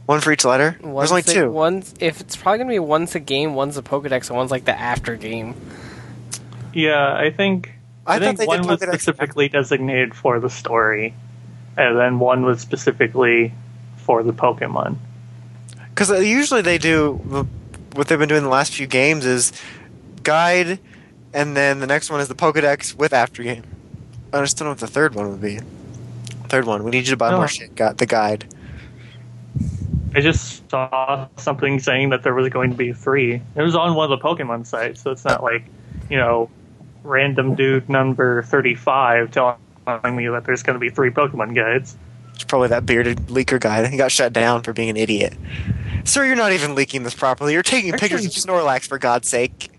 [0.07, 0.79] One for each letter?
[0.83, 1.51] One's There's only the- two.
[1.51, 4.65] One's if it's probably gonna be one's a game, one's a Pokedex, and one's like
[4.65, 5.55] the after game.
[6.73, 7.73] yeah, I think
[8.07, 11.15] I I, think they one was Pokedex- specifically designated for the story,
[11.77, 13.53] and then one was specifically
[13.97, 14.97] for the Pokemon.
[15.91, 17.15] Because uh, usually they do
[17.95, 19.53] what they've been doing the last few games is
[20.23, 20.79] guide,
[21.35, 23.65] and then the next one is the Pokedex with after game.
[24.33, 25.59] I just don't know what the third one would be.
[26.49, 27.39] Third one, we need you to buy Oh.
[27.39, 27.75] more shit.
[27.75, 28.45] Got the guide.
[30.17, 33.35] I just saw something saying that there was going to be three.
[33.55, 35.63] It was on one of the Pokemon sites, so it's not like,
[36.09, 36.49] you know,
[37.05, 39.59] random dude number 35 telling
[40.17, 41.99] me that there's going to be three Pokemon guides.
[42.33, 43.87] It's probably that bearded leaker guy.
[43.89, 45.35] He got shut down for being an idiot.
[46.05, 47.53] Sir, you're not even leaking this properly.
[47.53, 49.71] You're taking pictures of Snorlax for God's sake.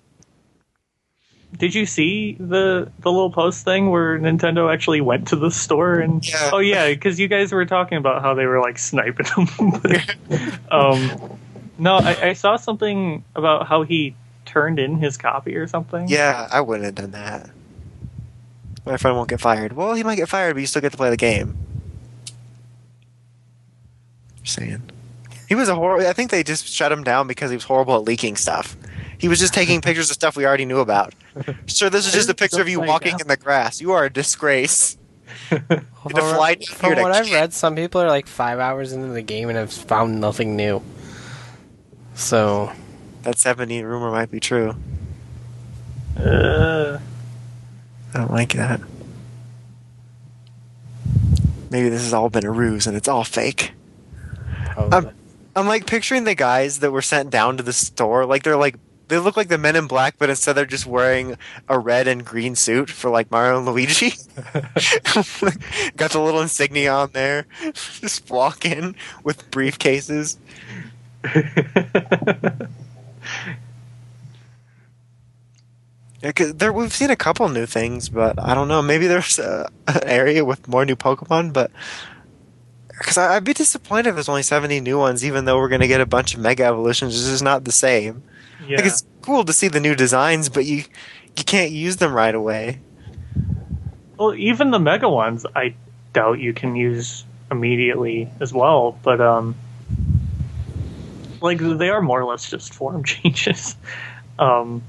[1.55, 5.99] Did you see the the little post thing where Nintendo actually went to the store
[5.99, 6.49] and Yeah.
[6.53, 9.81] oh yeah, because you guys were talking about how they were like sniping them.
[10.71, 11.39] um,
[11.77, 14.15] no, I, I saw something about how he
[14.45, 16.07] turned in his copy or something.
[16.07, 17.49] Yeah, I wouldn't have done that.
[18.85, 19.73] My friend won't get fired.
[19.73, 21.57] Well, he might get fired, but you still get to play the game.
[24.43, 24.89] Just saying.
[25.47, 26.07] He was a horrible.
[26.07, 28.75] I think they just shut him down because he was horrible at leaking stuff.
[29.19, 31.13] He was just taking pictures of stuff we already knew about.
[31.67, 33.81] Sir, this is just a picture of you walking in the grass.
[33.81, 34.97] You are a disgrace.
[35.51, 39.09] You had From- fly From what I've read, some people are like five hours into
[39.09, 40.81] the game and have found nothing new.
[42.15, 42.71] So
[43.23, 44.75] That 70 rumor might be true.
[46.17, 46.99] Uh,
[48.13, 48.79] I don't like that.
[51.69, 53.73] Maybe this has all been a ruse and it's all fake.
[54.77, 55.11] Um,
[55.55, 58.25] I'm like picturing the guys that were sent down to the store.
[58.25, 58.77] Like they're like
[59.07, 62.25] they look like the Men in Black, but instead they're just wearing a red and
[62.25, 64.09] green suit for like Mario and Luigi.
[65.95, 67.45] Got the little insignia on there.
[67.73, 70.37] Just walk in with briefcases.
[76.21, 78.81] Yeah, 'cause there we've seen a couple new things, but I don't know.
[78.81, 81.71] Maybe there's a, an area with more new Pokemon, but
[82.89, 85.87] because I'd be disappointed if there's only 70 new ones, even though we're going to
[85.87, 87.15] get a bunch of Mega Evolutions.
[87.15, 88.23] It's just not the same.
[88.67, 88.77] Yeah.
[88.77, 90.83] Like it's cool to see the new designs, but you
[91.37, 92.79] you can't use them right away.
[94.17, 95.75] Well, even the mega ones, I
[96.13, 98.97] doubt you can use immediately as well.
[99.03, 99.55] But um,
[101.41, 103.75] like they are more or less just form changes.
[104.39, 104.83] Um,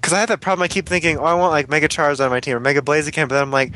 [0.00, 0.62] Because I have that problem.
[0.62, 3.28] I keep thinking, oh, I want like Mega Charizard on my team or Mega Blaziken,
[3.28, 3.72] but then I'm like,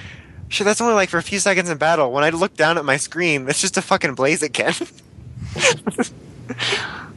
[0.49, 2.13] shit, that's only like for a few seconds in battle.
[2.13, 4.91] When I look down at my screen, it's just a fucking Blaziken.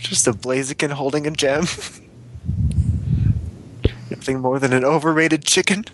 [0.00, 1.64] just a Blaziken holding a gem.
[4.10, 5.84] Nothing more than an overrated chicken.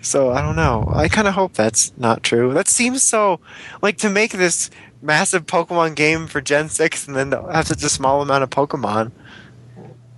[0.00, 0.90] so I don't know.
[0.94, 2.52] I kind of hope that's not true.
[2.54, 3.40] That seems so
[3.82, 4.70] like to make this
[5.02, 9.12] massive Pokemon game for Gen Six and then have such a small amount of Pokemon.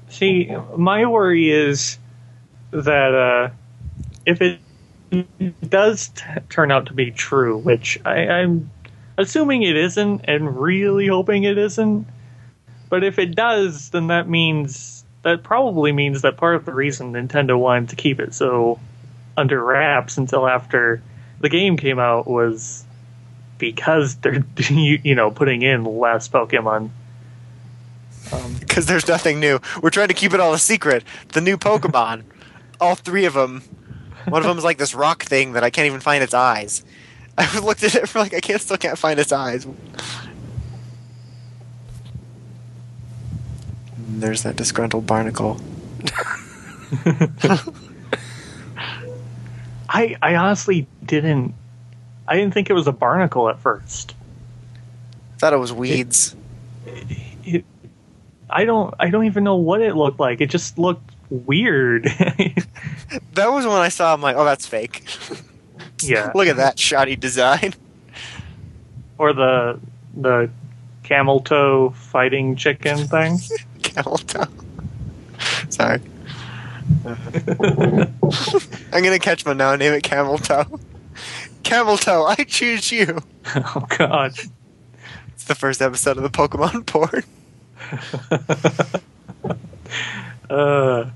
[0.08, 1.98] see, my worry is
[2.70, 3.50] that uh,
[4.24, 4.60] if it
[5.68, 8.70] does t- turn out to be true, which I, I'm
[9.18, 12.06] assuming it isn't, and really hoping it isn't.
[12.88, 17.12] But if it does, then that means that probably means that part of the reason
[17.12, 18.78] Nintendo wanted to keep it so
[19.36, 21.02] under wraps until after
[21.40, 22.84] the game came out was
[23.58, 26.90] because they're you, you know putting in less Pokemon.
[28.32, 29.60] Um, because there's nothing new.
[29.82, 31.04] We're trying to keep it all a secret.
[31.32, 32.24] The new Pokemon,
[32.80, 33.62] all three of them.
[34.28, 36.84] One of them is like this rock thing that I can't even find its eyes.
[37.38, 39.64] I looked at it for like I can't still can't find its eyes.
[39.64, 39.76] And
[44.22, 45.60] There's that disgruntled barnacle.
[49.88, 51.54] I I honestly didn't
[52.28, 54.14] I didn't think it was a barnacle at first.
[55.38, 56.34] Thought it was weeds.
[57.44, 57.64] It,
[58.48, 60.40] I don't I don't even know what it looked like.
[60.40, 62.04] It just looked weird.
[63.34, 64.12] That was when I saw.
[64.12, 65.04] I'm like, oh, that's fake.
[66.02, 66.32] Yeah.
[66.34, 67.74] Look at that shoddy design.
[69.18, 69.80] Or the
[70.14, 70.50] the
[71.02, 73.38] camel toe fighting chicken thing.
[73.82, 74.44] Camel toe.
[75.70, 76.02] Sorry.
[77.06, 78.12] I'm
[78.92, 80.78] gonna catch one now and name it Camel Toe.
[81.62, 83.20] Camel Toe, I choose you.
[83.54, 84.34] oh God.
[85.32, 87.24] It's the first episode of the Pokemon port.
[90.50, 91.10] Uh,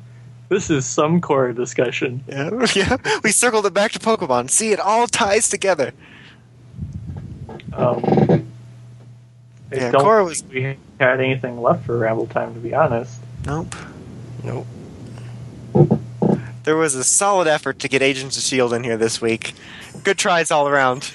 [0.50, 2.22] this is some core discussion.
[2.28, 2.96] Yeah, yeah.
[3.24, 4.50] We circled it back to Pokemon.
[4.50, 5.92] See, it all ties together.
[7.72, 8.42] Um, I
[9.76, 13.18] Yeah, don't Korra was- think we had anything left for ramble time, to be honest.
[13.46, 13.74] Nope.
[14.44, 14.66] Nope.
[16.64, 18.76] There was a solid effort to get Agents of S.H.I.E.L.D.
[18.76, 19.54] in here this week.
[20.04, 21.10] Good tries all around.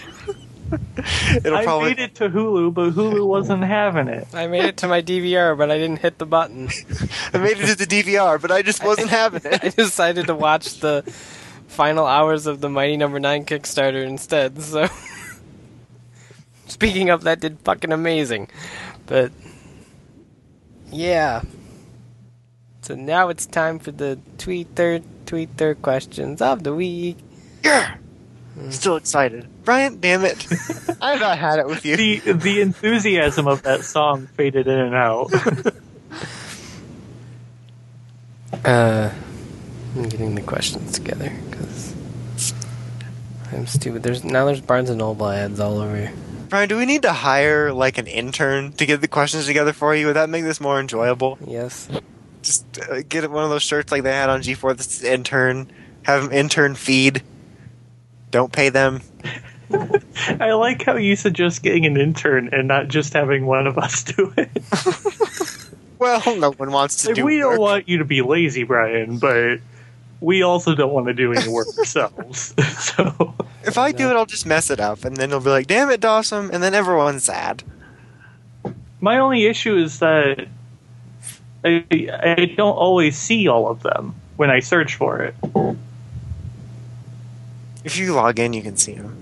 [1.35, 1.89] It'll I probably.
[1.89, 4.27] made it to Hulu, but Hulu wasn't having it.
[4.33, 6.69] I made it to my DVR, but I didn't hit the button.
[7.33, 9.63] I made it to the DVR, but I just wasn't having it.
[9.63, 11.03] I decided to watch the
[11.67, 14.61] final hours of the Mighty Number Nine Kickstarter instead.
[14.61, 14.87] So,
[16.67, 18.49] speaking of that, did fucking amazing.
[19.05, 19.31] But
[20.91, 21.41] yeah.
[22.81, 27.17] So now it's time for the tweet third tweet third questions of the week.
[27.63, 27.97] Yeah.
[28.69, 29.47] Still excited.
[29.65, 30.47] Brian, damn it.
[31.01, 31.97] I've not had it with you.
[31.97, 35.31] The the enthusiasm of that song faded in and out.
[38.63, 39.11] Uh,
[39.95, 41.93] I'm getting the questions together because
[43.51, 44.01] I'm stupid.
[44.01, 45.95] There's now there's Barnes and Noble ads all over.
[45.95, 46.13] here.
[46.49, 49.93] Brian, do we need to hire like an intern to get the questions together for
[49.95, 50.07] you?
[50.07, 51.37] Would that make this more enjoyable?
[51.45, 51.87] Yes.
[52.41, 55.69] Just uh, get one of those shirts like they had on G4 that's intern.
[56.03, 57.23] Have them intern feed.
[58.35, 58.99] Don't pay them.
[60.41, 64.03] I like how you suggest getting an intern and not just having one of us
[64.03, 64.51] do it.
[65.99, 69.17] Well, no one wants to Like, do we don't want you to be lazy, Brian,
[69.17, 69.61] but
[70.19, 72.53] we also don't want to do any work ourselves.
[72.77, 73.33] so
[73.63, 75.89] If I do it, I'll just mess it up, and then it'll be like, "Damn
[75.89, 77.63] it, Dawson!" and then everyone's sad.
[78.99, 80.49] my only issue is that
[81.63, 85.35] I, I don't always see all of them when I search for it.
[87.85, 89.15] If you log in, you can see him.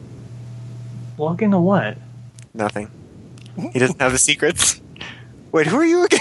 [1.18, 1.98] Log into what?
[2.54, 2.90] Nothing.
[3.72, 4.82] He doesn't have the secrets.
[5.52, 6.20] Wait, who are you again?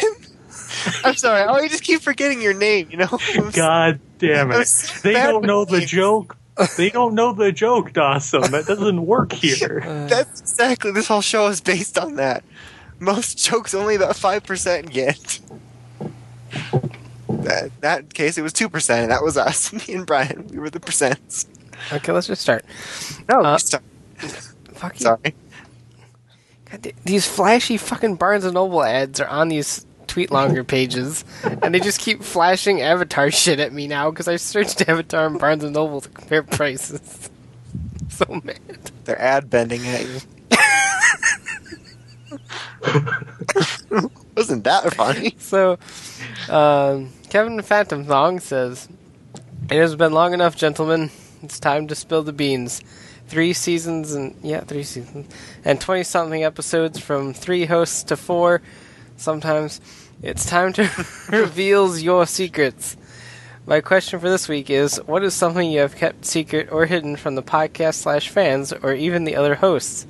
[1.05, 1.43] I'm sorry.
[1.49, 2.89] Oh, I just keep forgetting your name.
[2.91, 3.19] You know.
[3.53, 4.67] God damn it!
[4.67, 5.91] so They don't know the names.
[5.91, 6.37] joke.
[6.77, 8.43] They don't know the joke, Dawson.
[8.51, 9.83] That doesn't work here.
[9.87, 10.91] Uh, That's exactly.
[10.91, 12.45] This whole show is based on that.
[12.99, 15.41] Most jokes only about five percent get.
[17.29, 19.73] That that case, it was two percent, and that was us.
[19.89, 21.47] Me and Brian, we were the percents.
[21.93, 22.65] Okay, let's just start.
[23.29, 23.83] No, Uh, stop.
[24.75, 25.05] Fuck you.
[25.05, 25.35] sorry.
[26.71, 31.25] God, these flashy fucking Barnes and Noble ads are on these TwitLonger pages,
[31.63, 35.39] and they just keep flashing Avatar shit at me now because I searched Avatar and
[35.39, 37.31] Barnes and Noble to compare prices.
[38.11, 38.59] so mad.
[39.05, 40.21] They're ad bending at you.
[44.37, 45.35] Wasn't that funny?
[45.39, 45.79] So,
[46.49, 48.89] um, Kevin Phantom Thong says,
[49.71, 51.11] "It has been long enough, gentlemen.
[51.43, 52.83] It's time to spill the beans.
[53.27, 55.33] Three seasons and yeah, three seasons
[55.65, 58.63] and twenty something episodes from three hosts to four.
[59.17, 59.81] Sometimes
[60.23, 60.89] it's time to
[61.31, 62.97] reveal your secrets."
[63.65, 67.17] My question for this week is: What is something you have kept secret or hidden
[67.17, 70.07] from the podcast slash fans or even the other hosts?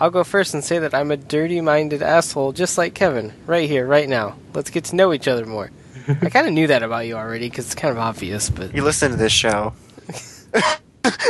[0.00, 3.68] I'll go first and say that I'm a dirty minded asshole just like Kevin, right
[3.68, 4.36] here, right now.
[4.54, 5.70] Let's get to know each other more.
[6.08, 8.82] I kind of knew that about you already because it's kind of obvious, but You
[8.82, 9.72] listen to this show.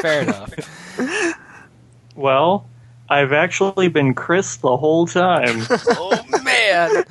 [0.03, 0.53] Fair enough.
[2.15, 2.69] Well,
[3.09, 5.63] I've actually been Chris the whole time.
[5.97, 7.05] Oh, man!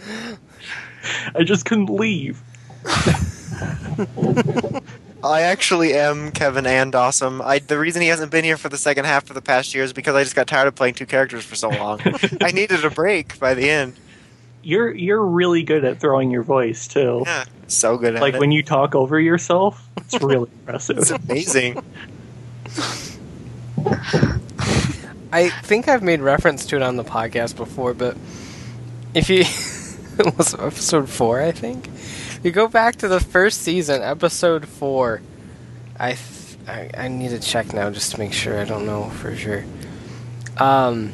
[1.35, 2.42] I just couldn't leave.
[5.24, 7.42] I actually am Kevin and Awesome.
[7.42, 9.83] I the reason he hasn't been here for the second half for the past year
[9.83, 12.01] is because I just got tired of playing two characters for so long.
[12.42, 13.95] I needed a break by the end.
[14.64, 17.24] You're you're really good at throwing your voice too.
[17.25, 18.40] Yeah, so good at Like it.
[18.40, 20.98] when you talk over yourself, it's really impressive.
[21.00, 21.83] it's amazing.
[25.32, 28.16] I think I've made reference to it on the podcast before, but
[29.14, 29.42] if you.
[30.19, 31.90] it was episode 4, I think?
[32.43, 35.22] You go back to the first season, episode 4.
[36.00, 36.19] I, th-
[36.67, 38.59] I I need to check now just to make sure.
[38.59, 39.64] I don't know for sure.
[40.58, 41.11] Um,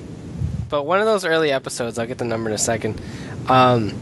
[0.69, 2.99] but one of those early episodes, I'll get the number in a second.
[3.47, 3.93] Um,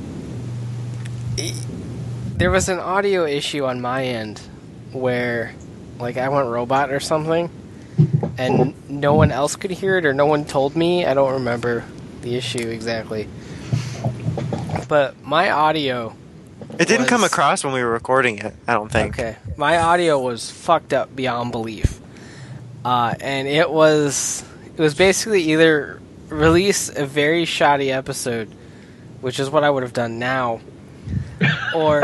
[2.38, 4.40] there was an audio issue on my end
[4.92, 5.54] where,
[6.00, 7.50] like, I went robot or something,
[8.38, 11.06] and no one else could hear it, or no one told me.
[11.06, 11.84] I don't remember
[12.22, 13.28] the issue exactly.
[14.88, 16.16] But my audio
[16.80, 18.54] It didn't come across when we were recording it.
[18.68, 19.20] I don't think.
[19.20, 19.36] Okay.
[19.58, 22.00] My audio was fucked up beyond belief.
[22.86, 26.00] Uh, and it was it was basically either
[26.30, 28.54] release a very shoddy episode
[29.22, 30.62] which is what I would have done now.
[31.76, 32.04] Or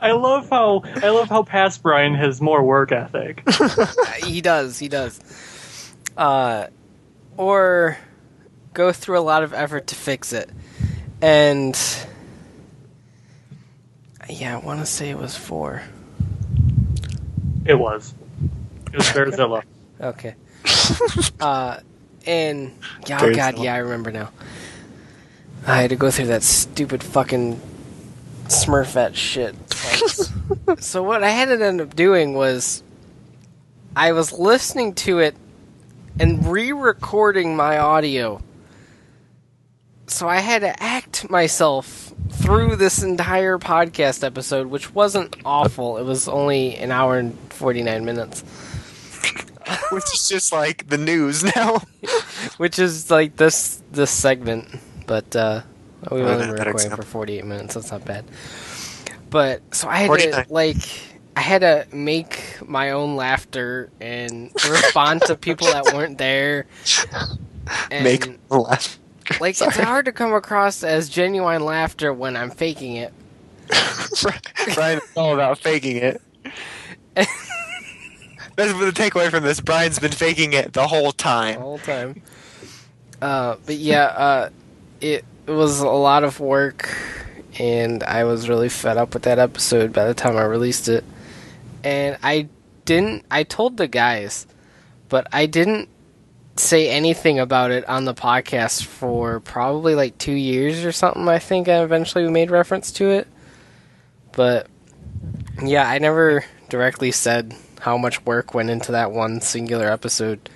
[0.00, 3.42] I love how I love how past Brian has more work ethic.
[4.24, 5.20] he does, he does.
[6.16, 6.68] Uh,
[7.36, 7.98] or
[8.72, 10.48] go through a lot of effort to fix it.
[11.20, 11.78] And
[14.28, 15.82] yeah, I want to say it was four.
[17.64, 18.14] It was.
[18.92, 19.62] It was Bearzilla.
[19.98, 20.34] Okay.
[21.40, 21.80] uh,
[22.26, 22.70] and
[23.06, 23.64] yeah, oh Very god, simple.
[23.64, 24.30] yeah, I remember now.
[25.66, 27.60] I had to go through that stupid fucking
[28.44, 30.32] Smurfette shit twice.
[30.78, 32.84] so what I had to end up doing was,
[33.96, 35.34] I was listening to it
[36.20, 38.40] and re-recording my audio.
[40.06, 45.98] So I had to act myself through this entire podcast episode, which wasn't awful.
[45.98, 48.42] It was only an hour and forty nine minutes.
[49.90, 51.82] Which is just like the news now.
[52.56, 54.68] which is like this this segment,
[55.06, 55.62] but uh,
[56.10, 57.74] we Oh, only were recording for 48 minutes.
[57.74, 58.24] That's not bad.
[59.30, 60.44] But so I had 49.
[60.46, 60.76] to like
[61.36, 66.66] I had to make my own laughter and respond to people that weren't there.
[67.90, 68.96] And Make laugh.
[69.40, 73.12] like it's hard to come across as genuine laughter when I'm faking it.
[74.74, 76.22] Brian is all about faking it.
[77.14, 77.28] That's
[78.56, 79.58] the takeaway from this.
[79.60, 81.54] Brian's been faking it the whole time.
[81.56, 82.22] the whole time.
[83.20, 84.50] Uh, but yeah, uh,
[85.00, 86.96] it, was a lot of work,
[87.58, 91.04] and I was really fed up with that episode by the time I released it.
[91.84, 92.48] And I
[92.84, 93.24] didn't.
[93.30, 94.46] I told the guys,
[95.08, 95.88] but I didn't
[96.56, 101.28] say anything about it on the podcast for probably like two years or something.
[101.28, 103.28] I think, and eventually made reference to it.
[104.32, 104.66] But
[105.62, 110.50] yeah, I never directly said how much work went into that one singular episode.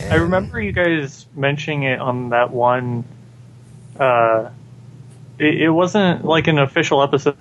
[0.00, 3.04] I remember you guys mentioning it on that one.
[3.98, 4.50] Uh,
[5.38, 7.36] it, it wasn't like an official episode.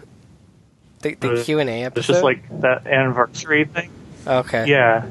[1.00, 2.00] The, the Q and A episode.
[2.00, 3.92] It's just like that anniversary thing.
[4.26, 4.66] okay.
[4.68, 5.06] Yeah.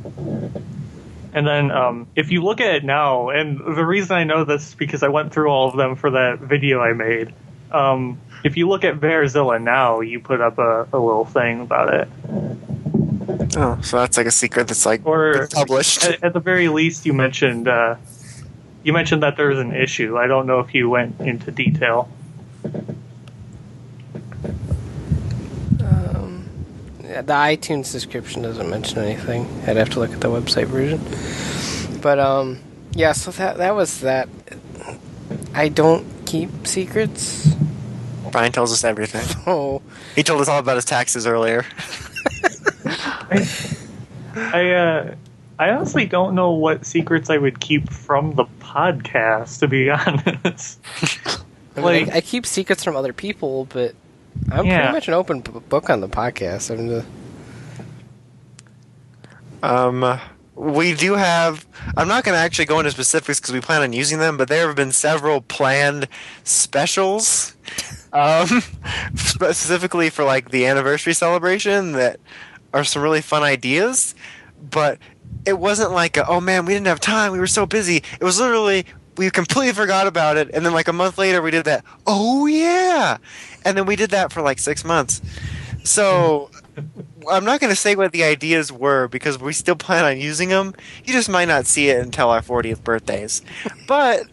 [1.35, 4.69] And then um, if you look at it now, and the reason I know this
[4.69, 7.35] is because I went through all of them for that video I made.
[7.73, 11.95] Um, if you look at Bearzilla now, you put up a, a little thing about
[11.95, 12.09] it.
[13.57, 16.05] Oh, so that's like a secret that's like Or published.
[16.05, 17.97] at, at the very least, you mentioned uh,
[18.83, 20.19] you mentioned that there was an issue.
[20.19, 22.09] I don't know if you went into detail.
[25.81, 26.49] Um,
[27.01, 29.47] the iTunes description doesn't mention anything.
[29.67, 31.01] I'd have to look at the website version.
[32.01, 32.61] But um,
[32.93, 33.13] yeah.
[33.13, 34.29] So that that was that.
[35.55, 37.55] I don't keep secrets.
[38.33, 39.25] Brian tells us everything.
[39.47, 39.81] Oh,
[40.17, 41.65] He told us all about his taxes earlier.
[43.31, 45.15] I uh,
[45.59, 49.61] I honestly don't know what secrets I would keep from the podcast.
[49.61, 50.81] To be honest,
[51.77, 53.95] I, mean, Like- I, I keep secrets from other people, but
[54.51, 54.79] I'm Yeah.
[54.81, 56.71] pretty much an open b- book on the podcast.
[56.73, 57.05] I mean, the,
[59.63, 60.21] Um,
[60.55, 61.67] we do have.
[61.97, 64.49] I'm not going to actually go into specifics because we plan on using them, but
[64.49, 66.07] there have been several planned
[66.43, 67.55] specials,
[68.13, 68.63] um,
[69.15, 72.21] specifically for like the anniversary celebration that
[72.75, 74.15] are some really fun ideas.
[74.71, 74.99] But
[75.47, 77.33] it wasn't like, a, oh man, we didn't have time.
[77.33, 78.03] We were so busy.
[78.21, 78.85] It was literally
[79.17, 81.85] we completely forgot about it, and then like a month later we did that.
[82.07, 83.19] Oh yeah,
[83.65, 85.23] and then we did that for like six months.
[85.85, 86.51] So
[87.31, 90.49] I'm not going to say what the ideas were because we still plan on using
[90.49, 90.75] them.
[91.05, 93.43] You just might not see it until our 40th birthdays.
[93.87, 94.25] But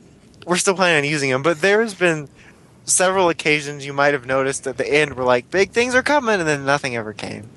[0.48, 1.44] we're still planning on using them.
[1.44, 2.30] But there's been
[2.86, 6.40] several occasions you might have noticed at the end where like big things are coming
[6.40, 7.50] and then nothing ever came.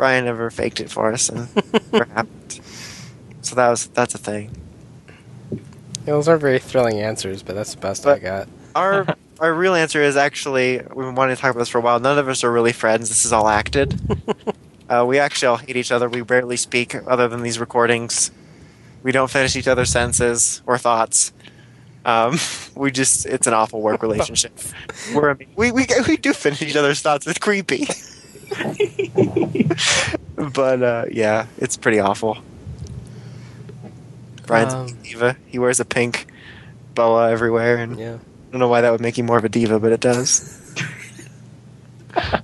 [0.00, 1.46] Brian never faked it for us and
[1.92, 2.60] never happened.
[3.42, 4.50] So that was that's a thing.
[6.06, 8.48] those aren't very thrilling answers, but that's the best I got.
[8.74, 9.06] Our
[9.40, 12.00] our real answer is actually we've been wanting to talk about this for a while.
[12.00, 13.10] None of us are really friends.
[13.10, 14.00] This is all acted.
[14.88, 16.08] uh, we actually all hate each other.
[16.08, 18.30] We barely speak other than these recordings.
[19.02, 21.34] We don't finish each other's sentences or thoughts.
[22.06, 22.38] Um,
[22.74, 24.58] we just it's an awful work relationship.
[25.14, 27.26] We're we, we we do finish each other's thoughts.
[27.26, 27.86] It's creepy.
[30.54, 32.38] but uh, yeah, it's pretty awful.
[34.46, 35.36] Brian's Um, a diva.
[35.46, 36.26] He wears a pink
[36.94, 38.14] boa everywhere, and Yeah.
[38.14, 40.56] I don't know why that would make you more of a diva, but it does.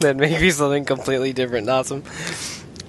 [0.00, 1.68] that may be something completely different.
[1.68, 2.02] Awesome.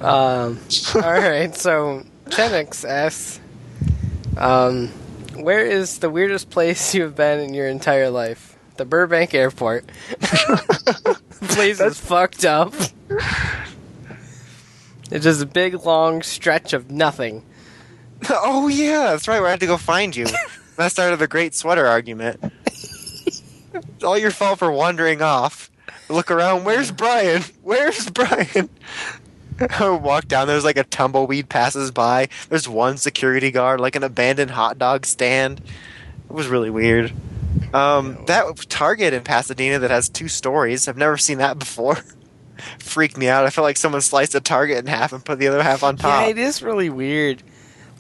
[0.02, 0.60] Um,
[0.96, 3.40] all right, so Chenix asks,
[4.38, 4.88] um,
[5.36, 9.86] "Where is the weirdest place you have been in your entire life?" The Burbank Airport.
[11.58, 12.74] Place is fucked up.
[15.10, 17.46] It's just a big long stretch of nothing.
[18.30, 19.40] oh yeah, that's right.
[19.40, 20.28] Where I had to go find you.
[20.76, 22.40] That started the great sweater argument.
[22.66, 25.72] it's all your fault for wandering off.
[26.08, 26.66] Look around.
[26.66, 27.42] Where's Brian?
[27.64, 28.70] Where's Brian?
[29.60, 30.46] I walk down.
[30.46, 32.28] There's like a tumbleweed passes by.
[32.50, 35.62] There's one security guard, like an abandoned hot dog stand.
[36.30, 37.12] It was really weird.
[37.74, 40.88] Um, that Target in Pasadena that has two stories.
[40.88, 41.98] I've never seen that before.
[42.80, 43.46] Freaked me out.
[43.46, 45.98] I felt like someone sliced a Target in half and put the other half on
[45.98, 46.24] top.
[46.24, 47.44] Yeah, it is really weird.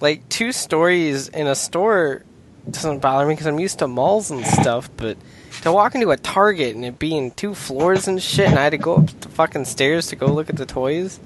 [0.02, 2.24] Like two stories in a store
[2.69, 5.18] doesn't bother me because I'm used to malls and stuff, but
[5.61, 8.72] to walk into a Target and it being two floors and shit, and I had
[8.72, 11.19] to go up the fucking stairs to go look at the toys.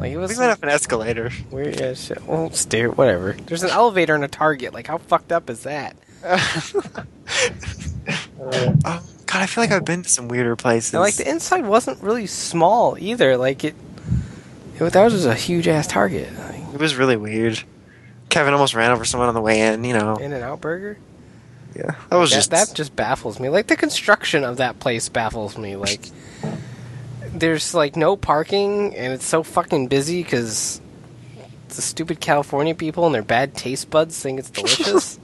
[0.00, 0.30] Like it was.
[0.30, 1.30] we might have an escalator.
[1.50, 1.78] weird.
[1.78, 2.24] Yeah, shit.
[2.24, 3.32] Well, stair, whatever.
[3.32, 4.72] There's an elevator in a Target.
[4.74, 5.96] Like how fucked up is that?
[8.38, 10.94] Oh, God, I feel like I've been to some weirder places.
[10.94, 13.36] And like the inside wasn't really small either.
[13.36, 13.74] Like it,
[14.78, 16.32] it that was just a huge ass Target.
[16.38, 17.62] Like, it was really weird.
[18.28, 19.84] Kevin almost ran over someone on the way in.
[19.84, 20.98] You know, In and Out Burger.
[21.74, 23.48] yeah, that was that, just that just baffles me.
[23.48, 25.76] Like the construction of that place baffles me.
[25.76, 26.02] Like
[27.32, 30.80] there's like no parking and it's so fucking busy because
[31.68, 35.18] the stupid California people and their bad taste buds think it's delicious.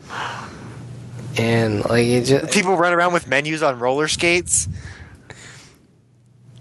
[1.39, 4.69] And like it just people run around with menus on roller skates.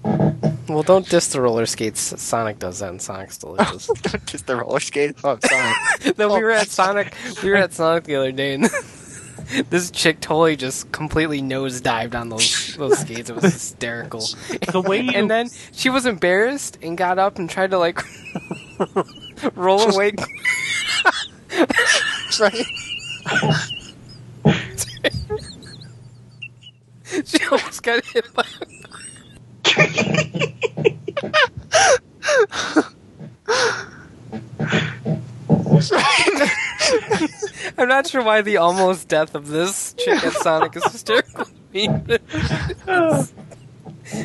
[0.03, 1.99] well, don't diss the roller skates.
[2.21, 3.87] Sonic does that, and Sonic's delicious.
[4.01, 5.21] don't diss the roller skates.
[5.23, 5.73] Oh, sorry.
[6.15, 6.69] then we were at oh.
[6.69, 7.13] Sonic.
[7.43, 8.63] We were at Sonic the other day, and
[9.69, 13.29] this chick totally just completely nosedived on those those skates.
[13.29, 14.21] It was hysterical.
[14.71, 18.01] The way you and then she was embarrassed and got up and tried to like
[19.55, 20.13] roll away.
[22.39, 22.65] right.
[27.25, 28.45] She almost got hit by.
[37.77, 41.45] I'm not sure why the almost death of this chick at Sonic is hysterical.
[41.45, 41.89] to me,
[42.87, 43.27] oh,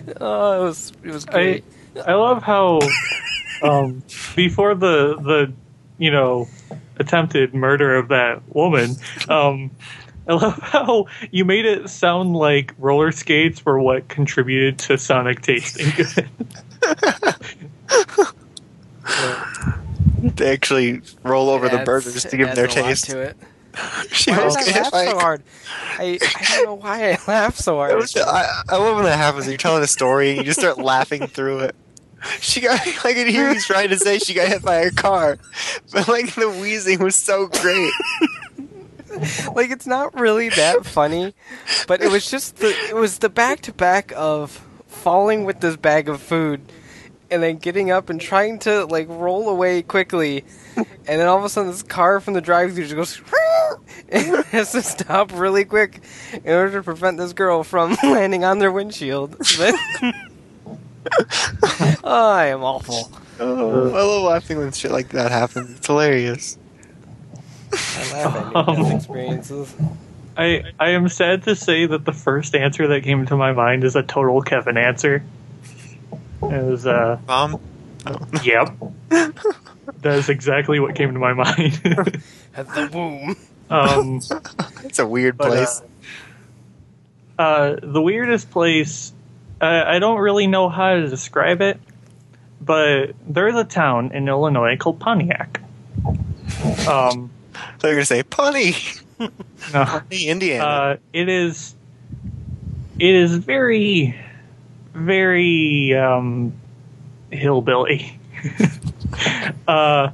[0.01, 1.65] it was it was I great.
[2.07, 2.81] I love how
[3.63, 4.03] um,
[4.35, 5.53] before the the
[5.99, 6.49] you know
[6.99, 8.97] attempted murder of that woman,
[9.29, 9.71] um,
[10.29, 15.43] I love how you made it sound like roller skates were what contributed to Sonic
[15.43, 16.29] tasting good.
[20.19, 23.05] They actually roll over the Adds- burgers to give them their a lot taste.
[23.07, 23.37] To it.
[24.11, 25.43] She Why almost did I laugh by a so hard?
[25.99, 27.95] I, I don't know why I laughed so hard.
[27.95, 29.47] Was- I, I love when that happens.
[29.47, 31.77] You're telling a story and you just start laughing through it.
[32.41, 32.81] She got.
[33.05, 35.39] I could hear you trying to say she got hit by a car,
[35.93, 37.93] but like the wheezing was so great.
[39.55, 41.35] like it's not really that funny,
[41.87, 45.77] but it was just the it was the back to back of falling with this
[45.77, 46.61] bag of food
[47.31, 50.45] and then getting up and trying to like roll away quickly
[50.77, 53.21] and then all of a sudden this car from the drive through just goes
[54.09, 56.01] and has to stop really quick
[56.33, 59.37] in order to prevent this girl from landing on their windshield.
[59.59, 59.75] But
[62.05, 63.11] oh, I am awful.
[63.39, 65.79] Oh, I love laughing when shit like that happens.
[65.79, 66.59] It's hilarious.
[67.73, 69.75] I laugh at near-death experiences.
[70.37, 73.85] I I am sad to say that the first answer that came to my mind
[73.85, 75.23] is a total Kevin answer.
[76.43, 77.61] It was uh Mom,
[78.45, 78.77] yep.
[79.09, 81.81] That is exactly what came to my mind.
[82.55, 83.37] At the womb.
[83.71, 84.21] um
[84.85, 85.83] it's a weird But, place.
[87.39, 89.13] uh, uh, the weirdest place,
[89.61, 91.79] uh, I don't really know how to describe it,
[92.61, 95.61] but there's a town in Illinois called Pontiac.
[96.89, 97.31] Um,
[97.79, 99.29] so you're gonna say Punny, no,
[99.85, 100.65] Punny, Indiana.
[100.65, 101.75] uh, it is,
[102.99, 104.19] it is very,
[104.95, 106.53] very um,
[107.31, 108.19] hillbilly.
[109.69, 110.11] uh,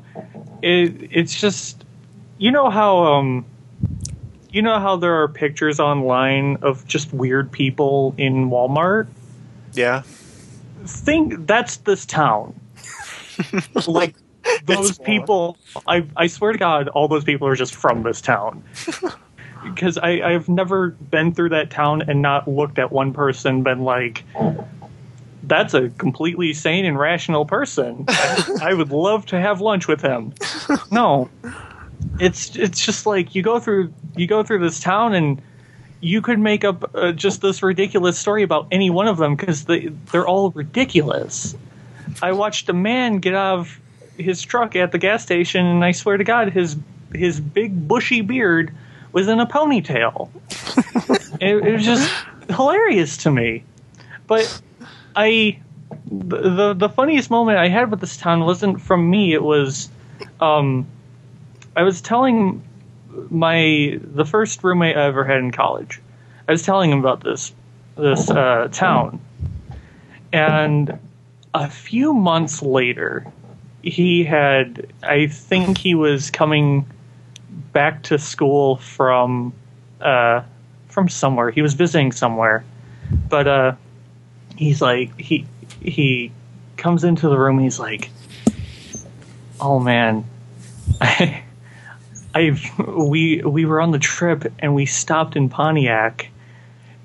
[0.63, 1.85] it it's just,
[2.39, 3.45] you know how um,
[4.51, 9.07] you know how there are pictures online of just weird people in Walmart.
[9.73, 10.03] yeah,
[10.85, 12.59] Think that's this town.
[13.87, 14.15] like
[14.65, 15.57] those people,
[15.87, 18.63] I I swear to God, all those people are just from this town.
[19.65, 23.83] Because I I've never been through that town and not looked at one person, been
[23.83, 24.25] like.
[25.45, 28.05] That's a completely sane and rational person.
[28.09, 30.35] I, I would love to have lunch with him.
[30.91, 31.31] No,
[32.19, 35.41] it's it's just like you go through you go through this town and
[36.01, 39.65] you could make up uh, just this ridiculous story about any one of them because
[39.67, 41.55] they they're all ridiculous.
[42.21, 43.81] I watched a man get out of
[44.17, 46.77] his truck at the gas station, and I swear to God, his
[47.15, 48.73] his big bushy beard
[49.13, 50.31] was in a ponytail.
[51.41, 52.11] it, it was just
[52.49, 53.65] hilarious to me.
[54.27, 54.63] But
[55.15, 55.61] I
[56.11, 59.35] the, the the funniest moment I had with this town wasn't from me.
[59.35, 59.89] It was
[60.41, 60.87] um,
[61.77, 62.63] I was telling
[63.31, 66.01] my the first roommate I ever had in college.
[66.49, 67.53] I was telling him about this
[67.97, 69.21] this uh, town,
[70.33, 70.99] and
[71.55, 73.31] a few months later,
[73.83, 76.87] he had I think he was coming
[77.73, 79.53] back to school from
[80.01, 80.43] uh,
[80.89, 81.51] from somewhere.
[81.51, 82.65] He was visiting somewhere,
[83.29, 83.75] but uh,
[84.57, 85.47] he's like he
[85.81, 86.33] he
[86.77, 87.59] comes into the room.
[87.59, 88.11] He's like,
[89.61, 90.25] "Oh man,
[91.01, 91.43] I,
[92.35, 96.29] I've we we were on the trip and we stopped in Pontiac,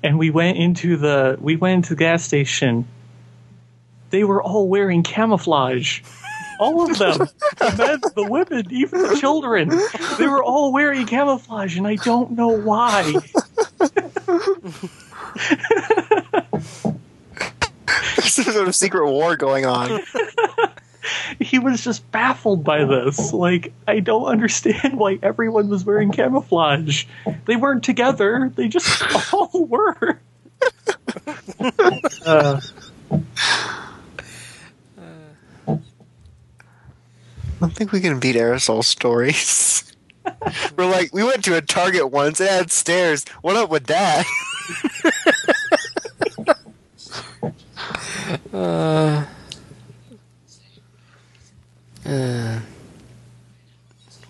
[0.02, 2.86] and we went into the we went into the gas station.
[4.10, 6.02] They were all wearing camouflage."
[6.58, 7.18] All of them,
[7.58, 9.70] the men, the women, even the children,
[10.18, 13.12] they were all wearing camouflage, and I don't know why.
[18.16, 20.00] There's some sort of secret war going on.
[21.40, 23.32] he was just baffled by this.
[23.32, 27.04] Like, I don't understand why everyone was wearing camouflage.
[27.44, 28.50] They weren't together.
[28.54, 30.18] They just all were.
[32.24, 32.60] Uh,
[37.60, 39.84] don't think we can beat aerosol stories.
[40.76, 42.40] We're like, we went to a Target once.
[42.40, 43.24] It had stairs.
[43.42, 44.26] What up with that?
[48.52, 49.24] Uh,
[52.04, 52.60] uh,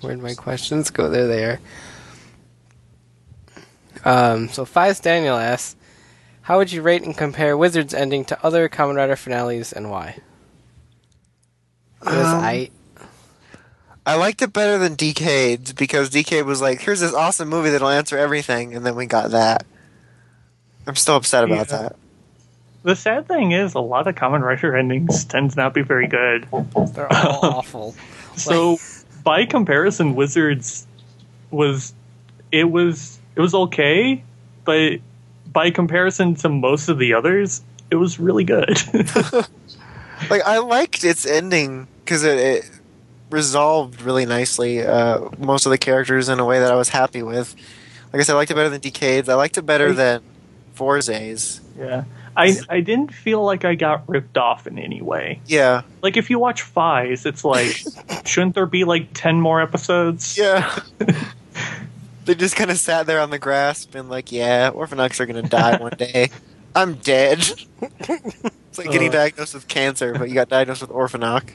[0.00, 1.08] where'd my questions go?
[1.08, 1.60] There they are.
[4.04, 5.76] Um, so Fives Daniel asks,
[6.42, 10.18] how would you rate and compare Wizard's ending to other Kamen Rider finales and why?
[12.04, 12.70] Was Um, I.
[14.08, 17.90] I liked it better than Decades because Decade was like, here's this awesome movie that'll
[17.90, 19.66] answer everything, and then we got that.
[20.86, 21.76] I'm still upset about Yeah.
[21.82, 21.96] that.
[22.84, 26.06] the sad thing is, a lot of Kamen Rider endings tend to not be very
[26.06, 26.46] good.
[26.94, 27.94] They're all awful.
[28.36, 28.78] So,
[29.24, 30.86] by comparison, Wizards
[31.50, 31.92] was
[32.50, 34.22] it was it was okay,
[34.64, 35.00] but
[35.52, 38.78] by comparison to most of the others, it was really good.
[40.30, 42.70] Like, I liked its ending because it, it
[43.30, 47.22] resolved really nicely uh, most of the characters in a way that I was happy
[47.22, 47.54] with.
[48.12, 49.28] Like I said, I liked it better than Decades.
[49.28, 50.22] I liked it better than
[50.76, 51.60] Fourze's.
[51.78, 52.04] yeah.
[52.36, 55.40] I, I didn't feel like I got ripped off in any way.
[55.46, 57.82] Yeah, Like if you watch Faiz, it's like
[58.26, 60.38] shouldn't there be like ten more episodes?
[60.38, 60.78] yeah.
[62.26, 65.42] they just kind of sat there on the grass, been like, "Yeah, Orphnoch are gonna
[65.42, 66.30] die one day.
[66.76, 67.38] I'm dead."
[67.82, 69.12] it's like getting Uh.
[69.12, 71.50] diagnosed with cancer, but you got diagnosed with Orphnoch.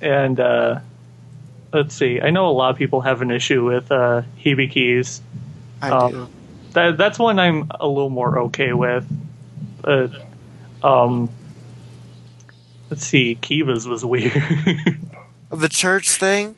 [0.00, 0.80] And uh,
[1.72, 5.20] let's see, I know a lot of people have an issue with uh, Hibiki.
[5.82, 6.28] I Um, do.
[6.72, 9.06] That that's one I'm a little more okay with.
[9.80, 10.10] But
[10.82, 11.30] um,
[12.90, 14.32] let's see, Kiva's was weird.
[15.50, 16.54] The church thing,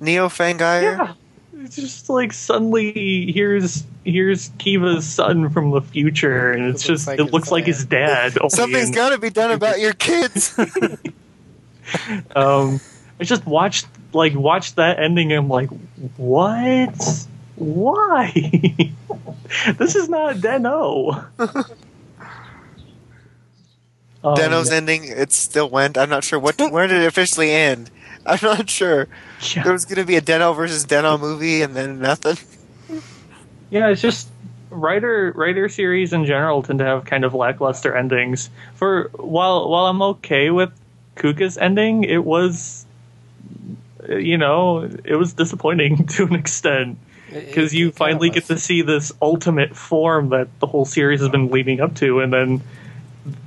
[0.00, 0.82] Neo Fangire.
[0.98, 1.14] yeah,
[1.62, 7.06] it's just like suddenly here's here's Kiva's son from the future, and it's It just
[7.06, 8.38] like it looks like his dad.
[8.48, 10.58] Something's in- got to be done about your kids.
[12.36, 12.80] um,
[13.18, 15.32] I just watched like watched that ending.
[15.32, 15.70] And I'm like,
[16.16, 17.26] what?
[17.56, 18.32] Why?
[19.78, 21.24] this is not Den-O.
[24.22, 25.96] Um, Den-O's ending, it still went.
[25.96, 26.60] I'm not sure what.
[26.60, 27.90] Where did it officially end?
[28.26, 29.08] I'm not sure.
[29.54, 29.62] yeah.
[29.62, 32.36] There was going to be a Den-O versus Den-O movie, and then nothing.
[33.70, 34.28] Yeah, it's just
[34.70, 38.50] rider rider series in general tend to have kind of lackluster endings.
[38.74, 40.70] For while while I'm okay with
[41.16, 42.86] Kuuga's ending, it was
[44.08, 46.98] you know it was disappointing to an extent
[47.30, 51.48] because you finally get to see this ultimate form that the whole series has been
[51.48, 52.62] leading up to, and then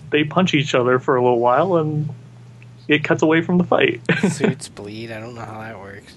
[0.09, 2.09] they punch each other for a little while, and
[2.87, 4.01] it cuts away from the fight.
[4.29, 5.11] suits bleed.
[5.11, 6.15] I don't know how that works.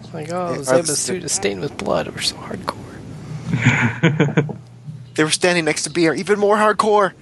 [0.00, 2.08] It's like, oh, Yeah, Zeba's suit is stained with blood.
[2.08, 2.76] We're so hardcore.
[5.14, 7.12] They were standing next to beer, even more hardcore.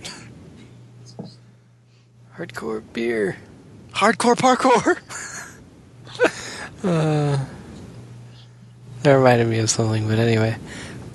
[2.39, 3.37] Hardcore beer.
[3.93, 4.99] Hardcore parkour.
[6.85, 7.37] Uh,
[9.03, 10.57] that reminded me of something, but anyway.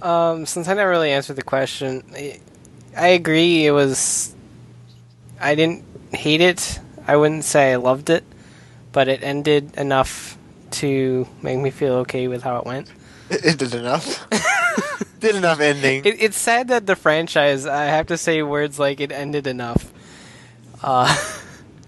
[0.02, 2.42] Um, since I never really answered the question, I,
[2.98, 3.66] I agree.
[3.66, 4.36] It was.
[5.40, 6.82] I didn't hate it.
[7.08, 8.26] I wouldn't say I loved it,
[8.92, 10.38] but it ended enough
[10.72, 12.92] to make me feel okay with how it went.
[13.30, 14.28] It, it did enough.
[15.22, 16.04] did enough ending.
[16.04, 17.66] It, it's sad that the franchise.
[17.66, 19.94] I have to say words like "it ended enough."
[20.84, 21.16] Uh,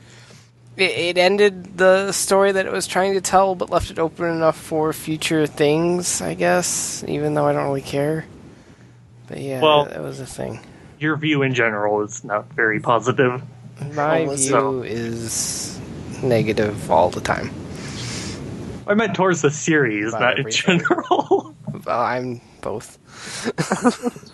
[0.77, 4.25] it, it ended the story that it was trying to tell, but left it open
[4.25, 6.21] enough for future things.
[6.21, 8.25] I guess, even though I don't really care.
[9.27, 10.59] But yeah, Well- that was a thing.
[10.97, 13.43] Your view in general is not very positive.
[13.93, 15.77] My view so- is
[16.23, 17.51] negative all the time.
[18.87, 21.55] I meant towards the series, About not in general.
[21.87, 22.97] I'm both.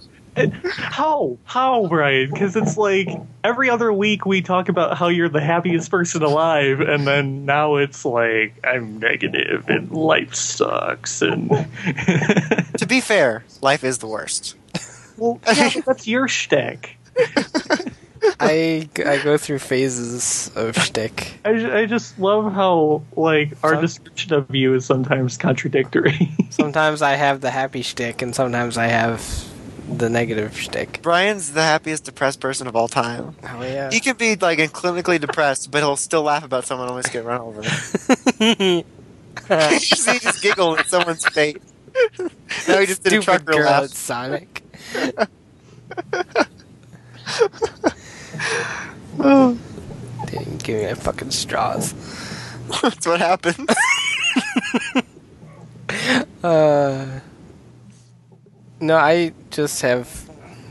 [0.72, 1.38] how?
[1.46, 2.32] How, Brian?
[2.32, 3.08] Because it's like
[3.44, 7.76] every other week we talk about how you're the happiest person alive, and then now
[7.76, 11.22] it's like I'm negative and life sucks.
[11.22, 11.50] And
[12.78, 14.56] To be fair, life is the worst.
[15.18, 16.98] well, yeah, that's your shtick.
[18.40, 21.34] I, I go through phases of shtick.
[21.44, 26.32] I, I just love how like our Some- description of you is sometimes contradictory.
[26.52, 29.22] Sometimes I have the happy shtick, and sometimes I have
[29.98, 31.02] the negative shtick.
[31.02, 33.36] Brian's the happiest depressed person of all time.
[33.44, 33.90] Oh yeah.
[33.92, 37.42] He can be like clinically depressed, but he'll still laugh about someone almost getting run
[37.42, 37.62] over.
[39.48, 41.58] he just giggle at someone's face.
[42.68, 43.90] now he just did a trucker girl laugh.
[43.90, 44.64] Sonic.
[50.26, 51.94] Didn't give me my fucking straws.
[52.82, 53.70] That's what happened.
[56.44, 57.20] Uh,
[58.82, 60.08] no, I just have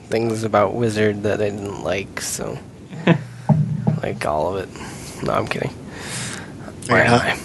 [0.09, 2.59] things about Wizard that I didn't like, so
[4.03, 5.23] like all of it.
[5.25, 5.71] No, I'm kidding.
[6.89, 7.41] Why am I?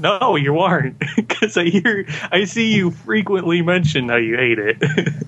[0.00, 4.76] no, you aren't, because I hear I see you frequently mention how you hate it.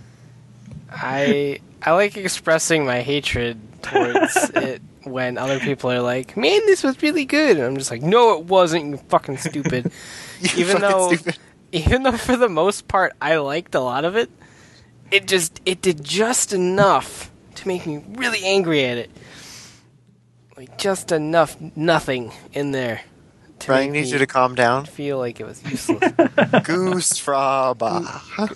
[0.90, 6.82] I I like expressing my hatred towards it when other people are like, "Man, this
[6.82, 8.86] was really good," and I'm just like, "No, it wasn't.
[8.86, 9.92] You fucking stupid."
[10.40, 11.38] You Even fucking though- stupid.
[11.70, 14.30] Even though for the most part I liked a lot of it,
[15.10, 19.10] it just it did just enough to make me really angry at it.
[20.56, 23.02] Like just enough nothing in there.
[23.60, 24.84] To Brian needs you to calm down.
[24.86, 25.98] feel like it was useless.
[26.64, 28.54] Goose fraba.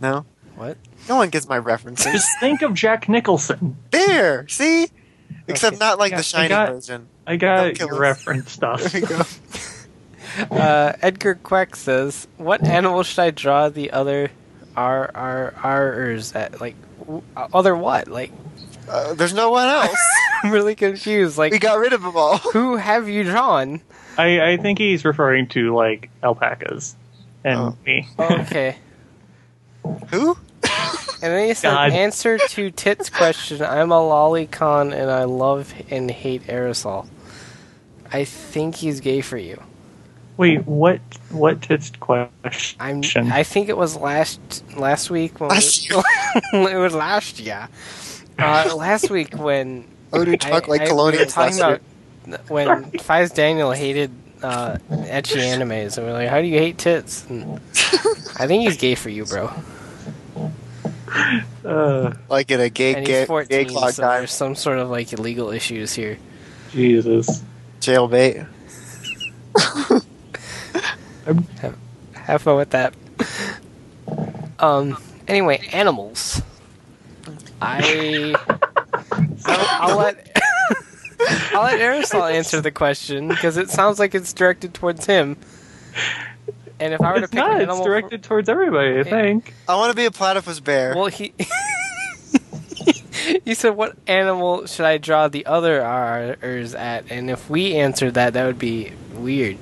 [0.00, 0.76] No, what?
[1.08, 2.12] no one gets my references.
[2.12, 3.76] Just think of Jack Nicholson.
[3.90, 4.88] There, see,
[5.48, 5.84] except Okay.
[5.84, 7.08] not like Yeah, I the shiny got- version.
[7.26, 8.00] I got Don't kill your us.
[8.00, 8.82] reference stuff.
[8.82, 9.22] There we go.
[10.50, 14.30] Uh, Edgar Queck says, "What animal should I draw the other
[14.76, 16.60] R R R's at?
[16.60, 18.08] Like, w- other what?
[18.08, 18.32] Like,
[18.88, 19.98] Uh, there's no one else.
[20.42, 21.38] I'm really confused.
[21.38, 22.38] Like, we got rid of them all.
[22.38, 23.80] who have you drawn?
[24.18, 26.94] I, I think he's referring to like alpacas
[27.44, 27.76] and Oh.
[27.84, 28.08] me.
[28.18, 28.76] Okay."
[30.10, 30.36] Who?
[31.22, 31.92] And then he said, God.
[31.92, 33.62] "Answer to Tit's question.
[33.62, 37.08] I'm a lolicon and I love and hate aerosol.
[38.12, 39.62] I think he's gay for you.
[40.36, 41.00] Wait, what?
[41.30, 42.28] What tits I'm.
[42.42, 43.32] question?
[43.32, 45.40] I think it was last last week.
[45.40, 45.96] When Last we,
[46.72, 47.68] it was last year.
[48.38, 51.80] Uh, last week when Oh, do talk I- like I- we talking last
[52.28, 54.10] about when Fives Daniel hated
[54.42, 57.58] uh, ecchi animes, and we're like, "How do you hate tits?" And
[58.38, 59.50] I think he's gay for you, bro.
[61.64, 64.54] uh, Like in a gay And gay, he's 14, gay clock so time there's some
[64.54, 66.18] sort of like illegal issues here.
[66.72, 67.42] Jesus.
[67.80, 68.46] jailbait.
[72.14, 72.94] Have fun with that.
[74.58, 74.96] Um.
[75.28, 76.42] Anyway, animals.
[77.60, 78.34] I.
[79.46, 80.30] I'll, I'll let.
[81.52, 85.36] I'll let Aerosol answer the question because it sounds like it's directed towards him.
[86.78, 87.50] And if I were to It's pick not.
[87.52, 89.00] an It's animal, directed towards everybody.
[89.00, 89.54] I think.
[89.68, 90.94] I want to be a platypus bear.
[90.94, 91.32] well, he.
[93.44, 98.14] you said, "What animal should I draw the other R's at?" And if we answered
[98.14, 99.58] that, that would be weird.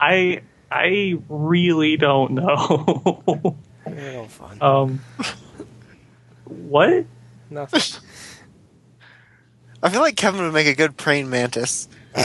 [0.00, 3.56] I I really don't know.
[3.86, 4.58] Real fun.
[4.60, 5.00] um.
[6.44, 7.04] What?
[7.50, 7.80] Nothing.
[9.82, 11.88] I feel like Kevin would make a good praying mantis.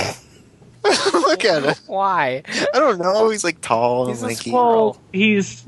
[1.14, 1.82] Look at it.
[1.88, 2.42] Why?
[2.74, 3.30] I don't know.
[3.30, 4.50] He's like tall and He's a lanky.
[4.50, 4.92] squirrel.
[4.92, 5.64] Well, he's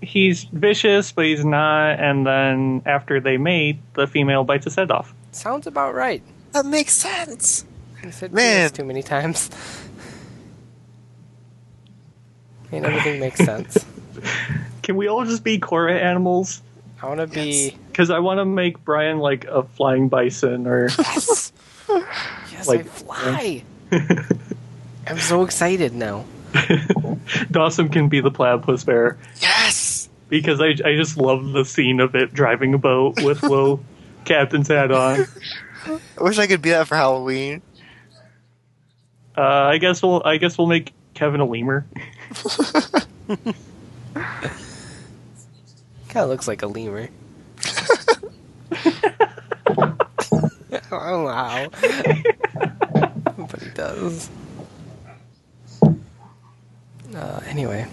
[0.00, 2.00] he's vicious, but he's not.
[2.00, 5.14] And then after they mate, the female bites his head off.
[5.30, 6.22] Sounds about right.
[6.52, 7.64] That makes sense.
[8.04, 8.70] I said Man.
[8.70, 9.50] too many times.
[12.72, 13.84] And everything makes sense.
[14.82, 16.62] Can we all just be Korra animals?
[17.02, 17.76] I want to be.
[17.88, 21.52] Because I want to make Brian like a flying bison or Yes!
[21.88, 23.64] Yes, I Like- fly!
[25.06, 26.24] I'm so excited now.
[27.50, 29.18] Dawson can be the platypus bear.
[29.40, 30.08] Yes.
[30.28, 33.80] Because I, I just love the scene of it driving a boat with low
[34.24, 35.26] captain's hat on.
[35.86, 37.60] I wish I could be that for Halloween.
[39.36, 41.84] Uh, I guess we'll I guess we'll make Kevin a lemur.
[46.08, 47.08] Kind of looks like a lemur.
[50.90, 51.68] I don't know how.
[53.46, 54.30] but he does.
[57.14, 57.86] Uh, anyway.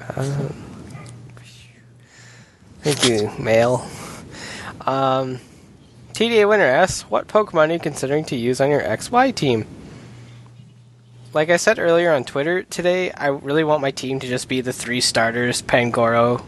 [0.00, 0.48] Uh,
[2.82, 3.86] thank you, mail.
[4.82, 5.40] Um,
[6.12, 9.66] TDA Winner asks, what Pokemon are you considering to use on your XY team?
[11.34, 14.60] Like I said earlier on Twitter today, I really want my team to just be
[14.60, 16.44] the three starters Pangoro,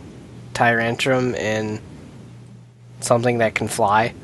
[0.54, 1.80] Tyrantrum, and
[3.00, 4.14] something that can fly.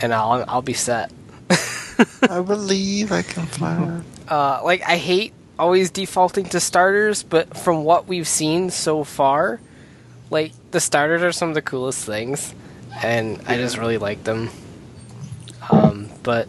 [0.00, 1.10] And I'll, I'll be set.
[1.50, 4.02] I believe I can fly.
[4.28, 9.60] Uh, like, I hate always defaulting to starters, but from what we've seen so far,
[10.30, 12.54] like, the starters are some of the coolest things,
[13.02, 14.48] and I just really like them.
[15.68, 16.46] Um, but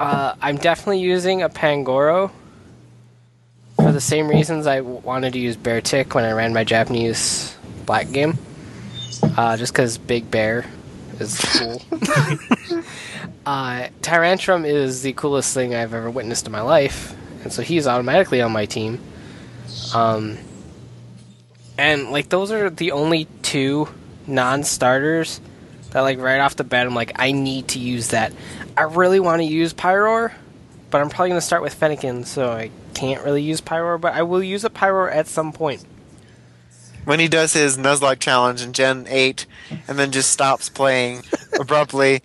[0.00, 2.30] uh, I'm definitely using a Pangoro
[3.76, 7.56] for the same reasons I w- wanted to use Beartic when I ran my Japanese
[7.84, 8.38] black game.
[9.36, 10.64] Uh, just because Big Bear
[11.18, 11.82] is cool.
[13.46, 17.86] uh, Tyrantrum is the coolest thing I've ever witnessed in my life, and so he's
[17.86, 18.98] automatically on my team.
[19.94, 20.38] Um,
[21.76, 23.88] and like those are the only two
[24.26, 25.40] non-starters
[25.90, 28.32] that like right off the bat I'm like I need to use that.
[28.80, 30.32] I really want to use Pyroar,
[30.88, 34.22] but I'm probably gonna start with Fennekin, so I can't really use Pyroar, but I
[34.22, 35.84] will use a Pyroar at some point.
[37.04, 39.44] When he does his Nuzlocke challenge in Gen 8
[39.86, 41.24] and then just stops playing
[41.60, 42.22] abruptly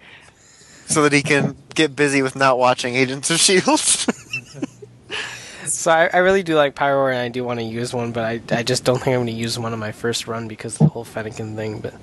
[0.86, 4.14] so that he can get busy with not watching Agents of S.H.I.E.L.D.
[5.68, 8.24] So I, I really do like Pyroar, and I do want to use one, but
[8.24, 10.76] I, I just don't think I'm going to use one on my first run because
[10.76, 11.82] of the whole Fennekin thing.
[11.82, 11.96] But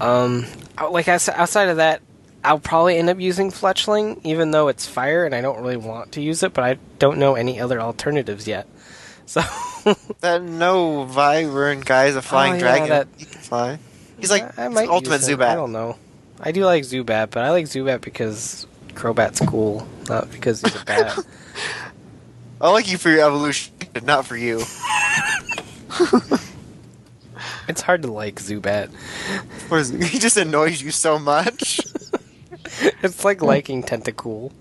[0.00, 0.46] um,
[0.90, 2.00] like outs- outside of that,
[2.42, 6.12] I'll probably end up using Fletchling, even though it's fire, and I don't really want
[6.12, 6.54] to use it.
[6.54, 8.66] But I don't know any other alternatives yet.
[9.30, 9.40] So
[10.22, 12.88] that Noivern guy is a flying Oh, yeah, dragon.
[12.88, 13.78] that- He can fly.
[14.18, 15.38] He's like I, I might ultimate use it.
[15.38, 15.46] Zubat.
[15.50, 15.96] I don't know.
[16.40, 20.84] I do like Zubat, but I like Zubat because Crobat's cool, not because he's a
[20.84, 21.16] bat.
[22.60, 24.62] I like you for your evolution, not for you.
[27.68, 28.90] it's hard to like Zubat.
[29.70, 31.80] Or is- he just annoys you so much.
[33.02, 34.52] It's like liking Tentacool.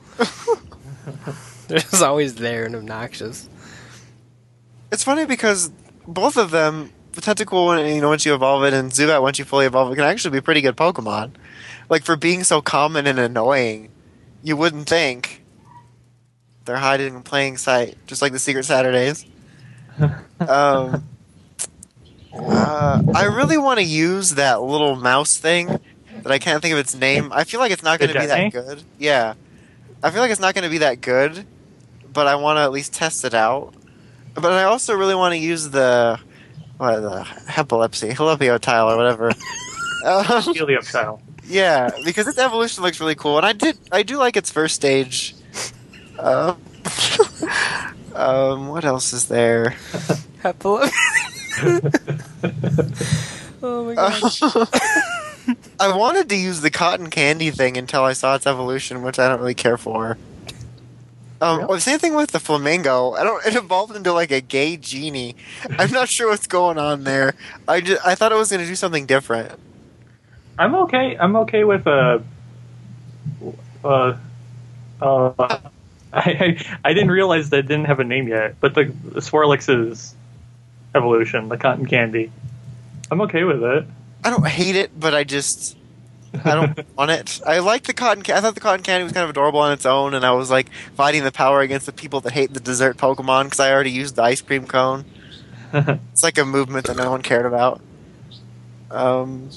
[1.68, 3.50] They're just always there and obnoxious.
[4.92, 5.72] It's funny because
[6.08, 9.38] both of them, the Tentacool, when- you know, once you evolve it, and Zubat, once
[9.40, 11.32] you fully evolve it, can actually be pretty good Pokemon.
[11.90, 13.90] Like, for being so common and annoying,
[14.44, 15.44] you wouldn't think
[16.66, 19.26] they're hiding in plain sight, just like the Secret Saturdays.
[20.40, 21.04] um,
[22.34, 25.80] uh, I really want to use that little mouse thing
[26.30, 27.32] that I can't think of its name.
[27.34, 28.84] I feel like it's not going to be that good.
[29.00, 29.34] Yeah.
[30.04, 31.44] I feel like it's not going to be that good,
[32.14, 33.74] but I want to at least test it out.
[34.36, 36.20] But I also really want to use the
[36.78, 37.28] what the
[37.58, 39.30] epilepsy, Helioptile or whatever.
[40.06, 41.20] um, Helioptile.
[41.46, 44.76] yeah, because its evolution looks really cool, and I did I do like its first
[44.76, 45.36] stage.
[46.18, 46.54] Uh,
[48.14, 49.76] um, what else is there?
[50.44, 50.92] Hepala-
[53.64, 55.26] oh my god.
[55.80, 59.28] I wanted to use the cotton candy thing until I saw its evolution, which I
[59.28, 60.18] don't really care for.
[61.42, 63.14] Um, well, same thing with the flamingo.
[63.14, 63.46] I don't.
[63.46, 65.36] It evolved into like a gay genie.
[65.78, 67.34] I'm not sure what's going on there.
[67.68, 69.58] I just, I thought it was going to do something different.
[70.58, 71.18] I'm okay.
[71.18, 72.20] I'm okay with uh,
[73.84, 74.18] uh,
[75.02, 75.60] uh.
[76.12, 80.16] I, I didn't realize that it didn't have a name yet, but the, the Swirlix's
[80.96, 82.32] evolution, the cotton candy.
[83.12, 83.86] I'm okay with it.
[84.24, 85.78] I don't hate it, but I just
[86.44, 87.42] I don't want it.
[87.46, 88.24] I like the cotton.
[88.24, 90.32] Ca- I thought the cotton candy was kind of adorable on its own, and I
[90.32, 93.72] was like fighting the power against the people that hate the dessert Pokemon because I
[93.72, 95.06] already used the ice cream cone.
[96.12, 97.80] It's like a movement that no one cared about.
[98.90, 99.50] Um,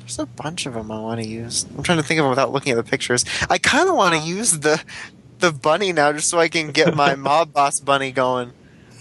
[0.00, 1.66] there's a bunch of them I want to use.
[1.76, 3.24] I'm trying to think of them without looking at the pictures.
[3.50, 4.82] I kind of want to use the
[5.38, 8.52] the bunny now, just so I can get my mob boss bunny going.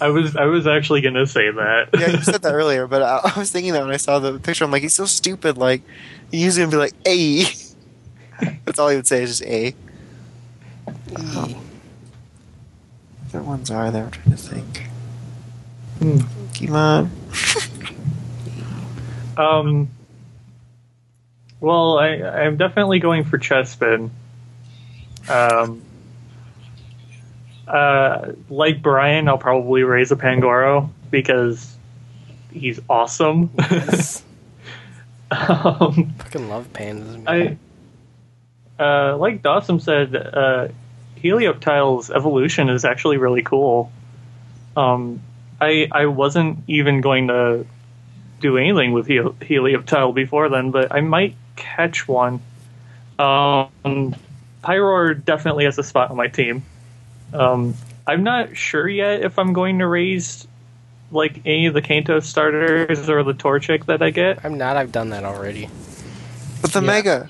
[0.02, 1.90] I was I was actually gonna say that.
[1.94, 4.40] Yeah, you said that earlier, but I, I was thinking that when I saw the
[4.40, 5.58] picture, I'm like, he's so stupid.
[5.58, 5.82] Like,
[6.32, 7.44] he's usually would be like, "A."
[8.66, 9.74] That's all he would say is just "A." E.
[13.32, 14.06] What ones are there?
[14.06, 14.78] I'm trying to think.
[16.00, 16.18] Hmm.
[16.18, 17.10] Pokemon.
[19.38, 19.88] Um.
[21.62, 24.10] Well, I I'm definitely going for Chespin.
[25.30, 25.82] Um.
[27.70, 31.78] Uh, like Brian, I'll probably raise a Pangoro because
[32.52, 33.52] he's awesome.
[33.58, 34.24] Yes.
[35.32, 37.24] um, Fucking love pandas.
[37.24, 37.60] man.
[38.80, 40.70] I, uh, like Dawson said, uh,
[41.18, 43.92] Helioptile's evolution is actually really cool.
[44.76, 45.22] Um,
[45.62, 47.66] I I wasn't even going to
[48.40, 52.42] do anything with Hel- Helioptile before then, but I might catch one.
[53.20, 54.16] Um,
[54.64, 56.64] Pyroar definitely has a spot on my team.
[57.34, 57.76] Um,
[58.08, 60.48] I'm not sure yet if I'm going to raise
[61.12, 64.44] like any of the Kanto starters or the Torchic that I get.
[64.46, 64.78] I'm not.
[64.78, 65.70] I've done that already.
[66.62, 66.86] But the Yeah.
[66.88, 67.30] Mega,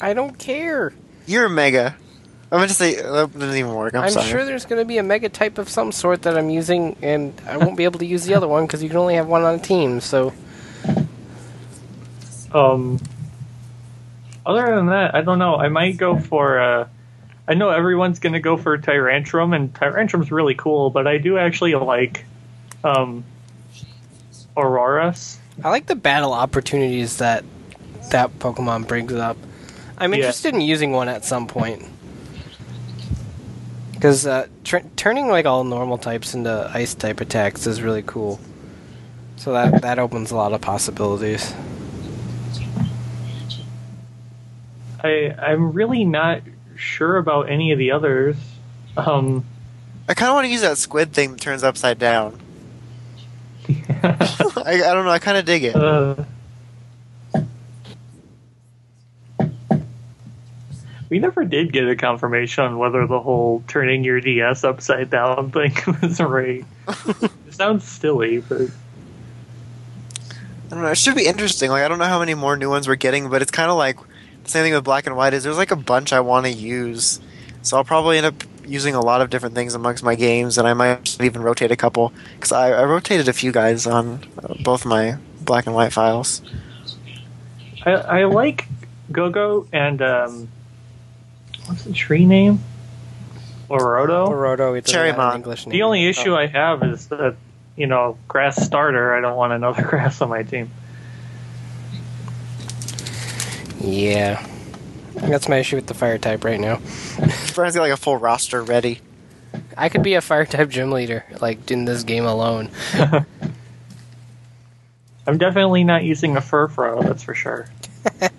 [0.00, 0.92] I don't care.
[1.26, 1.96] you're a Mega.
[2.52, 3.94] I'm gonna say that didn't even work.
[3.96, 4.26] I'm, I'm, sorry.
[4.28, 7.32] sure there's going to be a mega type of some sort that I'm using, and
[7.48, 9.42] I won't be able to use the other one because you can only have one
[9.42, 10.00] on a team.
[10.00, 10.32] So
[12.54, 13.00] Um,
[14.46, 15.56] other than that, I don't know.
[15.56, 16.60] I might go for.
[16.60, 16.88] Uh,
[17.48, 21.74] I know everyone's gonna go for Tyrantrum, and Tyrantrum's really cool, but I do actually
[21.74, 22.24] like
[22.82, 23.24] um,
[24.56, 25.38] Aurorus.
[25.64, 27.44] I like the battle opportunities that
[28.10, 29.36] that Pokemon brings up.
[29.98, 30.18] I'm Yeah.
[30.18, 31.84] interested in using one at some point.
[33.92, 38.38] Because uh, tr- turning like all normal types into ice type attacks is really cool.
[39.36, 41.54] So that that opens a lot of possibilities.
[45.02, 46.42] I I'm really not
[46.76, 48.36] sure about any of the others.
[48.96, 49.44] Um,
[50.08, 52.40] I kind of want to use that squid thing that turns upside down.
[53.68, 55.10] I, I don't know.
[55.10, 55.76] I kind of dig it.
[55.76, 56.16] uh,
[61.08, 65.50] we never did get a confirmation on whether the whole turning your DS upside down
[65.52, 66.64] thing was right.
[66.88, 68.68] it sounds silly, but I
[70.70, 70.90] don't know.
[70.90, 71.70] It should be interesting.
[71.70, 73.76] Like I don't know how many more new ones we're getting, but it's kind of
[73.76, 73.98] like
[74.48, 75.34] same thing with black and white.
[75.34, 77.20] Is there's like a bunch I want to use,
[77.62, 78.34] so I'll probably end up
[78.66, 81.76] using a lot of different things amongst my games, and I might even rotate a
[81.76, 85.92] couple because I, I rotated a few guys on uh, both my black and white
[85.92, 86.42] files.
[87.84, 88.66] I, I like
[89.12, 90.48] Go-Go and um,
[91.66, 92.58] what's the tree name?
[93.68, 94.28] Orodo.
[94.28, 95.72] Orodo, it doesn't have an English name.
[95.72, 96.38] The only issue Oh.
[96.38, 97.36] I have is that
[97.76, 99.14] you know grass starter.
[99.14, 100.70] I don't want another grass on my team.
[103.80, 104.46] Yeah.
[105.14, 106.80] That's my issue with the fire type right now.
[107.54, 109.00] Brian's got like a full roster ready.
[109.76, 112.70] I could be a fire type gym leader, like in this game alone.
[115.26, 117.02] I'm definitely not using a Furfrou.
[117.02, 117.68] That's for sure.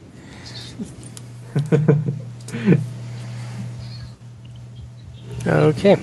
[5.47, 5.95] Okay.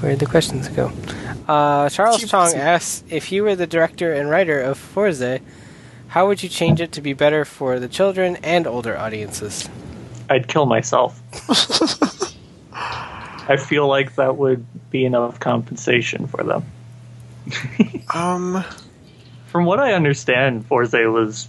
[0.00, 0.90] Where'd the questions go?
[1.46, 5.40] Uh, Charles Chong asks if you were the director and writer of Fourze,
[6.10, 9.68] how would you change it to be better for the children and older audiences?
[10.28, 11.20] I'd kill myself.
[12.72, 16.64] I feel like that would be enough compensation for them.
[18.12, 18.64] Um,
[19.46, 21.48] From what I understand, Fourze was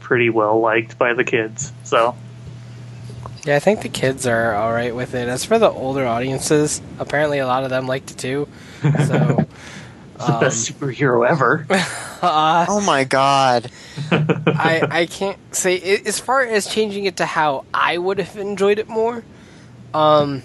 [0.00, 1.70] pretty well liked by the kids.
[1.84, 2.16] So
[3.44, 5.28] Yeah, I think the kids are all right with it.
[5.28, 8.48] As for the older audiences, apparently a lot of them liked it too.
[8.80, 8.88] So,
[9.40, 9.50] it's
[10.18, 11.66] the um, best superhero ever.
[11.70, 13.70] uh, oh my god.
[14.10, 18.36] I I can't say i as far as changing it to how I would have
[18.36, 19.24] enjoyed it more,
[19.94, 20.42] um,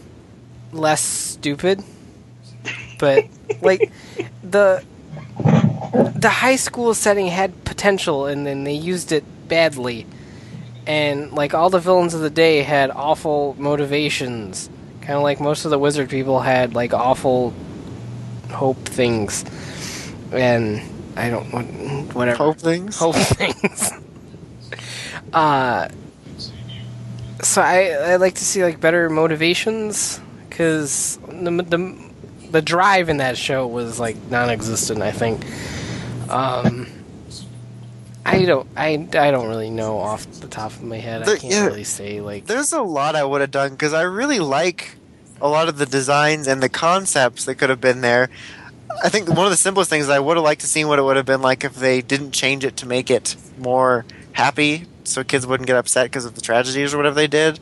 [0.72, 1.84] less stupid,
[3.00, 3.26] but
[3.62, 3.92] like
[4.44, 4.84] the
[6.16, 10.06] the high school setting had potential and then they used it badly,
[10.88, 14.70] and like all the villains of the day had awful motivations,
[15.02, 17.54] kind of like most of the wizard people had like awful
[18.50, 19.44] hope things,
[20.34, 20.82] and
[21.16, 22.98] I don't want whatever Hope things.
[22.98, 23.92] whole things.
[25.32, 25.90] uh,
[27.42, 32.10] so I I like to see like better motivations because the, the
[32.52, 35.02] the drive in that show was like non-existent.
[35.02, 35.46] I think.
[36.30, 36.88] Um,
[38.26, 41.24] I don't I I don't really know off the top of my head.
[41.24, 41.66] I can't yeah.
[41.66, 42.46] really say like.
[42.46, 44.96] There's a lot I would have done because I really like
[45.42, 48.30] a lot of the designs and the concepts that could have been there.
[49.02, 51.02] I think one of the simplest things I would have liked to see what it
[51.02, 55.24] would have been like if they didn't change it to make it more happy, so
[55.24, 57.60] kids wouldn't get upset because of the tragedies or whatever they did.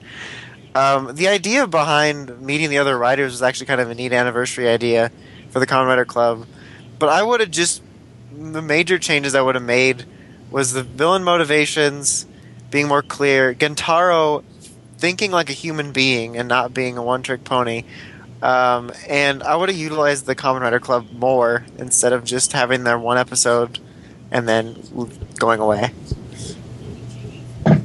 [0.74, 4.68] Um, the idea behind meeting the other writers was actually kind of a neat anniversary
[4.68, 5.12] idea
[5.50, 6.48] for the Kamen Rider Club,
[6.98, 7.82] but I would have just
[8.32, 10.06] the major changes I would have made
[10.50, 12.26] was the villain motivations
[12.70, 14.44] being more clear, Gentaro
[14.98, 17.84] thinking like a human being and not being a one-trick pony.
[18.42, 22.84] Um, and I would have utilized the Kamen Rider Club more instead of just having
[22.84, 23.80] their one episode
[24.32, 24.76] and then
[25.38, 25.92] going away.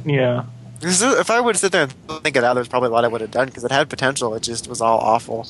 [0.05, 0.45] yeah.
[0.81, 3.21] If I would sit there and think it out, there's probably a lot I would
[3.21, 4.33] have done because it had potential.
[4.35, 5.47] It just was all awful.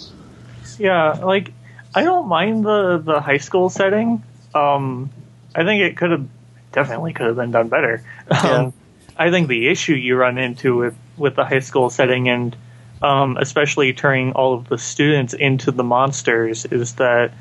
[0.79, 1.51] Yeah, like
[1.93, 4.23] I don't mind the the high school setting.
[4.53, 5.09] Um,
[5.53, 6.27] I think it could have
[6.71, 8.03] definitely could have been done better.
[8.29, 8.73] Um,
[9.17, 12.55] I think the issue you run into with with the high school setting and
[13.01, 17.31] um, especially turning all of the students into the monsters is that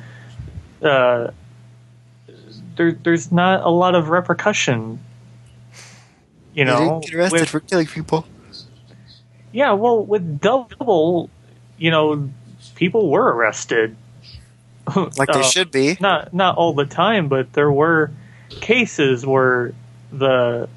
[0.83, 1.31] uh,
[2.77, 4.99] there there's not a lot of repercussion.
[6.55, 8.27] You They know, didn't get arrested with- for killing people.
[9.53, 11.31] yeah, well, with double,
[11.79, 12.29] you know,
[12.75, 13.97] people were arrested.
[15.17, 15.97] Like they Uh, should be.
[16.01, 18.11] Not not all the time, but there were
[18.61, 19.73] cases where
[20.13, 20.69] the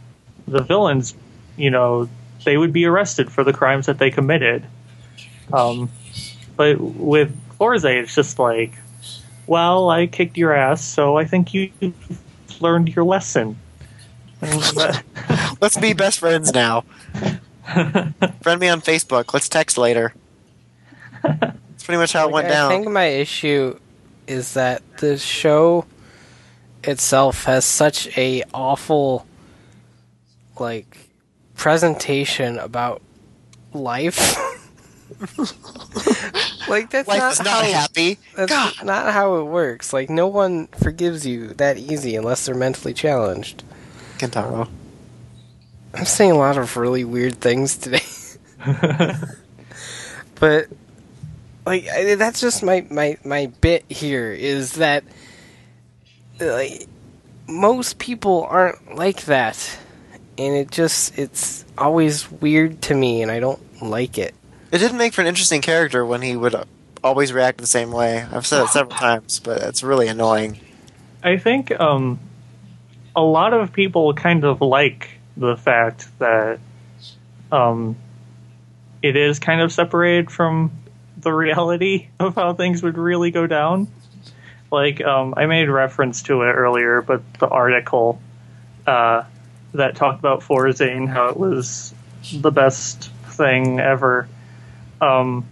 [0.48, 1.14] the villains,
[1.58, 2.10] you know,
[2.44, 4.66] they would be arrested for the crimes that they committed.
[5.52, 5.90] Um,
[6.56, 8.74] but with Fourze, it's just like,
[9.48, 11.72] well, I kicked your ass, so I think you
[12.60, 13.58] learned your lesson.
[14.42, 16.82] Let's be best friends now.
[18.42, 19.34] Friend me on Facebook.
[19.34, 20.14] Let's text later.
[21.24, 22.72] That's pretty much how it went I down.
[22.72, 23.78] I think my issue
[24.28, 25.86] is that the show
[26.84, 29.26] itself has such a awful
[30.60, 31.09] like
[31.60, 33.02] presentation about
[33.74, 34.38] life.
[36.70, 38.18] like that's Life not, is not how, happy.
[38.36, 38.74] That's God.
[38.86, 39.92] not how it works.
[39.92, 43.64] Like no one forgives you that easy unless they're mentally challenged.
[44.18, 44.70] Kentaro.
[45.94, 48.04] I'm saying a lot of really weird things today.
[50.36, 50.68] but
[51.66, 55.04] like I, that's just my, my my bit here is that
[56.40, 56.88] like
[57.48, 59.78] most people aren't like that
[60.40, 64.34] and it just it's always weird to me and I don't like it.
[64.72, 66.56] It didn't make for an interesting character when he would
[67.04, 68.26] always react the same way.
[68.32, 70.60] I've said it several times, but it's really annoying.
[71.22, 72.20] I think um,
[73.16, 76.60] a lot of people kind of like the fact that
[77.52, 77.98] um,
[79.02, 80.72] it is kind of separated from
[81.18, 83.90] the reality of how things would really go down.
[84.72, 88.22] Like um, I made reference to it earlier, but the article
[88.88, 89.24] uh,
[89.74, 91.94] that talked about Fourze and how it was
[92.34, 94.28] the best thing ever.
[95.02, 95.46] Um,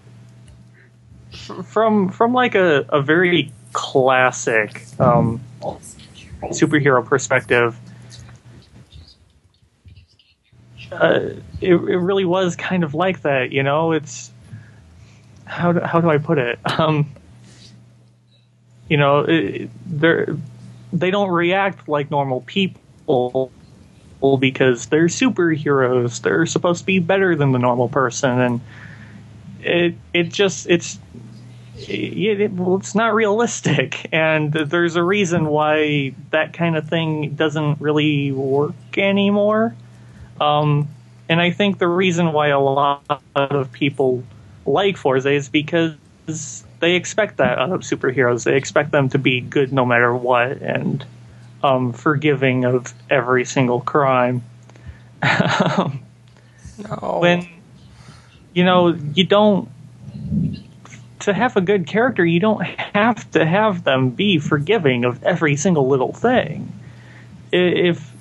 [1.63, 5.39] from from like a, a very classic um,
[6.43, 7.77] superhero perspective,
[10.91, 11.19] uh,
[11.61, 13.51] it, it really was kind of like that.
[13.51, 14.31] You know, it's
[15.45, 16.59] how do, how do I put it?
[16.79, 17.09] Um,
[18.89, 20.35] you know, it, they're
[20.93, 23.51] they don't react like normal people
[24.39, 26.21] because they're superheroes.
[26.21, 28.61] They're supposed to be better than the normal person, and
[29.61, 30.99] it it just it's
[31.77, 37.79] it, it, it's not realistic, and there's a reason why that kind of thing doesn't
[37.79, 39.75] really work anymore.
[40.41, 40.87] Um,
[41.29, 44.23] and I think the reason why a lot of people
[44.65, 45.95] like Fourze is because
[46.79, 48.43] they expect that out of superheroes.
[48.43, 51.05] They expect them to be good no matter what, and
[51.63, 54.43] um, forgiving of every single crime.
[55.23, 56.03] Um,
[56.79, 57.17] No.
[57.19, 57.47] when
[58.53, 59.67] you know you don't
[61.21, 65.55] to have a good character you don't have to have them be forgiving of every
[65.55, 66.71] single little thing
[67.51, 68.13] if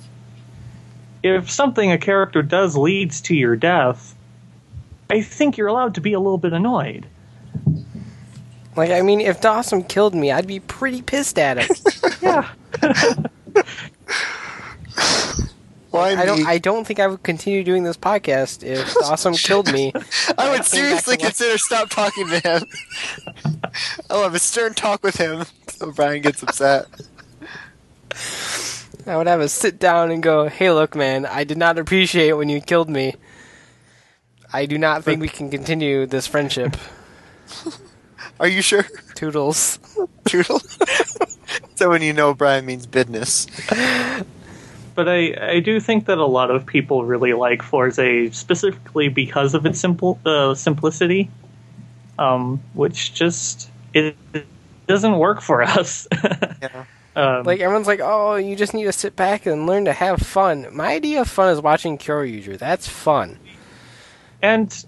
[1.21, 4.15] if something a character does leads to your death
[5.11, 7.05] i think you're allowed to be a little bit annoyed
[8.77, 11.75] like I mean if Dawson killed me, I'd be pretty pissed at him.
[12.21, 12.49] yeah
[15.89, 16.45] Why I don't me?
[16.45, 19.91] I don't think I would continue doing this podcast if Dawson killed me.
[20.37, 22.63] I would back seriously consider stop talking to him.
[24.09, 26.87] I'll have a stern talk with him so Brian gets upset.
[29.05, 32.33] I would have a sit down and go, "Hey, look, man, I did not appreciate
[32.33, 33.15] when you killed me.
[34.51, 36.75] I do not think we can continue this friendship."
[38.39, 38.85] Are you sure?
[39.15, 39.79] Toodles.
[40.25, 40.77] Toodles.
[41.75, 43.47] so when you know Brian means business.
[44.95, 49.53] but I, I do think that a lot of people really like Fourze specifically because
[49.53, 51.29] of its simple uh, simplicity,
[52.19, 54.45] um, which just it, it
[54.87, 56.07] doesn't work for us.
[56.59, 56.85] Yeah.
[57.15, 60.19] um, Like everyone's like, "Oh, you just need to sit back and learn to have
[60.21, 62.57] fun." My idea of fun is watching Kyoryuger.
[62.57, 63.37] That's fun.
[64.41, 64.85] and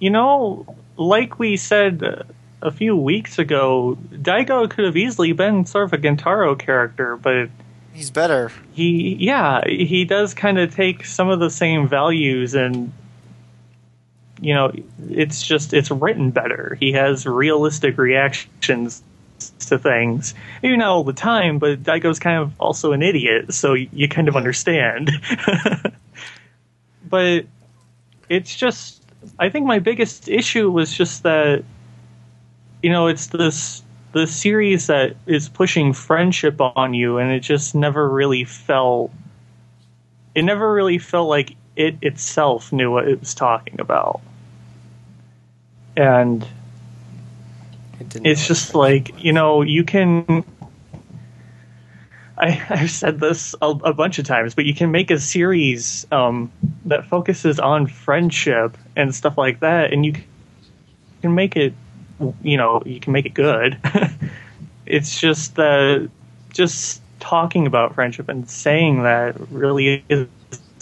[0.00, 0.66] you know,
[0.96, 2.22] like we said uh,
[2.62, 7.50] a few weeks ago, Daigo could have easily been sort of a Gentaro character, but
[7.92, 8.50] He's better.
[8.72, 12.90] he yeah he does kind of take some of the same values and
[14.40, 14.72] you know
[15.10, 16.76] it's just it's written better.
[16.80, 19.02] He has realistic reactions
[19.66, 20.34] to things.
[20.62, 24.28] Maybe not all the time but Daigo's kind of also an idiot so you kind
[24.28, 25.10] of understand.
[27.08, 27.44] But
[28.30, 29.02] it's just
[29.38, 31.62] i think my biggest issue was just that
[32.82, 37.74] you know it's this the series that is pushing friendship on you and it just
[37.74, 39.10] never really felt
[40.34, 44.20] it never really felt like it itself knew what it was talking about.
[45.96, 46.46] And
[48.00, 50.44] It it's just like you know you can
[52.38, 56.06] I, I've said this a, a bunch of times, but you can make a series
[56.10, 56.50] um,
[56.86, 60.14] that focuses on friendship and stuff like that, and you
[61.20, 61.74] can make it,
[62.42, 63.78] you know, you can make it good.
[64.86, 66.10] it's just that
[66.52, 70.28] just talking about friendship and saying that really is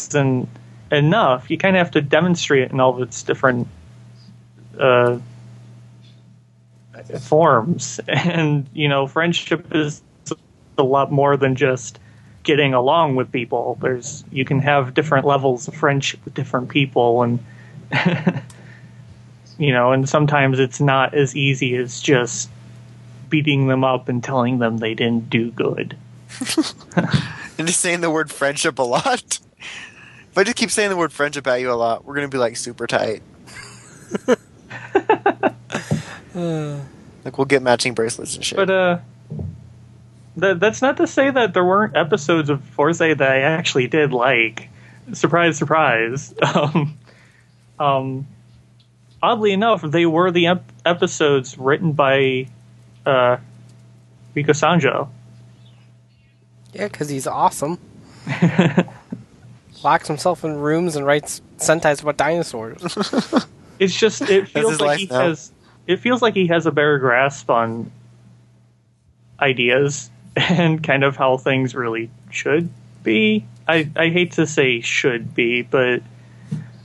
[0.09, 0.49] isn't
[0.91, 1.51] enough.
[1.51, 3.69] You kind of have to demonstrate it in all of its different
[4.79, 5.19] uh,
[7.21, 8.01] forms.
[8.09, 10.03] And, you know, friendship is
[10.79, 11.99] a lot more than just
[12.43, 13.79] getting along with people.
[13.81, 17.39] There's you can have different levels of friendship with different people and
[19.61, 22.51] you know, and sometimes it's not as easy as just
[23.29, 25.97] beating them up and telling them they didn't do good.
[27.59, 29.39] And just saying the word friendship a lot.
[30.31, 32.39] If I just keep saying the word friendship at you a lot, we're gonna be
[32.39, 33.23] like super tight.
[36.35, 38.57] like we'll get matching bracelets and shit.
[38.57, 38.99] But uh
[40.39, 44.15] that, that's not to say that there weren't episodes of Fourze that I actually did
[44.15, 44.71] like.
[45.13, 46.35] Surprise, surprise.
[46.43, 46.99] Um,
[47.79, 48.27] um,
[49.23, 52.49] oddly enough, they were the ep- episodes written by
[53.07, 53.37] uh,
[54.35, 55.09] Riku Sanjo.
[56.73, 57.79] Yeah, because he's awesome.
[59.83, 62.97] Locks himself in rooms and writes sentences about dinosaurs.
[63.81, 65.21] It's just it feels like he now.
[65.21, 65.51] has
[65.87, 67.91] it feels like he has a better grasp on
[69.41, 72.69] ideas and kind of how things really should
[73.03, 73.47] be.
[73.67, 76.03] I, I hate to say should be, but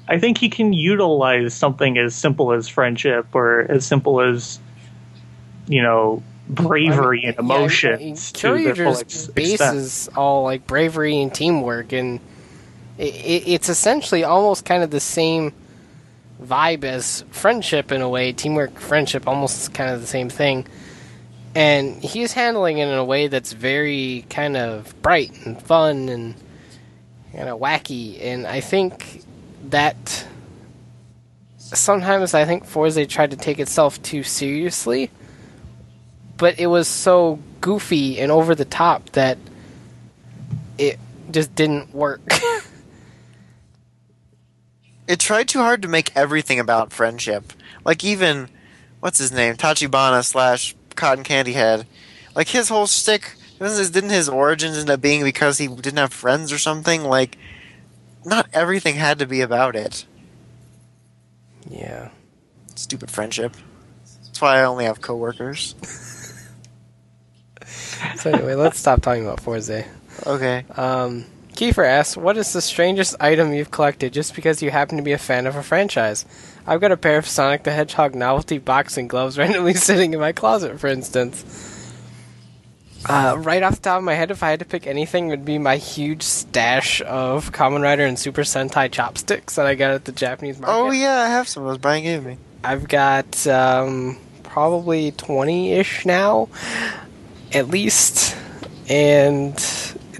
[0.08, 4.60] I think he can utilize something as simple as friendship or as simple as
[5.68, 10.68] you know bravery and Yeah, emotions to their full Courier's ex- base is all like
[10.68, 12.20] bravery and teamwork, and
[12.98, 15.54] it, it, it's essentially almost kind of the same
[16.42, 18.32] vibe as friendship in a way.
[18.32, 20.68] Teamwork, friendship, almost kind of the same thing.
[21.56, 26.36] And he's handling it in a way that's very kind of bright and fun and
[27.34, 28.22] kind of wacky.
[28.22, 29.25] And I think
[29.72, 30.26] that
[31.58, 35.12] sometimes I think Fourze tried to take itself too seriously
[36.38, 39.38] but it was so goofy and over the top that
[40.78, 41.00] it
[41.32, 42.22] just didn't work.
[45.08, 47.54] it tried too hard to make everything about friendship.
[47.84, 48.50] Like even
[49.00, 51.88] what's his name, Tachibana slash Cotton Candy Head.
[52.36, 55.98] Like his whole stick didn't his, didn't his origins end up being because he didn't
[55.98, 57.04] have friends or something?
[57.04, 57.38] Like
[58.26, 60.06] not everything had to be about it.
[61.70, 62.10] yeah.
[62.76, 63.56] Stupid friendship.
[64.26, 65.76] That's why I only have coworkers.
[68.18, 69.86] So anyway, let's stop talking about Fourze.
[70.26, 70.66] Okay.
[70.76, 75.04] Um, Kiefer asks, "What is the strangest item you've collected just because you happen to
[75.04, 76.26] be a fan of a franchise?"
[76.68, 80.32] I've got a pair of Sonic the Hedgehog novelty boxing gloves randomly sitting in my
[80.32, 81.44] closet, for instance.
[83.08, 85.30] Uh, right off the top of my head, if I had to pick anything, it
[85.30, 89.92] would be my huge stash of Kamen Rider and Super Sentai chopsticks that I got
[89.92, 90.76] at the Japanese market.
[90.76, 91.78] Oh yeah, I have some of those.
[91.78, 92.38] Brian gave me.
[92.64, 96.50] I've got um, probably 20 ish now,
[97.54, 98.36] at least.
[98.90, 99.54] And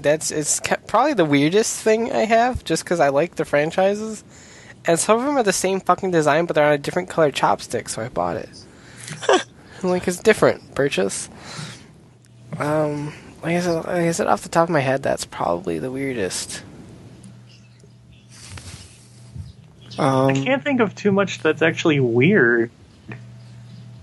[0.00, 4.22] that's it's probably the weirdest thing I have, just because I like the franchises.
[4.84, 7.32] And some of them are the same fucking design, but they're on a different color
[7.32, 8.48] chopstick, so I bought it.
[9.82, 10.74] Like, it's different.
[10.74, 11.28] Purchase.
[12.58, 13.12] Um,
[13.42, 15.90] like I, said, like I said, off the top of my head, that's probably the
[15.90, 16.62] weirdest.
[19.98, 22.70] Um, I can't think of too much that's actually weird.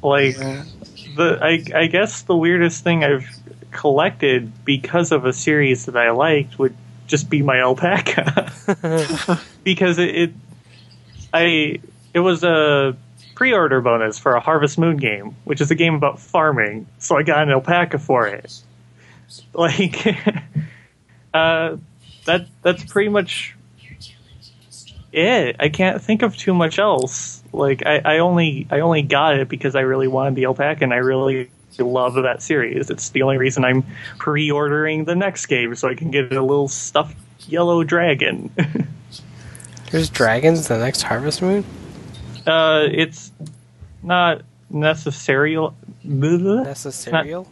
[0.02, 0.64] Like yeah.
[1.16, 3.28] the I, I guess the weirdest thing I've
[3.72, 6.76] collected because of a series that I liked would
[7.08, 8.52] just be my alpaca
[9.64, 10.34] because it, it
[11.34, 11.80] I
[12.14, 12.96] it was a
[13.44, 16.88] pre-order bonus for a Harvest Moon game, which is a game about farming.
[17.00, 18.62] So I got an alpaca for it.
[19.54, 20.08] Like
[21.34, 21.76] uh
[22.24, 23.54] that that's pretty much
[25.12, 25.58] it.
[25.60, 27.44] I can't think of too much else.
[27.52, 30.94] Like I, I only I only got it because I really wanted the alpaca and
[30.94, 32.90] I really love that series.
[32.90, 33.84] It's the only reason I'm
[34.20, 37.18] pre-ordering the next game so I can get a little stuffed
[37.50, 38.52] yellow dragon.
[39.92, 41.66] There's dragons the next Harvest Moon?
[42.48, 43.32] Uh, it's
[44.02, 45.56] not necessary,
[46.06, 47.48] Necessarial?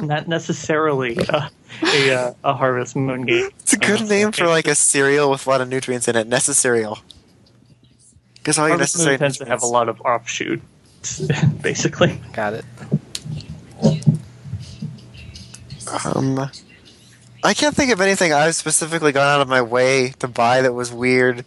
[0.00, 1.48] not necessarily uh,
[1.82, 3.48] a uh, a Harvest Moon game.
[3.60, 6.16] It's a good Uh, name for like a cereal with a lot of nutrients in
[6.16, 6.28] it.
[6.28, 7.00] Necessarial.
[8.34, 10.60] Because all your Harvest necessary Moon tends to have a lot of offshoot,
[11.62, 12.20] basically.
[12.32, 12.64] Got it.
[16.04, 16.50] Um,
[17.44, 20.72] I can't think of anything I've specifically gone out of my way to buy that
[20.72, 21.44] was weird.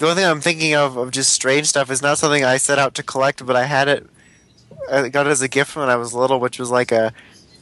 [0.00, 2.78] The only thing I'm thinking of of just strange stuff is not something I set
[2.78, 4.06] out to collect, but I had it.
[4.90, 7.12] I got it as a gift when I was little, which was like a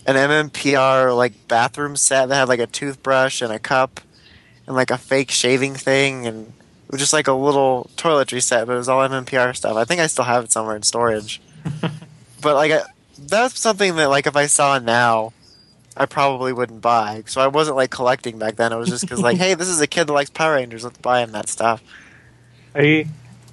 [0.07, 4.01] an MMPR like bathroom set that had like a toothbrush and a cup
[4.69, 8.69] and like a fake shaving thing and it was just like a little toiletry set,
[8.69, 9.77] but it was all MMPR stuff.
[9.77, 11.43] I think I still have it somewhere in storage.
[12.41, 12.83] but like I,
[13.19, 15.33] that's something that like if I saw now,
[15.97, 17.25] I probably wouldn't buy.
[17.27, 18.73] So I wasn't like collecting back then.
[18.73, 20.85] It was just because like, hey, this is a kid that likes Power Rangers.
[20.85, 21.83] Let's buy him that stuff.
[22.79, 23.07] I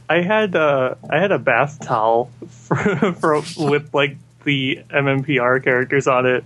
[0.07, 2.75] I had uh, I had a bath towel for,
[3.19, 6.43] for with like the MMPR characters on it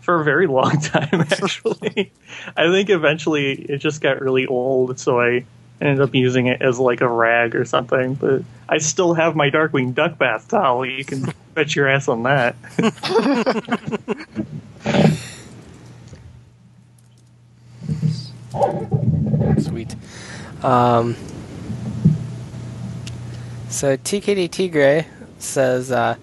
[0.00, 1.20] for a very long time.
[1.30, 2.10] Actually,
[2.56, 5.44] I think eventually it just got really old, so I
[5.80, 8.14] ended up using it as like a rag or something.
[8.14, 10.86] But I still have my Darkwing Duck bath towel.
[10.86, 12.56] You can bet your ass on that.
[19.58, 19.94] Sweet.
[20.62, 21.16] Um,
[23.72, 25.06] so TKD Tigre
[25.38, 26.16] says, uh,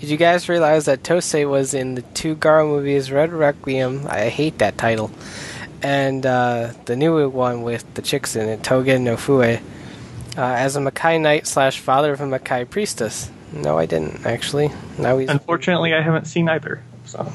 [0.00, 4.06] "Did you guys realize that Tosei was in the two Garo movies, Red Requiem?
[4.08, 5.10] I hate that title,
[5.82, 9.58] and uh, the new one with the chicks in it, Togen no Fue, uh,
[10.36, 14.70] as a Makai Knight slash father of a Makai priestess." No, I didn't actually.
[14.98, 15.28] Now he's.
[15.28, 16.82] Unfortunately, I haven't seen either.
[17.04, 17.32] So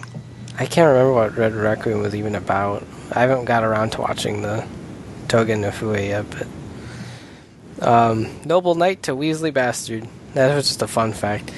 [0.58, 2.84] I can't remember what Red Requiem was even about.
[3.11, 4.66] I haven't got around to watching the
[5.27, 6.48] Togen no Fue yet, but
[7.82, 10.08] um, Noble Knight to Weasley Bastard.
[10.34, 11.52] That was just a fun fact.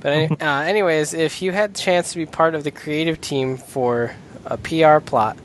[0.00, 3.20] But any, uh, anyways, if you had the chance to be part of the creative
[3.20, 4.14] team for
[4.44, 5.38] a PR plot,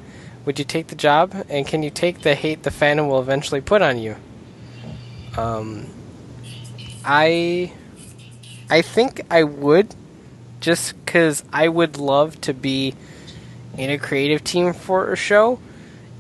[0.46, 1.34] would you take the job?
[1.50, 4.16] And can you take the hate the fandom will eventually put on you?
[5.38, 5.88] Um,
[7.04, 7.72] I,
[8.70, 9.96] I think I would,
[10.60, 12.96] just because I would love to be
[13.78, 15.60] in a creative team for a show.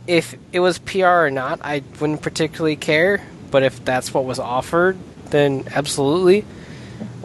[0.08, 3.22] If it was PR or not, I wouldn't particularly care.
[3.54, 4.98] But if that's what was offered,
[5.30, 6.44] then absolutely.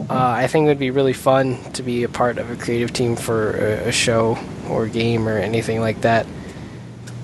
[0.07, 2.93] Uh, I think it would be really fun to be a part of a creative
[2.93, 4.37] team for a, a show
[4.69, 6.27] or game or anything like that.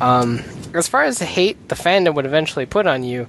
[0.01, 0.43] Um,
[0.73, 3.27] as far as the hate the fandom would eventually put on you,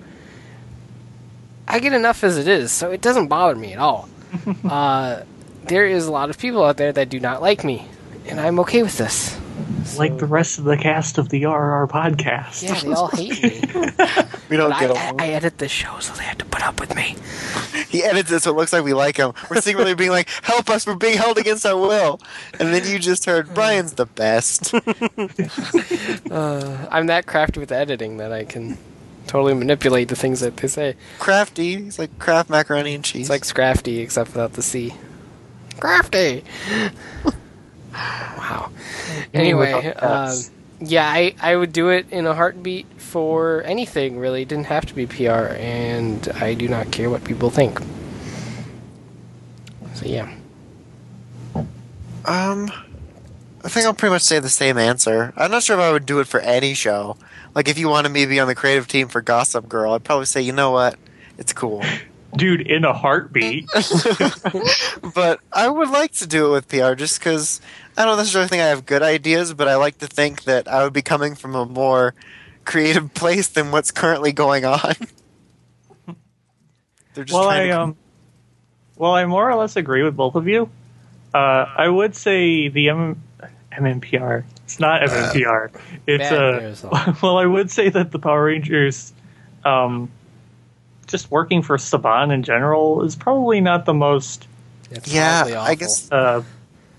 [1.68, 4.08] I get enough as it is, so it doesn't bother me at all.
[4.64, 5.24] uh,
[5.64, 7.86] there is a lot of people out there that do not like me,
[8.24, 9.38] and I'm okay with this.
[9.98, 12.62] Like the rest of the cast of the RR podcast.
[12.62, 13.62] Yeah, they all hate me.
[14.48, 15.20] We don't But get I, along.
[15.20, 17.16] I, I edit the show, so they have to put up with me.
[17.88, 19.32] he edits it so it looks like we like him.
[19.50, 20.86] We're secretly being like, "Help us!
[20.86, 22.20] We're being held against our will."
[22.60, 24.72] And then you just heard Brian's the best.
[26.30, 28.78] Uh, I'm that crafty with editing that I can
[29.26, 30.96] totally manipulate the things that they say.
[31.18, 31.76] Crafty.
[31.84, 33.22] He's like Kraft macaroni and cheese.
[33.22, 34.94] It's like Scrafty, except without the C.
[35.80, 36.44] Crafty.
[38.38, 38.70] Wow.
[39.32, 40.36] Anyway, without um,
[40.80, 44.18] yeah, I, I would do it in a heartbeat for anything.
[44.18, 47.80] Really, it didn't have to be PR, and I do not care what people think.
[49.94, 50.34] So yeah.
[52.26, 52.70] Um,
[53.64, 55.32] I think I'll pretty much say the same answer.
[55.36, 57.16] I'm not sure if I would do it for any show.
[57.54, 60.04] Like, if you wanted me to be on the creative team for Gossip Girl, I'd
[60.04, 60.96] probably say, you know what,
[61.38, 61.82] it's cool.
[62.34, 63.66] Dude, in a heartbeat.
[65.14, 67.60] but I would like to do it with PR just because
[67.96, 70.84] I don't necessarily think I have good ideas, but I like to think that I
[70.84, 72.14] would be coming from a more
[72.64, 74.94] creative place than what's currently going on.
[77.14, 77.96] They're just well, trying I to- um,
[78.96, 80.68] well, I more or less agree with both of you.
[81.34, 83.22] Uh, I would say the M-
[83.72, 84.44] MMPR.
[84.64, 85.70] It's not MMPR.
[86.06, 86.88] It's a.
[86.88, 89.12] uh, well, I would say that the Power Rangers,
[89.64, 90.10] um,
[91.06, 94.46] just working for Saban in general is probably not the most.
[94.90, 96.42] It's yeah, probably I guess Uh,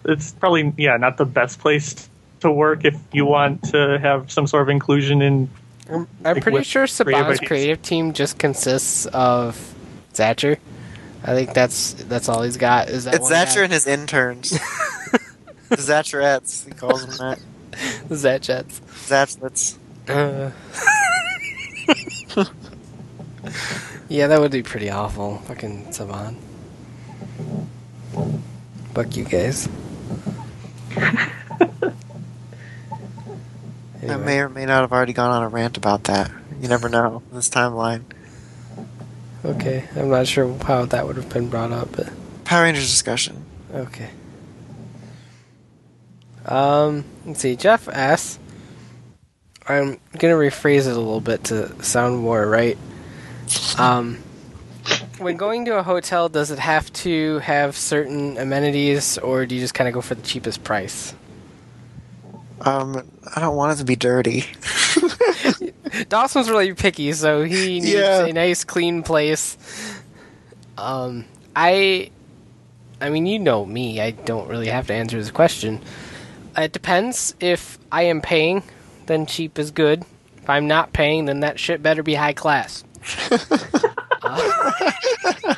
[0.05, 2.09] it's probably yeah, not the best place
[2.41, 5.49] to work if you want to have some sort of inclusion in.
[5.89, 7.39] I'm, I'm like, pretty sure Saban's ideas.
[7.47, 9.73] creative team just consists of
[10.13, 10.57] Tzachor.
[11.23, 12.89] I think that's that's all he's got.
[12.89, 13.33] Is that it's one.
[13.33, 14.51] Tzachor and his interns.
[15.69, 17.39] the Zatcherettes, he calls them that.
[18.09, 18.81] Zatchets.
[19.07, 19.77] Zatchlets.
[20.07, 20.51] Uh.
[24.09, 25.37] yeah, that would be pretty awful.
[25.39, 26.35] Fucking Saban.
[28.93, 29.69] Fuck you guys.
[34.09, 36.31] I may or may not have already gone on a rant about that.
[36.61, 38.03] You never know this timeline.
[39.43, 42.09] Okay, I'm not sure how that would have been brought up, but
[42.43, 43.45] Power Rangers discussion.
[43.73, 44.09] okay.
[46.45, 47.55] Um, let's see.
[47.55, 48.39] Jeff asks.
[49.67, 52.77] I'm gonna rephrase it a little bit to sound more right.
[53.79, 54.17] Um,
[55.19, 59.61] when going to a hotel, does it have to have certain amenities, or do you
[59.61, 61.13] just kind of go for the cheapest price?
[62.61, 64.45] Um, I don't want it to be dirty.
[66.09, 68.25] Dawson's really picky, so he needs Yeah.
[68.25, 69.57] a nice, clean place.
[70.77, 72.11] Um, I,
[73.01, 74.01] I mean, you know me.
[74.01, 75.81] I don't really have to answer this question.
[76.57, 77.35] It depends.
[77.39, 78.63] If I am paying,
[79.05, 80.03] then cheap is good.
[80.41, 82.83] If I'm not paying, then that shit better be high class.
[84.23, 85.53] Uh,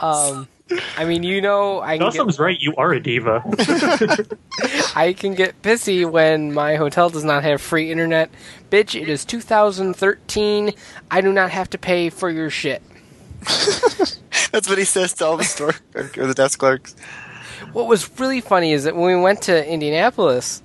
[0.00, 0.48] um,
[0.96, 2.60] I mean, you know, I can get, right.
[2.60, 3.42] You are a diva.
[4.96, 8.30] I can get pissy when my hotel does not have free internet.
[8.70, 10.72] Bitch, it is 2013.
[11.10, 12.82] I do not have to pay for your shit.
[14.52, 16.94] That's what he says to all the store or the desk clerks.
[17.72, 20.62] What was really funny is that when we went to Indianapolis,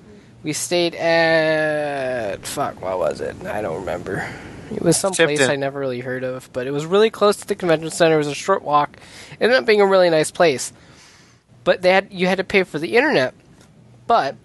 [0.47, 3.35] we stayed at fuck, what was it?
[3.45, 4.25] I don't remember.
[4.73, 7.47] It was some place I never really heard of, but it was really close to
[7.47, 8.15] the convention center.
[8.15, 8.95] It was a short walk.
[9.31, 10.71] It ended up being a really nice place.
[11.65, 13.33] But they had you had to pay for the internet.
[14.07, 14.37] But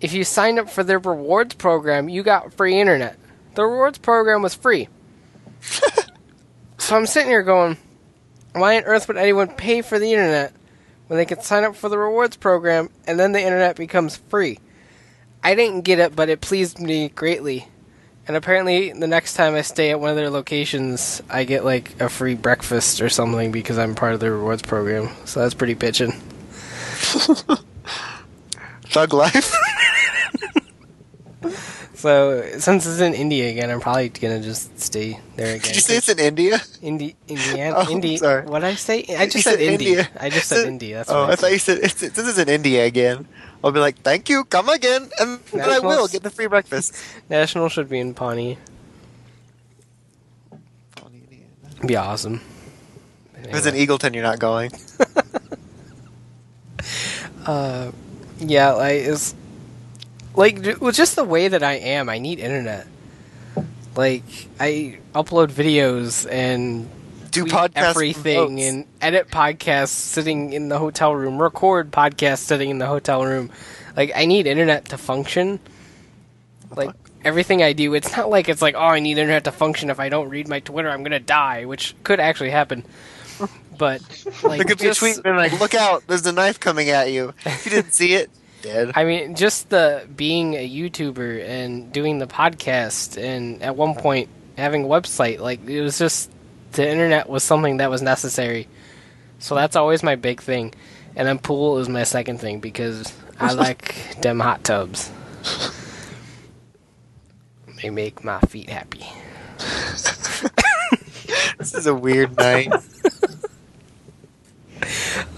[0.00, 3.16] if you signed up for their rewards program, you got free internet.
[3.54, 4.88] The rewards program was free.
[5.60, 7.76] so I'm sitting here going,
[8.52, 10.52] why on earth would anyone pay for the internet
[11.06, 14.58] when they could sign up for the rewards program and then the internet becomes free?
[15.42, 17.68] I didn't get it, but it pleased me greatly.
[18.28, 22.00] And apparently, the next time I stay at one of their locations, I get like
[22.00, 25.10] a free breakfast or something because I'm part of their rewards program.
[25.24, 26.12] So that's pretty bitchin'.
[28.86, 29.52] Thug life.
[31.96, 35.62] So since it's in India again, I'm probably gonna just stay there again.
[35.62, 36.60] Did you say it's in India?
[36.82, 37.74] Indi- Indiana?
[37.78, 38.44] Oh, Indi- sorry.
[38.44, 39.06] What I say?
[39.08, 40.08] I just said, said India.
[40.20, 40.96] I just said India.
[40.98, 43.26] That's oh, I I thought you said it's, this is in India again.
[43.64, 46.94] I'll be like, thank you, come again, and then I will get the free breakfast.
[47.28, 48.58] National should be in Pawnee.
[50.94, 51.46] pawnee
[51.86, 52.40] Be awesome.
[53.34, 54.70] If it's in Eagleton, you're not going.
[57.46, 57.92] Uh,
[58.40, 59.34] yeah, like it's
[60.34, 62.08] like well, just the way that I am.
[62.08, 62.88] I need internet.
[63.94, 64.24] Like
[64.58, 66.90] I upload videos and
[67.44, 72.78] Do podcast everything and edit podcasts sitting in the hotel room, record podcasts sitting in
[72.78, 73.50] the hotel room.
[73.96, 75.60] Like I need internet to function.
[76.74, 76.90] Like
[77.24, 79.90] everything I do, it's not like it's like oh I need internet to function.
[79.90, 82.84] If I don't read my Twitter, I'm gonna die, which could actually happen.
[83.78, 84.00] But
[84.42, 86.88] like There could be a just- tweet being like, look out, there's a knife coming
[86.88, 87.34] at you.
[87.64, 88.30] You didn't see it,
[88.62, 88.92] dead.
[88.94, 94.30] I mean, just the being a YouTuber and doing the podcast, and at one point
[94.56, 96.30] having a website, like it was just
[96.76, 98.68] the internet was something that was necessary.
[99.38, 100.72] So that's always my big thing,
[101.14, 105.10] and then pool is my second thing because I like them hot tubs.
[107.82, 109.04] They make my feet happy.
[111.58, 112.70] This is a weird night.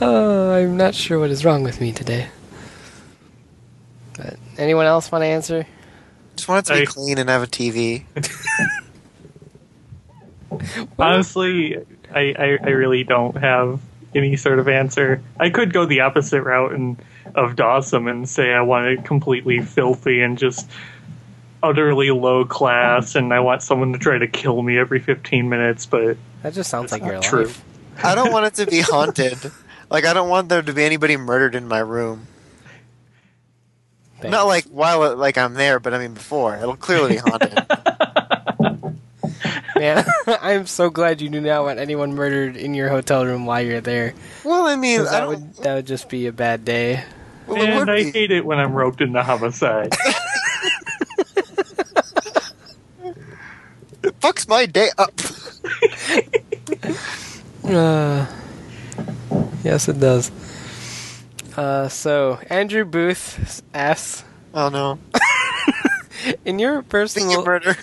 [0.01, 2.27] Oh, I'm not sure what is wrong with me today.
[4.17, 5.65] But anyone else want to answer?
[6.37, 6.87] Just want it to be Hey.
[6.87, 8.05] clean and have a TV.
[10.99, 11.77] Honestly,
[12.13, 13.81] I, I, I really don't have
[14.15, 15.23] any sort of answer.
[15.39, 16.97] I could go the opposite route and
[17.35, 20.69] of Dawson and say I want it completely filthy and just
[21.63, 25.87] utterly low class, and I want someone to try to kill me every 15 minutes.
[25.87, 27.45] But That just sounds like not your true.
[27.47, 27.65] life.
[28.03, 29.39] I don't want it to be haunted.
[29.91, 32.27] Like I don't want there to be anybody murdered in my room.
[34.23, 36.57] Not like while like I'm there, but I mean before.
[36.57, 37.53] It'll clearly be haunted.
[39.79, 43.63] Man, I'm so glad you do not want anyone murdered in your hotel room while
[43.63, 44.15] you're there.
[44.45, 45.29] well, I mean, that don't.
[45.29, 47.05] would that would just be a bad day.
[47.47, 48.11] well, it would and I be.
[48.11, 49.95] hate it when I'm roped into homicide.
[54.01, 55.13] It fucks my day up.
[57.65, 58.25] Uh,
[59.63, 60.31] yes, it does.
[61.55, 64.25] Uh, so Andrew Booth asks,
[64.55, 64.99] Oh no!
[66.47, 67.77] in your Think of personal murder.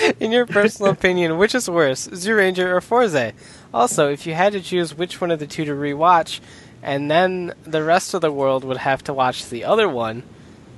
[0.20, 3.32] in your personal opinion, which is worse, Zyuranger or Fourze?
[3.72, 6.40] Also, if you had to choose which one of the two to rewatch,
[6.82, 10.22] and then the rest of the world would have to watch the other one,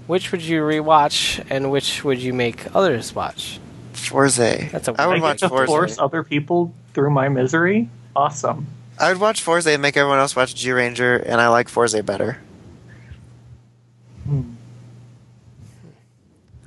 [0.06, 3.60] which would you rewatch, and which would you make others watch?
[3.92, 4.36] Fourze.
[4.36, 7.88] That's a I I would get watch to force other people through my misery.
[8.16, 8.66] Awesome.
[8.98, 12.38] I would watch Fourze and make everyone else watch Zyuranger, and I like Fourze better.
[14.24, 14.54] Hmm.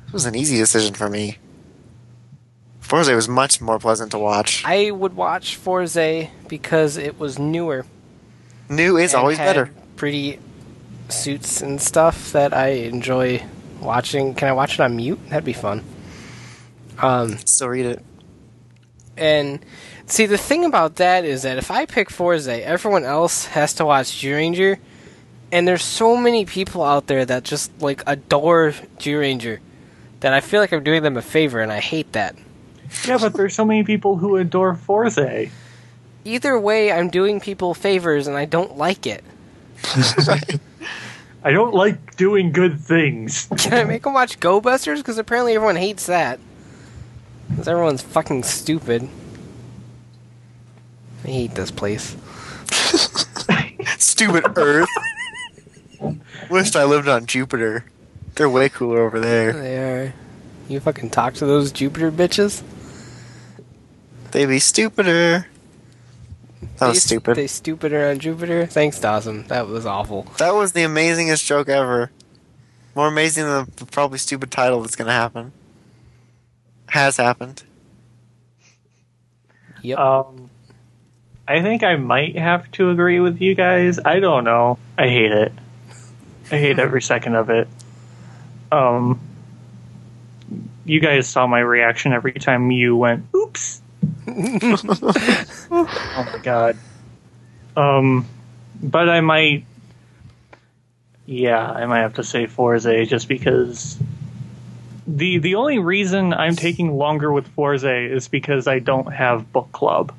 [0.07, 1.37] It was an easy decision for me.
[2.93, 4.63] Fourze was much more pleasant to watch.
[4.63, 7.87] I would watch Fourze because it was newer.
[8.69, 9.71] New is always better.
[9.95, 10.37] Pretty
[11.09, 13.43] suits and stuff that I enjoy
[13.81, 14.35] watching.
[14.35, 15.19] Can I watch it on mute?
[15.29, 15.83] That'd be fun.
[16.99, 18.05] Um, Still read it.
[19.17, 19.65] and
[20.05, 23.85] see, the thing about that is that if I pick Fourze, everyone else has to
[23.85, 24.77] watch Zyuranger,
[25.51, 29.61] and there's so many people out there that just like adore Zyuranger
[30.19, 32.35] that I feel like I'm doing them a favor, and I hate that.
[33.07, 35.49] Yeah, but there's so many people who adore Fourze.
[36.25, 39.23] Either way, I'm doing people favors, and I don't like it.
[41.43, 43.47] I don't like doing good things.
[43.57, 45.01] Can I make them watch Go Busters?
[45.01, 46.39] Because apparently everyone hates that.
[47.49, 49.09] Because everyone's fucking stupid.
[51.25, 52.15] I hate this place.
[53.97, 54.89] Stupid Earth.
[56.49, 57.85] Wished I lived on Jupiter.
[58.35, 59.53] They're way cooler over there.
[59.53, 60.13] They are.
[60.67, 62.63] You fucking talk to those Jupiter bitches?
[64.33, 65.45] They be stupider.
[66.79, 67.35] That was they, stupid.
[67.35, 68.65] They stupider on Jupiter?
[68.65, 69.43] Thanks, Dawson.
[69.43, 70.23] That was awful.
[70.39, 72.09] That was the amazingest joke ever.
[72.95, 75.51] More amazing than the probably stupid title that's gonna happen.
[76.87, 77.61] Has happened.
[79.83, 79.99] Yep.
[79.99, 80.49] Um,
[81.47, 83.99] I think I might have to agree with you guys.
[84.03, 84.79] I don't know.
[84.97, 85.53] I hate it.
[86.51, 87.67] I hate every second of it.
[88.71, 89.19] Um,
[90.85, 93.82] you guys saw my reaction every time you went, "Oops."
[95.71, 96.77] oh my god.
[97.75, 98.25] Um,
[98.81, 99.65] but I might.
[101.25, 103.97] Yeah, I might have to say Fourze just because
[105.07, 109.71] the the only reason I'm taking longer with Fourze is because I don't have book
[109.71, 110.13] club.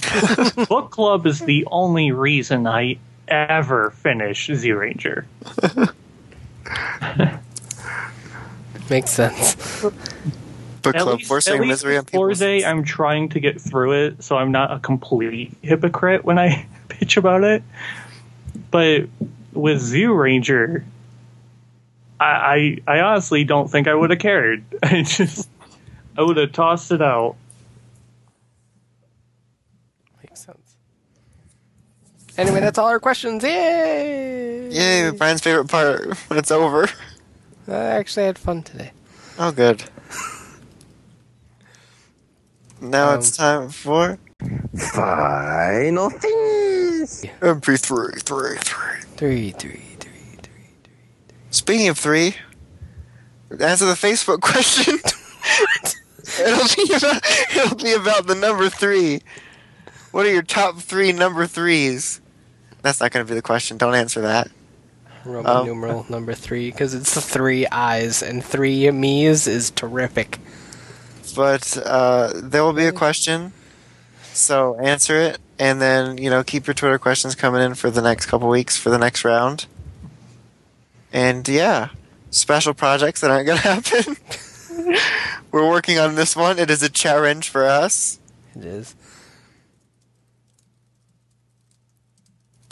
[0.68, 5.24] book club is the only reason I ever finish Zyuranger.
[8.90, 9.84] Makes sense.
[10.82, 12.20] Book At club least, forcing at least misery on with people.
[12.20, 16.66] Fourze, I'm trying to get through it, so I'm not a complete hypocrite when I
[16.88, 17.62] bitch about it.
[18.70, 19.08] But
[19.52, 20.84] with Zyuranger,
[22.18, 24.64] I, I I honestly don't think I would have cared.
[24.82, 25.48] I just
[26.16, 27.36] I would have tossed it out.
[30.22, 30.76] Makes sense.
[32.36, 33.42] Anyway, that's all our questions.
[33.42, 34.70] Yay!
[34.70, 36.88] Yay, Brian's favorite part when it's over.
[37.68, 38.92] I actually had fun today.
[39.38, 39.84] Oh, good.
[42.80, 44.18] Now Um, it's time for
[44.76, 47.24] Final things.
[47.40, 49.00] MP3, three, three.
[49.16, 50.52] Three, three, three, three.
[51.50, 52.36] Speaking of three,
[53.60, 54.98] answer the Facebook question.
[56.40, 57.22] it'll be about
[57.56, 59.20] it'll be about the number three.
[60.12, 62.20] What are your top three number threes?
[62.82, 63.76] That's not going to be the question.
[63.76, 64.48] Don't answer that.
[65.26, 70.38] Roman Um, numeral number three, because it's the three eyes, and three me's is terrific.
[71.30, 73.52] But uh, there will be a question,
[74.32, 78.02] so answer it, and then you know keep your Twitter questions coming in for the
[78.02, 79.66] next couple weeks for the next round.
[81.12, 81.90] And yeah,
[82.30, 84.16] special projects that aren't going to happen.
[85.52, 86.58] We're working on this one.
[86.58, 88.18] It is a challenge for us.
[88.54, 88.94] It is.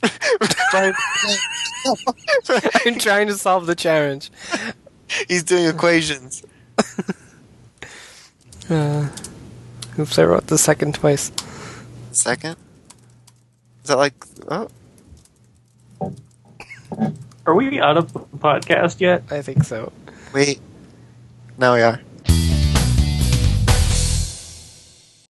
[0.72, 0.94] I'm
[2.98, 4.30] trying to solve the challenge.
[5.26, 6.44] He's doing equations.
[8.70, 9.08] Uh,
[9.98, 11.32] oops, I wrote the second twice.
[12.12, 12.56] Second.
[13.82, 14.14] Is that like
[14.50, 14.68] oh
[17.46, 19.22] Are we out of the podcast yet?
[19.30, 19.92] I think so.
[20.34, 20.60] wait.
[21.56, 22.00] No we are.